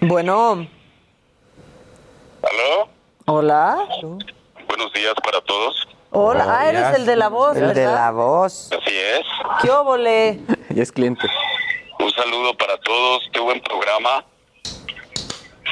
Bueno. 0.00 0.66
¿Aló? 2.42 2.88
Hola. 3.26 3.78
Buenos 4.68 4.92
días 4.92 5.14
para 5.24 5.40
todos. 5.40 5.88
Hola. 6.10 6.46
Ah, 6.48 6.68
eres 6.68 6.96
el 6.96 7.06
de 7.06 7.16
la 7.16 7.28
voz, 7.28 7.56
El 7.56 7.74
de 7.74 7.84
la 7.84 8.12
voz. 8.12 8.70
Así 8.72 8.96
es. 8.96 9.22
¿Qué 9.62 9.70
óvole? 9.70 10.40
Ya 10.70 10.82
es 10.82 10.92
cliente. 10.92 11.26
Un 11.98 12.10
saludo 12.12 12.56
para 12.56 12.76
todos. 12.78 13.28
Qué 13.32 13.40
buen 13.40 13.60
programa. 13.60 14.24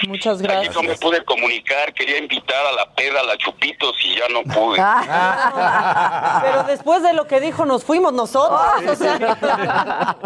Muchas 0.09 0.39
Aquí 0.39 0.47
gracias. 0.47 0.75
no 0.75 0.83
me 0.83 0.95
pude 0.97 1.25
comunicar. 1.25 1.93
Quería 1.95 2.19
invitar 2.19 2.67
a 2.67 2.73
la 2.73 2.95
peda, 2.95 3.21
a 3.21 3.25
la 3.25 3.37
Chupitos 3.39 3.95
y 4.05 4.17
ya 4.17 4.29
no 4.29 4.43
pude. 4.43 4.79
Ah. 4.81 6.41
Pero 6.43 6.63
después 6.65 7.03
de 7.03 7.13
lo 7.15 7.27
que 7.27 7.41
dijo, 7.41 7.65
nos 7.65 7.85
fuimos 7.85 8.13
nosotros. 8.13 8.61
o 8.89 8.95
sea. 8.97 10.17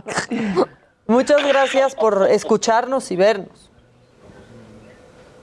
Muchas 1.06 1.44
gracias 1.46 1.94
por 1.94 2.28
escucharnos 2.30 3.10
y 3.10 3.16
vernos. 3.16 3.70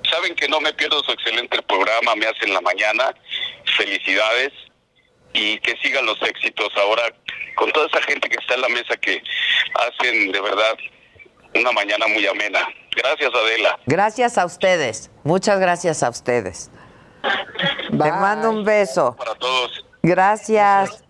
Saben 0.10 0.36
que 0.36 0.48
no 0.48 0.62
me 0.62 0.74
pierdo 0.74 1.04
su 1.04 1.12
excelente 1.12 1.62
programa. 1.64 2.16
Me 2.16 2.26
hacen 2.28 2.54
la 2.54 2.62
mañana. 2.62 3.14
Felicidades. 3.78 4.52
Y 5.34 5.60
que 5.60 5.76
sigan 5.84 6.06
los 6.06 6.22
éxitos 6.22 6.70
ahora 6.78 7.04
con 7.56 7.72
toda 7.72 7.88
esa 7.88 8.02
gente 8.04 8.30
que 8.30 8.38
está 8.40 8.56
en 8.56 8.62
la 8.62 8.70
mesa 8.70 8.96
que 8.98 9.22
hacen 9.76 10.32
de 10.32 10.42
verdad 10.42 10.78
una 11.60 11.72
mañana 11.72 12.08
muy 12.08 12.26
amena. 12.26 12.60
Gracias, 12.96 13.32
Adela. 13.34 13.80
Gracias 13.86 14.38
a 14.38 14.46
ustedes. 14.46 15.12
Muchas 15.24 15.60
gracias 15.60 16.04
a 16.04 16.10
ustedes. 16.10 16.72
Te 17.90 18.12
mando 18.12 18.50
un 18.50 18.64
beso. 18.64 19.16
Para 19.18 19.36
todos. 19.36 19.86
Gracias. 20.02 21.04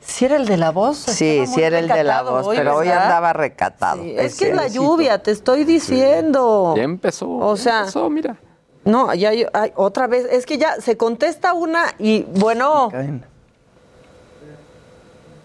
¿Si 0.00 0.24
era 0.24 0.36
el 0.36 0.46
de 0.46 0.56
la 0.56 0.70
voz? 0.70 0.98
Sí, 0.98 1.44
muy 1.46 1.62
era 1.62 1.78
el 1.78 1.86
de 1.86 2.02
la 2.02 2.22
voz, 2.22 2.46
hoy, 2.46 2.56
pero 2.56 2.76
hoy 2.76 2.88
andaba 2.88 3.32
recatado. 3.32 4.02
Es 4.02 4.38
que 4.38 4.48
es 4.48 4.54
la 4.56 4.66
lluvia, 4.66 5.22
te 5.22 5.30
estoy 5.30 5.64
diciendo. 5.64 6.74
Ya 6.76 6.82
empezó. 6.82 7.30
O 7.30 7.56
sea, 7.56 7.80
empezó, 7.80 8.10
mira. 8.10 8.36
No, 8.84 9.14
ya 9.14 9.28
hay, 9.28 9.46
hay 9.52 9.72
otra 9.76 10.06
vez. 10.06 10.26
Es 10.30 10.46
que 10.46 10.58
ya 10.58 10.80
se 10.80 10.96
contesta 10.96 11.52
una 11.52 11.94
y 11.98 12.22
bueno. 12.22 12.90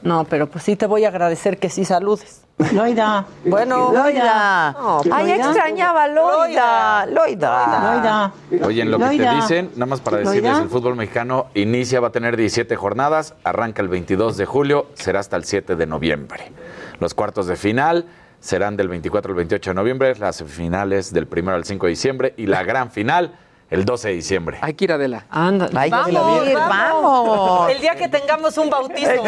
No, 0.02 0.24
pero 0.26 0.50
pues 0.50 0.64
sí 0.64 0.76
te 0.76 0.86
voy 0.86 1.06
a 1.06 1.10
agradecer 1.10 1.60
que 1.60 1.70
sí 1.70 1.86
saludes. 1.86 2.45
Loida. 2.74 3.26
Bueno. 3.44 3.92
Loida. 3.94 4.72
No, 4.72 5.02
Ay, 5.12 5.28
Loida. 5.28 5.36
extrañaba 5.36 6.04
a 6.04 6.08
Loida. 6.08 7.06
Loida. 7.08 8.32
Oye, 8.64 8.82
en 8.82 8.92
lo 8.92 8.98
que 8.98 9.04
te 9.06 9.18
Loida. 9.18 9.36
dicen, 9.36 9.72
nada 9.76 9.86
más 9.88 10.00
para 10.00 10.18
decirles, 10.18 10.44
Loida. 10.54 10.64
el 10.64 10.70
fútbol 10.70 10.96
mexicano 10.96 11.48
inicia, 11.54 12.00
va 12.00 12.08
a 12.08 12.12
tener 12.12 12.38
17 12.38 12.76
jornadas, 12.78 13.34
arranca 13.44 13.82
el 13.82 13.90
22 13.90 14.38
de 14.38 14.46
julio, 14.46 14.88
será 14.94 15.20
hasta 15.20 15.36
el 15.36 15.44
7 15.44 15.76
de 15.76 15.86
noviembre. 15.86 16.52
Los 17.00 17.14
cuartos 17.14 17.48
de 17.48 17.58
final 17.58 18.06
serán 18.40 18.78
del 18.78 18.88
24 18.88 19.32
al 19.32 19.36
28 19.36 19.72
de 19.72 19.76
noviembre, 19.76 20.16
las 20.16 20.38
semifinales 20.38 21.12
del 21.12 21.28
1 21.30 21.52
al 21.52 21.66
5 21.66 21.86
de 21.86 21.90
diciembre 21.90 22.34
y 22.38 22.46
la 22.46 22.64
gran 22.64 22.90
final 22.90 23.34
el 23.76 23.86
12 23.86 24.08
de 24.08 24.14
diciembre. 24.16 24.58
Hay 24.62 24.74
que 24.74 24.86
ir 24.86 24.92
Adela. 24.94 25.26
Anda, 25.30 25.68
que 25.68 25.90
vamos, 25.90 26.54
vamos, 26.54 27.28
vamos. 27.28 27.72
El 27.72 27.82
día 27.82 27.96
que 27.96 28.08
tengamos 28.08 28.58
un 28.58 28.70
bautizo. 28.70 29.12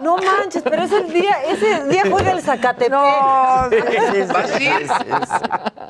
No 0.00 0.16
manches, 0.16 0.62
pero 0.62 0.82
es 0.82 0.92
el 0.92 1.12
día, 1.12 1.36
ese 1.46 1.84
día 1.84 2.04
juega 2.10 2.32
el 2.32 2.40
Zacatepec. 2.42 2.90
No, 2.90 3.68
sí, 3.70 3.76
sí, 3.80 4.22
sí, 4.22 4.24
sí, 4.58 4.68
sí. 4.88 5.36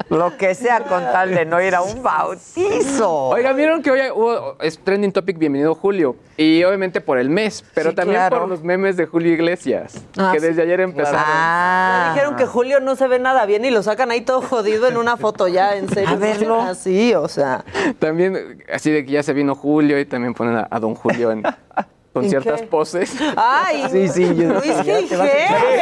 Lo 0.08 0.36
que 0.36 0.54
sea 0.54 0.80
con 0.80 1.02
tal 1.12 1.34
de 1.34 1.44
no 1.44 1.60
ir 1.60 1.74
a 1.74 1.82
un 1.82 2.02
bautizo. 2.02 3.28
Oiga, 3.28 3.52
vieron 3.52 3.82
que 3.82 3.90
hoy 3.90 4.00
hubo, 4.14 4.56
es 4.60 4.82
trending 4.82 5.12
topic 5.12 5.38
Bienvenido 5.38 5.74
Julio. 5.74 6.16
Y 6.36 6.64
obviamente 6.64 7.00
por 7.00 7.18
el 7.18 7.28
mes, 7.30 7.64
pero 7.74 7.90
Sí, 7.90 7.96
también 7.96 8.20
claro. 8.20 8.40
por 8.40 8.48
los 8.48 8.62
memes 8.62 8.96
de 8.96 9.06
Julio 9.06 9.32
Iglesias. 9.32 9.94
Ah, 10.16 10.30
que 10.32 10.40
desde 10.40 10.62
ayer 10.62 10.80
empezaron. 10.80 11.20
Ya 11.20 12.12
dijeron 12.14 12.36
que 12.36 12.46
Julio 12.46 12.80
no 12.80 12.96
se 12.96 13.06
ve 13.06 13.18
nada 13.18 13.44
bien 13.46 13.64
y 13.64 13.70
lo 13.70 13.82
sacan 13.82 14.10
ahí 14.10 14.20
todo 14.22 14.40
jodido 14.40 14.86
en 14.88 14.96
una 14.96 15.16
foto 15.16 15.37
ya, 15.46 15.76
en 15.76 15.88
serio. 15.88 16.08
A 16.10 16.16
verlo. 16.16 16.60
Así, 16.60 17.14
o 17.14 17.28
sea. 17.28 17.64
También, 18.00 18.64
así 18.72 18.90
de 18.90 19.04
que 19.04 19.12
ya 19.12 19.22
se 19.22 19.32
vino 19.32 19.54
Julio 19.54 20.00
y 20.00 20.04
también 20.06 20.34
ponen 20.34 20.56
a, 20.56 20.66
a 20.70 20.80
don 20.80 20.94
Julio 20.94 21.30
en, 21.30 21.42
con 22.12 22.24
¿En 22.24 22.30
ciertas 22.30 22.62
qué? 22.62 22.66
poses. 22.66 23.14
Ay, 23.36 23.84
Sí, 23.92 24.08
sí, 24.08 24.24
yo- 24.34 24.54
Luis 24.54 24.70
a-. 24.70 24.82
¿Qué 24.82 25.06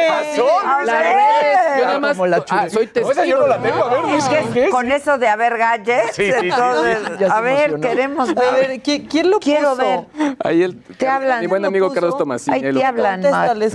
pasó, 0.09 0.59
A 0.67 0.77
Luis? 0.77 0.87
Las 0.87 1.03
ver. 1.03 1.15
redes, 1.15 1.79
yo 1.79 1.85
nada 1.85 1.99
más- 1.99 2.11
Como 2.17 2.27
la 2.27 2.45
ah, 2.49 2.69
soy 2.69 2.85
testigo. 2.87 3.11
Esa 3.11 3.25
yo 3.25 3.37
no 3.39 3.47
la 3.47 3.57
tengo, 3.61 3.83
a 3.83 3.89
ver, 3.89 4.01
Luis 4.03 4.25
Es 4.27 4.47
que 4.53 4.69
con 4.69 4.91
eso 4.91 5.17
de 5.17 5.27
haber 5.27 5.57
galles, 5.57 6.03
Sí, 6.13 6.25
sí, 6.25 6.31
sí, 6.41 6.47
entonces, 6.49 6.99
sí, 7.17 7.23
a 7.29 7.41
ver, 7.41 7.79
queremos 7.79 8.29
A 8.29 8.33
ver. 8.33 8.67
ver, 8.67 8.83
¿qui- 8.83 9.07
¿quién 9.09 9.31
lo 9.31 9.39
Quiero 9.39 9.71
puso? 9.71 9.81
ver. 10.17 10.35
Ahí 10.43 10.63
el, 10.63 10.81
Te 10.83 11.07
hablan. 11.07 11.39
Mi 11.41 11.47
buen 11.47 11.61
¿Quién 11.61 11.63
lo 11.63 11.67
amigo? 11.87 11.93
Carlos 11.93 12.17
Tomasini. 12.17 12.55
Ahí 12.55 12.73
te 12.73 12.85
hablan, 12.85 13.21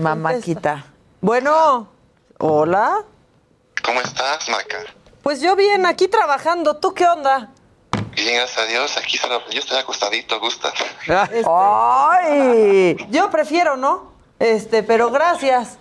ma- 0.00 0.14
mamáquita. 0.14 0.84
Bueno, 1.20 1.88
hola. 2.38 2.98
¿Cómo 3.84 4.00
estás, 4.00 4.48
Maca? 4.48 4.78
Pues 5.22 5.40
yo 5.40 5.54
bien, 5.56 5.86
aquí 5.86 6.08
trabajando. 6.08 6.76
¿Tú 6.76 6.94
qué 6.94 7.06
onda? 7.06 7.50
Bien, 8.14 8.36
gracias 8.36 8.58
a 8.58 8.66
Dios. 8.66 8.96
Aquí 8.96 9.16
solo, 9.16 9.40
yo 9.50 9.60
estoy 9.60 9.78
acostadito, 9.78 10.38
gusta. 10.40 10.72
Este, 11.06 11.44
¡Ay! 11.48 12.96
Yo 13.10 13.30
prefiero, 13.30 13.76
¿no? 13.76 14.12
Este, 14.38 14.82
pero 14.82 15.10
gracias. 15.10 15.78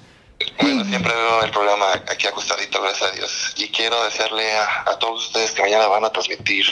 Bueno, 0.60 0.86
siempre 0.86 1.14
veo 1.14 1.44
el 1.44 1.52
programa 1.52 1.92
aquí 1.94 2.28
acostadito, 2.28 2.82
gracias 2.82 3.12
a 3.12 3.16
Dios. 3.16 3.54
Y 3.58 3.70
quiero 3.70 4.04
desearle 4.04 4.52
a, 4.58 4.82
a 4.88 5.00
todos 5.00 5.28
ustedes 5.28 5.52
que 5.52 5.62
mañana 5.62 5.88
van 5.88 6.06
a 6.06 6.12
transmitir 6.12 6.66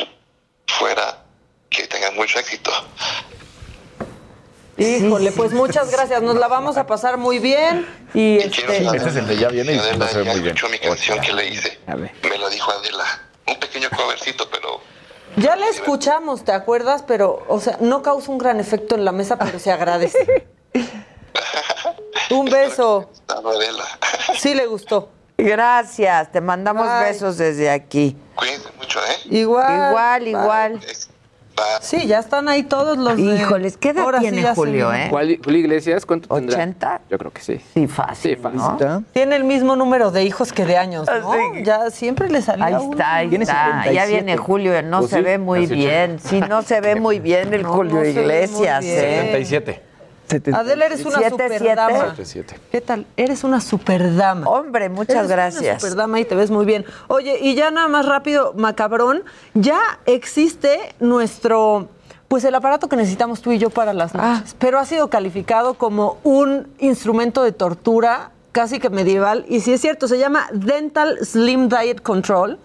fuera 0.67 1.23
que 1.69 1.87
tengan 1.87 2.15
mucho 2.15 2.39
éxito. 2.39 2.71
Híjole, 4.79 5.31
pues 5.31 5.51
muchas 5.51 5.91
gracias. 5.91 6.21
Nos 6.21 6.35
la 6.35 6.47
vamos 6.47 6.77
a 6.77 6.87
pasar 6.87 7.17
muy 7.17 7.39
bien. 7.39 7.85
Y 8.13 8.37
este, 8.37 8.61
Este 8.85 9.09
es 9.09 9.15
el 9.15 9.27
de 9.27 9.37
ya 9.37 9.49
viene 9.49 9.73
y 9.73 9.75
no 9.77 9.83
Adela, 9.83 10.07
se 10.07 10.17
ve 10.19 10.25
ya 10.25 10.31
muy 10.31 10.41
bien. 10.41 10.55
escuchó 10.55 10.71
mi 10.71 10.79
canción 10.79 11.19
que 11.19 11.33
le 11.33 11.49
hice. 11.49 11.79
Me 11.87 12.37
lo 12.37 12.49
dijo 12.49 12.71
Adela. 12.71 13.05
Un 13.47 13.59
pequeño 13.59 13.89
covercito, 13.89 14.49
pero 14.49 14.79
ya 15.35 15.55
la 15.55 15.67
escuchamos, 15.69 16.43
¿te 16.43 16.51
acuerdas? 16.51 17.03
Pero, 17.07 17.45
o 17.47 17.59
sea, 17.59 17.77
no 17.79 18.01
causa 18.01 18.31
un 18.31 18.37
gran 18.37 18.59
efecto 18.59 18.95
en 18.95 19.05
la 19.05 19.11
mesa, 19.11 19.37
pero 19.37 19.59
se 19.59 19.71
agradece. 19.71 20.49
un 22.31 22.45
beso. 22.45 23.09
Adela. 23.27 23.85
Sí 24.37 24.53
le 24.53 24.67
gustó. 24.67 25.09
Gracias, 25.37 26.31
te 26.31 26.41
mandamos 26.41 26.87
besos 27.01 27.37
desde 27.37 27.69
aquí. 27.69 28.15
Cuídense 28.35 28.69
mucho, 28.77 28.99
¿eh? 28.99 29.15
Igual. 29.29 30.27
Igual, 30.27 30.73
bye. 30.79 31.18
Igual. 31.67 31.81
Sí, 31.81 32.07
ya 32.07 32.19
están 32.19 32.47
ahí 32.49 32.63
todos 32.63 32.97
los 32.97 33.17
de- 33.17 33.23
Híjoles, 33.23 33.77
¿qué 33.77 33.89
edad 33.89 34.03
Ahora 34.03 34.19
sí 34.19 34.23
tiene 34.25 34.41
se 34.43 34.55
Julio, 34.55 34.89
vino. 34.89 34.93
eh? 34.93 35.07
¿Cuál- 35.09 35.39
Julio 35.43 35.59
Iglesias, 35.59 36.05
¿cuánto 36.05 36.33
tendrá? 36.35 36.55
80. 36.57 37.01
Yo 37.09 37.17
creo 37.17 37.31
que 37.31 37.41
sí. 37.41 37.59
Sí, 37.73 37.87
fácil. 37.87 38.35
Sí, 38.35 38.41
fácil. 38.41 39.05
Tiene 39.13 39.35
el 39.35 39.43
mismo 39.43 39.75
número 39.75 40.11
de 40.11 40.23
hijos 40.23 40.53
que 40.53 40.65
de 40.65 40.77
años, 40.77 41.07
¿no? 41.21 41.55
Ya 41.63 41.89
siempre 41.91 42.29
le 42.29 42.41
salía 42.41 42.65
Ahí 42.65 42.73
uno. 42.75 42.91
está, 42.91 43.15
ahí 43.15 43.35
está. 43.35 43.91
Ya 43.91 44.05
viene 44.05 44.37
Julio, 44.37 44.81
no 44.83 44.99
Pues 44.99 45.11
se 45.11 45.17
sí, 45.17 45.21
ve 45.23 45.37
muy 45.37 45.65
bien. 45.65 46.19
Sí, 46.23 46.41
no 46.41 46.61
se 46.61 46.81
ve 46.81 46.95
muy 46.99 47.19
bien 47.19 47.53
el 47.53 47.63
No, 47.63 47.73
Julio 47.73 47.95
no 47.95 48.05
Iglesias, 48.05 48.81
bien. 48.83 48.97
¿eh? 48.99 49.19
77. 49.21 49.88
Adela, 50.53 50.85
eres 50.85 51.05
una 51.05 51.17
Siete, 51.19 51.29
superdama. 51.31 52.15
siete. 52.23 52.55
¿Qué 52.71 52.81
tal? 52.81 53.05
Eres 53.17 53.43
una 53.43 53.59
superdama. 53.61 54.47
Hombre, 54.47 54.89
muchas 54.89 55.15
Eres 55.17 55.27
gracias. 55.29 55.63
Una 55.63 55.79
superdama 55.79 56.19
y 56.19 56.25
te 56.25 56.35
ves 56.35 56.51
muy 56.51 56.65
bien. 56.65 56.85
Oye, 57.07 57.39
y 57.41 57.55
ya 57.55 57.71
nada 57.71 57.87
más 57.87 58.05
rápido, 58.05 58.53
macabrón, 58.55 59.23
ya 59.53 59.79
existe 60.05 60.77
nuestro, 60.99 61.89
pues 62.27 62.43
el 62.43 62.53
aparato 62.55 62.87
que 62.87 62.95
necesitamos 62.95 63.41
tú 63.41 63.51
y 63.51 63.57
yo 63.57 63.69
para 63.69 63.93
las 63.93 64.13
Ah. 64.15 64.35
noches, 64.37 64.55
pero 64.59 64.79
ha 64.79 64.85
sido 64.85 65.09
calificado 65.09 65.73
como 65.73 66.17
un 66.23 66.67
instrumento 66.79 67.43
de 67.43 67.51
tortura 67.51 68.31
casi 68.51 68.79
que 68.79 68.89
medieval. 68.89 69.45
Y 69.47 69.59
si 69.61 69.73
es 69.73 69.81
cierto, 69.81 70.07
se 70.07 70.17
llama 70.19 70.47
Dental 70.51 71.17
Slim 71.23 71.69
Diet 71.69 72.01
Control. 72.01 72.59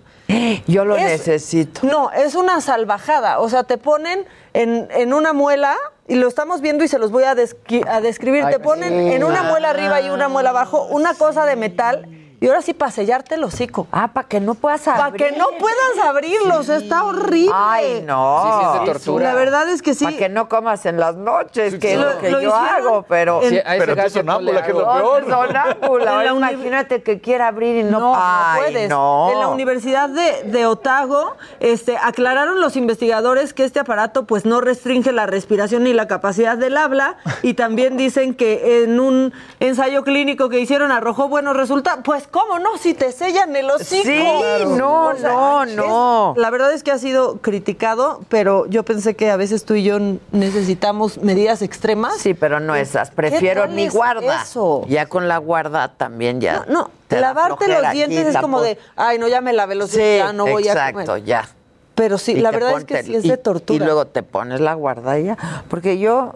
Yo 0.67 0.85
lo 0.85 0.97
Es- 0.97 1.03
necesito. 1.05 1.81
No, 1.87 2.11
es 2.13 2.35
una 2.35 2.61
salvajada. 2.61 3.41
O 3.41 3.49
sea, 3.49 3.65
te 3.65 3.79
ponen 3.79 4.25
en, 4.53 4.89
en 4.91 5.13
una 5.13 5.33
muela, 5.33 5.77
y 6.09 6.15
lo 6.17 6.29
estamos 6.29 6.61
viendo 6.61 6.85
y 6.85 6.89
se 6.89 6.99
los 6.99 7.11
voy 7.11 7.25
a, 7.25 7.35
desqui- 7.35 7.87
a 7.89 8.01
describir. 8.01 8.45
Ay, 8.45 8.55
te 8.55 8.61
ponen 8.61 8.91
sí. 9.09 9.15
en 9.15 9.25
una 9.25 9.43
muela 9.43 9.71
arriba 9.71 10.01
y 10.01 10.11
una 10.11 10.29
muela 10.29 10.51
abajo, 10.51 10.87
una 10.91 11.15
cosa 11.15 11.45
de 11.47 11.57
metal. 11.57 12.09
Y 12.41 12.49
ahora 12.49 12.61
sí, 12.63 12.75
para 12.75 12.91
sellarte 12.91 13.37
el 13.37 13.45
hocico. 13.45 13.87
Ah, 13.91 14.09
para 14.13 14.29
que 14.29 14.41
no 14.41 14.55
puedas 14.55 14.83
Para 14.83 15.13
que 15.13 15.33
no 15.33 15.47
puedas 15.59 16.07
abrirlos. 16.07 16.69
Está 16.69 17.05
horrible. 17.05 17.51
Ay, 17.55 18.03
no. 18.07 18.43
Sí, 18.45 18.51
sí, 18.51 18.67
es 18.67 18.81
de 18.81 18.93
tortura. 18.93 19.25
La 19.25 19.35
verdad 19.35 19.69
es 19.69 19.81
que 19.81 19.95
sí. 19.95 20.05
Para 20.05 20.17
que 20.17 20.29
no 20.29 20.49
comas 20.49 20.85
en 20.87 20.99
las 21.01 21.15
noches, 21.17 21.77
que 21.79 21.95
es 21.95 21.99
Lo- 22.01 22.13
lo 22.13 22.19
que 22.19 22.31
lo 22.31 22.41
yo 22.43 22.49
hicieron 22.49 22.69
hago, 22.87 23.03
pero... 23.09 23.43
en- 23.43 23.51
Sí, 23.51 23.61
Pero 23.79 23.95
tú 23.97 24.03
no 24.03 24.11
sonámbula, 24.11 24.63
que 24.63 24.71
es 24.73 24.77
lo 24.77 24.93
peor. 24.93 25.25
Sonámbula, 25.25 25.75
En 26.01 26.05
la 26.05 26.11
ahora 26.33 26.33
imagínate 26.53 27.03
que 27.03 27.21
quiera 27.21 27.49
abrir 27.49 27.77
y 27.77 27.83
no... 27.85 27.93
No, 27.99 28.01
no 28.01 28.15
Ay, 28.17 28.61
puedes. 28.73 28.89
no. 28.91 29.31
En 29.33 29.41
la 29.41 29.49
Universidad 29.49 30.09
de, 30.11 30.43
de 30.45 30.67
Otago, 30.67 31.37
este, 31.61 31.97
aclararon 31.97 32.61
los 32.61 32.77
investigadores 32.77 33.55
que 33.55 33.65
este 33.65 33.81
aparato 33.81 34.25
pues 34.27 34.45
no 34.45 34.61
restringe 34.61 35.13
la 35.13 35.27
respiración 35.27 35.85
ni 35.85 35.93
la 35.95 36.07
capacidad 36.09 36.59
del 36.59 36.77
habla 36.77 37.17
y 37.43 37.55
también 37.55 37.97
dicen 37.97 38.35
que 38.35 38.83
en 38.85 39.01
un 39.01 39.33
ensayo 39.61 40.03
clínico 40.05 40.49
que 40.49 40.59
hicieron 40.61 40.93
arrojó 40.93 41.29
buenos 41.29 41.57
resultados. 41.57 42.01
Pues 42.05 42.27
cómo 42.35 42.59
no, 42.59 42.77
si 42.79 42.95
te 42.95 43.13
sellan 43.13 43.55
el 43.55 43.71
hocico. 43.71 44.03
Sí, 44.03 44.25
no, 44.67 45.13
no, 45.15 45.63
es- 45.63 45.77
no. 45.77 46.35
la 46.37 46.51
verdad 46.51 46.73
es 46.73 46.83
que 46.83 46.91
ha 46.91 46.99
sido 46.99 47.37
criticado, 47.39 48.23
pero 48.29 48.67
yo 48.67 48.83
pensé 48.83 49.15
que 49.15 49.31
a 49.31 49.37
veces 49.37 49.65
tú 49.65 49.75
y 49.75 49.85
yo 49.85 49.99
necesitamos 50.33 51.19
medidas 51.19 51.63
extremas. 51.63 52.17
Sí, 52.19 52.35
pero 52.35 52.59
no 52.59 52.75
esas. 52.75 53.13
Prefiero 53.13 53.69
mi 53.69 53.89
guarda. 53.89 54.43
eso? 54.43 54.85
Ya 54.89 55.07
con 55.07 55.29
la 55.29 55.39
guarda 55.39 55.89
también 55.97 56.41
ya. 56.41 56.65
No, 56.69 56.91
te 57.07 57.21
lavarte 57.21 57.69
los 57.69 57.93
dientes 57.93 58.27
aquí, 58.27 58.37
es 58.37 58.43
como 58.43 58.61
de, 58.63 58.79
ay, 58.97 59.19
no, 59.21 59.29
ya 59.29 59.41
me 59.41 59.53
lavé 59.53 59.77
los 59.77 59.91
Sí, 59.91 59.99
dientes, 59.99 60.19
ya 60.27 60.33
no 60.33 60.47
voy 60.47 60.67
a 60.67 60.73
exacto, 60.73 61.17
ya. 61.19 61.49
Pero 61.95 62.19
sí, 62.19 62.33
Y 62.33 62.41
la 62.41 62.51
verdad 62.51 62.77
es 62.79 62.85
que 62.85 63.05
sí 63.05 63.15
es 63.15 63.25
y- 63.25 63.29
de 63.29 63.37
tortura. 63.37 63.77
Y 63.77 63.87
luego 63.87 64.07
te 64.09 64.25
pones 64.25 64.61
la 64.61 64.75
guarda 64.75 65.21
y 65.21 65.27
ya. 65.27 65.39
Porque 65.69 65.99
yo 66.01 66.35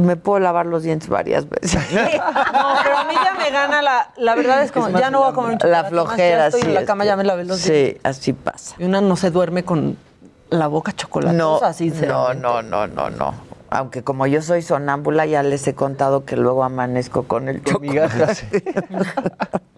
me 0.00 0.16
puedo 0.16 0.38
lavar 0.40 0.66
los 0.66 0.82
dientes 0.82 1.08
varias 1.08 1.48
veces. 1.48 1.74
No, 1.92 2.00
pero 2.82 2.98
a 2.98 3.04
mí 3.04 3.14
ya 3.14 3.34
me 3.34 3.50
gana 3.50 3.82
la, 3.82 4.10
la 4.16 4.34
verdad 4.34 4.62
es 4.62 4.72
como, 4.72 4.88
ya 4.90 5.10
no 5.10 5.20
voy 5.20 5.30
a 5.30 5.32
comer 5.32 5.52
un 5.52 5.58
La 5.58 5.58
chocolate 5.58 5.82
más, 5.82 5.90
flojera, 5.90 6.38
ya 6.38 6.46
estoy 6.46 6.60
sí. 6.62 6.66
en 6.68 6.74
la 6.74 6.84
cama, 6.84 7.04
que- 7.04 7.08
ya 7.08 7.16
me 7.16 7.24
lavé 7.24 7.44
los 7.44 7.62
dientes. 7.64 7.94
Sí, 7.94 8.00
así 8.02 8.32
pasa. 8.32 8.74
Y 8.78 8.84
una 8.84 9.00
no 9.00 9.16
se 9.16 9.30
duerme 9.30 9.64
con 9.64 9.96
la 10.50 10.66
boca 10.66 10.92
chocolatosa, 10.92 11.66
No, 11.68 11.72
sinceramente. 11.72 12.42
no, 12.42 12.62
no, 12.62 12.86
no, 12.86 12.86
no, 12.88 13.10
no. 13.10 13.50
Aunque 13.72 14.02
como 14.02 14.26
yo 14.26 14.42
soy 14.42 14.62
sonámbula, 14.62 15.26
ya 15.26 15.44
les 15.44 15.64
he 15.68 15.76
contado 15.76 16.24
que 16.24 16.36
luego 16.36 16.64
amanezco 16.64 17.22
con 17.28 17.48
el 17.48 17.62
chocolate. 17.62 18.36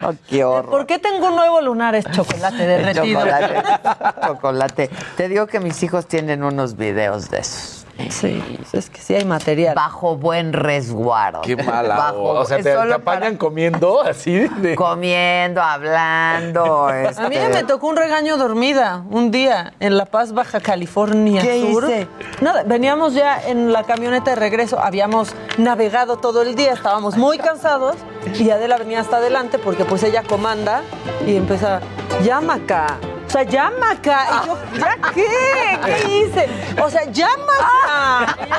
Oh, 0.04 0.14
qué 0.28 0.42
horror. 0.42 0.68
¿Por 0.68 0.86
qué 0.86 0.98
tengo 0.98 1.28
un 1.28 1.36
nuevo 1.36 1.60
lunar? 1.60 1.94
Es 1.94 2.04
chocolate 2.10 2.66
derretido. 2.66 3.20
Chocolate. 3.20 3.62
chocolate. 4.26 4.90
Te 5.16 5.28
digo 5.28 5.46
que 5.46 5.60
mis 5.60 5.80
hijos 5.84 6.06
tienen 6.06 6.42
unos 6.42 6.76
videos 6.76 7.30
de 7.30 7.38
esos. 7.38 7.81
Sí, 8.10 8.42
es 8.72 8.90
que 8.90 9.00
sí 9.00 9.14
hay 9.14 9.24
material. 9.24 9.74
Bajo 9.74 10.16
buen 10.16 10.52
resguardo. 10.52 11.40
Qué 11.42 11.56
mala. 11.56 11.96
Bajo- 11.96 12.22
o 12.40 12.44
sea, 12.44 12.58
te, 12.58 12.64
te 12.64 12.92
apañan 12.92 13.36
comiendo 13.36 14.02
así 14.04 14.32
de... 14.48 14.74
Comiendo, 14.74 15.62
hablando. 15.62 16.86
A 16.88 17.28
mí 17.28 17.36
este, 17.36 17.48
me 17.48 17.64
tocó 17.64 17.88
un 17.88 17.96
regaño 17.96 18.36
dormida 18.36 19.04
un 19.10 19.30
día 19.30 19.74
en 19.80 19.96
La 19.96 20.06
Paz, 20.06 20.32
Baja 20.32 20.60
California 20.60 21.42
¿Qué 21.42 21.60
Sur. 21.70 21.84
hice? 21.84 22.08
Nada, 22.40 22.62
veníamos 22.64 23.14
ya 23.14 23.40
en 23.46 23.72
la 23.72 23.84
camioneta 23.84 24.30
de 24.30 24.36
regreso, 24.36 24.80
habíamos 24.80 25.34
navegado 25.58 26.16
todo 26.16 26.42
el 26.42 26.54
día, 26.54 26.72
estábamos 26.72 27.16
muy 27.16 27.38
cansados 27.38 27.96
y 28.38 28.50
Adela 28.50 28.76
venía 28.78 29.00
hasta 29.00 29.18
adelante 29.18 29.58
porque 29.58 29.84
pues 29.84 30.02
ella 30.02 30.22
comanda 30.22 30.82
y 31.26 31.36
empieza, 31.36 31.80
llama 32.22 32.54
acá. 32.54 32.98
O 33.32 33.34
sea, 33.34 33.44
llama 33.44 33.92
acá. 33.92 34.26
Y 34.44 34.46
yo, 34.46 34.58
¿ya 34.78 34.94
qué? 35.14 35.78
¿Qué 35.86 35.96
hice? 36.26 36.46
O 36.82 36.90
sea, 36.90 37.04
llama 37.10 37.52
acá. 37.86 38.36
Y 38.44 38.50
yo, 38.50 38.56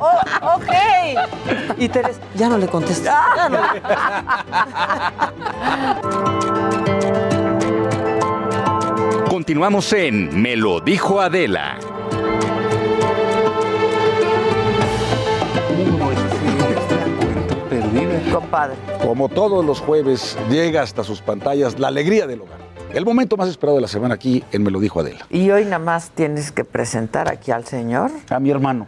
"Oh, 0.00 0.56
ok. 0.56 1.78
Y 1.78 1.88
Teres, 1.88 2.20
ya 2.34 2.50
no 2.50 2.58
le 2.58 2.68
contesté. 2.68 3.04
Ya 3.08 3.48
no 3.48 3.58
le- 3.72 3.82
Continuamos 9.28 9.92
en 9.94 10.40
Me 10.42 10.56
lo 10.56 10.80
dijo 10.80 11.20
Adela. 11.20 11.78
Compadre. 18.32 18.76
Como 19.02 19.28
todos 19.28 19.64
los 19.64 19.80
jueves, 19.80 20.36
llega 20.50 20.82
hasta 20.82 21.04
sus 21.04 21.20
pantallas 21.20 21.78
la 21.78 21.88
alegría 21.88 22.26
del 22.26 22.42
hogar. 22.42 22.61
El 22.94 23.06
momento 23.06 23.38
más 23.38 23.48
esperado 23.48 23.76
de 23.76 23.80
la 23.80 23.88
semana 23.88 24.14
aquí 24.14 24.44
en 24.52 24.62
Me 24.62 24.70
lo 24.70 24.78
dijo 24.78 25.00
Adela. 25.00 25.26
Y 25.30 25.50
hoy 25.50 25.64
nada 25.64 25.78
más 25.78 26.10
tienes 26.10 26.52
que 26.52 26.62
presentar 26.62 27.30
aquí 27.30 27.50
al 27.50 27.64
señor. 27.64 28.10
A 28.28 28.38
mi 28.38 28.50
hermano. 28.50 28.86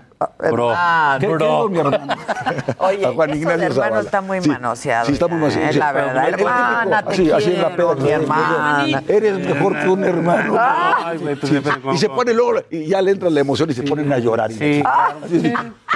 Bro. 0.50 0.72
Ah, 0.74 1.16
¿Qué, 1.20 1.26
bro. 1.26 1.38
qué 1.38 1.44
digo 1.44 1.68
mi 1.68 1.78
hermano? 1.80 2.14
Oye, 2.78 3.06
Juan 3.06 3.34
Ignacio 3.36 4.00
está 4.00 4.20
muy 4.20 4.40
manoseado. 4.40 5.06
Sí, 5.06 5.12
está 5.12 5.26
muy 5.26 5.38
manoseado. 5.38 5.72
La 5.78 5.92
verdad, 5.92 6.26
típico, 6.26 6.48
hermana, 6.48 7.02
te 7.04 7.12
así, 7.12 7.30
así 7.32 7.52
en 7.52 7.62
la 7.62 7.68
quiero, 7.68 7.94
peda. 7.96 8.04
mi 8.04 8.10
hermana. 8.10 9.02
Eres 9.08 9.38
mejor 9.38 9.78
que 9.78 9.88
un 9.88 10.04
hermano. 10.04 10.56
Ay, 10.58 11.18
sí, 11.42 11.60
y 11.92 11.98
se 11.98 12.08
pone 12.08 12.32
luego, 12.32 12.60
y 12.70 12.86
ya 12.86 13.02
le 13.02 13.10
entra 13.10 13.28
la 13.28 13.40
emoción 13.40 13.70
y 13.70 13.74
se 13.74 13.82
ponen 13.82 14.12
a 14.12 14.18
llorar. 14.18 14.50
y- 14.50 14.54
Sí, 14.54 14.82
sí. 15.30 15.52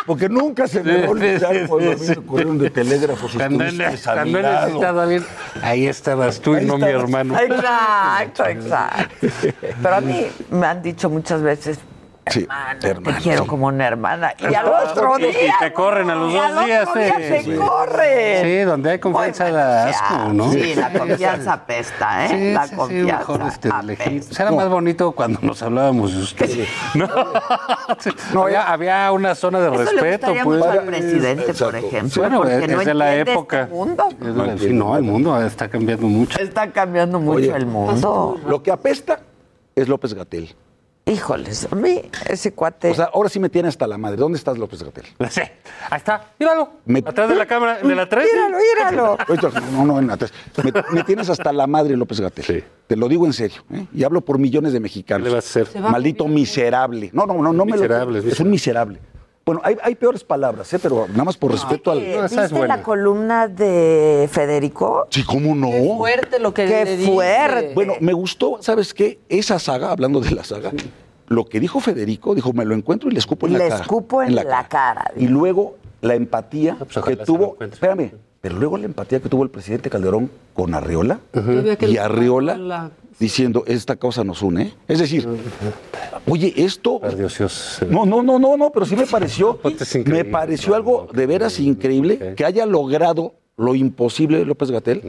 Porque 0.06 0.28
nunca 0.28 0.66
se 0.66 0.82
me 0.82 1.02
va 1.02 1.06
a 1.06 1.10
olvidar 1.10 1.66
cuando 1.68 1.94
me 1.96 2.12
ocurrieron 2.18 2.58
de 2.58 2.70
telégrafos 2.70 3.34
y 3.34 3.36
Cuando 3.38 3.64
he, 3.64 3.68
estuviste 3.68 4.10
a 4.10 4.24
mi 4.24 4.30
cuando 4.32 4.38
he 4.38 4.42
lado. 4.42 4.60
necesitado 4.66 5.00
a 5.00 5.02
alguien, 5.02 5.26
ahí 5.62 5.86
estabas 5.86 6.40
tú 6.40 6.56
y 6.56 6.64
no 6.64 6.78
mi 6.78 6.84
hermano. 6.84 7.38
Exacto, 7.38 8.46
exacto. 8.46 9.26
Pero 9.82 9.94
a 9.94 10.00
mí 10.00 10.26
me 10.50 10.66
han 10.66 10.82
dicho 10.82 11.10
muchas 11.10 11.42
veces, 11.42 11.78
Sí, 12.30 12.46
te 12.80 12.88
hermano. 12.88 13.18
quiero 13.22 13.46
como 13.46 13.66
una 13.66 13.86
hermana. 13.86 14.32
Y 14.38 14.54
al 14.54 14.66
otro 14.66 15.16
día. 15.16 15.28
Y 15.30 15.50
te 15.60 15.72
corren 15.72 16.10
a 16.10 16.14
los 16.14 16.34
al 16.34 16.54
dos 16.54 16.64
días. 16.64 16.88
otro 16.88 17.00
día 17.00 17.14
eh. 17.18 17.42
te 17.44 17.56
corren. 17.56 18.44
Sí, 18.44 18.58
donde 18.64 18.90
hay 18.90 18.98
confianza 18.98 19.50
da 19.50 19.88
asco, 19.88 20.32
¿no? 20.32 20.52
Sí, 20.52 20.74
la 20.74 20.92
confianza 20.92 21.52
apesta, 21.54 22.26
¿eh? 22.26 22.28
Sí, 22.28 22.52
la 22.52 22.62
sí, 22.64 22.70
sí, 22.70 22.76
confianza. 22.76 23.18
mejor 23.18 23.42
este, 23.42 24.42
era 24.42 24.50
más 24.52 24.68
bonito 24.68 25.12
cuando 25.12 25.40
nos 25.42 25.62
hablábamos 25.62 26.12
de 26.14 26.22
usted. 26.22 26.66
No, 26.94 27.08
no 28.34 28.42
había, 28.44 28.70
había 28.72 29.12
una 29.12 29.34
zona 29.34 29.60
de 29.60 29.66
Eso 29.68 29.76
le 29.76 29.84
respeto, 30.00 30.26
gustaría 30.26 30.44
pues. 30.44 30.62
al 30.64 30.84
presidente, 30.84 31.54
por 31.54 31.76
ejemplo. 31.76 32.22
Bueno, 32.22 32.38
porque 32.38 32.54
es, 32.64 32.70
no 32.70 32.80
es 32.80 32.86
de 32.86 32.94
la 32.94 33.08
entiende 33.16 33.32
época. 33.32 33.62
Este 33.62 33.74
mundo. 33.74 34.08
Es 34.20 34.34
de 34.34 34.46
la- 34.46 34.58
sí, 34.58 34.72
no, 34.72 34.96
el 34.96 35.02
mundo 35.02 35.40
está 35.42 35.68
cambiando 35.68 36.06
mucho. 36.06 36.38
Está 36.40 36.70
cambiando 36.70 37.20
mucho 37.20 37.38
Oye, 37.38 37.52
el 37.56 37.66
mundo. 37.66 38.38
Lo 38.46 38.62
que 38.62 38.70
apesta 38.70 39.20
es 39.74 39.88
López 39.88 40.14
Gatel. 40.14 40.54
Híjoles, 41.08 41.66
a 41.72 41.74
mí 41.74 42.02
ese 42.28 42.52
cuate. 42.52 42.90
O 42.90 42.94
sea, 42.94 43.10
ahora 43.14 43.28
sí 43.28 43.40
me 43.40 43.48
tiene 43.48 43.68
hasta 43.68 43.86
la 43.86 43.96
madre. 43.96 44.16
¿Dónde 44.18 44.36
estás, 44.38 44.58
López 44.58 44.82
Gatel? 44.82 45.04
Sí, 45.30 45.40
ahí 45.40 45.96
está, 45.96 46.32
míralo. 46.38 46.70
Me- 46.84 46.98
Atrás 47.04 47.28
de 47.28 47.34
la 47.36 47.46
cámara, 47.46 47.78
de 47.78 47.94
la 47.94 48.08
3. 48.08 48.26
míralo, 48.32 48.58
míralo. 48.58 49.18
No, 49.72 49.84
no, 49.86 49.98
en 49.98 50.06
la 50.08 50.16
tres. 50.16 50.32
Me, 50.62 50.72
me 50.92 51.04
tienes 51.04 51.30
hasta 51.30 51.52
la 51.52 51.66
madre, 51.66 51.96
López 51.96 52.20
Gatel. 52.20 52.64
Te 52.86 52.96
lo 52.96 53.08
digo 53.08 53.26
en 53.26 53.32
serio. 53.32 53.62
¿eh? 53.72 53.86
Y 53.94 54.04
hablo 54.04 54.20
por 54.20 54.38
millones 54.38 54.72
de 54.72 54.80
mexicanos. 54.80 55.24
¿Qué 55.24 55.30
le 55.30 55.34
vas 55.36 55.56
a 55.56 55.60
hacer? 55.62 55.80
Maldito 55.80 56.26
miserable. 56.28 57.10
No, 57.12 57.24
no, 57.26 57.34
no, 57.34 57.52
no 57.52 57.64
me 57.64 57.72
Miserable, 57.72 58.22
lo. 58.22 58.28
Es 58.28 58.40
un 58.40 58.50
miserable. 58.50 59.00
Bueno, 59.48 59.62
hay, 59.64 59.76
hay 59.82 59.94
peores 59.94 60.22
palabras, 60.24 60.70
¿eh? 60.74 60.78
pero 60.78 61.06
nada 61.08 61.24
más 61.24 61.38
por 61.38 61.50
respeto 61.52 61.90
al. 61.90 62.00
Eh, 62.00 62.16
esa 62.16 62.24
es 62.26 62.30
¿Viste 62.42 62.58
buena. 62.58 62.76
la 62.76 62.82
columna 62.82 63.48
de 63.48 64.28
Federico? 64.30 65.06
Sí, 65.08 65.24
¿cómo 65.24 65.54
no? 65.54 65.70
Fuerte 65.96 66.38
lo 66.38 66.52
que 66.52 66.66
Qué 66.66 66.84
le 66.84 66.96
dice. 66.98 67.10
fuerte. 67.10 67.72
Bueno, 67.74 67.94
me 68.00 68.12
gustó, 68.12 68.58
¿sabes 68.60 68.92
qué? 68.92 69.20
Esa 69.30 69.58
saga, 69.58 69.90
hablando 69.90 70.20
de 70.20 70.32
la 70.32 70.44
saga, 70.44 70.70
lo 71.28 71.46
que 71.46 71.60
dijo 71.60 71.80
Federico, 71.80 72.34
dijo, 72.34 72.52
me 72.52 72.66
lo 72.66 72.74
encuentro 72.74 73.08
y 73.08 73.12
le 73.14 73.20
escupo 73.20 73.46
en 73.46 73.54
la 73.54 73.58
Le 73.60 73.68
cara. 73.70 73.80
escupo 73.80 74.22
en 74.22 74.34
la 74.34 74.68
cara, 74.68 75.10
Y 75.16 75.28
luego 75.28 75.76
la 76.02 76.14
empatía 76.14 76.76
pues 76.78 77.02
que 77.04 77.16
tuvo, 77.16 77.56
espérame, 77.58 78.12
pero 78.42 78.56
luego 78.58 78.76
la 78.76 78.84
empatía 78.84 79.20
que 79.20 79.30
tuvo 79.30 79.44
el 79.44 79.50
presidente 79.50 79.88
Calderón 79.88 80.30
con 80.52 80.74
que 81.78 81.86
y 81.86 81.92
le- 81.94 82.00
Arriola 82.00 82.56
la- 82.58 82.90
diciendo, 83.18 83.64
esta 83.66 83.96
causa 83.96 84.24
nos 84.24 84.42
une. 84.42 84.74
Es 84.86 84.98
decir, 84.98 85.26
oye, 86.26 86.52
esto... 86.56 87.00
Dios. 87.16 87.80
No, 87.88 88.06
no, 88.06 88.22
no, 88.22 88.38
no, 88.38 88.56
no, 88.56 88.70
pero 88.70 88.86
sí 88.86 88.96
me 88.96 89.06
pareció, 89.06 89.58
me 90.06 90.24
pareció 90.24 90.74
algo 90.74 91.08
de 91.12 91.26
veras 91.26 91.58
increíble 91.58 92.34
que 92.36 92.44
haya 92.44 92.66
logrado 92.66 93.34
lo 93.58 93.74
imposible 93.74 94.44
López 94.44 94.70
Gatel, 94.70 95.00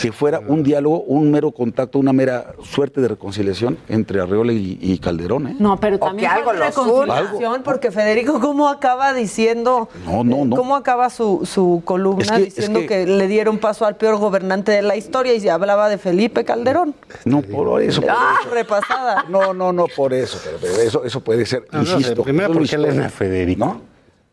que 0.00 0.12
fuera 0.12 0.40
un 0.40 0.62
diálogo, 0.62 1.02
un 1.02 1.30
mero 1.30 1.52
contacto, 1.52 1.98
una 1.98 2.14
mera 2.14 2.54
suerte 2.64 3.02
de 3.02 3.08
reconciliación 3.08 3.76
entre 3.86 4.18
Arreola 4.20 4.54
y, 4.54 4.78
y 4.80 4.98
Calderón. 4.98 5.46
¿eh? 5.48 5.56
No, 5.58 5.78
pero 5.78 5.96
O 5.96 5.98
también 5.98 6.30
que 6.30 6.34
algo 6.34 6.52
reconciliación, 6.52 7.62
porque 7.62 7.90
Federico, 7.92 8.40
¿cómo 8.40 8.68
acaba 8.70 9.12
diciendo? 9.12 9.90
No, 10.06 10.24
no, 10.24 10.46
no. 10.46 10.56
¿Cómo 10.56 10.74
acaba 10.74 11.10
su, 11.10 11.42
su 11.44 11.82
columna 11.84 12.22
Es 12.24 12.30
que- 12.30 12.36
es 12.38 12.54
diciendo 12.54 12.80
que- 12.80 12.86
que... 12.86 13.06
le 13.06 13.26
dieron 13.28 13.58
paso 13.58 13.84
al 13.84 13.96
peor 13.96 14.16
gobernante 14.16 14.72
de 14.72 14.80
la 14.80 14.96
historia 14.96 15.34
y 15.34 15.40
se 15.40 15.50
hablaba 15.50 15.90
de 15.90 15.98
Felipe 15.98 16.46
Calderón? 16.46 16.94
No, 17.26 17.42
por 17.42 17.82
eso. 17.82 18.00
por 18.00 18.10
¡Ah! 18.10 18.36
eso. 18.40 18.54
Repasada. 18.54 19.26
No, 19.28 19.52
no, 19.52 19.70
no 19.74 19.84
por 19.94 20.14
eso, 20.14 20.38
pero, 20.42 20.56
pero 20.62 20.74
eso, 20.80 21.04
eso 21.04 21.20
puede 21.20 21.44
ser, 21.44 21.64
No, 21.70 21.80
no 21.80 21.84
sé, 21.84 21.92
insisto. 21.96 22.22
primero, 22.22 22.46
eso 22.48 22.54
¿por 22.54 22.62
es 23.04 23.12
Federico? 23.12 23.64
¿No? 23.66 23.87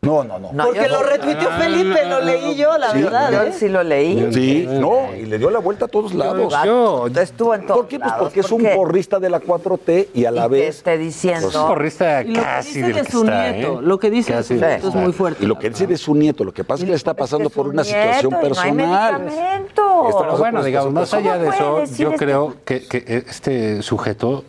No, 0.06 0.24
no, 0.24 0.38
no. 0.38 0.64
Porque 0.64 0.80
yo- 0.88 0.88
lo 0.88 1.02
retuiteó 1.02 1.50
Felipe, 1.50 2.06
lo 2.06 2.20
leí 2.20 2.54
yo, 2.56 2.78
la 2.78 2.92
Sí, 2.92 3.02
verdad. 3.02 3.32
Yo 3.32 3.42
¿eh? 3.42 3.52
sí 3.52 3.68
lo 3.68 3.82
leí. 3.82 4.28
Sí, 4.32 4.66
no, 4.70 5.14
y 5.14 5.26
le 5.26 5.38
dio 5.38 5.50
la 5.50 5.58
vuelta 5.58 5.86
a 5.86 5.88
todos 5.88 6.14
lados. 6.14 6.54
Yo- 6.64 7.06
Estuvo 7.08 7.54
en 7.54 7.66
todos 7.66 7.80
¿Por 7.80 7.88
qué? 7.88 7.98
Pues 7.98 8.10
lados, 8.10 8.22
porque 8.24 8.40
es 8.40 8.50
un 8.52 8.62
porrista 8.74 9.18
de 9.18 9.28
la 9.30 9.40
4T 9.40 10.08
y 10.14 10.24
a 10.24 10.30
la 10.30 10.46
vez. 10.48 10.76
esté 10.76 10.96
diciendo- 10.96 11.48
pues, 11.48 11.56
Un 11.56 11.66
porrista 11.68 12.22
Y 12.22 12.34
lo 12.34 12.42
que 12.42 12.56
dice 12.62 12.92
de 12.92 13.04
su 13.10 13.24
nieto, 13.24 13.80
lo 13.82 13.98
que 13.98 14.10
dice 14.10 14.36
de 14.36 14.42
su 14.42 14.54
nieto 14.54 14.88
es 14.88 14.94
muy 14.94 15.12
fuerte. 15.12 15.44
Y 15.44 15.46
lo 15.46 15.58
que 15.58 15.70
dice 15.70 15.86
de 15.86 15.96
su 15.96 16.14
nieto, 16.14 16.44
lo 16.44 16.52
que 16.54 16.64
pasa 16.64 16.82
es 16.82 16.84
que 16.84 16.90
le 16.90 16.96
está 16.96 17.14
pasando 17.14 17.50
por 17.50 17.66
una 17.68 17.82
situación 17.84 18.32
personal. 18.40 19.22
Pero 19.74 20.36
bueno, 20.38 20.62
digamos, 20.62 20.92
más 20.92 21.12
allá 21.14 21.38
de 21.38 21.50
¿Cómo 21.50 21.78
eso, 21.80 21.94
yo 21.96 22.12
creo 22.12 22.54
que, 22.64 22.86
que 22.86 23.24
este 23.28 23.82
sujeto, 23.82 24.44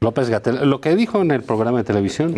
López 0.00 0.28
Gatel, 0.30 0.68
lo 0.68 0.80
que 0.80 0.94
dijo 0.94 1.20
en 1.20 1.30
el 1.32 1.42
programa 1.42 1.78
de 1.78 1.84
televisión, 1.84 2.34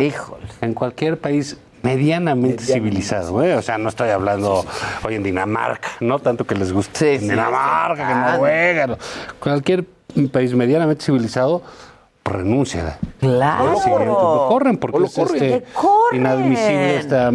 en 0.61 0.73
cualquier 0.73 1.17
país 1.19 1.57
medianamente 1.83 2.63
civilizado, 2.63 3.43
¿eh? 3.43 3.55
o 3.55 3.61
sea, 3.61 3.77
no 3.77 3.89
estoy 3.89 4.09
hablando 4.09 4.65
hoy 5.03 5.15
en 5.15 5.23
Dinamarca, 5.23 5.89
no 5.99 6.19
tanto 6.19 6.45
que 6.45 6.55
les 6.55 6.71
guste 6.71 7.15
en 7.15 7.21
Dinamarca, 7.29 7.95
que 8.07 8.13
Ah, 8.13 8.31
Noruega, 8.33 8.87
no. 8.87 8.97
cualquier 9.39 9.85
país 10.31 10.53
medianamente 10.53 11.03
civilizado 11.05 11.61
renuncia. 12.23 12.99
Claro. 13.19 13.77
Sí, 13.83 13.89
lo 13.89 14.45
corren 14.47 14.77
porque 14.77 15.03
es 15.05 15.15
corren. 15.15 15.35
este, 15.43 15.59
¡Que 15.65 15.73
corren! 15.73 16.21
inadmisible 16.21 16.97
esta 16.97 17.31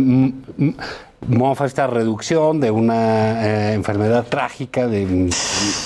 mofa, 1.29 1.65
esta 1.67 1.87
reducción 1.87 2.61
de 2.61 2.71
una 2.71 3.45
eh, 3.45 3.73
enfermedad 3.75 4.25
trágica 4.29 4.87
de 4.87 5.29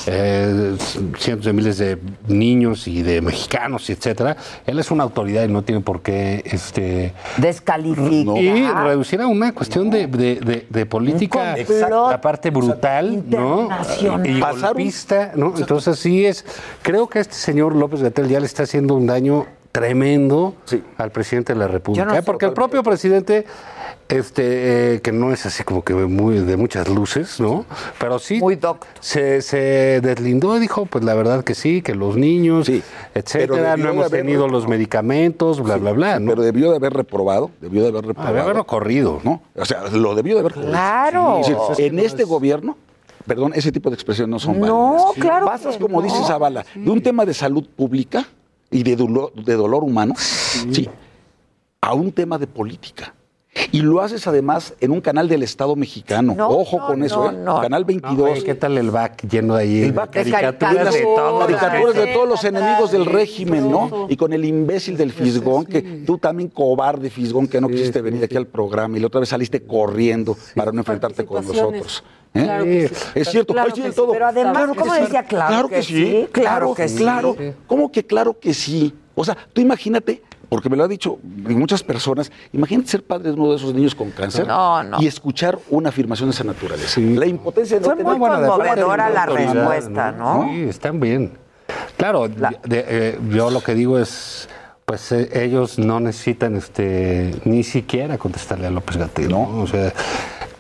eh, 0.07 0.77
cientos 1.19 1.47
de 1.47 1.53
miles 1.53 1.79
de 1.79 1.99
niños 2.29 2.87
y 2.89 3.03
de 3.03 3.21
mexicanos, 3.23 3.89
y 3.89 3.93
etcétera. 3.93 4.37
Él 4.67 4.79
es 4.79 4.91
una 4.91 5.05
autoridad 5.05 5.45
y 5.45 5.49
no 5.49 5.63
tiene 5.63 5.81
por 5.81 6.03
qué 6.03 6.43
este 6.45 7.15
descalificar 7.39 8.37
y 8.37 8.67
reducir 8.85 9.21
a 9.23 9.27
una 9.27 9.53
cuestión 9.53 9.89
de, 9.91 10.07
de- 10.07 10.41
de- 10.41 10.67
de 10.69 10.87
política 10.87 11.55
la 12.11 12.21
parte 12.21 12.51
brutal, 12.51 13.25
¿no? 13.27 13.69
Y 14.27 14.41
golpista, 14.75 15.33
¿no? 15.37 15.55
Entonces 15.57 15.99
sí 15.99 16.27
es, 16.27 16.45
creo 16.83 17.09
que 17.09 17.19
a 17.19 17.23
este 17.23 17.35
señor 17.35 17.75
López 17.75 18.03
Gatel 18.03 18.29
ya 18.29 18.41
le 18.41 18.47
está 18.47 18.65
haciendo 18.65 18.95
un 18.95 19.07
daño 19.07 19.47
tremendo 19.73 20.55
al 20.99 21.11
presidente 21.13 21.53
de 21.53 21.59
la 21.59 21.69
República, 21.69 22.05
no 22.05 22.13
¿eh? 22.13 22.17
sé, 22.17 22.23
porque 22.23 22.47
el 22.47 22.53
propio 22.53 22.83
presidente 22.83 23.47
este 24.09 24.95
eh, 24.97 25.01
que 25.01 25.13
no 25.13 25.33
es 25.33 25.47
así 25.47 25.63
como 25.63 25.85
que 25.85 25.95
muy 25.95 26.41
de 26.41 26.57
muchas 26.57 26.89
luces, 26.89 27.39
¿no? 27.39 27.65
Pero 28.01 28.19
sí 28.19 28.41
se, 28.99 29.41
se 29.41 30.01
deslindó 30.03 30.57
y 30.57 30.61
dijo, 30.61 30.87
pues 30.87 31.05
la 31.05 31.15
verdad 31.15 31.45
que 31.45 31.55
sí, 31.55 31.81
que 31.83 31.95
los 31.95 32.17
niños, 32.17 32.69
etcétera, 33.15 33.77
no 33.77 33.91
hemos 33.91 34.07
haber- 34.07 34.23
tenido 34.23 34.49
los 34.49 34.67
medicamentos, 34.67 35.63
bla, 35.63 35.77
bla, 35.77 35.93
bla, 35.93 36.19
¿no? 36.19 36.31
Pero 36.31 36.43
debió 36.43 36.71
de 36.71 36.77
haber 36.77 36.93
reprobado, 36.93 37.53
debió 37.61 37.83
de 37.83 37.89
haber 37.91 38.07
reprobado. 38.07 38.33
Debe 38.35 38.43
haberlo 38.43 38.65
corrido. 38.67 39.21
¿no? 39.23 39.43
O 39.55 39.65
sea, 39.65 39.83
lo 39.93 40.17
debió 40.17 40.35
de 40.35 40.41
haber 40.41 40.55
corrido. 40.55 40.73
Claro. 40.73 41.41
Sí, 41.45 41.55
sí, 41.77 41.85
en 41.85 42.01
este 42.01 42.25
gobierno, 42.25 42.77
perdón, 43.25 43.53
ese 43.55 43.71
tipo 43.71 43.91
de 43.91 43.95
expresiones 43.95 44.29
no 44.31 44.39
son 44.41 44.59
No, 44.59 44.93
válidas. 44.95 45.13
claro 45.21 45.47
Pasas, 45.47 45.77
que 45.77 45.83
como 45.83 45.99
no. 46.01 46.03
dice 46.03 46.17
Zavala, 46.27 46.65
de 46.75 46.91
un 46.91 47.01
tema 47.01 47.25
de 47.25 47.33
salud 47.35 47.65
pública 47.77 48.27
y 48.71 48.83
de 48.83 48.97
dolor, 48.97 49.33
de 49.35 49.55
dolor 49.55 49.85
humano, 49.85 50.15
sí, 50.17 50.89
a 51.81 51.95
un 51.95 52.13
tema 52.13 52.39
de 52.39 52.47
política. 52.47 53.15
Y 53.73 53.83
lo 53.83 54.01
haces 54.01 54.27
además 54.29 54.75
en 54.81 54.93
un 54.93 55.01
canal 55.01 55.29
del 55.29 55.43
Estado 55.43 55.75
mexicano. 55.75 56.35
No, 56.37 56.49
Ojo 56.51 56.79
no, 56.79 56.87
con 56.87 57.03
eso, 57.03 57.33
no, 57.33 57.59
¿eh? 57.59 57.63
Canal 57.63 57.85
22. 57.85 58.31
Oye, 58.31 58.45
¿Qué 58.45 58.55
tal 58.55 58.79
el 58.79 58.91
back 58.93 59.27
lleno 59.29 59.57
de 59.57 59.63
ahí? 59.63 59.83
El 59.83 59.93
back 59.93 60.13
de 60.13 60.25
de 60.25 60.31
caricaturas 60.31 60.95
de 60.95 61.03
todos. 61.03 61.47
caricaturas 61.47 61.95
de 61.97 62.07
todos 62.13 62.29
los 62.29 62.45
enemigos 62.45 62.93
del 62.93 63.07
régimen, 63.07 63.69
¿no? 63.71 64.07
Y 64.09 64.17
con 64.17 64.33
el 64.33 64.45
imbécil 64.45 64.97
del 64.97 65.13
Fisgón, 65.13 65.65
que 65.67 65.83
tú 65.83 66.17
también 66.19 66.49
cobarde 66.49 67.11
Fisgón, 67.11 67.49
que 67.49 67.61
no 67.61 67.69
quisiste 67.69 68.01
venir 68.01 68.23
aquí 68.23 68.37
al 68.37 68.47
programa 68.47 68.97
y 68.97 69.01
la 69.01 69.09
otra 69.09 69.21
vez 69.21 69.29
saliste 69.29 69.63
corriendo 69.63 70.37
para 70.55 70.71
no 70.71 70.79
enfrentarte 70.79 71.25
con 71.25 71.45
nosotros. 71.45 72.05
¿eh? 72.35 72.43
Claro 72.45 72.65
que 72.65 72.89
sí. 72.89 72.95
Es 73.17 73.29
cierto, 73.29 73.53
Claro 73.53 73.75
que 73.75 73.83
sí, 73.83 73.91
todo. 73.97 74.13
pero 74.13 74.27
además, 74.29 74.71
¿cómo 74.77 74.95
decía? 74.95 75.25
Claro 75.25 75.69
que 75.69 75.83
sí, 75.83 76.29
claro 76.31 76.75
que 76.75 76.89
sí. 76.89 76.97
Claro, 76.99 77.37
¿cómo 77.67 77.91
que 77.91 78.07
claro 78.07 78.39
que 78.39 78.55
sí? 78.55 78.95
O 79.17 79.25
sea, 79.25 79.37
tú 79.53 79.61
imagínate, 79.61 80.23
porque 80.51 80.69
me 80.69 80.77
lo 80.77 80.85
ha 80.85 80.89
dicho 80.89 81.19
muchas 81.23 81.83
personas, 81.83 82.31
imagínate 82.53 82.89
ser 82.91 83.03
padre 83.05 83.31
de 83.31 83.41
uno 83.41 83.51
de 83.51 83.57
esos 83.57 83.73
niños 83.73 83.95
con 83.95 84.11
cáncer 84.11 84.47
No, 84.47 84.83
no. 84.83 85.01
y 85.01 85.07
escuchar 85.07 85.59
una 85.71 85.89
afirmación 85.89 86.29
de 86.29 86.35
esa 86.35 86.45
naturaleza. 86.45 87.01
La 87.01 87.25
impotencia 87.27 87.77
de 87.77 87.81
no 87.81 87.87
Fue 87.87 87.97
tener 87.97 88.11
muy 88.11 88.19
buena 88.19 88.47
conmovedora 88.47 89.09
la 89.09 89.27
respuesta, 89.27 90.13
¿no? 90.13 90.47
Sí, 90.51 90.63
están 90.65 91.01
bien. 91.01 91.33
Claro, 91.97 92.29
de- 92.29 92.59
eh, 92.67 93.19
yo 93.31 93.49
lo 93.51 93.63
que 93.63 93.75
digo 93.75 93.99
es, 93.99 94.49
pues 94.85 95.13
eh, 95.13 95.31
ellos 95.45 95.79
no 95.79 96.01
necesitan 96.01 96.57
este 96.57 97.33
ni 97.45 97.63
siquiera 97.63 98.19
contestarle 98.19 98.67
a 98.67 98.71
López 98.71 98.97
Gatel, 98.97 99.29
¿no? 99.29 99.43
O 99.63 99.67
sea, 99.69 99.93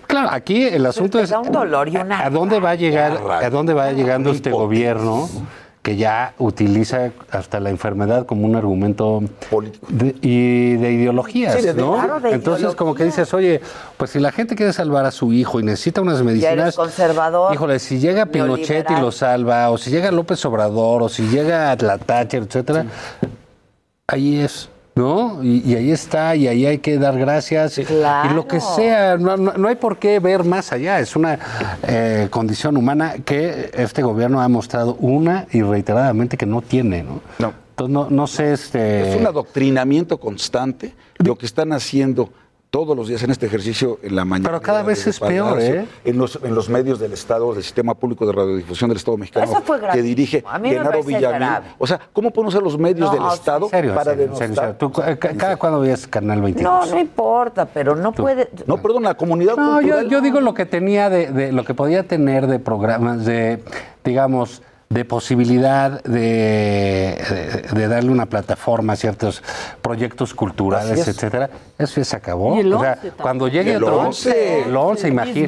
claro, 0.06 0.28
aquí 0.30 0.62
el 0.62 0.86
asunto 0.86 1.18
es 1.18 1.32
un 1.32 1.50
dolor 1.50 1.88
y 1.88 1.96
una 1.96 2.24
a 2.24 2.30
dónde 2.30 2.60
va 2.60 2.70
a 2.70 2.74
llegar, 2.76 3.18
a 3.42 3.50
dónde 3.50 3.74
va 3.74 3.90
llegando 3.90 4.30
este 4.30 4.50
gobierno 4.52 5.28
que 5.82 5.96
ya 5.96 6.34
utiliza 6.38 7.10
hasta 7.30 7.58
la 7.58 7.70
enfermedad 7.70 8.26
como 8.26 8.44
un 8.46 8.54
argumento 8.54 9.22
de- 9.88 10.14
y 10.20 10.76
de 10.76 10.92
ideologías, 10.92 11.54
Sí, 11.54 11.62
de- 11.62 11.72
¿no? 11.74 11.94
claro, 11.94 12.20
de 12.20 12.32
Entonces, 12.32 12.74
como 12.74 12.94
que 12.94 13.04
dices, 13.06 13.32
oye, 13.32 13.62
pues 13.96 14.10
si 14.10 14.18
la 14.18 14.30
gente 14.30 14.56
quiere 14.56 14.74
salvar 14.74 15.06
a 15.06 15.10
su 15.10 15.32
hijo 15.32 15.58
y 15.58 15.62
necesita 15.62 16.02
unas 16.02 16.18
Ya 16.18 16.24
eres 16.24 16.42
medicinas, 16.42 16.76
conservador. 16.76 17.54
Híjole, 17.54 17.78
si 17.78 17.98
llega 17.98 18.26
Pinochet 18.26 18.90
y 18.90 19.00
lo 19.00 19.10
salva, 19.10 19.70
o 19.70 19.78
si 19.78 19.90
llega 19.90 20.10
López 20.10 20.44
Obrador, 20.44 21.02
o 21.02 21.08
si 21.08 21.22
llega 21.28 21.74
la 21.76 21.96
Thatcher, 21.96 22.42
etcétera, 22.42 22.84
ahí 24.06 24.40
es, 24.40 24.68
¿no? 24.94 25.42
Y, 25.42 25.62
y 25.70 25.74
ahí 25.76 25.90
está, 25.90 26.34
y 26.36 26.46
ahí 26.48 26.66
hay 26.66 26.78
que 26.78 26.98
dar 26.98 27.18
gracias. 27.18 27.78
Y 27.78 28.34
lo 28.34 28.46
que 28.46 28.60
sea, 28.60 29.16
no, 29.16 29.36
no- 29.36 29.52
no 29.54 29.68
hay 29.68 29.76
por 29.76 29.98
qué 29.98 30.18
ver 30.18 30.44
más 30.44 30.72
allá. 30.72 30.98
Es 31.00 31.16
una 31.16 31.38
eh, 31.86 32.28
condición 32.30 32.76
humana 32.76 33.14
que 33.24 33.70
este 33.74 34.02
gobierno 34.02 34.40
ha 34.40 34.48
mostrado 34.48 34.96
una 35.00 35.46
y 35.52 35.62
reiteradamente 35.62 36.36
que 36.36 36.46
no 36.46 36.62
tiene, 36.62 37.02
¿no? 37.04 37.20
Entonces, 37.70 37.92
no, 37.94 38.10
no 38.10 38.26
sé, 38.26 38.52
este... 38.52 39.10
Es 39.14 39.16
un 39.20 39.26
adoctrinamiento 39.26 40.18
constante 40.20 40.94
lo 41.18 41.36
que 41.36 41.46
están 41.46 41.72
haciendo 41.72 42.30
todos 42.70 42.96
los 42.96 43.08
días 43.08 43.20
en 43.24 43.30
este 43.32 43.46
ejercicio 43.46 43.98
en 44.02 44.14
la 44.14 44.24
mañana. 44.24 44.48
Pero 44.48 44.60
cada 44.62 44.82
vez 44.84 45.04
es 45.06 45.18
peor, 45.18 45.60
¿eh? 45.60 45.86
En 46.04 46.16
los, 46.18 46.38
en 46.42 46.54
los 46.54 46.68
medios 46.68 47.00
del 47.00 47.12
Estado, 47.12 47.52
del 47.52 47.64
Sistema 47.64 47.94
Público 47.94 48.24
de 48.24 48.32
Radiodifusión 48.32 48.88
del 48.90 48.96
Estado 48.98 49.16
Mexicano, 49.16 49.50
Eso 49.50 49.60
fue 49.62 49.80
que 49.80 50.00
dirige 50.02 50.44
A 50.46 50.58
mí 50.60 50.70
Genaro 50.70 51.02
Villamil. 51.02 51.28
grave. 51.38 51.66
O 51.78 51.86
sea, 51.86 52.00
¿cómo 52.12 52.30
pueden 52.30 52.48
usar 52.48 52.62
los 52.62 52.78
medios 52.78 53.12
No, 53.12 53.24
del 53.24 53.34
Estado 53.34 53.64
En 53.66 53.70
serio, 53.70 53.90
en 53.90 53.96
para 53.96 54.10
serio, 54.12 54.24
en 54.26 54.36
serio, 54.36 54.44
en 54.46 54.54
denostar? 54.54 54.64
serio. 54.66 54.78
Tú, 54.78 54.92
ca- 54.92 55.16
ca- 55.16 55.36
cada 55.36 55.56
cuando 55.56 55.80
veías 55.80 56.06
Canal 56.06 56.40
22. 56.42 56.86
No, 56.88 56.94
no 56.94 57.00
importa, 57.00 57.66
pero 57.66 57.96
no 57.96 58.12
puede. 58.12 58.48
No, 58.66 58.80
perdón, 58.80 59.02
la 59.02 59.14
comunidad 59.14 59.56
No, 59.56 59.80
yo, 59.80 60.02
yo 60.02 60.20
digo 60.20 60.40
lo 60.40 60.54
que 60.54 60.64
tenía 60.64 61.10
de, 61.10 61.26
de- 61.32 61.52
lo 61.52 61.64
que 61.64 61.74
podía 61.74 62.04
tener 62.06 62.46
de 62.46 62.60
programas 62.60 63.24
de, 63.24 63.64
digamos, 64.04 64.62
de 64.92 65.04
posibilidad 65.04 66.02
de, 66.02 67.16
de- 67.70 67.80
de 67.80 67.86
darle 67.88 68.10
una 68.10 68.26
plataforma 68.26 68.94
a 68.94 68.96
ciertos 68.96 69.40
proyectos 69.82 70.34
culturales, 70.34 70.98
es. 70.98 71.06
etcétera. 71.16 71.48
Eso 71.78 72.00
ya 72.00 72.04
se 72.04 72.16
acabó. 72.16 72.56
Y 72.56 72.60
el 72.60 72.72
O 72.74 72.80
sea, 72.80 72.94
11 73.00 73.12
cuando 73.12 73.46
llegue 73.46 73.74
el 73.74 73.84
otro 73.84 74.00
11. 74.00 74.62
el 74.64 74.76
11, 74.76 75.06
imagínate. 75.08 75.46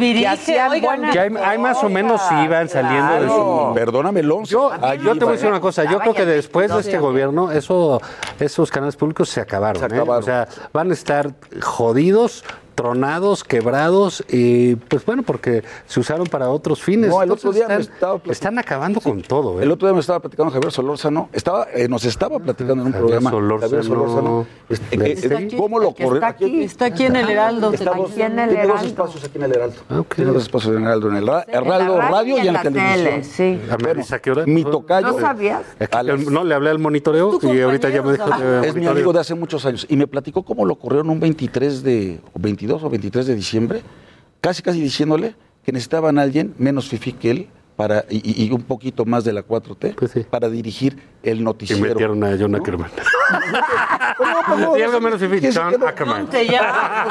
Que 1.12 1.18
hay, 1.18 1.34
hay 1.44 1.58
más 1.58 1.82
o 1.82 1.88
menos 1.88 2.22
iban 2.44 2.68
saliendo 2.68 3.14
de 3.14 3.26
su 3.28 3.72
Perdóname, 3.74 4.20
el 4.20 4.30
11. 4.30 4.52
Yo, 4.52 4.70
te 4.70 5.24
voy 5.24 5.28
a 5.30 5.32
decir 5.32 5.48
una 5.48 5.60
cosa, 5.60 5.82
yo 5.90 5.98
creo 5.98 6.14
que 6.14 6.24
después 6.24 6.72
de 6.72 6.78
este 6.78 6.96
No. 6.98 7.02
gobierno, 7.02 7.50
eso, 7.50 8.00
esos 8.38 8.70
canales 8.70 8.94
públicos 8.94 9.28
se 9.28 9.40
acabaron. 9.40 9.80
Se 9.80 9.86
¿eh? 9.92 9.98
acabaron. 9.98 10.22
O 10.22 10.24
sea, 10.24 10.46
van 10.72 10.88
a 10.90 10.94
estar 10.94 11.32
jodidos, 11.60 12.44
tronados, 12.74 13.44
quebrados, 13.44 14.24
y 14.28 14.76
pues 14.76 15.04
bueno, 15.04 15.22
porque 15.22 15.62
se 15.86 16.00
usaron 16.00 16.26
para 16.26 16.48
otros 16.50 16.82
fines. 16.82 17.10
No, 17.10 17.22
el 17.22 17.30
otro 17.30 17.52
día 17.52 17.68
me 17.68 17.74
están, 17.76 17.94
estaba 17.94 18.12
platicando- 18.14 18.32
están 18.32 18.58
acabando 18.58 19.00
con 19.00 19.22
todo. 19.22 19.60
¿eh? 19.60 19.64
El 19.64 19.72
otro 19.72 19.88
día 19.88 19.94
me 19.94 20.00
estaba 20.00 20.20
platicando 20.20 20.52
Javier 20.52 20.72
Solórzano, 20.72 21.28
estaba, 21.32 21.66
eh, 21.74 21.88
nos 21.88 22.04
estaba 22.04 22.38
platicando 22.38 22.82
en 22.82 22.86
un 22.88 22.92
Javier 22.92 23.18
programa. 23.20 23.30
Solórzano, 23.30 24.46
este, 24.68 24.96
¿de 24.96 25.06
eh, 25.06 25.12
este? 25.12 25.34
eh, 25.34 25.48
¿Cómo 25.56 25.78
lo 25.78 25.92
corre? 25.94 26.14
está 26.16 26.26
aquí. 26.28 26.62
Está 26.64 26.84
aquí 26.86 27.04
en 27.04 27.16
el 27.16 27.28
Heraldo. 27.28 27.72
Estamos- 27.72 28.10
Aquí 28.12 28.22
en 28.22 28.38
el 28.38 28.48
tiene 28.48 28.62
dos 28.66 28.70
Heraldo. 28.74 28.88
espacios 28.88 29.24
aquí 29.24 29.38
en 29.38 29.44
el 29.44 29.52
Heraldo. 29.52 29.76
Tiene 30.14 30.30
dos 30.32 30.42
espacios 30.42 30.74
en 30.76 30.82
el 30.82 30.86
Heraldo, 30.88 31.08
en 31.08 31.16
el 31.16 31.26
ra- 31.26 31.44
Heraldo 31.48 31.98
radio 31.98 32.10
Radio 32.12 32.38
y 32.38 32.46
en 32.48 32.52
la, 32.52 32.62
televisión. 32.62 33.24
sí. 33.24 33.60
¿A 34.12 34.18
qué 34.18 34.30
hora? 34.30 34.44
Mi 34.46 34.64
tocayo. 34.64 35.06
¿No 35.08 35.20
sabías? 35.20 35.62
No, 36.30 36.44
le 36.44 36.54
hablé 36.54 36.70
al 36.70 36.78
monitoreo 36.78 37.38
y 37.42 37.60
ahorita 37.60 37.88
ya 37.90 38.02
me 38.02 38.12
dijo 38.12 38.30
de 38.30 38.68
Es 38.68 38.74
mi 38.74 38.86
amigo 38.86 39.12
de 39.12 39.20
hace 39.20 39.34
muchos 39.34 39.64
años. 39.66 39.86
Y 39.88 39.96
me 39.96 40.06
platicó 40.06 40.42
cómo 40.42 40.64
lo 40.64 40.76
corrieron 40.76 41.10
un 41.10 41.20
23 41.20 41.82
de, 41.82 42.20
o 42.32 42.38
22 42.66 42.84
o 42.84 42.90
23 42.90 43.26
de 43.26 43.34
diciembre, 43.34 43.82
casi 44.40 44.62
casi 44.62 44.80
diciéndole 44.80 45.34
que 45.64 45.72
necesitaban 45.72 46.18
a 46.18 46.22
alguien 46.22 46.54
menos 46.58 46.88
fifí 46.88 47.12
que 47.12 47.30
él 47.30 47.48
para, 47.82 48.04
y, 48.08 48.18
y- 48.44 48.46
y 48.46 48.50
un 48.52 48.62
poquito 48.62 49.04
más 49.04 49.24
de 49.24 49.32
la 49.32 49.42
4T 49.44 50.24
para 50.26 50.48
dirigir 50.48 51.02
el 51.24 51.38
Y 51.38 51.42
noticiero. 51.42 51.82
metieron 51.82 52.22
a 52.22 52.36
John 52.38 52.54
Ackerman. 52.54 52.88
no, 54.58 54.76
y 54.78 54.82
algo 54.82 54.94
no, 54.94 55.00
menos 55.00 55.18
¿quién 55.18 55.30
difícil, 55.32 55.52
se 55.52 55.60
John? 55.60 55.82
Ackerman. 55.82 56.28
Te 56.30 56.46
llama, 56.46 57.06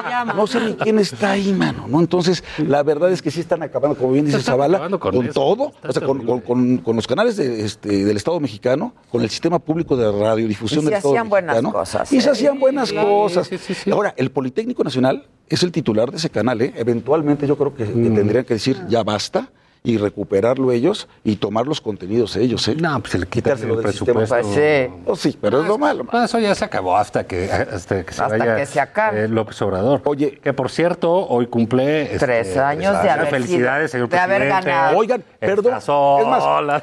te 0.04 0.08
llama. 0.10 0.32
No 0.32 0.46
sé 0.46 0.60
ni 0.60 0.72
quién 0.76 0.98
está 0.98 1.32
ahí, 1.32 1.52
mano. 1.52 1.84
¿no? 1.86 2.00
Entonces, 2.00 2.42
la 2.56 2.82
verdad 2.82 3.12
es 3.12 3.20
que 3.20 3.30
sí 3.30 3.40
están 3.40 3.62
acabando, 3.62 3.98
como 3.98 4.12
bien 4.12 4.24
dice 4.24 4.40
Zavala, 4.40 4.78
acabando 4.78 4.98
con, 4.98 5.28
todo, 5.28 5.72
o 5.86 5.92
sea, 5.92 6.02
con, 6.06 6.24
con- 6.24 6.40
con- 6.40 6.78
con 6.78 6.96
los 6.96 7.06
canales 7.06 7.36
de, 7.36 7.64
este, 7.66 8.04
del 8.06 8.16
Estado 8.16 8.40
mexicano, 8.40 8.94
con 9.10 9.20
el 9.20 9.28
sistema 9.28 9.58
público 9.58 9.94
de 9.94 10.10
radiodifusión 10.10 10.80
Y 10.80 10.84
se 10.84 10.90
del 10.90 10.96
Estado 10.96 11.12
hacían 11.14 11.28
buenas 11.28 11.56
mexicano. 11.56 11.78
cosas, 11.78 12.12
Y 12.14 12.20
se 12.22 12.28
¿eh? 12.28 12.32
hacían 12.32 12.58
buenas 12.58 12.88
Sí, 12.88 12.96
cosas. 12.96 13.46
sí, 13.46 13.58
sí, 13.58 13.74
sí. 13.74 13.90
Ahora, 13.90 14.14
el 14.16 14.30
Politécnico 14.30 14.82
Nacional 14.84 15.26
es 15.50 15.62
el 15.62 15.70
titular 15.70 16.10
de 16.10 16.16
ese 16.16 16.30
canal. 16.30 16.62
¿eh? 16.62 16.72
Eventualmente 16.76 17.46
yo 17.46 17.56
creo 17.58 17.74
que, 17.74 17.84
que 17.84 17.92
tendrían 17.92 18.44
que 18.44 18.54
decir 18.54 18.78
ya 18.88 19.02
basta 19.02 19.50
y 19.86 19.98
recuperarlo 19.98 20.72
ellos 20.72 21.08
y 21.24 21.36
tomar 21.36 21.66
los 21.66 21.82
contenidos 21.82 22.36
ellos. 22.36 22.66
¿eh? 22.68 22.74
No, 22.80 22.98
pues 23.00 23.12
se 23.12 23.18
le 23.18 23.26
quita 23.26 23.52
el 23.52 23.58
presupuesto. 23.58 24.34
Pues 24.34 24.46
sí. 24.54 24.94
Oh, 25.04 25.14
sí, 25.14 25.38
pero 25.38 25.60
es 25.60 25.68
lo 25.68 25.76
malo. 25.76 26.06
No, 26.10 26.24
eso 26.24 26.38
ya 26.38 26.54
se 26.54 26.64
acabó 26.64 26.96
hasta 26.96 27.24
que, 27.24 27.52
hasta 27.52 28.02
que 28.02 28.10
se 28.14 28.22
Hasta 28.22 28.38
vaya 28.38 28.56
que 28.56 28.64
se 28.64 28.80
acabe. 28.80 29.24
eh, 29.24 29.28
López 29.28 29.60
Obrador. 29.60 30.00
Oye. 30.06 30.38
Que 30.42 30.54
por 30.54 30.70
cierto, 30.70 31.12
hoy 31.28 31.48
cumple... 31.48 32.04
este, 32.04 32.18
Tres 32.18 32.56
años 32.56 33.00
de 33.02 33.10
haber 33.10 33.26
Felicidades, 33.28 33.90
sido- 33.90 34.06
señor 34.06 34.08
de 34.08 34.18
haber 34.18 34.38
presidente. 34.40 34.70
ganado. 34.70 34.96
Oigan, 34.96 35.24
perdón. 35.38 35.74
Es 35.76 35.86
más. 36.26 36.82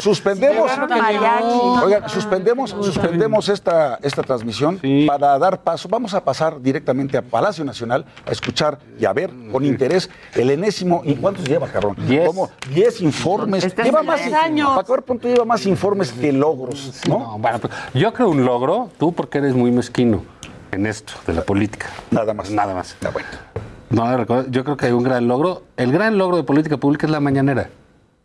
Suspendemos. 0.02 0.72
Oigan, 1.84 2.08
suspendemos, 2.08 2.70
suspendemos 2.70 3.48
esta, 3.48 4.00
esta 4.02 4.22
transmisión 4.24 4.80
para 5.06 5.38
dar 5.38 5.60
paso. 5.62 5.88
Vamos 5.88 6.14
a 6.14 6.24
pasar 6.24 6.60
directamente 6.60 7.16
a 7.16 7.22
Palacio 7.22 7.64
Nacional 7.64 8.04
a 8.26 8.32
escuchar 8.32 8.76
y 8.98 9.04
a 9.04 9.12
ver 9.12 9.30
con 9.52 9.64
interés 9.64 10.10
el 10.34 10.50
enésimo. 10.50 11.02
¿Y 11.04 11.14
cuántos 11.14 11.44
lleva, 11.44 11.68
cabrón? 11.68 11.94
Diez. 12.08 12.26
¿Cómo? 12.26 12.39
Diez 12.72 13.00
informes. 13.00 13.64
Este 13.64 13.82
es 13.82 13.86
lleva 13.86 14.02
más, 14.02 14.20
años. 14.20 14.68
Para 14.68 14.80
acabar 14.80 15.02
pronto 15.02 15.28
lleva 15.28 15.44
más 15.44 15.66
informes 15.66 16.12
que 16.12 16.32
logros, 16.32 17.00
¿no? 17.08 17.18
No, 17.18 17.38
bueno, 17.38 17.58
pues, 17.58 17.72
yo 17.94 18.12
creo 18.12 18.28
un 18.30 18.44
logro, 18.44 18.90
tú 18.98 19.12
porque 19.12 19.38
eres 19.38 19.54
muy 19.54 19.70
mezquino 19.70 20.22
en 20.72 20.86
esto 20.86 21.12
de 21.26 21.34
la 21.34 21.42
política. 21.42 21.86
Nada 22.10 22.34
más. 22.34 22.50
Nada 22.50 22.74
más. 22.74 22.92
Está 22.92 23.10
bueno. 23.10 23.28
No, 23.90 24.46
yo 24.46 24.64
creo 24.64 24.76
que 24.76 24.86
hay 24.86 24.92
un 24.92 25.02
gran 25.02 25.26
logro. 25.26 25.64
El 25.76 25.92
gran 25.92 26.16
logro 26.16 26.36
de 26.36 26.44
política 26.44 26.76
pública 26.76 27.06
es 27.06 27.12
la 27.12 27.20
mañanera. 27.20 27.70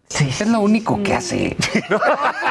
Sí. 0.07 0.27
Es 0.29 0.47
lo 0.47 0.59
único 0.59 1.01
que 1.01 1.15
hace. 1.15 1.57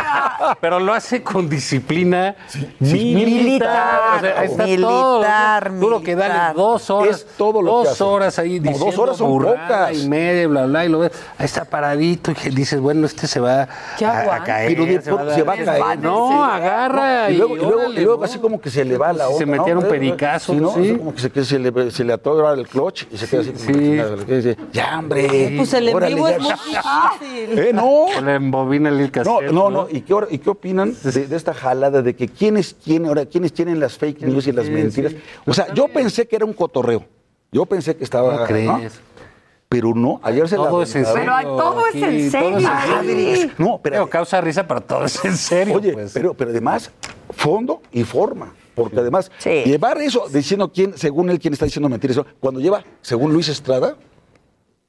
Pero 0.61 0.81
lo 0.81 0.93
hace 0.93 1.23
con 1.23 1.49
disciplina 1.49 2.35
militar. 2.81 3.15
Militar, 3.15 4.17
O 4.17 4.21
sea, 4.21 4.45
está 4.45 4.65
militar, 4.65 5.65
todo. 5.71 5.81
Tú 5.81 5.91
lo 5.91 6.03
que 6.03 6.15
dale 6.17 6.35
militar. 6.35 6.55
dos 6.57 6.91
horas. 6.91 7.17
Es 7.17 7.27
todo 7.37 7.63
lo 7.63 7.71
que 7.71 7.77
Dos 7.77 7.89
hace. 7.89 8.05
horas 8.05 8.39
ahí 8.39 8.61
No, 8.61 8.63
diciendo 8.71 8.87
dos 8.87 8.99
horas 8.99 9.17
son 9.17 9.43
pocas. 9.43 9.97
y 9.99 10.09
media, 10.09 10.47
bla, 10.49 10.67
bla, 10.67 10.85
y 10.85 10.89
lo 10.89 10.99
ves. 11.01 11.13
Ahí 11.39 11.45
está 11.47 11.65
paradito 11.65 12.31
y 12.31 12.35
que 12.35 12.51
dices, 12.51 12.81
bueno, 12.81 13.07
este 13.07 13.27
se 13.27 13.41
va 13.41 13.63
a, 13.63 14.35
a 14.35 14.45
caer. 14.45 14.77
Pero 14.77 15.03
se 15.03 15.11
va 15.13 15.35
se 15.35 15.43
va 15.43 15.53
a 15.55 15.57
caer. 15.57 15.99
No, 16.01 16.45
agarra. 16.45 17.31
y 17.31 17.37
luego, 17.37 17.55
y 17.57 17.59
luego, 17.61 17.77
órale, 17.79 18.01
y 18.01 18.05
luego 18.05 18.19
¿no? 18.21 18.25
así 18.25 18.39
como 18.39 18.61
que 18.61 18.71
se 18.71 18.85
le 18.85 18.97
va 18.97 19.13
la 19.13 19.27
onda. 19.29 19.39
Se 19.39 19.47
¿no? 19.47 19.53
metieron 19.57 19.85
Eh, 19.85 19.89
pericazos, 19.89 20.57
sí, 20.57 20.61
¿no? 20.63 20.75
sí. 20.75 20.81
Así 20.81 20.97
como 20.99 21.15
que 21.15 21.21
se, 21.21 21.31
que 21.31 21.45
se 21.45 21.59
le, 21.59 21.91
se 21.91 22.05
le 22.05 22.13
atora 22.13 22.53
el 22.53 22.67
clutch 22.69 23.05
y 23.11 23.17
se 23.19 23.27
queda 23.29 23.41
así 23.43 23.51
como 23.53 23.65
Sí. 23.65 23.73
que 23.73 24.25
que 24.27 24.57
ya, 24.73 24.99
hombre. 24.99 25.55
Pues 25.57 25.73
el 25.75 25.89
en 25.89 25.99
vivo 26.07 26.29
ya". 26.29 26.37
es 26.37 26.43
muy 26.43 26.53
difícil. 27.21 27.59
Eh, 27.59 27.73
no. 27.73 28.07
Se 28.15 28.23
le 28.23 28.35
embobina 28.35 28.89
el 28.89 29.01
No, 29.03 29.11
cassette, 29.13 29.51
no, 29.53 29.71
no. 29.71 29.87
¿Y 29.91 30.01
qué, 30.05 30.15
y 30.31 30.39
qué 30.39 30.51
opinan 30.51 30.95
de, 31.03 31.27
de 31.27 31.37
esta 31.37 31.53
jalada 31.55 32.03
de 32.03 32.15
que 32.15 32.29
quiénes 32.29 32.75
tienen, 32.77 33.09
ahora, 33.09 33.27
quiénes 33.27 33.53
tienen 33.53 33.81
las 33.81 33.97
fake 33.99 34.23
news 34.23 34.47
y 34.47 34.53
las 34.53 34.69
mentiras? 34.69 35.15
O 35.47 35.53
sea, 35.53 35.73
yo 35.75 35.89
pensé 35.89 36.27
que 36.27 36.37
era 36.37 36.45
un 36.45 36.53
cotorreo. 36.53 37.05
Yo 37.51 37.67
pensé 37.67 37.97
que 37.97 38.05
estaba. 38.05 38.33
¿Cómo 38.35 38.47
crees? 38.47 39.01
Pero 39.69 39.93
no, 39.95 40.21
ayer 40.23 40.49
se 40.49 40.55
Todo 40.57 40.79
la 40.79 40.85
es 40.85 40.95
en 40.95 41.05
serio. 41.05 41.33
Pero 41.37 41.57
todo 41.57 41.87
es 41.89 41.95
en 41.97 42.31
serio. 42.31 42.49
todo 42.51 42.59
es 42.59 43.09
en 43.09 43.17
serio. 43.39 43.51
No, 43.59 43.81
pero 43.83 43.95
Pero 43.95 44.11
causa 44.11 44.41
risa, 44.41 44.67
pero 44.69 44.81
todo 44.81 45.05
es 45.05 45.25
en 45.25 45.37
serio. 45.37 45.75
Oye, 45.77 45.93
pues. 45.93 46.13
pero, 46.13 46.35
pero 46.35 46.51
además, 46.51 46.91
fondo 47.31 47.83
y 47.91 48.05
forma. 48.05 48.53
Porque 48.75 48.99
además, 49.01 49.31
Sí. 49.39 49.63
llevar 49.65 50.01
eso 50.01 50.27
diciendo 50.33 50.71
quién, 50.73 50.97
según 50.97 51.31
él, 51.31 51.39
quién 51.39 51.55
está 51.55 51.65
diciendo 51.65 51.89
mentiras, 51.89 52.21
cuando 52.41 52.61
lleva, 52.61 52.85
según 53.03 53.33
Luis 53.33 53.49
Estrada, 53.49 53.97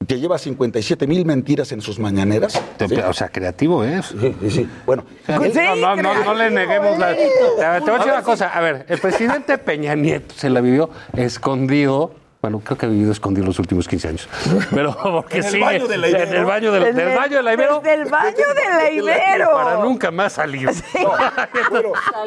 que 0.06 0.18
lleva 0.20 0.38
57 0.38 1.06
mil 1.06 1.24
mentiras 1.26 1.72
en 1.72 1.80
sus 1.80 1.98
mañaneras. 1.98 2.60
O 3.08 3.12
sea, 3.12 3.28
creativo 3.28 3.84
es. 3.84 4.06
Sí, 4.06 4.36
sí, 4.40 4.50
sí. 4.50 4.68
Bueno, 4.84 5.04
él- 5.26 5.52
Sí, 5.52 5.60
no, 5.80 5.96
no, 5.96 6.02
no, 6.02 6.24
no 6.24 6.34
le 6.34 6.50
neguemos 6.50 6.98
la. 6.98 7.08
Ver, 7.08 7.16
te 7.18 7.80
voy 7.80 7.90
a 7.90 7.98
decir 7.98 8.12
una 8.12 8.22
cosa. 8.22 8.48
A 8.48 8.60
ver, 8.60 8.86
el 8.88 8.98
presidente 8.98 9.58
Peña 9.58 9.94
Nieto 9.94 10.34
se 10.36 10.50
la 10.50 10.60
vivió 10.60 10.90
escondido. 11.16 12.12
Bueno, 12.42 12.60
creo 12.62 12.78
que 12.78 12.86
ha 12.86 12.88
vivido 12.88 13.10
escondido 13.10 13.44
los 13.46 13.58
últimos 13.58 13.88
15 13.88 14.08
años. 14.08 14.28
Pero 14.70 14.96
porque 15.02 15.38
En 15.38 15.44
el 15.46 15.60
baño 15.60 15.88
de 15.88 15.96
la 15.98 16.08
Ibero. 16.08 16.24
En 16.30 16.34
el 16.36 16.44
baño 16.44 16.72
de 16.72 16.80
la, 16.80 16.86
del 16.92 17.16
baño 17.16 17.36
de 17.38 17.42
la 17.42 17.52
Ibero. 17.54 17.80
desde 17.80 17.94
el 17.94 18.04
baño 18.04 18.30
de 18.36 18.74
la 18.76 18.90
Ibero. 18.90 19.50
Para 19.52 19.76
nunca 19.78 20.10
más 20.12 20.34
salir. 20.34 20.68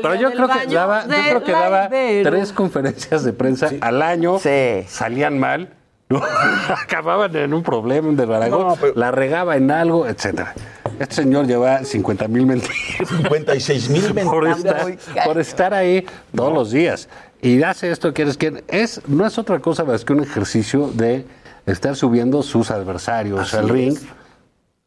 Pero 0.01 0.15
yo 0.15 0.29
del 0.29 0.37
creo 0.37 0.49
que 0.49 0.65
daba, 0.75 1.03
yo 1.05 1.09
creo 1.09 1.43
que 1.43 1.51
daba 1.51 1.89
tres 1.89 2.51
conferencias 2.51 3.23
de 3.23 3.33
prensa 3.33 3.69
al 3.81 4.01
año. 4.01 4.39
Sí. 4.39 4.83
Salían 4.87 5.39
mal. 5.39 5.69
¿No? 6.09 6.21
Acababan 6.69 7.35
en 7.35 7.53
un 7.53 7.63
problema, 7.63 8.09
un 8.09 8.15
desbaragón, 8.15 8.67
No, 8.67 8.75
pero- 8.75 8.93
la 8.95 9.11
regaba 9.11 9.55
en 9.55 9.69
algo, 9.71 10.07
etcétera. 10.07 10.53
Este 10.99 11.15
señor 11.15 11.45
lleva 11.47 11.83
50 11.85 12.27
mil 12.27 12.45
mentiras 12.45 12.75
56 13.07 13.89
mil 13.89 14.13
por 14.25 14.43
mentiras. 14.47 14.87
estar, 14.89 15.23
por 15.25 15.37
estar 15.39 15.73
ahí 15.73 16.05
todos 16.35 16.53
los 16.53 16.71
días. 16.71 17.07
Y 17.41 17.61
hace 17.63 17.89
esto 17.91 18.13
que 18.13 18.23
eres 18.23 18.37
quien 18.37 18.63
es, 18.67 19.01
no 19.07 19.25
es 19.25 19.37
otra 19.37 19.59
cosa 19.59 19.85
más 19.85 20.03
que 20.03 20.11
un 20.11 20.23
ejercicio 20.23 20.87
de 20.93 21.25
estar 21.65 21.95
subiendo 21.95 22.43
sus 22.43 22.69
adversarios 22.71 23.53
al 23.53 23.69
ring. 23.69 23.97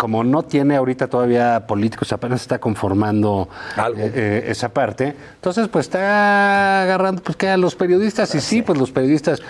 Como 0.02 0.24
no 0.24 0.42
tiene 0.42 0.74
ahorita 0.74 1.06
todavía 1.06 1.64
políticos, 1.64 2.12
apenas 2.12 2.40
está 2.40 2.58
conformando 2.58 3.48
Algo. 3.76 4.00
eh, 4.00 4.10
eh, 4.12 4.44
esa 4.48 4.68
parte. 4.70 5.14
Entonces, 5.36 5.68
pues 5.68 5.86
está 5.86 6.82
agarrando 6.82 7.22
pues 7.22 7.36
que 7.36 7.48
a 7.48 7.56
los 7.56 7.76
periodistas, 7.76 8.34
y 8.34 8.40
sí, 8.40 8.62
pues 8.62 8.80
los 8.80 8.90
periodistas, 8.90 9.40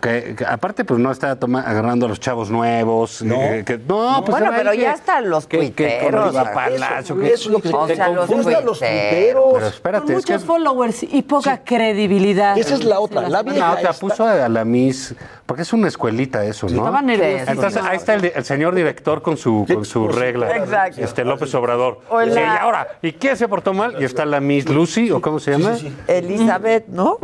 que, 0.00 0.34
que 0.34 0.46
aparte, 0.46 0.86
pues 0.86 0.98
no 0.98 1.10
está 1.12 1.36
toma- 1.36 1.60
agarrando 1.60 2.06
a 2.06 2.08
los 2.08 2.20
chavos 2.20 2.48
nuevos. 2.48 3.20
No. 3.20 3.34
eh, 3.34 3.64
que, 3.66 3.76
no, 3.76 4.22
pues 4.24 4.38
Bueno, 4.40 4.50
pero 4.56 4.70
que- 4.70 4.78
ya 4.78 4.94
están 4.94 5.28
los 5.28 5.46
que, 5.46 5.58
que 5.74 5.98
tuiteros. 5.98 6.30
Riva 6.30 6.52
Palacio, 6.54 7.18
que- 7.18 7.26
Eso 7.26 7.34
es 7.34 7.46
lo 7.52 7.60
que 7.60 7.68
O 7.68 7.86
se 7.86 7.96
sea, 7.96 8.08
los 8.08 8.30
los 8.30 8.42
tuiteros. 8.44 8.78
Pero 8.80 9.58
espérate, 9.66 10.06
Con 10.06 10.14
es 10.16 10.24
que 10.24 10.32
muchos 10.32 10.46
followers 10.46 11.02
y 11.02 11.20
poca 11.20 11.58
credibilidad. 11.62 12.56
Esa 12.56 12.76
es 12.76 12.84
la 12.84 12.98
otra. 12.98 13.28
La 13.28 13.42
No, 13.42 13.52
vieja 13.52 13.74
te 13.76 13.82
esta- 13.82 13.92
puso 13.92 14.24
a 14.26 14.48
la 14.48 14.64
Miss, 14.64 15.14
porque 15.44 15.62
es 15.62 15.72
una 15.74 15.88
escuelita 15.88 16.42
eso, 16.46 16.66
¿no? 16.66 16.76
Estaba 16.78 17.02
nervioso. 17.02 17.44
Entonces 17.50 17.82
ahí 17.82 17.96
está 17.98 18.14
el, 18.14 18.32
el 18.34 18.44
señor 18.46 18.74
director 18.74 19.20
con 19.20 19.36
su, 19.36 19.66
con 19.70 19.84
su 19.84 19.97
regla. 20.06 20.56
Exacto. 20.56 21.00
Este 21.00 21.24
López 21.24 21.52
Obrador. 21.54 22.00
Sí, 22.26 22.38
y 22.38 22.38
ahora, 22.38 22.86
¿y 23.02 23.12
quién 23.12 23.36
se 23.36 23.48
portó 23.48 23.72
mal? 23.74 23.96
Y 24.00 24.04
está 24.04 24.24
la 24.24 24.38
Miss 24.40 24.68
Lucy, 24.68 25.10
¿o 25.10 25.20
cómo 25.20 25.40
se 25.40 25.52
llama? 25.52 25.74
Sí, 25.76 25.92
Elizabeth, 26.06 26.86
¿no? 26.88 27.18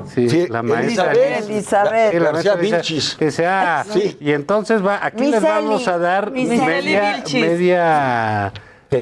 la 0.49 0.63
maestra. 0.63 1.13
Elizabeth. 1.13 1.49
Elizabeth. 1.51 2.13
Sí, 2.13 2.19
la 2.19 2.33
maestra 2.33 2.55
Vilchis. 2.57 3.15
que 3.17 3.31
sea, 3.31 3.85
Sí. 3.89 4.17
Y 4.21 4.33
entonces 4.33 4.85
va, 4.85 4.99
aquí 5.05 5.23
Miss 5.23 5.31
les 5.33 5.43
vamos 5.43 5.87
a 5.87 5.99
dar 5.99 6.31
Miss 6.31 6.49
media, 6.49 6.79
Eli 6.79 7.15
Vilchis. 7.21 7.41
media, 7.47 8.53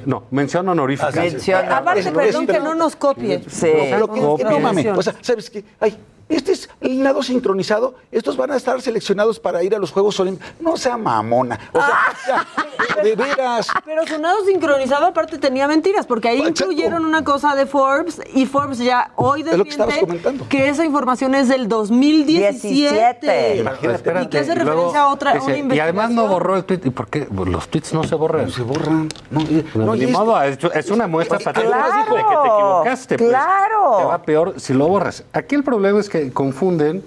no, 0.06 0.24
mención 0.30 0.68
honorífica. 0.68 1.08
Ah, 1.08 1.12
sí, 1.12 1.20
sí. 1.28 1.32
Menciona. 1.34 1.76
Aparte, 1.76 2.12
perdón 2.12 2.44
es- 2.44 2.50
que 2.50 2.60
no 2.60 2.74
nos 2.74 2.96
copie. 2.96 3.42
Sí. 3.48 3.70
Lo 3.98 4.08
que, 4.12 4.20
Copia. 4.20 4.50
no 4.50 4.58
mames, 4.60 4.86
o 4.86 5.02
sea, 5.02 5.14
¿sabes 5.20 5.50
qué? 5.50 5.64
Ay, 5.78 5.96
este 6.34 6.52
es 6.52 6.68
el 6.80 7.02
nado 7.02 7.22
sincronizado. 7.22 7.94
Estos 8.10 8.36
van 8.36 8.50
a 8.52 8.56
estar 8.56 8.80
seleccionados 8.80 9.38
para 9.40 9.62
ir 9.62 9.74
a 9.74 9.78
los 9.78 9.90
Juegos 9.92 10.18
Olímpicos. 10.20 10.52
No 10.60 10.76
sea 10.76 10.96
mamona. 10.96 11.58
O 11.72 11.78
sea, 11.80 12.46
ya, 12.96 13.02
de 13.02 13.14
veras. 13.16 13.68
Pero 13.84 14.06
su 14.06 14.18
nado 14.20 14.44
sincronizado 14.44 15.06
aparte 15.06 15.38
tenía 15.38 15.66
mentiras, 15.68 16.06
porque 16.06 16.28
ahí 16.28 16.38
Exacto. 16.38 16.64
incluyeron 16.64 17.04
una 17.04 17.24
cosa 17.24 17.54
de 17.54 17.66
Forbes 17.66 18.20
y 18.34 18.46
Forbes 18.46 18.78
ya 18.78 19.12
hoy 19.16 19.42
Es 19.42 19.56
lo 19.58 19.64
que 19.64 19.76
comentando. 20.00 20.48
que 20.48 20.68
esa 20.68 20.84
información 20.84 21.34
es 21.34 21.48
del 21.48 21.68
2017. 21.68 22.92
17. 23.26 23.60
Espérate, 23.92 24.24
¿Y 24.24 24.28
qué 24.28 24.38
hace 24.38 24.52
y 24.52 24.54
luego 24.56 24.70
referencia 24.70 25.00
a 25.02 25.08
otra- 25.08 25.34
dice, 25.34 25.62
una 25.62 25.74
Y 25.74 25.78
además 25.80 26.10
no 26.10 26.26
borró 26.26 26.56
el 26.56 26.64
tweet. 26.64 26.80
¿Y 26.84 26.90
por 26.90 27.08
qué? 27.08 27.22
Pues 27.22 27.48
los 27.48 27.68
tweets 27.68 27.92
no 27.92 28.04
se 28.04 28.14
borran. 28.14 28.50
Se 28.50 28.62
borran. 28.62 29.08
No, 29.30 29.40
y- 29.40 29.64
No, 29.74 29.84
no, 29.86 29.94
ni 29.96 30.04
es- 30.04 30.10
modo, 30.10 30.40
es, 30.42 30.58
es 30.74 30.90
una 30.90 31.06
muestra 31.06 31.38
Pues, 31.38 31.54
claro, 31.54 31.68
de 31.92 32.04
que 32.04 32.14
te 32.14 32.48
equivocaste. 32.48 33.18
pues. 33.18 33.30
claro. 33.30 33.96
Te 33.98 34.04
va 34.04 34.22
peor 34.22 34.54
si 34.60 34.72
lo 34.74 34.88
borras. 34.88 35.24
Aquí 35.32 35.54
el 35.54 35.64
problema 35.64 36.00
es 36.00 36.08
que 36.08 36.21
confunden, 36.30 37.02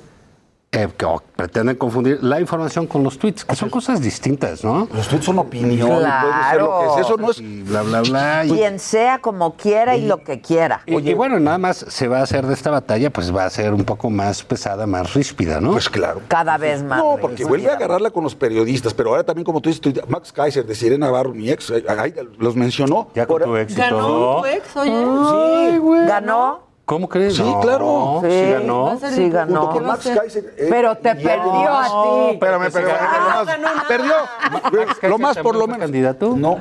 eh, 0.72 0.90
que- 0.98 1.06
pretenden 1.38 1.78
confundir 1.78 2.22
la 2.22 2.42
información 2.42 2.86
con 2.86 3.02
los 3.02 3.18
tweets, 3.18 3.46
que 3.46 3.56
son 3.56 3.70
cosas 3.70 4.02
distintas, 4.02 4.62
¿no? 4.64 4.90
Los 4.94 5.08
tweets 5.08 5.26
son 5.26 5.40
opinión. 5.40 5.88
Puede 5.88 6.50
ser 6.52 6.62
lo 6.62 6.80
que 6.80 6.86
es. 7.02 7.06
Eso 7.08 7.18
no 7.18 7.32
es. 7.32 7.40
Y 7.40 7.62
bla, 7.64 7.82
bla, 7.82 8.02
bla. 8.02 8.46
y- 8.46 8.50
Quien 8.50 8.80
sea 8.80 9.20
como 9.20 9.56
quiera 9.56 9.96
y 9.96 10.06
lo 10.06 10.22
que 10.24 10.42
quiera. 10.42 10.82
y, 10.86 10.98
y 10.98 11.14
bueno, 11.14 11.40
nada 11.40 11.58
más 11.58 11.78
se 11.78 12.08
va 12.10 12.20
a 12.20 12.24
hacer 12.24 12.46
de 12.46 12.54
esta 12.54 12.72
batalla, 12.72 13.10
pues 13.10 13.34
va 13.34 13.46
a 13.46 13.50
ser 13.50 13.74
un 13.74 13.86
poco 13.86 14.10
más 14.10 14.44
pesada, 14.44 14.86
más 14.86 15.14
ríspida, 15.14 15.62
¿no? 15.62 15.72
Pues 15.72 15.90
claro. 15.90 16.22
Cada 16.28 16.58
vez 16.58 16.84
más. 16.84 16.98
No, 17.00 17.18
porque 17.22 17.46
vuelve 17.46 17.70
a 17.70 17.76
agarrarla 17.76 18.10
con 18.12 18.24
los 18.26 18.36
periodistas, 18.36 18.94
pero 18.94 19.12
ahora 19.12 19.24
también, 19.24 19.46
como 19.46 19.62
tú 19.62 19.70
dices, 19.70 19.82
Max 20.10 20.34
Kaiser 20.34 20.66
de 20.66 20.76
Sirena 20.76 21.06
Navarro, 21.06 21.34
mi 21.34 21.50
ex, 21.50 21.72
ahí 21.72 22.14
los 22.38 22.56
mencionó. 22.58 23.10
ya 23.16 23.26
con 23.26 23.36
Ahora- 23.42 23.46
tu 23.46 23.56
éxito. 23.58 23.82
¿Ganó 23.82 24.42
tu 24.42 24.46
ex, 24.48 24.76
oye? 24.76 24.92
Sí, 24.92 25.80
¿Ganó? 26.08 26.65
¿Cómo 26.86 27.10
crees? 27.10 27.36
Sí, 27.36 27.42
No, 27.44 27.60
claro. 27.62 28.20
Sí, 28.24 28.30
Sí. 28.30 28.52
ganó. 28.52 29.00
Sí, 29.00 29.30
ganó. 29.30 29.74
eh, 29.76 30.68
Pero 30.70 30.96
te 30.96 31.16
perdió 31.16 31.74
a 31.74 31.84
ti. 31.88 32.34
Espérame, 32.34 32.64
espérame, 32.68 32.92
Ah, 33.00 33.40
lo 33.40 33.46
ganó 33.46 33.64
más. 33.64 33.76
nada. 33.76 33.88
Perdió. 33.88 35.10
Lo 35.10 35.18
más 35.18 35.38
por 35.40 35.56
lo 35.56 35.62
¿Fue 35.62 35.68
menos. 35.70 35.80
candidato? 35.82 36.36
No, 36.38 36.60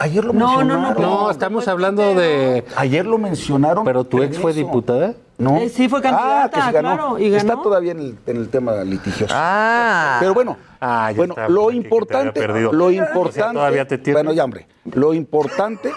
ayer 0.00 0.24
lo 0.24 0.32
No, 0.32 0.40
no, 0.40 0.64
no, 0.64 0.74
mencionaron. 0.80 1.02
No, 1.02 1.30
estamos 1.30 1.68
hablando 1.68 2.14
de... 2.16 2.64
Ayer 2.74 3.06
lo 3.06 3.16
mencionaron. 3.18 3.84
¿Pero 3.84 4.02
tu 4.02 4.20
ex 4.22 4.38
fue 4.38 4.52
diputada? 4.52 5.14
No. 5.38 5.56
Eh, 5.58 5.68
sí, 5.68 5.88
fue 5.88 6.00
Ah, 6.00 6.02
candidata, 6.02 6.50
que 6.50 6.62
sí 6.66 6.72
ganó. 6.72 6.88
claro, 6.96 7.18
y 7.18 7.30
ganó. 7.30 7.36
Está 7.52 7.62
todavía 7.62 7.92
en 7.92 8.00
el, 8.00 8.18
en 8.26 8.36
el 8.38 8.48
tema 8.48 8.74
litigioso. 8.84 9.32
Ah. 9.36 10.16
Pero 10.20 10.34
bueno, 10.34 10.56
Ah, 10.80 11.10
ya 11.12 11.16
bueno, 11.16 11.34
está, 11.34 11.48
lo 11.48 11.70
importante, 11.70 12.46
lo 12.48 12.86
O 12.86 12.90
sea, 12.90 12.98
importante, 13.06 13.52
todavía 13.54 13.86
te 13.86 13.98
tiene. 13.98 14.16
bueno, 14.18 14.32
ya 14.32 14.44
hombre, 14.44 14.66
lo 14.94 15.14
importante 15.14 15.92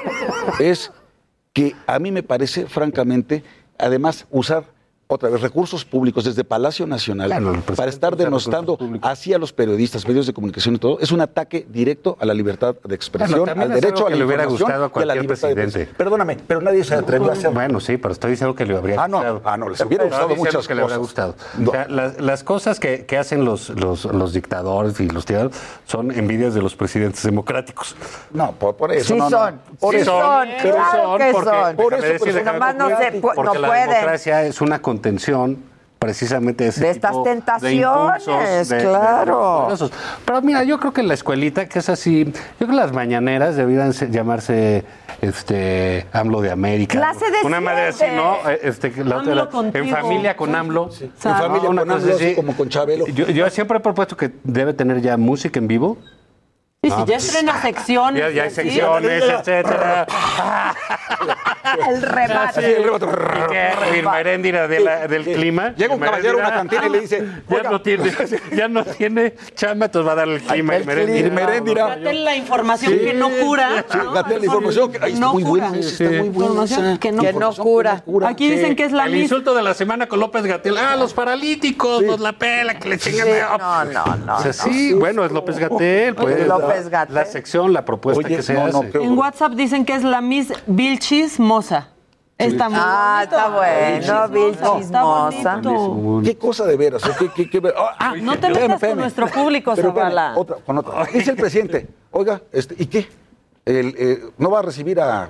es 0.59 0.91
que 1.53 1.75
a 1.87 1.99
mí 1.99 2.11
me 2.11 2.21
parece, 2.23 2.65
francamente, 2.67 3.43
además 3.83 4.25
usar 4.31 4.65
otra 5.13 5.29
vez, 5.29 5.41
recursos 5.41 5.85
públicos 5.85 6.23
desde 6.25 6.43
Palacio 6.43 6.85
Nacional 6.87 7.63
para 7.75 7.89
estar 7.89 8.15
denostando 8.15 8.77
así 9.01 9.33
a 9.33 9.37
los 9.37 9.53
periodistas, 9.53 10.07
medios 10.07 10.27
de 10.27 10.33
comunicación 10.33 10.75
y 10.75 10.77
todo, 10.79 10.99
es 10.99 11.11
un 11.11 11.21
ataque 11.21 11.65
directo 11.69 12.17
a 12.19 12.25
la 12.25 12.33
libertad 12.33 12.75
de 12.83 12.95
expresión, 12.95 13.47
al 13.49 13.69
derecho 13.69 14.07
a 14.07 14.09
la 14.09 14.13
que 14.15 14.19
le 14.19 14.25
hubiera 14.25 14.45
gustado 14.45 14.71
a 14.71 14.75
y 14.75 14.77
a 14.77 14.79
la 14.81 14.89
cualquier 14.89 15.21
libertad 15.23 15.47
de 15.49 15.53
presidente. 15.55 15.79
prensa. 15.85 15.97
Perdóname, 15.97 16.37
pero 16.47 16.61
nadie 16.61 16.83
se 16.83 16.95
atrevió 16.95 17.29
a 17.29 17.33
hacerlo. 17.33 17.53
Bueno, 17.53 17.79
sí, 17.79 17.97
pero 17.97 18.13
estoy 18.13 18.31
diciendo 18.31 18.55
que 18.55 18.65
le 18.65 18.75
habría 18.77 19.01
Ah, 19.03 19.07
no, 19.07 19.17
gustado. 19.17 19.41
ah, 19.45 19.57
no, 19.57 19.69
les 19.69 19.81
hubiera 19.81 20.03
gustado 20.05 20.27
diciendo 20.29 20.45
muchas 20.51 20.67
que 20.67 20.75
le 20.75 20.81
cosas. 20.83 20.97
gustado. 20.97 21.35
O 21.67 21.71
sea, 21.71 21.87
las, 21.87 22.19
las 22.19 22.43
cosas 22.43 22.79
que, 22.79 23.05
que 23.05 23.17
hacen 23.17 23.45
los, 23.45 23.69
los, 23.69 24.05
los 24.05 24.33
dictadores 24.33 24.99
y 24.99 25.07
los 25.09 25.25
tiradores 25.25 25.57
son 25.85 26.11
envidias 26.11 26.53
de 26.53 26.61
los 26.61 26.75
presidentes 26.75 27.23
democráticos. 27.23 27.95
No, 28.31 28.51
por, 28.53 28.75
por 28.75 28.91
eso. 28.91 29.07
Sí 29.07 29.13
no, 29.15 29.29
no. 29.29 29.37
son, 29.37 29.59
Por 29.79 29.95
sí 29.95 30.01
eso. 30.01 30.19
son, 30.19 30.47
Pero 30.61 30.75
claro 30.75 31.03
son 31.03 31.17
que 31.17 31.31
porque, 31.31 31.49
son. 31.49 31.75
Por 31.75 31.93
eso, 31.93 32.13
pues, 32.19 32.35
déjame 32.35 32.59
nomás 32.59 32.75
no 32.75 32.87
se 32.97 33.11
no 33.21 33.53
la 33.55 33.67
pueden. 33.67 33.89
democracia 33.89 34.43
es 34.43 34.61
una 34.61 34.81
contención 35.07 35.57
precisamente 35.99 36.65
de 36.65 36.69
ese 36.71 36.81
De 36.81 36.89
estas 36.89 37.11
tipo 37.11 37.23
tentaciones, 37.23 37.73
impulsos, 38.27 38.69
de- 38.69 38.75
de- 38.77 38.83
claro. 38.83 39.67
de. 39.79 39.89
Pero 40.25 40.41
mira, 40.41 40.63
yo 40.63 40.77
creo 40.79 40.91
que 40.91 41.01
la 41.03 41.13
escuelita, 41.13 41.65
que 41.67 41.79
es 41.79 41.87
así, 41.89 42.25
yo 42.25 42.31
creo 42.57 42.69
que 42.69 42.75
las 42.75 42.91
mañaneras 42.91 43.55
debieran 43.55 43.93
se- 43.93 44.09
llamarse 44.11 44.83
este 45.21 46.05
AMLO 46.11 46.41
de 46.41 46.51
América. 46.51 46.97
Clase 46.97 47.31
de 47.31 47.37
Una 47.47 47.61
madre 47.61 47.87
así. 47.87 48.03
¿no? 48.15 48.35
Eh, 48.49 48.59
Este, 48.63 48.91
la 49.05 49.47
contigo. 49.49 49.85
en 49.85 49.89
familia 49.91 50.35
con 50.35 50.53
AMLO. 50.55 50.89
En 51.01 51.11
familia 51.35 51.69
Una 51.69 51.81
con 51.83 51.91
AMLO, 51.91 52.15
así 52.15 52.35
como 52.35 52.55
con 52.57 52.67
Chabelo. 52.67 53.07
Yo, 53.07 53.27
yo 53.27 53.49
siempre 53.49 53.77
he 53.77 53.81
propuesto 53.81 54.17
que 54.17 54.31
debe 54.43 54.73
tener 54.73 54.99
ya 55.01 55.15
música 55.15 55.57
en 55.59 55.67
vivo. 55.69 55.97
Y 56.85 56.89
si 56.89 56.95
No, 56.97 57.05
ya 57.05 57.13
pues, 57.13 57.25
estrena 57.25 57.61
secciones. 57.61 58.21
Ya, 58.21 58.29
ya 58.29 58.43
hay 58.43 58.49
secciones, 58.51 59.23
etcétera. 59.23 60.05
El 61.89 62.01
remate. 62.01 62.59
Sí, 62.61 62.71
el 62.73 62.83
remate. 62.99 63.97
¿Y? 63.97 63.99
El 63.99 64.67
de 64.67 64.79
la- 64.81 65.07
del 65.07 65.23
clima. 65.23 65.73
Llega 65.77 65.95
un 65.95 66.03
El 66.03 66.09
caballero 66.09 66.33
a 66.33 66.41
una 66.41 66.49
meréndira. 66.49 66.81
cantina 66.81 66.87
y 66.87 66.89
le 66.91 66.99
dice, 66.99 67.23
Ya 67.49 67.63
no 67.63 67.81
tiene, 67.81 68.11
ya 68.51 68.67
no 68.67 68.83
tiene 68.85 69.35
chamba, 69.55 69.85
entonces 69.85 70.07
va 70.07 70.11
a 70.11 70.15
dar 70.15 70.27
el 70.27 70.41
clima. 70.41 70.75
El 70.75 70.85
meréndira. 70.85 71.87
Gatel 71.95 72.25
la 72.25 72.35
información 72.35 72.99
que 72.99 73.13
no 73.13 73.29
cura. 73.29 73.85
Sí. 73.89 73.97
Gatel 74.13 74.39
la 74.39 74.45
información 74.45 74.91
que 74.91 74.97
está 74.97 75.19
No 75.19 75.33
muy 75.33 75.43
cura. 75.43 75.69
buena, 75.69 75.85
está 75.87 76.03
muy 76.03 76.29
buena. 76.29 76.99
Que 76.99 77.11
no, 77.11 77.53
cura. 77.55 78.03
Aquí 78.27 78.49
dicen 78.49 78.75
que 78.75 78.83
es 78.83 78.91
la 78.91 79.05
El 79.05 79.11
misma. 79.11 79.23
insulto 79.23 79.55
de 79.55 79.61
la 79.63 79.73
semana 79.73 80.07
con 80.07 80.19
López 80.19 80.43
Gatel. 80.45 80.77
Ah, 80.77 80.95
los 80.97 81.13
paralíticos, 81.13 82.03
nos 82.03 82.19
la 82.19 82.33
pela, 82.33 82.77
que 82.77 82.89
le 82.89 82.97
chingan. 82.97 83.25
Sí, 83.27 83.33
no, 83.57 83.85
no, 83.85 84.15
no. 84.17 84.53
sí, 84.53 84.93
bueno, 84.93 85.23
es 85.23 85.31
López 85.31 85.57
Gatel, 85.57 86.13
pues. 86.15 86.45
La 87.09 87.25
sección, 87.25 87.73
la 87.73 87.85
propuesta 87.85 88.25
Oye, 88.25 88.37
que 88.37 88.41
se 88.43 88.53
no, 88.53 88.67
no, 88.67 88.79
hace. 88.79 88.89
creo- 88.91 89.03
En 89.03 89.17
WhatsApp 89.17 89.53
dicen 89.53 89.85
que 89.85 89.95
es 89.95 90.03
la 90.03 90.21
Miss 90.21 90.51
Vilchis 90.67 91.39
Moza. 91.39 91.89
Está 92.37 92.67
muy 92.67 92.79
Ah, 92.81 93.25
bonito. 93.29 93.35
está 93.35 93.49
bueno, 93.49 94.27
Bill 94.29 94.57
Chismosa. 94.81 95.61
Qué 96.23 96.37
cosa 96.37 96.65
de 96.65 96.75
veras. 96.77 97.05
¿eh? 97.05 97.11
¿Qué, 97.17 97.29
qué, 97.29 97.49
qué- 97.49 97.73
ah, 97.77 98.13
No 98.21 98.37
te 98.39 98.49
metas 98.49 98.79
con 98.81 98.97
nuestro 98.97 99.27
público, 99.27 99.75
Zavala. 99.75 100.33
otra, 100.35 100.57
con 100.65 100.77
otra. 100.79 101.05
Dice 101.13 101.31
el 101.31 101.37
presidente, 101.37 101.87
oiga, 102.11 102.41
este, 102.51 102.75
¿y 102.77 102.87
qué? 102.87 103.07
El, 103.65 103.95
eh, 103.97 104.19
no 104.37 104.49
va 104.51 104.59
a 104.59 104.61
recibir 104.63 104.99
a... 104.99 105.29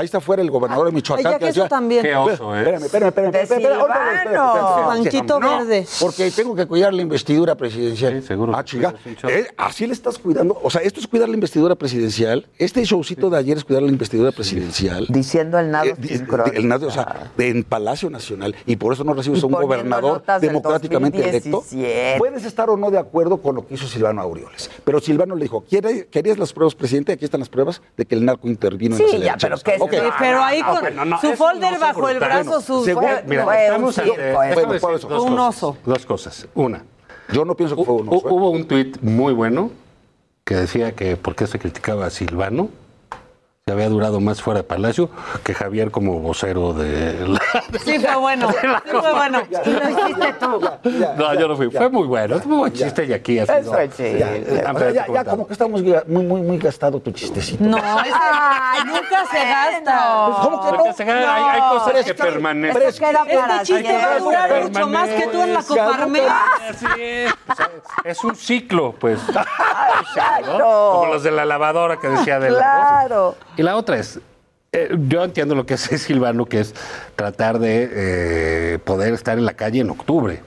Ahí 0.00 0.06
está 0.06 0.18
fuera 0.18 0.40
el 0.40 0.50
gobernador 0.50 0.86
de 0.86 0.92
Michoacán. 0.92 1.26
Ay, 1.26 1.32
ya 1.34 1.38
que 1.38 1.48
eso 1.48 1.68
también. 1.68 2.02
Qué 2.02 2.16
oso, 2.16 2.56
¿eh? 2.56 2.60
Espérame, 2.60 2.84
espérame, 2.84 3.08
espérame. 3.08 3.34
Espérame, 3.34 3.60
espérame, 3.60 3.80
ahorita, 3.80 3.94
Silvano. 3.94 4.14
espérame, 4.14 4.24
espérame, 4.24 4.68
espérame. 4.70 4.86
Banquito 5.04 5.40
verde. 5.40 5.86
Porque 6.00 6.30
tengo 6.30 6.54
que 6.54 6.66
cuidar 6.66 6.94
la 6.94 7.02
investidura 7.02 7.54
presidencial. 7.54 8.20
Sí, 8.22 8.26
seguro. 8.26 8.52
Ah, 8.56 8.64
chinga. 8.64 8.94
Eh, 9.28 9.46
Así 9.58 9.86
le 9.86 9.92
estás 9.92 10.18
cuidando. 10.18 10.58
O 10.62 10.70
sea, 10.70 10.80
esto 10.80 11.00
es 11.00 11.06
cuidar 11.06 11.28
la 11.28 11.34
investidura 11.34 11.74
presidencial. 11.74 12.46
Este 12.56 12.82
showcito 12.84 13.28
de 13.28 13.36
ayer 13.36 13.58
es 13.58 13.64
cuidar 13.64 13.82
la 13.82 13.90
investidura 13.90 14.32
presidencial. 14.32 15.06
Diciendo 15.10 15.58
el 15.58 15.70
nado 15.70 15.84
Eh, 15.84 15.96
el 16.54 16.66
nado, 16.66 16.86
o 16.86 16.90
sea, 16.90 17.30
de- 17.36 17.48
en 17.50 17.62
Palacio 17.64 18.08
Nacional. 18.08 18.54
Y 18.64 18.76
por 18.76 18.94
eso 18.94 19.04
no 19.04 19.12
recibes 19.12 19.42
a 19.42 19.46
un 19.46 19.52
gobernador 19.52 20.22
democráticamente 20.40 21.18
electo. 21.28 21.50
2017. 21.50 22.18
Puedes 22.18 22.44
estar 22.44 22.70
o 22.70 22.76
no 22.76 22.90
de 22.90 22.98
acuerdo 22.98 23.36
con 23.38 23.54
lo 23.56 23.66
que 23.66 23.74
hizo 23.74 23.86
Silvano 23.86 24.22
Aureoles. 24.22 24.70
Pero 24.84 25.00
Silvano 25.00 25.34
le 25.34 25.42
dijo, 25.42 25.64
"¿Quiere- 25.68 26.06
¿querías 26.06 26.38
las 26.38 26.52
pruebas, 26.52 26.74
presidente? 26.74 27.12
Aquí 27.12 27.24
están 27.24 27.40
las 27.40 27.48
pruebas 27.48 27.82
de 27.96 28.06
que 28.06 28.14
el 28.14 28.24
narco 28.24 28.48
intervino 28.48 28.96
en 28.96 28.98
Sí, 28.98 29.16
las 29.18 29.24
ya, 29.24 29.36
pero 29.40 29.54
elecciones. 29.56 29.80
Pero 30.18 30.42
ahí 30.42 30.60
no, 30.60 30.66
con 30.70 30.80
bueno, 30.80 31.04
no, 31.04 31.20
su 31.20 31.32
folder 31.34 31.78
bajo 31.78 32.08
el 32.08 32.18
brazo, 32.18 32.60
sus 32.60 32.84
según- 32.84 33.04
Mira, 33.26 33.44
Fue 33.44 33.70
un 33.76 33.84
ante 33.84 34.80
por 34.80 34.94
eso. 34.94 35.08
dos 35.08 35.22
Un 35.24 35.36
cosas, 35.36 35.56
oso. 35.62 35.76
Dos 35.84 36.06
cosas. 36.06 36.48
Una, 36.54 36.84
Yo 37.32 37.44
no 37.44 37.54
pienso 37.54 37.76
que 37.76 37.84
fue 37.84 37.94
uno. 37.94 38.10
hu- 38.12 38.22
hubo 38.30 38.50
un 38.50 38.66
tuit 38.66 39.00
muy 39.02 39.32
bueno 39.32 39.70
que 40.44 40.54
decía 40.56 40.92
que 40.92 41.16
por 41.16 41.34
qué 41.36 41.46
se 41.46 41.58
criticaba 41.58 42.06
a 42.06 42.10
Silvano, 42.10 42.68
se 43.66 43.72
había 43.74 43.88
durado 43.90 44.20
más 44.20 44.40
fuera 44.40 44.60
de 44.60 44.64
Palacio 44.64 45.10
que 45.44 45.52
Javier 45.54 45.90
como 45.90 46.18
vocero 46.18 46.72
de 46.72 47.28
la... 47.28 47.40
Sí, 47.84 47.98
fue 47.98 48.16
bueno. 48.16 48.50
Sí, 48.50 48.56
fue 48.90 49.12
bueno. 49.12 49.42
Y 49.64 49.70
lo 49.70 49.90
hiciste 49.90 50.32
tú. 50.40 50.60
No, 51.16 51.34
yo 51.34 51.46
no 51.46 51.56
fui. 51.56 51.70
Fue 51.70 51.88
muy 51.90 52.06
bueno. 52.06 52.36
Es 52.36 52.46
muy 52.46 52.58
buen 52.58 52.72
chiste 52.72 53.04
y 53.04 53.12
aquí 53.12 53.38
ha 53.38 53.44
sido... 53.46 53.58
Eso 53.58 53.78
es 53.78 53.90
chiste. 53.90 54.18
Ya, 54.18 54.36
ya, 54.72 54.90
ya, 54.92 55.06
ya 55.12 55.24
como 55.24 55.46
que 55.46 55.52
estamos 55.52 55.82
ya 55.82 56.02
muy, 56.06 56.24
muy, 56.24 56.40
muy 56.40 56.58
gastado 56.58 57.00
tu 57.00 57.10
chistecito. 57.12 57.62
No, 57.62 57.76
ese 57.76 58.84
nunca 58.86 59.26
se 59.30 59.38
gasta. 59.44 60.36
¿Cómo 60.42 60.60
que 60.64 60.72
no? 60.72 60.78
Porque 60.78 60.92
se 60.94 61.04
gana- 61.04 61.34
hay, 61.34 61.60
hay 61.60 61.68
cosas 61.70 61.92
que 62.04 62.10
Esto 62.10 62.24
permanecen. 62.24 62.82
Este 62.82 62.92
chiste 63.64 63.92
va 63.92 64.14
a 64.14 64.18
durar 64.18 64.62
mucho 64.64 64.88
más 64.88 65.08
que 65.10 65.26
tú 65.28 65.42
en 65.42 65.52
la 65.54 65.62
Coparmex. 65.62 66.26
Así 66.70 66.86
es. 66.98 67.34
Es 68.04 68.24
un 68.24 68.34
ciclo, 68.34 68.94
pues. 68.98 69.20
¿no? 69.28 69.40
Exacto. 70.00 70.92
Como 70.94 71.06
los 71.12 71.22
de 71.22 71.30
la 71.30 71.44
lavadora 71.44 71.98
que 71.98 72.08
decía 72.08 72.40
de 72.40 72.50
la 72.50 72.58
Claro. 72.58 73.36
Y 73.60 73.62
la 73.62 73.76
otra 73.76 73.98
es, 73.98 74.18
eh, 74.72 74.88
yo 75.06 75.22
entiendo 75.22 75.54
lo 75.54 75.66
que 75.66 75.74
hace 75.74 75.98
Silvano, 75.98 76.46
que 76.46 76.60
es 76.60 76.74
tratar 77.14 77.58
de 77.58 77.90
eh, 77.92 78.78
poder 78.78 79.12
estar 79.12 79.36
en 79.36 79.44
la 79.44 79.52
calle 79.52 79.80
en 79.80 79.90
octubre. 79.90 80.40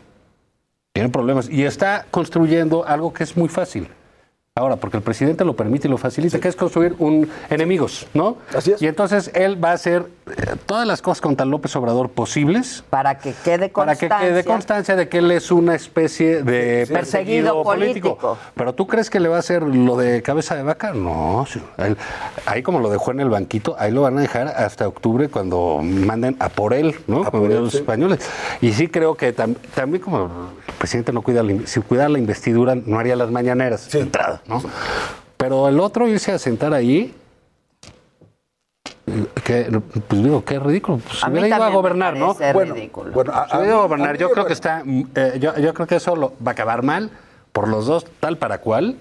Tiene 0.93 1.09
problemas. 1.09 1.47
Y 1.47 1.63
está 1.63 2.07
construyendo 2.09 2.87
algo 2.87 3.13
que 3.13 3.23
es 3.23 3.37
muy 3.37 3.49
fácil. 3.49 3.87
Ahora, 4.55 4.75
porque 4.75 4.97
el 4.97 5.01
presidente 5.03 5.43
lo 5.45 5.55
permite 5.55 5.87
y 5.87 5.89
lo 5.89 5.97
facilita, 5.97 6.39
que 6.39 6.47
es 6.47 6.55
construir 6.55 6.93
un 6.99 7.27
enemigos, 7.49 8.05
¿no? 8.13 8.37
Así 8.55 8.73
es. 8.73 8.79
Y 8.83 8.85
entonces 8.85 9.31
él 9.33 9.57
va 9.61 9.71
a 9.71 9.73
hacer 9.73 10.05
eh, 10.27 10.55
todas 10.67 10.85
las 10.85 11.01
cosas 11.01 11.21
contra 11.21 11.43
López 11.43 11.75
Obrador 11.75 12.09
posibles 12.11 12.83
Para 12.91 13.17
que 13.17 13.33
quede 13.43 13.69
para 13.69 13.93
constancia. 13.95 14.19
que 14.19 14.25
quede 14.27 14.43
constancia 14.43 14.95
de 14.95 15.09
que 15.09 15.17
él 15.17 15.31
es 15.31 15.49
una 15.51 15.73
especie 15.73 16.43
de 16.43 16.85
Sí. 16.85 16.93
perseguido 16.93 17.63
Perseguido 17.63 17.63
político. 17.63 18.09
político. 18.09 18.37
Pero 18.53 18.75
tú 18.75 18.85
crees 18.85 19.09
que 19.09 19.19
le 19.19 19.27
va 19.27 19.37
a 19.37 19.39
hacer 19.39 19.63
lo 19.63 19.97
de 19.97 20.21
cabeza 20.21 20.53
de 20.55 20.61
vaca? 20.61 20.93
No. 20.93 21.47
sí. 21.49 21.59
Él- 21.79 21.97
ahí 22.45 22.61
como 22.61 22.79
lo 22.79 22.91
dejó 22.91 23.09
en 23.09 23.21
el 23.21 23.31
banquito, 23.31 23.75
ahí 23.79 23.91
lo 23.91 24.03
van 24.03 24.19
a 24.19 24.21
dejar 24.21 24.49
hasta 24.49 24.87
octubre 24.87 25.29
cuando 25.29 25.79
manden 25.81 26.35
a 26.37 26.49
por 26.49 26.75
él, 26.75 26.93
¿no? 27.07 27.23
A 27.23 27.31
Como 27.31 27.41
por 27.45 27.51
él, 27.51 27.59
los 27.63 27.71
sí. 27.71 27.77
españoles. 27.79 28.19
Y 28.61 28.71
sí 28.73 28.87
creo 28.87 29.15
que 29.15 29.35
tam- 29.35 29.55
también 29.73 30.03
como 30.03 30.25
el 30.25 30.73
presidente 30.77 31.11
no 31.11 31.23
cuida, 31.23 31.41
la 31.41 31.65
si 31.65 31.79
cuidara 31.81 32.09
la 32.09 32.19
investidura, 32.19 32.75
no 32.75 32.99
haría 32.99 33.15
las 33.15 33.31
mañaneras 33.31 33.89
de 33.91 34.01
entrada, 34.01 34.41
¿no? 34.47 34.61
Pero 35.37 35.67
el 35.67 35.79
otro 35.79 36.07
irse 36.07 36.31
a 36.31 36.39
sentar 36.39 36.73
ahí, 36.73 37.13
que, 39.43 39.69
pues 40.07 40.23
digo, 40.23 40.43
qué 40.45 40.59
ridículo. 40.59 40.99
Pues 40.99 41.23
A 41.23 41.27
mí 41.29 41.39
hubiera 41.39 41.57
ido 41.57 41.63
a 41.65 41.69
gobernar, 41.69 42.15
¿no? 42.15 42.33
Bueno, 42.53 42.73
ridículo. 42.73 43.11
Bueno, 43.11 43.31
a- 43.33 43.43
a 43.43 43.57
a 43.57 43.73
gobernar, 43.81 44.09
a 44.09 44.13
mí, 44.13 44.19
yo 44.19 44.27
creo 44.29 44.43
bueno, 44.43 44.47
que 44.47 44.53
está, 44.53 44.83
eh, 45.15 45.37
yo, 45.39 45.55
yo 45.57 45.73
creo 45.73 45.87
que 45.87 45.95
eso 45.97 46.15
lo- 46.15 46.33
va 46.45 46.51
a 46.51 46.53
acabar 46.53 46.83
mal 46.83 47.09
por 47.51 47.67
los 47.67 47.85
dos, 47.85 48.05
tal 48.19 48.37
para 48.37 48.59
cual. 48.59 48.97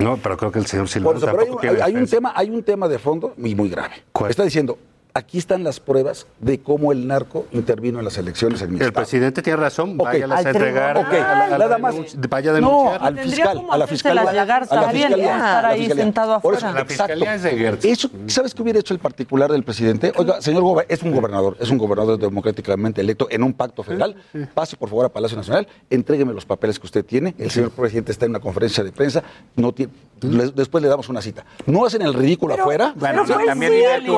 No, 0.00 0.16
pero 0.18 0.36
creo 0.36 0.52
que 0.52 0.60
el 0.60 0.66
señor 0.66 0.88
Silvano 0.88 1.10
Por 1.10 1.16
eso, 1.18 1.26
pero 1.26 1.40
hay, 1.40 1.46
tampoco 1.48 1.66
hay- 1.68 1.80
hay 1.94 1.96
un 2.00 2.06
tema, 2.08 2.32
hay 2.36 2.50
un 2.50 2.62
tema 2.62 2.86
de 2.88 2.98
fondo 3.00 3.34
y 3.36 3.54
muy 3.56 3.68
grave. 3.68 4.04
¿Cuál? 4.12 4.30
Está 4.30 4.44
diciendo, 4.44 4.78
aquí 5.14 5.38
están 5.38 5.64
las 5.64 5.80
pruebas 5.80 6.26
de 6.38 6.60
cómo 6.60 6.92
el 6.92 7.06
narco 7.06 7.46
intervino 7.52 7.98
en 7.98 8.04
las 8.04 8.18
elecciones 8.18 8.62
en 8.62 8.70
mi 8.70 8.76
El 8.76 8.82
estado. 8.86 9.04
presidente 9.04 9.42
tiene 9.42 9.56
razón, 9.56 9.94
Ok. 9.98 10.04
váyalas 10.04 10.46
a 10.46 10.50
entregar. 10.50 10.94
tribunal. 10.96 11.20
Ok, 11.20 11.26
a 11.28 11.34
la- 11.34 11.44
a 11.44 11.48
la 11.48 11.58
nada 11.58 11.78
más. 11.78 11.94
Vaya 12.28 12.54
a 12.56 12.60
No, 12.60 12.92
al 12.92 13.18
fiscal, 13.18 13.64
a 13.70 13.76
la 13.76 13.86
fiscalía. 13.86 14.22
llegar, 14.32 14.66
a 14.70 14.74
la 14.76 14.88
fiscalía, 14.90 15.32
estar 15.34 15.58
a 15.58 15.62
la 15.62 15.68
ahí 15.68 15.78
fiscalía. 15.80 16.04
sentado 16.04 16.40
Por 16.40 16.54
eso, 16.54 16.66
afuera. 16.66 16.84
La 16.84 16.88
fiscalía 16.88 17.34
es 17.34 17.42
de 17.42 17.50
Gertz. 17.50 17.84
Eso, 17.84 18.10
¿Sabes 18.26 18.54
qué 18.54 18.62
hubiera 18.62 18.78
hecho 18.78 18.94
el 18.94 19.00
particular 19.00 19.50
del 19.50 19.64
presidente? 19.64 20.12
Oiga, 20.16 20.40
señor 20.40 20.62
gober- 20.62 20.86
es 20.88 21.02
un 21.02 21.12
gobernador, 21.12 21.56
es 21.58 21.70
un 21.70 21.78
gobernador 21.78 22.18
democráticamente 22.18 23.00
electo 23.00 23.26
en 23.30 23.42
un 23.42 23.52
pacto 23.54 23.82
federal. 23.82 24.14
Pase 24.54 24.76
por 24.76 24.88
favor 24.88 25.06
a 25.06 25.08
Palacio 25.08 25.36
Nacional, 25.36 25.66
entrégueme 25.90 26.32
los 26.32 26.44
papeles 26.44 26.78
que 26.78 26.86
usted 26.86 27.04
tiene. 27.04 27.34
El 27.38 27.50
señor 27.50 27.70
presidente 27.70 28.12
está 28.12 28.26
en 28.26 28.30
una 28.32 28.40
conferencia 28.40 28.84
de 28.84 28.92
prensa, 28.92 29.22
no 29.56 29.72
tiene, 29.72 29.92
le- 30.20 30.50
después 30.50 30.82
le 30.82 30.88
damos 30.88 31.08
una 31.08 31.20
cita. 31.22 31.44
No 31.66 31.84
hacen 31.84 32.02
el 32.02 32.14
ridículo 32.14 32.54
afuera. 32.54 32.92
Bueno, 32.96 33.22
Pero 33.26 33.38
fue 33.38 33.46
también 33.46 33.72
el 33.72 34.04
dime 34.04 34.16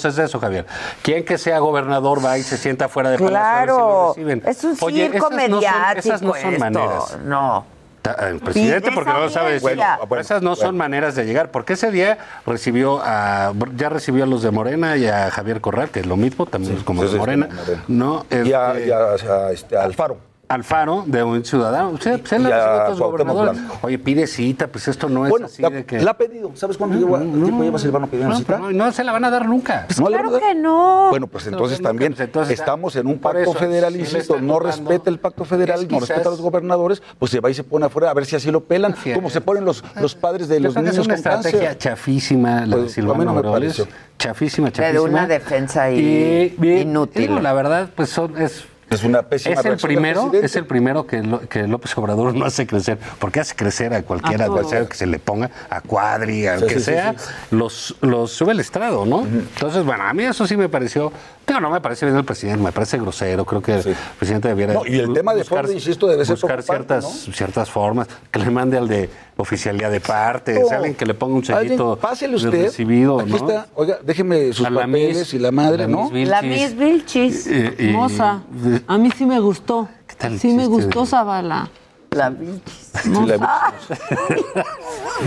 conoces 0.00 0.18
eso, 0.24 0.38
Javier. 0.40 0.66
¿Quién 1.02 1.24
que 1.24 1.38
sea 1.38 1.58
gobernador 1.58 2.24
va 2.24 2.38
y 2.38 2.42
se 2.42 2.56
sienta 2.56 2.88
fuera 2.88 3.10
de 3.10 3.18
Palacio 3.18 3.38
a 3.38 3.60
ver 3.60 3.60
si 3.60 3.66
lo 3.68 3.74
Claro. 3.76 4.08
reciben? 4.08 4.42
Es 4.46 4.64
un 4.64 4.76
Oye, 4.80 5.10
circo 5.10 5.16
esas 5.16 5.30
no 5.30 5.36
son- 5.38 5.50
mediático. 5.52 5.98
esas 5.98 6.22
no 6.22 6.34
son 6.34 6.52
esto. 6.52 6.58
maneras. 6.60 7.18
No. 7.24 7.64
El 8.02 8.40
presidente, 8.40 8.86
Y 8.86 8.90
de 8.90 8.94
porque 8.94 9.12
no 9.12 9.20
lo 9.20 9.28
sabe 9.28 9.52
decir. 9.52 9.78
Bueno, 10.08 10.20
esas 10.22 10.40
no 10.40 10.56
son 10.56 10.74
maneras 10.76 11.14
de 11.14 11.26
llegar, 11.26 11.50
porque 11.50 11.74
ese 11.74 11.90
día 11.90 12.16
recibió 12.46 12.98
a, 13.04 13.52
ya 13.76 13.90
recibió 13.90 14.24
a 14.24 14.26
los 14.26 14.42
de 14.42 14.50
Morena 14.50 14.96
y 14.96 15.06
a 15.06 15.30
Javier 15.30 15.60
Corral, 15.60 15.90
que 15.90 16.00
es 16.00 16.06
lo 16.06 16.16
mismo, 16.16 16.46
también 16.46 16.78
es 16.78 16.82
como 16.82 17.02
sí, 17.02 17.08
de 17.08 17.12
sí, 17.12 17.18
Morena. 17.18 17.48
No, 17.88 18.24
Y 18.30 18.52
a, 18.54 18.72
Este, 18.72 18.86
y 18.86 18.90
a- 18.90 18.96
a- 19.44 19.52
este, 19.52 19.76
a 19.76 19.82
Alfaro. 19.84 20.16
Alfaro, 20.50 21.04
de 21.06 21.22
un 21.22 21.44
ciudadano. 21.44 21.96
Sea, 21.98 22.18
pues 22.18 22.32
él 22.32 22.52
a 22.52 22.90
gobernadores. 22.90 23.60
Oye, 23.82 23.98
pide 24.00 24.26
cita, 24.26 24.66
pues 24.66 24.88
esto 24.88 25.08
no 25.08 25.24
es 25.24 25.30
Bueno, 25.30 25.46
así 25.46 25.62
la, 25.62 25.70
de 25.70 25.84
que. 25.84 26.00
la 26.00 26.10
ha 26.10 26.18
pedido. 26.18 26.50
¿Sabes 26.54 26.76
cuánto 26.76 26.98
lleva- 26.98 27.20
tiempo 27.20 27.62
lleva 27.62 27.78
Silvano 27.78 28.08
pidiendo 28.08 28.32
No, 28.34 28.38
cita? 28.40 28.56
pero 28.56 28.70
no, 28.72 28.86
no 28.86 28.92
se 28.92 29.04
la 29.04 29.12
van 29.12 29.24
a 29.24 29.30
dar 29.30 29.46
nunca. 29.46 29.86
¿No 29.98 30.06
a 30.08 30.10
dar? 30.10 30.40
que 30.40 30.54
no. 30.56 31.06
Bueno, 31.10 31.28
pues 31.28 31.46
entonces 31.46 31.80
también 31.80 32.10
nunca, 32.10 32.16
pues, 32.18 32.28
entonces, 32.28 32.58
estamos 32.58 32.96
en 32.96 33.06
un 33.06 33.18
pacto 33.20 33.38
eso, 33.42 33.52
federal, 33.54 33.94
insisto, 33.94 34.40
no 34.40 34.58
respeta 34.58 35.08
el 35.08 35.20
pacto 35.20 35.44
federal, 35.44 35.86
no 35.88 36.00
respeta 36.00 36.28
a 36.28 36.30
los 36.32 36.40
gobernadores, 36.40 37.00
pues 37.18 37.30
se 37.30 37.38
va 37.40 37.48
y 37.50 37.54
se 37.54 37.62
pone 37.62 37.86
afuera 37.86 38.10
a 38.10 38.14
ver 38.14 38.26
si 38.26 38.34
así 38.36 38.50
lo 38.50 38.64
pelan, 38.64 38.94
como 39.14 39.30
se 39.30 39.40
ponen 39.40 39.64
los, 39.64 39.84
los 40.00 40.16
padres 40.16 40.48
de 40.48 40.56
Yo 40.56 40.64
los 40.64 40.74
niños 40.76 40.98
es 40.98 41.06
una 41.06 41.14
con 41.14 41.22
cáncer. 41.22 41.46
estrategia 41.54 41.78
chafísima 41.78 42.66
la 42.66 42.76
de 42.76 42.82
Pues, 42.82 42.90
a 42.90 42.94
Silvano 42.96 43.18
mí 43.20 43.24
no 43.24 43.34
me 43.34 43.42
pareció. 43.42 43.86
Chafísima, 44.18 44.66
De 44.66 44.72
chafísima. 44.72 45.02
una 45.08 45.26
defensa 45.26 45.90
inútil. 45.90 47.42
La 47.42 47.52
verdad, 47.52 47.88
pues 47.94 48.10
son, 48.10 48.36
es... 48.36 48.64
Es 48.90 49.04
una 49.04 49.22
pésima 49.22 49.54
Es 49.54 49.64
el 49.64 49.76
primero, 49.76 50.32
es 50.34 50.56
el 50.56 50.66
primero 50.66 51.06
que, 51.06 51.22
lo- 51.22 51.38
que 51.48 51.68
López 51.68 51.96
Obrador 51.96 52.34
no 52.34 52.44
hace 52.44 52.66
crecer, 52.66 52.98
porque 53.20 53.38
hace 53.38 53.54
crecer 53.54 53.94
a 53.94 54.02
cualquier 54.02 54.42
A 54.42 54.46
adversario 54.46 54.88
que 54.88 54.96
se 54.96 55.06
le 55.06 55.20
ponga, 55.20 55.48
a 55.70 55.80
Cuadri, 55.80 56.48
al 56.48 56.58
Sí, 56.58 56.66
que 56.66 56.74
sí, 56.74 56.80
sea, 56.80 57.14
sí. 57.16 57.24
los, 57.52 57.94
los 58.00 58.32
sube 58.32 58.50
el 58.50 58.58
estrado, 58.58 59.06
¿no? 59.06 59.20
Entonces, 59.24 59.84
bueno, 59.84 60.02
a 60.02 60.12
mí 60.12 60.24
eso 60.24 60.44
sí 60.44 60.56
me 60.56 60.68
pareció, 60.68 61.12
digo, 61.46 61.60
no 61.60 61.70
me 61.70 61.80
parece 61.80 62.04
bien 62.04 62.18
el 62.18 62.24
presidente, 62.24 62.60
me 62.64 62.72
parece 62.72 62.98
grosero, 62.98 63.44
creo 63.44 63.62
que 63.62 63.74
el 63.76 63.96
presidente 64.18 64.48
debiera 64.48 64.74
No, 64.74 64.84
y 64.84 64.98
el 64.98 65.12
tema 65.12 65.34
de 65.34 65.44
fondo, 65.44 65.70
insisto, 65.70 66.08
debe 66.08 66.24
ser 66.24 66.34
buscar 66.34 66.60
ciertas, 66.60 67.04
ciertas 67.32 67.70
formas, 67.70 68.08
que 68.32 68.40
le 68.40 68.50
mande 68.50 68.76
al 68.76 68.88
de 68.88 69.08
oficialía 69.42 69.88
de 69.90 70.00
parte, 70.00 70.62
alguien 70.70 70.94
que 70.94 71.04
le 71.06 71.14
ponga 71.14 71.34
un 71.36 71.44
sellito 71.44 71.96
pásele 71.96 72.38
de 72.38 72.46
usted. 72.46 72.64
recibido, 72.64 73.20
Aquí 73.20 73.30
¿no? 73.30 73.36
está, 73.36 73.66
oiga, 73.74 73.98
déjeme 74.02 74.52
sus 74.52 74.66
A 74.66 74.70
la 74.70 74.80
papeles 74.82 75.34
y 75.34 75.38
la 75.38 75.50
madre, 75.50 75.78
la 75.84 75.88
¿no? 75.88 76.10
Miss 76.10 76.28
La 76.28 76.40
Vilchis. 76.40 76.60
Miss 76.74 76.76
Vilchis. 76.78 77.46
Eh, 77.46 77.76
y- 77.78 77.86
Moza. 77.88 78.42
A 78.86 78.98
mí 78.98 79.10
sí 79.16 79.26
me 79.26 79.38
gustó. 79.40 79.88
tal 80.18 80.38
Sí 80.38 80.52
me 80.54 80.66
gustó 80.66 81.06
Zavala. 81.06 81.68
La 82.10 82.30
Vilchis. 82.30 82.92
la 83.06 83.72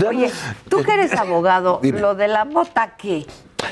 Oye, 0.08 0.30
tú 0.68 0.82
que 0.82 0.92
eres 0.94 1.12
abogado, 1.14 1.80
Dime. 1.82 2.00
lo 2.00 2.14
de 2.14 2.28
la 2.28 2.44
mota, 2.44 2.94
¿qué? 2.96 3.26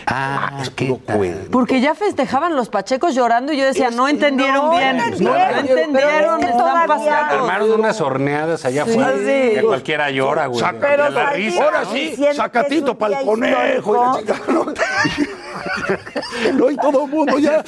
Ah, 0.06 0.59
es 0.62 0.70
puro 0.70 0.98
cuento. 0.98 1.51
Porque 1.51 1.81
ya 1.81 1.94
festejaban 1.94 2.56
los 2.56 2.69
pachecos 2.69 3.14
llorando 3.14 3.52
y 3.52 3.59
yo 3.59 3.64
decía, 3.64 3.90
no 3.90 4.09
entendieron 4.09 4.66
no 4.66 4.70
bien. 4.73 4.98
entendieron, 5.01 5.36
No 5.36 5.59
entendieron, 5.70 5.93
pero 5.93 6.32
es 6.32 6.39
que 6.39 6.44
están 6.51 6.59
todavía- 6.59 6.86
pasados. 6.86 7.40
Armaron 7.40 7.70
unas 7.73 8.01
horneadas 8.01 8.64
allá 8.64 8.85
Sí. 8.85 8.90
afuera. 8.93 9.12
Sí. 9.16 9.55
Que 9.55 9.62
cualquiera 9.64 10.10
llora, 10.10 10.47
güey. 10.47 10.60
Saca- 10.60 10.81
Pero 10.89 11.09
la 11.10 11.28
ahí 11.28 11.48
risa. 11.51 11.64
Ahora 11.64 11.82
¿no? 11.85 11.93
sí, 11.93 12.14
que 12.16 12.35
sacatito 12.35 12.93
es 12.93 12.97
para 12.97 13.20
el 13.20 13.27
conejo. 13.27 14.20
y 14.20 14.24
la 14.27 14.40
¿no? 14.52 14.66
No, 16.55 16.70
y 16.70 16.77
todo 16.77 17.05
el 17.05 17.10
mundo 17.10 17.39
ya. 17.39 17.62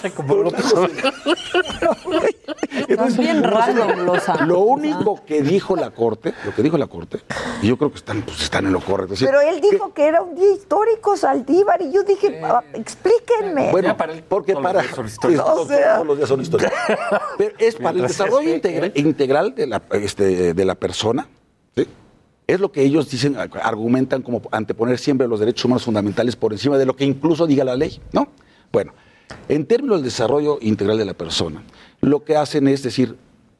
Estás 2.88 3.16
bien 3.16 3.42
Loza. 4.04 4.44
Lo 4.44 4.60
único 4.60 5.24
que 5.24 5.42
dijo 5.42 5.76
la 5.76 5.90
Corte, 5.90 6.34
lo 6.44 6.54
que 6.54 6.62
dijo 6.62 6.76
la 6.78 6.86
Corte, 6.86 7.20
y 7.62 7.68
yo 7.68 7.76
creo 7.76 7.90
que 7.90 7.98
están, 7.98 8.22
pues, 8.22 8.40
están 8.42 8.66
en 8.66 8.72
lo 8.72 8.80
correcto. 8.80 9.14
es 9.14 9.22
Pero 9.22 9.40
él 9.40 9.60
dijo 9.60 9.92
que 9.94 10.06
era 10.06 10.22
un 10.22 10.34
día 10.34 10.52
histórico, 10.52 11.16
Saldívar, 11.16 11.82
y 11.82 11.92
yo 11.92 12.02
dije, 12.02 12.13
ah, 12.42 12.62
explíquenme. 12.74 13.70
Bueno, 13.70 13.96
porque 14.28 14.52
todos 14.52 14.62
para. 14.64 14.82
los 14.82 14.84
días 14.84 14.96
son 14.96 15.06
históricos. 15.06 15.44
todos, 15.46 15.60
O 15.64 15.68
sea. 15.68 15.94
todos 15.94 16.06
los 16.06 16.16
días 16.16 16.28
son 16.28 16.40
históricos. 16.40 16.72
Pero 17.38 17.54
es 17.58 17.74
para 17.76 17.96
el 17.96 18.02
desarrollo 18.02 18.48
integra- 18.54 18.84
explique. 18.86 19.08
integral 19.08 19.54
de 19.54 19.66
la, 19.66 19.82
este, 19.92 20.54
de 20.54 20.64
la 20.64 20.74
persona. 20.74 21.28
¿sí? 21.76 21.86
Es 22.46 22.60
lo 22.60 22.70
que 22.72 22.82
ellos 22.82 23.10
dicen, 23.10 23.36
argumentan 23.36 24.22
como 24.22 24.42
anteponer 24.50 24.98
siempre 24.98 25.26
los 25.28 25.40
derechos 25.40 25.64
humanos 25.64 25.84
fundamentales 25.84 26.36
por 26.36 26.52
encima 26.52 26.76
de 26.78 26.86
lo 26.86 26.94
que 26.94 27.04
incluso 27.04 27.46
diga 27.46 27.64
la 27.64 27.74
ley, 27.76 28.00
¿no? 28.12 28.28
Bueno, 28.72 28.92
en 29.48 29.64
términos 29.66 29.98
del 29.98 30.04
desarrollo 30.04 30.58
integral 30.60 30.98
de 30.98 31.04
la 31.06 31.14
persona, 31.14 31.62
lo 32.00 32.22
que 32.24 32.36
hacen 32.36 32.68
es 32.68 32.82
decir, 32.82 33.16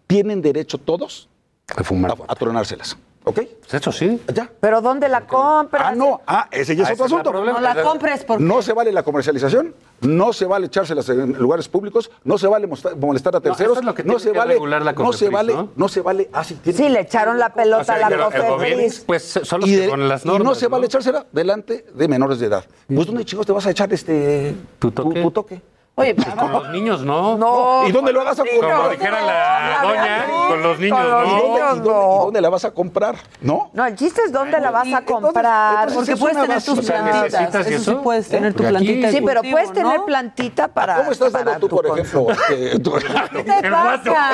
tienen 0.07 0.43
derecho 0.43 0.77
todos 0.79 1.29
A 1.75 1.83
fumar. 1.83 2.13
a, 2.29 2.33
a 2.33 2.35
tronárselas, 2.35 2.99
¿ok? 3.25 3.41
Pues 3.61 3.75
eso 3.75 3.91
sí. 3.93 4.21
Ya. 4.33 4.51
Pero 4.61 4.81
¿dónde 4.81 5.09
la 5.09 5.27
compras? 5.27 5.83
Ah, 5.87 5.95
no, 5.95 6.21
ah, 6.27 6.49
ese 6.51 6.77
ya 6.77 6.83
es 6.85 6.91
Ah, 6.91 6.93
otro 6.93 7.05
asunto. 7.07 7.33
No 7.33 7.61
la 7.61 7.83
compres 7.83 8.25
porque... 8.25 8.43
No 8.45 8.63
se 8.63 8.73
vale 8.73 8.93
la 8.93 9.03
comercialización, 9.03 9.75
no 10.03 10.33
se 10.33 10.45
vale 10.45 10.67
echárselas 10.67 11.09
en 11.09 11.33
lugares 11.33 11.69
públicos, 11.69 12.11
no 12.25 12.37
se 12.39 12.47
vale 12.47 12.69
molestar 12.99 13.35
a 13.37 13.41
terceros, 13.41 13.73
eso 13.73 13.81
es 13.81 13.87
lo 13.87 13.95
que 13.95 14.03
no 14.05 14.15
tiene 14.17 14.21
se 14.21 14.33
que 14.33 14.39
vale, 14.39 14.53
regular 14.55 14.83
la 14.83 14.93
no 14.93 15.13
se 15.13 15.29
vale, 15.31 15.55
¿no? 15.55 15.69
no 15.75 15.89
se 15.89 16.01
vale, 16.03 16.29
ah, 16.33 16.45
sí, 16.45 16.55
tiene- 16.63 16.77
Sí, 16.79 16.89
le 16.89 17.01
echaron 17.01 17.39
la 17.39 17.53
pelota 17.55 17.95
a 17.95 18.11
la 18.11 18.25
COFEPRIS. 18.31 19.05
pues 19.07 19.23
son 19.43 19.61
los 19.61 19.69
y, 19.69 19.75
que 19.75 19.81
de- 19.81 19.89
ponen 19.89 20.09
las 20.09 20.25
y 20.25 20.29
normas. 20.29 20.45
no 20.45 20.55
se 20.55 20.67
vale 20.69 20.87
echársela 20.87 21.27
delante 21.33 21.87
de 21.95 22.09
menores 22.09 22.39
de 22.39 22.47
edad. 22.47 22.65
Pues 22.87 23.07
¿dónde 23.07 23.25
chicos 23.25 23.47
te 23.47 23.53
vas 23.53 23.67
a 23.67 23.71
echar 23.71 23.93
este 23.93 24.55
¿Tu 24.79 24.91
toque? 24.91 25.23
tu 25.23 25.31
toque? 25.31 25.63
Oye, 25.97 26.13
Pues 26.17 26.27
con 26.35 26.51
los 26.51 26.71
niños, 26.71 27.05
¿no? 27.05 27.39
No, 27.39 27.87
¿Y 27.87 27.93
dónde 27.93 28.13
lo 28.13 28.25
vas 28.25 28.37
a 28.41 28.43
comprar? 28.45 28.77
Como 28.79 28.89
dijera 28.89 29.21
la 29.21 29.79
no, 29.81 29.89
doña, 29.89 30.27
no, 30.27 30.49
con 30.49 30.63
los 30.65 30.79
niños, 30.81 30.99
con 30.99 31.11
los 31.13 31.25
¿Y 31.25 31.31
¿no? 31.31 31.37
niños, 31.37 31.55
y 31.55 31.61
dónde- 31.69 31.89
no. 31.89 32.15
y 32.15 32.25
dónde 32.25 32.41
la 32.41 32.51
vas 32.51 32.65
a 32.65 32.71
comprar? 32.73 33.17
¿No? 33.41 33.71
No, 33.73 33.87
el 33.87 33.95
chiste 33.95 34.23
es 34.27 34.33
dónde 34.33 34.59
la 34.61 34.73
vas 34.73 34.93
a 34.93 35.03
comprar. 35.03 35.89
entonces 35.89 35.95
Porque 35.95 36.13
es 36.15 36.19
puedes 36.19 36.37
tener 36.41 36.63
tus 36.65 36.79
O 36.81 36.83
sea, 36.83 36.97
plantitas. 37.05 37.41
¿necesitas 37.41 37.67
Eso 37.69 37.91
sí 37.93 37.99
puedes 38.03 38.29
tener 38.29 38.55
tu 38.55 38.65
plantita 38.65 39.11
Sí, 39.13 39.21
pero 39.25 39.41
cultivo, 39.41 39.53
puedes 39.57 39.73
tener 39.73 39.99
¿no? 40.01 40.05
plantita 40.07 40.67
para. 40.67 40.97
¿Cómo 40.97 41.13
estás 41.13 41.31
para 41.31 41.45
dando 41.45 41.61
tú, 41.61 41.69
tu 41.69 41.77
por 41.77 41.87
ejemplo? 41.99 42.27
este, 42.33 42.79
tu- 42.81 42.93
¿Qué 42.93 43.43
te 43.63 43.71
pasa? 43.71 44.29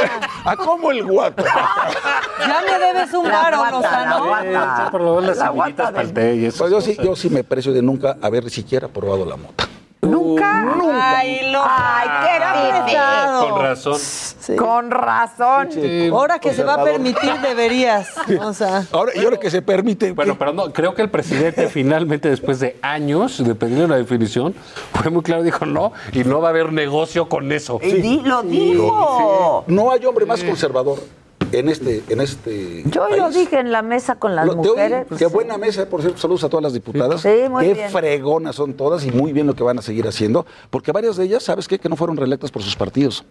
¿A 0.47 0.57
cómo 0.57 0.91
el 0.93 1.05
guato? 1.05 1.45
Ya 2.41 2.62
me 2.66 2.87
debes 2.87 3.12
un 3.12 3.28
guata, 3.28 3.70
Lozano. 3.70 4.24
la 4.24 4.43
guata. 4.43 4.89
Por 4.91 5.01
lo 5.03 5.20
menos 5.20 5.37
las 5.37 5.51
para 5.91 6.01
el 6.01 6.12
té 6.15 6.37
y 6.37 6.47
eso. 6.47 6.59
Pues 6.61 6.70
yo 6.70 6.81
sí, 6.81 6.97
yo 7.05 7.15
sí 7.15 7.28
me 7.28 7.45
precio 7.45 7.70
de 7.74 7.82
nunca 7.82 8.16
haber 8.23 8.49
siquiera 8.49 8.89
probado 8.89 9.27
la 9.27 9.37
mota. 9.37 9.65
Nunca. 10.02 11.18
Ay, 11.18 11.51
lo... 11.51 11.62
Ay, 11.62 12.09
qué 12.24 12.90
pesado. 12.90 13.51
Con 13.51 13.62
razón. 13.62 14.01
Con 14.56 14.90
razón. 14.90 15.68
Ahora 16.12 16.39
que 16.39 16.55
se 16.55 16.64
va 16.64 16.74
a 16.74 16.85
permitir, 16.85 17.32
deberías. 17.43 18.14
O 18.40 18.55
sea... 18.55 18.86
Ahora, 18.93 19.12
y 19.14 19.24
ahora 19.24 19.36
que 19.39 19.51
se 19.51 19.60
permite. 19.60 20.12
Bueno, 20.12 20.36
pero 20.39 20.52
no, 20.52 20.72
creo 20.72 20.94
que 20.94 21.02
el 21.02 21.10
presidente 21.10 21.68
finalmente, 21.70 22.28
después 22.28 22.59
de 22.60 22.78
años 22.82 23.43
de 23.44 23.55
pedirle 23.55 23.85
una 23.85 23.97
definición, 23.97 24.55
fue 24.94 25.10
muy 25.10 25.22
claro, 25.22 25.43
dijo 25.43 25.66
no, 25.66 25.93
y 26.12 26.24
no 26.24 26.40
va 26.40 26.48
a 26.48 26.51
haber 26.51 26.72
negocio 26.72 27.28
con 27.28 27.52
eso. 27.52 27.78
Y 27.82 28.20
lo 28.20 28.43
dijo. 28.43 29.64
No 29.66 29.90
hay 29.90 30.05
hombre 30.06 30.27
más 30.27 30.43
conservador 30.43 30.98
en 31.52 31.68
este, 31.68 32.02
en 32.09 32.20
este 32.20 32.82
Yo 32.86 33.02
país. 33.09 33.16
lo 33.18 33.31
dije 33.31 33.59
en 33.60 33.72
la 33.72 33.82
mesa 33.82 34.16
con 34.16 34.35
las 34.36 34.47
Lo- 34.47 34.56
mujeres. 34.56 35.06
Qué 35.18 35.27
buena 35.27 35.59
mesa, 35.59 35.86
por 35.89 36.01
cierto. 36.01 36.18
Saludos 36.18 36.44
a 36.44 36.48
todas 36.48 36.62
las 36.62 36.72
diputadas. 36.72 37.20
Sí, 37.20 37.48
muy 37.51 37.66
qué 37.66 37.74
bien. 37.74 37.90
fregonas 37.90 38.56
son 38.56 38.74
todas 38.74 39.05
y 39.05 39.10
muy 39.10 39.32
bien 39.32 39.47
lo 39.47 39.55
que 39.55 39.62
van 39.62 39.78
a 39.78 39.82
seguir 39.82 40.06
haciendo. 40.06 40.47
Porque 40.70 40.93
varias 40.93 41.16
de 41.16 41.24
ellas, 41.24 41.43
¿sabes 41.43 41.66
qué? 41.68 41.78
Que 41.78 41.89
no 41.89 41.97
fueron 41.97 42.16
reelectas 42.16 42.51
por 42.51 42.62
sus 42.62 42.77
partidos. 42.77 43.24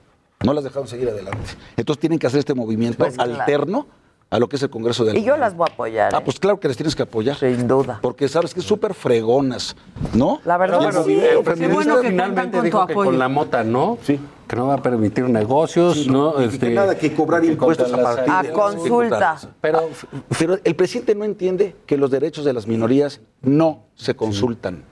No 0.45 0.53
las 0.53 0.63
dejaron 0.63 0.87
seguir 0.87 1.09
adelante. 1.09 1.37
Entonces 1.75 1.99
tienen 1.99 2.17
que 2.19 2.27
hacer 2.27 2.39
este 2.39 2.53
movimiento 2.53 2.97
Pues 2.97 3.15
claro. 3.15 3.87
A 4.31 4.37
lo 4.39 4.47
que 4.47 4.57
es 4.57 4.63
el 4.63 4.69
Congreso 4.69 5.03
de 5.05 5.13
la 5.13 5.19
Y 5.19 5.23
yo 5.23 5.37
las 5.37 5.55
voy 5.55 5.67
a 5.69 5.73
apoyar. 5.73 6.13
Ah, 6.13 6.19
¿eh? 6.19 6.21
pues 6.23 6.39
claro 6.39 6.59
que 6.59 6.67
les 6.67 6.77
tienes 6.77 6.95
que 6.95 7.03
apoyar. 7.03 7.35
Sin 7.37 7.67
duda. 7.67 7.99
Porque 8.01 8.27
sabes 8.27 8.53
que 8.53 8.59
es 8.59 8.65
súper 8.65 8.93
fregonas, 8.93 9.75
¿no? 10.13 10.39
La 10.45 10.57
verdad, 10.57 10.83
el 10.85 10.91
sí. 10.91 10.97
movimiento 10.99 11.53
Qué 11.55 11.67
bueno 11.67 12.01
que 12.01 12.09
finalmente 12.09 12.57
con 12.57 12.65
dijo 12.65 12.79
tu 12.81 12.87
que 12.87 12.93
apoyo. 12.93 13.09
con 13.09 13.19
la 13.19 13.27
mota 13.27 13.63
no, 13.63 13.97
Sí. 14.03 14.19
que 14.47 14.55
no 14.55 14.67
va 14.67 14.75
a 14.75 14.81
permitir 14.83 15.23
negocios, 15.29 16.07
no, 16.07 16.39
Y 16.41 16.45
este, 16.45 16.59
que 16.69 16.73
nada 16.75 16.95
que 16.97 17.13
cobrar 17.13 17.43
impuestos 17.43 17.91
a 17.91 17.97
las- 17.97 18.15
partir 18.17 18.33
A 18.33 18.43
de- 18.43 18.51
consulta. 18.51 19.37
Pero, 19.61 19.89
pero 20.37 20.57
el 20.63 20.75
presidente 20.75 21.15
no 21.15 21.23
entiende 21.25 21.75
que 21.87 21.97
los 21.97 22.11
derechos 22.11 22.45
de 22.45 22.53
las 22.53 22.67
minorías 22.67 23.21
no 23.41 23.85
se 23.95 24.15
consultan. 24.15 24.83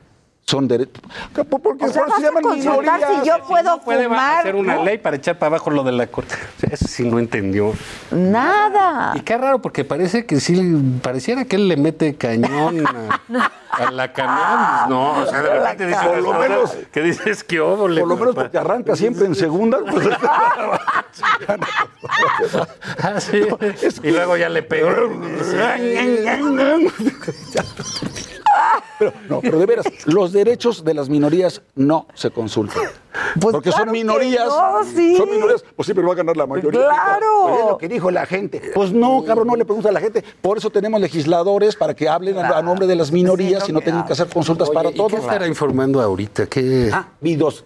Son 0.49 0.65
derechos. 0.65 1.03
Porque 1.61 1.83
O 1.85 1.89
sea, 1.91 2.05
se 2.07 2.13
a 2.13 2.19
llaman 2.19 2.41
consultar 2.41 2.99
minorías. 2.99 3.21
si 3.21 3.27
yo 3.27 3.43
puedo 3.45 3.81
puede 3.81 4.05
fumar. 4.05 4.39
hacer 4.39 4.55
una 4.55 4.75
¿no? 4.75 4.85
ley 4.85 4.97
para 4.97 5.17
echar 5.17 5.37
para 5.37 5.47
abajo 5.47 5.71
lo 5.71 5.83
de 5.83 5.91
la 5.91 6.07
corte. 6.07 6.35
O 6.35 6.59
sea, 6.61 6.69
eso 6.71 6.87
sí 6.87 7.03
no 7.03 7.19
entendió. 7.19 7.73
Nada. 8.11 9.11
Y 9.15 9.19
qué 9.19 9.37
raro, 9.37 9.61
porque 9.61 9.83
parece 9.83 10.25
que 10.25 10.39
sí, 10.39 10.55
pareciera 11.03 11.43
que 11.43 11.57
él 11.57 11.67
le 11.67 11.75
mete 11.75 12.15
cañón 12.15 12.85
a, 12.87 13.51
a 13.71 13.91
la 13.91 14.13
cannabis, 14.13 14.89
¿no? 14.89 15.19
O 15.21 15.25
sea, 15.25 15.41
de 15.41 15.53
repente 15.59 15.85
dice, 15.85 15.99
Por 16.05 16.21
lo 16.21 16.33
menos- 16.39 16.77
que 16.93 17.01
dices 17.01 17.43
que 17.43 17.59
óvole, 17.59 17.99
Por 17.99 18.09
lo 18.09 18.15
menos 18.15 18.33
porque 18.35 18.57
arranca 18.57 18.95
siempre 18.95 19.25
en 19.25 19.35
segunda. 19.35 19.79
pues, 19.91 20.07
Ah, 23.03 23.19
sí. 23.19 23.41
Y 24.03 24.11
luego 24.11 24.37
ya 24.37 24.47
le 24.47 24.63
pega. 24.63 24.95
Pero, 28.99 29.13
no, 29.29 29.41
pero 29.41 29.59
de 29.59 29.65
veras, 29.67 29.85
los 30.07 30.31
derechos 30.33 30.83
de 30.83 30.93
las 30.95 31.07
minorías 31.09 31.61
no 31.75 32.07
se 32.15 32.31
consultan. 32.31 32.81
Pues 33.39 33.53
Porque 33.53 33.69
claro 33.69 33.85
son 33.85 33.91
minorías. 33.91 34.47
no, 34.47 34.83
sí. 34.83 35.15
Son 35.15 35.29
minorías. 35.29 35.63
Pues 35.75 35.85
siempre 35.85 36.03
va 36.05 36.13
a 36.13 36.15
ganar 36.15 36.35
la 36.37 36.47
mayoría. 36.47 36.79
Claro. 36.81 37.27
Pues 37.43 37.59
es 37.59 37.65
lo 37.67 37.77
que 37.77 37.87
dijo 37.87 38.09
la 38.11 38.25
gente. 38.25 38.61
Pues 38.73 38.91
no, 38.91 39.23
cabrón, 39.23 39.47
no 39.47 39.55
le 39.55 39.65
pregunta 39.65 39.89
a 39.89 39.91
la 39.91 39.99
gente. 39.99 40.23
Por 40.41 40.57
eso 40.57 40.69
tenemos 40.71 40.99
legisladores 40.99 41.75
para 41.75 41.93
que 41.95 42.09
hablen 42.09 42.37
a- 42.39 42.57
a 42.57 42.61
nombre 42.63 42.87
de 42.87 42.95
las 42.95 43.11
minorías 43.11 43.63
Sí, 43.65 43.71
y 43.71 43.73
no 43.73 43.81
tengan 43.81 44.05
que 44.05 44.13
hacer 44.13 44.27
consultas 44.29 44.69
Oye, 44.69 44.75
para 44.75 44.89
¿y 44.89 44.95
todos. 44.95 45.11
qué 45.11 45.17
estará 45.17 45.47
informando 45.47 46.01
ahorita? 46.01 46.47
¿Qué? 46.47 46.89
Ah, 46.91 47.09
y 47.21 47.35
dos. 47.35 47.65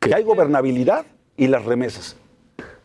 Que 0.00 0.14
hay 0.14 0.24
gobernabilidad 0.24 1.06
y 1.36 1.46
las 1.46 1.64
remesas. 1.64 2.16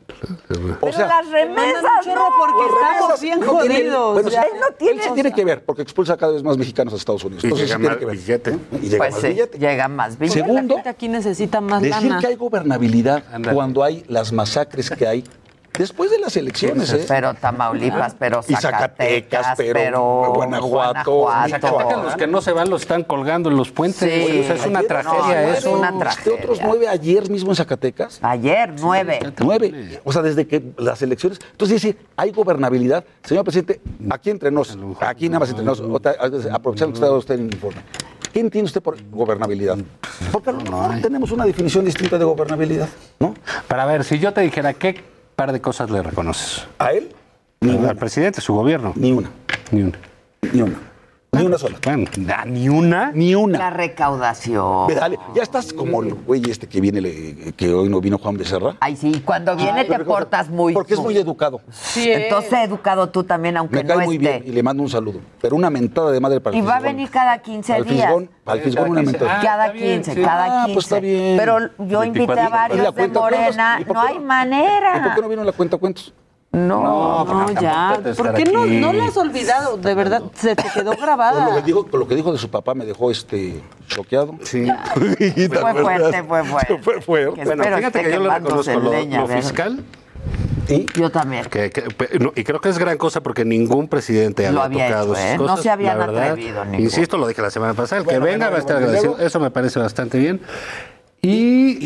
O 0.07 0.79
Pero 0.79 0.93
sea, 0.93 1.07
las 1.07 1.29
remesas, 1.29 1.83
no. 2.07 2.27
porque 2.39 2.65
estamos 2.73 3.21
bien 3.21 3.39
no 3.41 3.47
jodidos. 3.47 4.13
bueno, 4.13 4.29
ya. 4.29 4.41
no 4.59 4.75
tiene- 4.77 4.93
él 4.93 5.01
sí 5.03 5.09
tiene 5.13 5.33
que 5.33 5.43
ver, 5.45 5.65
porque 5.65 5.81
expulsa 5.81 6.15
cada 6.17 6.31
vez 6.33 6.43
más 6.43 6.57
mexicanos 6.57 6.93
a 6.93 6.97
Estados 6.97 7.23
Unidos. 7.25 7.43
Y 7.43 7.47
Entonces 7.47 7.67
llega 7.67 7.77
sí 7.77 7.81
tiene 7.81 7.89
más 7.95 7.99
que 7.99 8.05
ver. 8.05 8.15
billete. 8.17 8.51
¿eh? 8.51 8.59
Y 8.81 8.89
llega 8.89 8.97
Pues 8.97 9.11
más 9.13 9.21
sí, 9.21 9.27
billete. 9.27 9.57
llega 9.59 9.87
más 9.89 10.17
billete. 10.17 10.39
Segundo, 10.39 10.61
La 10.75 10.81
gente 10.83 10.89
aquí 10.89 11.07
necesita 11.09 11.61
más 11.61 11.81
decir 11.81 12.03
lana. 12.09 12.19
que 12.21 12.27
hay 12.27 12.35
gobernabilidad 12.35 13.23
Ándale. 13.31 13.55
cuando 13.55 13.83
hay 13.83 14.05
las 14.07 14.31
masacres 14.31 14.89
que 14.89 15.05
hay 15.07 15.23
Después 15.77 16.11
de 16.11 16.19
las 16.19 16.35
elecciones, 16.37 16.91
¿eh? 16.93 17.05
Pero 17.07 17.33
Tamaulipas, 17.33 18.15
pero 18.17 18.41
Y 18.47 18.55
Zacatecas, 18.55 19.55
pero, 19.57 19.73
pero 19.73 20.33
Guanajuato, 20.33 21.11
Guanajuato. 21.11 22.03
Los 22.03 22.15
que 22.15 22.27
no 22.27 22.41
se 22.41 22.51
van 22.51 22.69
los 22.69 22.81
están 22.81 23.03
colgando 23.03 23.49
en 23.49 23.57
los 23.57 23.71
puentes. 23.71 23.99
Sí. 23.99 24.39
O 24.41 24.43
sea, 24.43 24.55
es 24.55 24.65
una 24.65 24.79
Ayer- 24.79 24.87
tragedia 24.87 25.41
no, 25.41 25.47
es 25.51 25.57
eso. 25.59 25.77
una 25.77 25.97
tragedia. 25.99 26.37
otros 26.39 26.59
nueve 26.63 26.87
ayer 26.87 27.29
mismo 27.29 27.51
en 27.51 27.55
Zacatecas. 27.55 28.19
Ayer, 28.21 28.73
nueve. 28.79 29.19
Nueve. 29.39 29.99
O 30.03 30.11
sea, 30.11 30.21
desde 30.21 30.47
que 30.47 30.63
las 30.77 31.01
elecciones. 31.01 31.39
Entonces, 31.51 31.81
dice, 31.81 31.97
hay 32.15 32.31
gobernabilidad. 32.31 33.03
Señor 33.23 33.43
presidente, 33.43 33.81
aquí 34.09 34.29
entre 34.29 34.51
nos, 34.51 34.77
aquí 35.01 35.29
nada 35.29 35.39
más 35.39 35.49
entre 35.49 35.65
nos, 35.65 35.79
aprovechando 36.51 36.93
que 36.93 37.05
está 37.05 37.11
usted 37.11 37.35
en 37.35 37.47
el 37.47 37.53
informe. 37.53 37.81
¿Qué 38.33 38.41
entiende 38.41 38.65
usted 38.67 38.81
por 38.81 38.97
gobernabilidad? 39.09 39.77
Porque 40.31 40.49
a 40.49 40.53
lo 40.53 40.61
mejor 40.61 41.01
tenemos 41.01 41.31
una 41.31 41.45
definición 41.45 41.85
distinta 41.85 42.17
de 42.17 42.25
gobernabilidad, 42.25 42.87
¿no? 43.19 43.33
Para 43.67 43.85
ver, 43.85 44.03
si 44.03 44.19
yo 44.19 44.31
te 44.33 44.41
dijera 44.41 44.73
qué 44.73 45.01
par 45.37 45.53
de 45.53 45.61
cosas 45.61 45.91
le 45.91 46.01
reconoces. 46.01 46.65
¿A 46.79 46.93
él? 46.93 47.09
Al 47.61 47.95
presidente, 47.95 48.41
su 48.41 48.55
gobierno. 48.55 48.93
Ni 48.95 49.11
una. 49.11 49.29
Ni 49.69 49.83
una. 49.83 49.97
Ni 50.51 50.61
una. 50.63 50.79
Ni 51.33 51.45
una 51.45 51.57
sola. 51.57 51.77
Bueno, 51.83 52.05
da- 52.19 52.45
ni 52.45 52.69
una. 52.69 53.11
Ni 53.11 53.35
una. 53.35 53.59
La 53.59 53.69
recaudación. 53.69 54.87
Ve, 54.87 54.95
dale, 54.95 55.19
ya 55.35 55.43
estás 55.43 55.73
como 55.73 56.01
el 56.01 56.13
güey 56.13 56.41
este 56.49 56.67
que 56.67 56.79
viene, 56.81 57.01
le- 57.01 57.53
que 57.53 57.71
hoy 57.73 57.89
no 57.89 57.99
vino 57.99 58.17
Juan 58.17 58.37
Becerra. 58.37 58.75
Ay, 58.79 58.95
sí, 58.95 59.21
cuando 59.25 59.55
viene 59.55 59.83
te 59.85 59.99
portas 59.99 60.49
muy... 60.49 60.73
Porque 60.73 60.93
es 60.93 60.99
muy 60.99 61.15
educado. 61.17 61.61
Sí. 61.69 62.09
Entonces 62.11 62.53
educado 62.63 63.09
tú 63.09 63.23
también, 63.25 63.57
aunque 63.57 63.75
Me 63.75 63.83
no 63.83 63.95
cae 63.95 64.05
muy 64.05 64.15
esté. 64.15 64.39
bien 64.39 64.43
y 64.47 64.51
le 64.51 64.63
mando 64.63 64.81
un 64.81 64.89
saludo. 64.89 65.19
Pero 65.41 65.55
una 65.57 65.69
mentada 65.69 66.11
de 66.11 66.19
madre 66.19 66.39
para 66.39 66.55
el 66.57 66.63
Y 66.63 66.65
va 66.65 66.75
a 66.75 66.77
Fisgón. 66.77 66.95
venir 66.95 67.09
cada 67.11 67.37
15 67.39 67.73
Al 67.73 67.83
días. 67.83 68.05
Fisgón, 68.05 68.29
al 68.45 68.61
Fisgón 68.61 68.89
una 68.89 69.01
mentada. 69.03 69.39
cada 69.41 69.73
15, 69.73 70.21
cada 70.21 70.45
15. 70.45 70.57
Ah, 70.61 70.67
pues 70.73 70.85
está 70.85 70.99
bien. 71.01 71.37
Pero 71.37 71.59
yo 71.77 72.03
invité 72.05 72.31
a 72.31 72.35
24. 72.35 72.75
¿Y 72.75 72.77
la 72.81 72.91
varios 72.91 73.13
de? 73.13 73.19
Morena. 73.19 73.77
¿Y 73.81 73.85
por 73.85 73.95
No 73.95 74.01
hay 74.01 74.19
manera. 74.19 74.97
¿Y 74.97 75.01
por 75.01 75.15
qué 75.15 75.21
no 75.21 75.29
vino 75.29 75.43
la 75.43 75.51
cuenta 75.51 75.77
cuentos? 75.77 76.13
No, 76.57 77.25
No, 77.25 77.51
ya. 77.61 77.99
¿Por 78.17 78.33
qué 78.33 78.45
no, 78.45 78.65
no 78.65 78.93
la 78.93 79.05
has 79.05 79.17
olvidado? 79.17 79.77
De 79.77 79.93
verdad, 79.93 80.23
se 80.35 80.55
te 80.55 80.63
quedó 80.73 80.73
Con 80.73 80.85
lo, 80.85 80.95
que 80.97 81.01
grabada. 81.01 81.61
dijo, 81.61 81.87
con 81.87 81.99
lo 81.99 82.07
que 82.07 82.15
dijo 82.15 82.31
de 82.31 82.37
su 82.37 82.49
papá 82.49 82.73
me 82.73 82.85
dejó 82.85 83.11
este 83.11 83.61
choqueado. 83.87 84.35
Sí. 84.43 84.67
Fue 84.93 85.73
fuerte, 85.73 86.23
fue 86.23 86.43
fuerte. 86.43 86.77
Fue 86.81 87.01
fuerte. 87.01 87.39
Que 87.41 87.45
Bueno, 87.45 87.63
fíjate 87.63 87.85
esté 87.87 88.03
que 88.03 88.11
yo 88.11 88.19
le 88.19 88.29
reconozco 88.33 88.79
lo, 88.79 88.91
leña, 88.91 89.21
lo 89.21 89.27
fiscal. 89.27 89.83
Yo 90.95 91.09
también. 91.09 91.45
Que, 91.45 91.69
que- 91.69 91.83
no, 92.19 92.33
y 92.35 92.43
creo 92.43 92.59
que 92.59 92.67
es 92.69 92.77
gran 92.77 92.97
cosa 92.97 93.21
porque 93.21 93.45
ningún 93.45 93.87
presidente 93.87 94.51
Lo 94.51 94.63
había 94.63 94.87
tocado 94.87 95.13
hecho, 95.13 95.21
esas 95.21 95.31
¿eh? 95.33 95.37
No 95.37 95.43
cosas. 95.43 95.61
se 95.61 95.69
habían 95.69 95.97
la 95.97 96.05
verdad. 96.07 96.23
atrevido 96.31 96.65
ninguno. 96.65 96.83
Insisto, 96.83 97.17
lo 97.17 97.27
dije 97.27 97.41
la 97.41 97.49
semana 97.51 97.73
pasada. 97.73 97.99
El 98.01 98.05
Bueno, 98.05 98.19
que 98.25 98.31
venga 98.31 98.47
bueno, 98.47 98.51
va 98.51 98.57
a 98.57 98.59
estar 98.59 98.75
bueno, 98.75 98.87
agradecido. 98.87 99.11
luego- 99.13 99.25
Eso 99.27 99.39
me 99.39 99.51
parece 99.51 99.79
bastante 99.79 100.17
bien. 100.19 100.41
Y, 101.29 101.77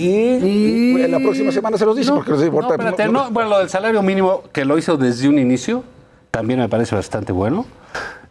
y, 0.99 1.07
La 1.07 1.19
próxima 1.19 1.51
semana 1.51 1.77
se 1.77 1.85
los 1.85 1.95
dice 1.95 2.11
porque 2.11 2.31
les 2.31 2.43
importa. 2.43 2.77
No, 2.77 2.89
espérate, 2.89 3.11
no, 3.11 3.31
bueno, 3.31 3.49
lo 3.49 3.59
del 3.59 3.69
salario 3.69 4.01
mínimo 4.03 4.43
que 4.53 4.65
lo 4.65 4.77
hizo 4.77 4.97
desde 4.97 5.27
un 5.27 5.39
inicio 5.39 5.83
también 6.29 6.59
me 6.59 6.69
parece 6.69 6.95
bastante 6.95 7.31
bueno. 7.31 7.65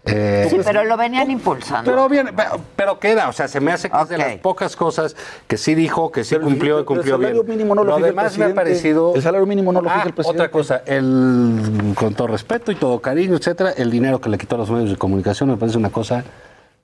Eh, 0.07 0.47
Sí, 0.49 0.57
pero 0.65 0.85
lo 0.85 0.97
venían 0.97 1.31
impulsando. 1.31 1.91
pero 1.91 2.09
bien, 2.09 2.31
pero, 2.35 2.51
pero 2.75 2.99
queda, 2.99 3.29
o 3.29 3.33
sea, 3.35 3.49
se 3.49 3.61
me 3.61 3.71
hace 3.71 3.91
que 3.91 4.01
es 4.01 4.09
de 4.09 4.17
las 4.19 4.37
pocas 4.37 4.75
cosas 4.75 5.15
que 5.47 5.59
sí 5.59 5.75
dijo, 5.75 6.11
que 6.11 6.25
sí 6.25 6.37
cumplió 6.37 6.77
y 6.77 6.81
el 6.81 6.85
cumplió 6.87 7.19
bien. 7.19 7.33
salario 7.33 7.45
mínimo 7.45 7.75
no 7.75 7.85
lo 7.85 7.97
fija 7.97 8.09
el 8.09 8.39
me 8.39 8.45
ha 8.47 8.55
parecido. 8.55 9.15
El 9.15 9.21
salario 9.23 9.47
mínimo 9.47 9.73
no 9.73 9.83
lo 9.83 9.91
fija 9.91 10.03
Ah, 10.03 10.07
el 10.07 10.15
presidente. 10.15 10.43
Otra 10.43 10.51
cosa, 10.51 10.83
el, 10.87 11.93
con 11.97 12.15
todo 12.15 12.29
respeto 12.29 12.73
y 12.73 12.77
todo 12.77 13.01
cariño, 13.01 13.37
etcétera, 13.37 13.73
el 13.77 13.91
dinero 13.91 14.21
que 14.23 14.31
le 14.31 14.39
quitó 14.39 14.55
a 14.55 14.59
los 14.59 14.71
medios 14.71 14.89
de 14.91 14.97
comunicación 14.97 15.51
me 15.51 15.57
parece 15.59 15.77
una 15.77 15.91
cosa 15.91 16.25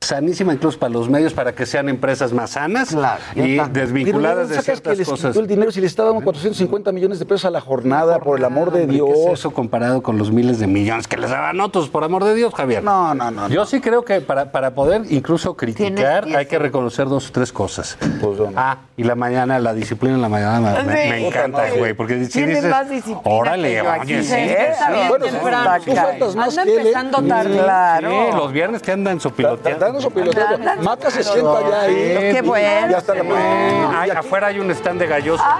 sanísima 0.01 0.52
incluso 0.52 0.78
para 0.78 0.93
los 0.93 1.09
medios 1.09 1.32
para 1.32 1.52
que 1.55 1.66
sean 1.66 1.89
empresas 1.89 2.32
más 2.32 2.51
sanas 2.51 2.94
y 3.35 3.56
desvinculadas 3.70 4.48
de 4.51 4.55
¿sacas 4.56 4.64
que 4.66 4.73
ciertas 4.73 4.98
les 4.98 5.09
cosas. 5.09 5.31
quitó 5.32 5.40
el 5.40 5.47
dinero 5.48 5.73
si 5.73 5.81
le 5.81 5.86
está 5.86 6.05
dando 6.05 6.20
450 6.23 6.93
millones 6.93 7.18
de 7.18 7.24
pesos 7.27 7.47
a 7.47 7.51
la 7.51 7.60
jornada, 7.60 8.20
por 8.20 8.39
el 8.39 8.44
amor 8.44 8.70
de 8.73 8.86
Dios? 8.86 9.09
¿qué 9.12 9.24
es 9.32 9.39
eso 9.40 9.51
comparado 9.52 10.02
con 10.02 10.18
los 10.18 10.31
miles 10.31 10.59
de 10.60 10.66
millones 10.66 11.09
que 11.09 11.16
les 11.16 11.31
daban 11.31 11.60
otros, 11.60 11.89
por 11.89 12.05
amor 12.05 12.24
de 12.24 12.35
Dios, 12.35 12.55
Javier? 12.55 12.85
No, 12.85 13.14
no, 13.14 13.31
no. 13.31 13.48
Yo 13.48 13.64
sí 13.66 13.81
creo 13.81 14.05
que 14.05 14.20
para, 14.20 14.52
para 14.52 14.74
poder 14.74 15.02
incluso 15.10 15.56
criticar 15.56 16.24
hay 16.36 16.47
que 16.47 16.59
reconocer 16.59 17.09
dos 17.09 17.28
o 17.31 17.32
tres 17.32 17.52
cosas. 17.52 17.97
Pues, 18.20 18.39
Ah, 18.55 18.78
y 18.97 19.02
la 19.02 19.14
mañana, 19.14 19.59
la 19.59 19.74
disciplina 19.74 20.14
en 20.14 20.23
la 20.23 20.28
mañana 20.28 20.82
me, 20.82 20.82
me- 20.85 21.02
Sí. 21.06 21.09
me 21.10 21.27
encanta, 21.28 21.64
güey, 21.77 21.94
porque 21.94 22.24
si 22.27 22.43
dices, 22.44 22.64
más 22.70 22.89
disciplina 22.89 23.20
órale, 23.24 23.68
que 23.70 23.77
yo 23.77 23.90
aquí, 23.90 24.14
oye, 24.14 24.23
sí. 24.23 24.35
Está 24.35 24.90
bien 24.93 25.09
Bueno, 25.09 25.27
tú 25.27 25.94
faltas 25.97 26.36
más 26.36 26.48
Anda 26.59 26.64
que 26.64 26.70
él, 26.73 26.77
¿eh? 26.78 26.81
empezando 26.90 27.23
tarde. 27.23 27.59
Claro. 27.59 28.10
Sí, 28.10 28.36
los 28.36 28.52
viernes 28.52 28.82
que 28.82 28.93
andan 28.93 29.20
sopiloteando. 29.20 29.95
Dando 29.97 30.01
su 30.01 30.10
piloteo. 30.10 30.47
Andan 30.47 30.82
Maca 30.82 31.10
se 31.10 31.23
sienta 31.24 31.68
ya 31.68 31.81
ahí. 31.82 32.32
Qué 32.32 32.43
bueno. 32.43 32.90
Ya 32.90 32.98
está 32.98 33.14
la 33.14 34.01
Ay, 34.01 34.10
afuera 34.10 34.48
hay 34.48 34.59
un 34.59 34.70
stand 34.70 35.01
de 35.01 35.06
galloso. 35.06 35.43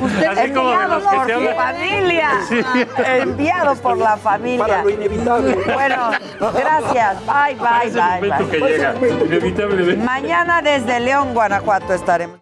Usted 0.00 0.26
Así 0.26 0.52
como 0.52 0.70
de 0.70 0.74
enviado 0.74 0.94
los 0.94 1.02
que 1.06 1.16
por 1.16 1.26
te 1.26 1.54
familia. 1.54 2.30
Sí. 2.48 2.60
Enviado 3.04 3.74
por 3.76 3.98
la 3.98 4.16
familia. 4.16 4.66
Para 4.66 4.82
lo 4.82 4.90
inevitable. 4.90 5.54
Bueno, 5.64 6.10
gracias. 6.54 7.16
Bye, 7.26 7.54
bye, 7.56 7.90
bye. 7.90 8.20
bye. 8.20 8.48
que 8.50 8.58
llega, 8.58 8.94
inevitablemente. 9.24 10.04
Mañana 10.04 10.62
desde 10.62 11.00
León, 11.00 11.34
Guanajuato 11.34 11.92
estaremos. 11.92 12.40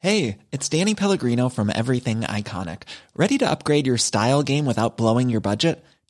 Hey, 0.00 0.38
it's 0.50 0.68
Danny 0.68 0.96
Pellegrino 0.96 1.48
from 1.48 1.70
Everything 1.70 2.22
Iconic. 2.22 2.82
Ready 3.14 3.38
to 3.38 3.48
upgrade 3.48 3.86
your 3.86 3.98
style 3.98 4.42
game 4.42 4.66
without 4.66 4.96
blowing 4.96 5.30
your 5.30 5.40
budget? 5.40 5.84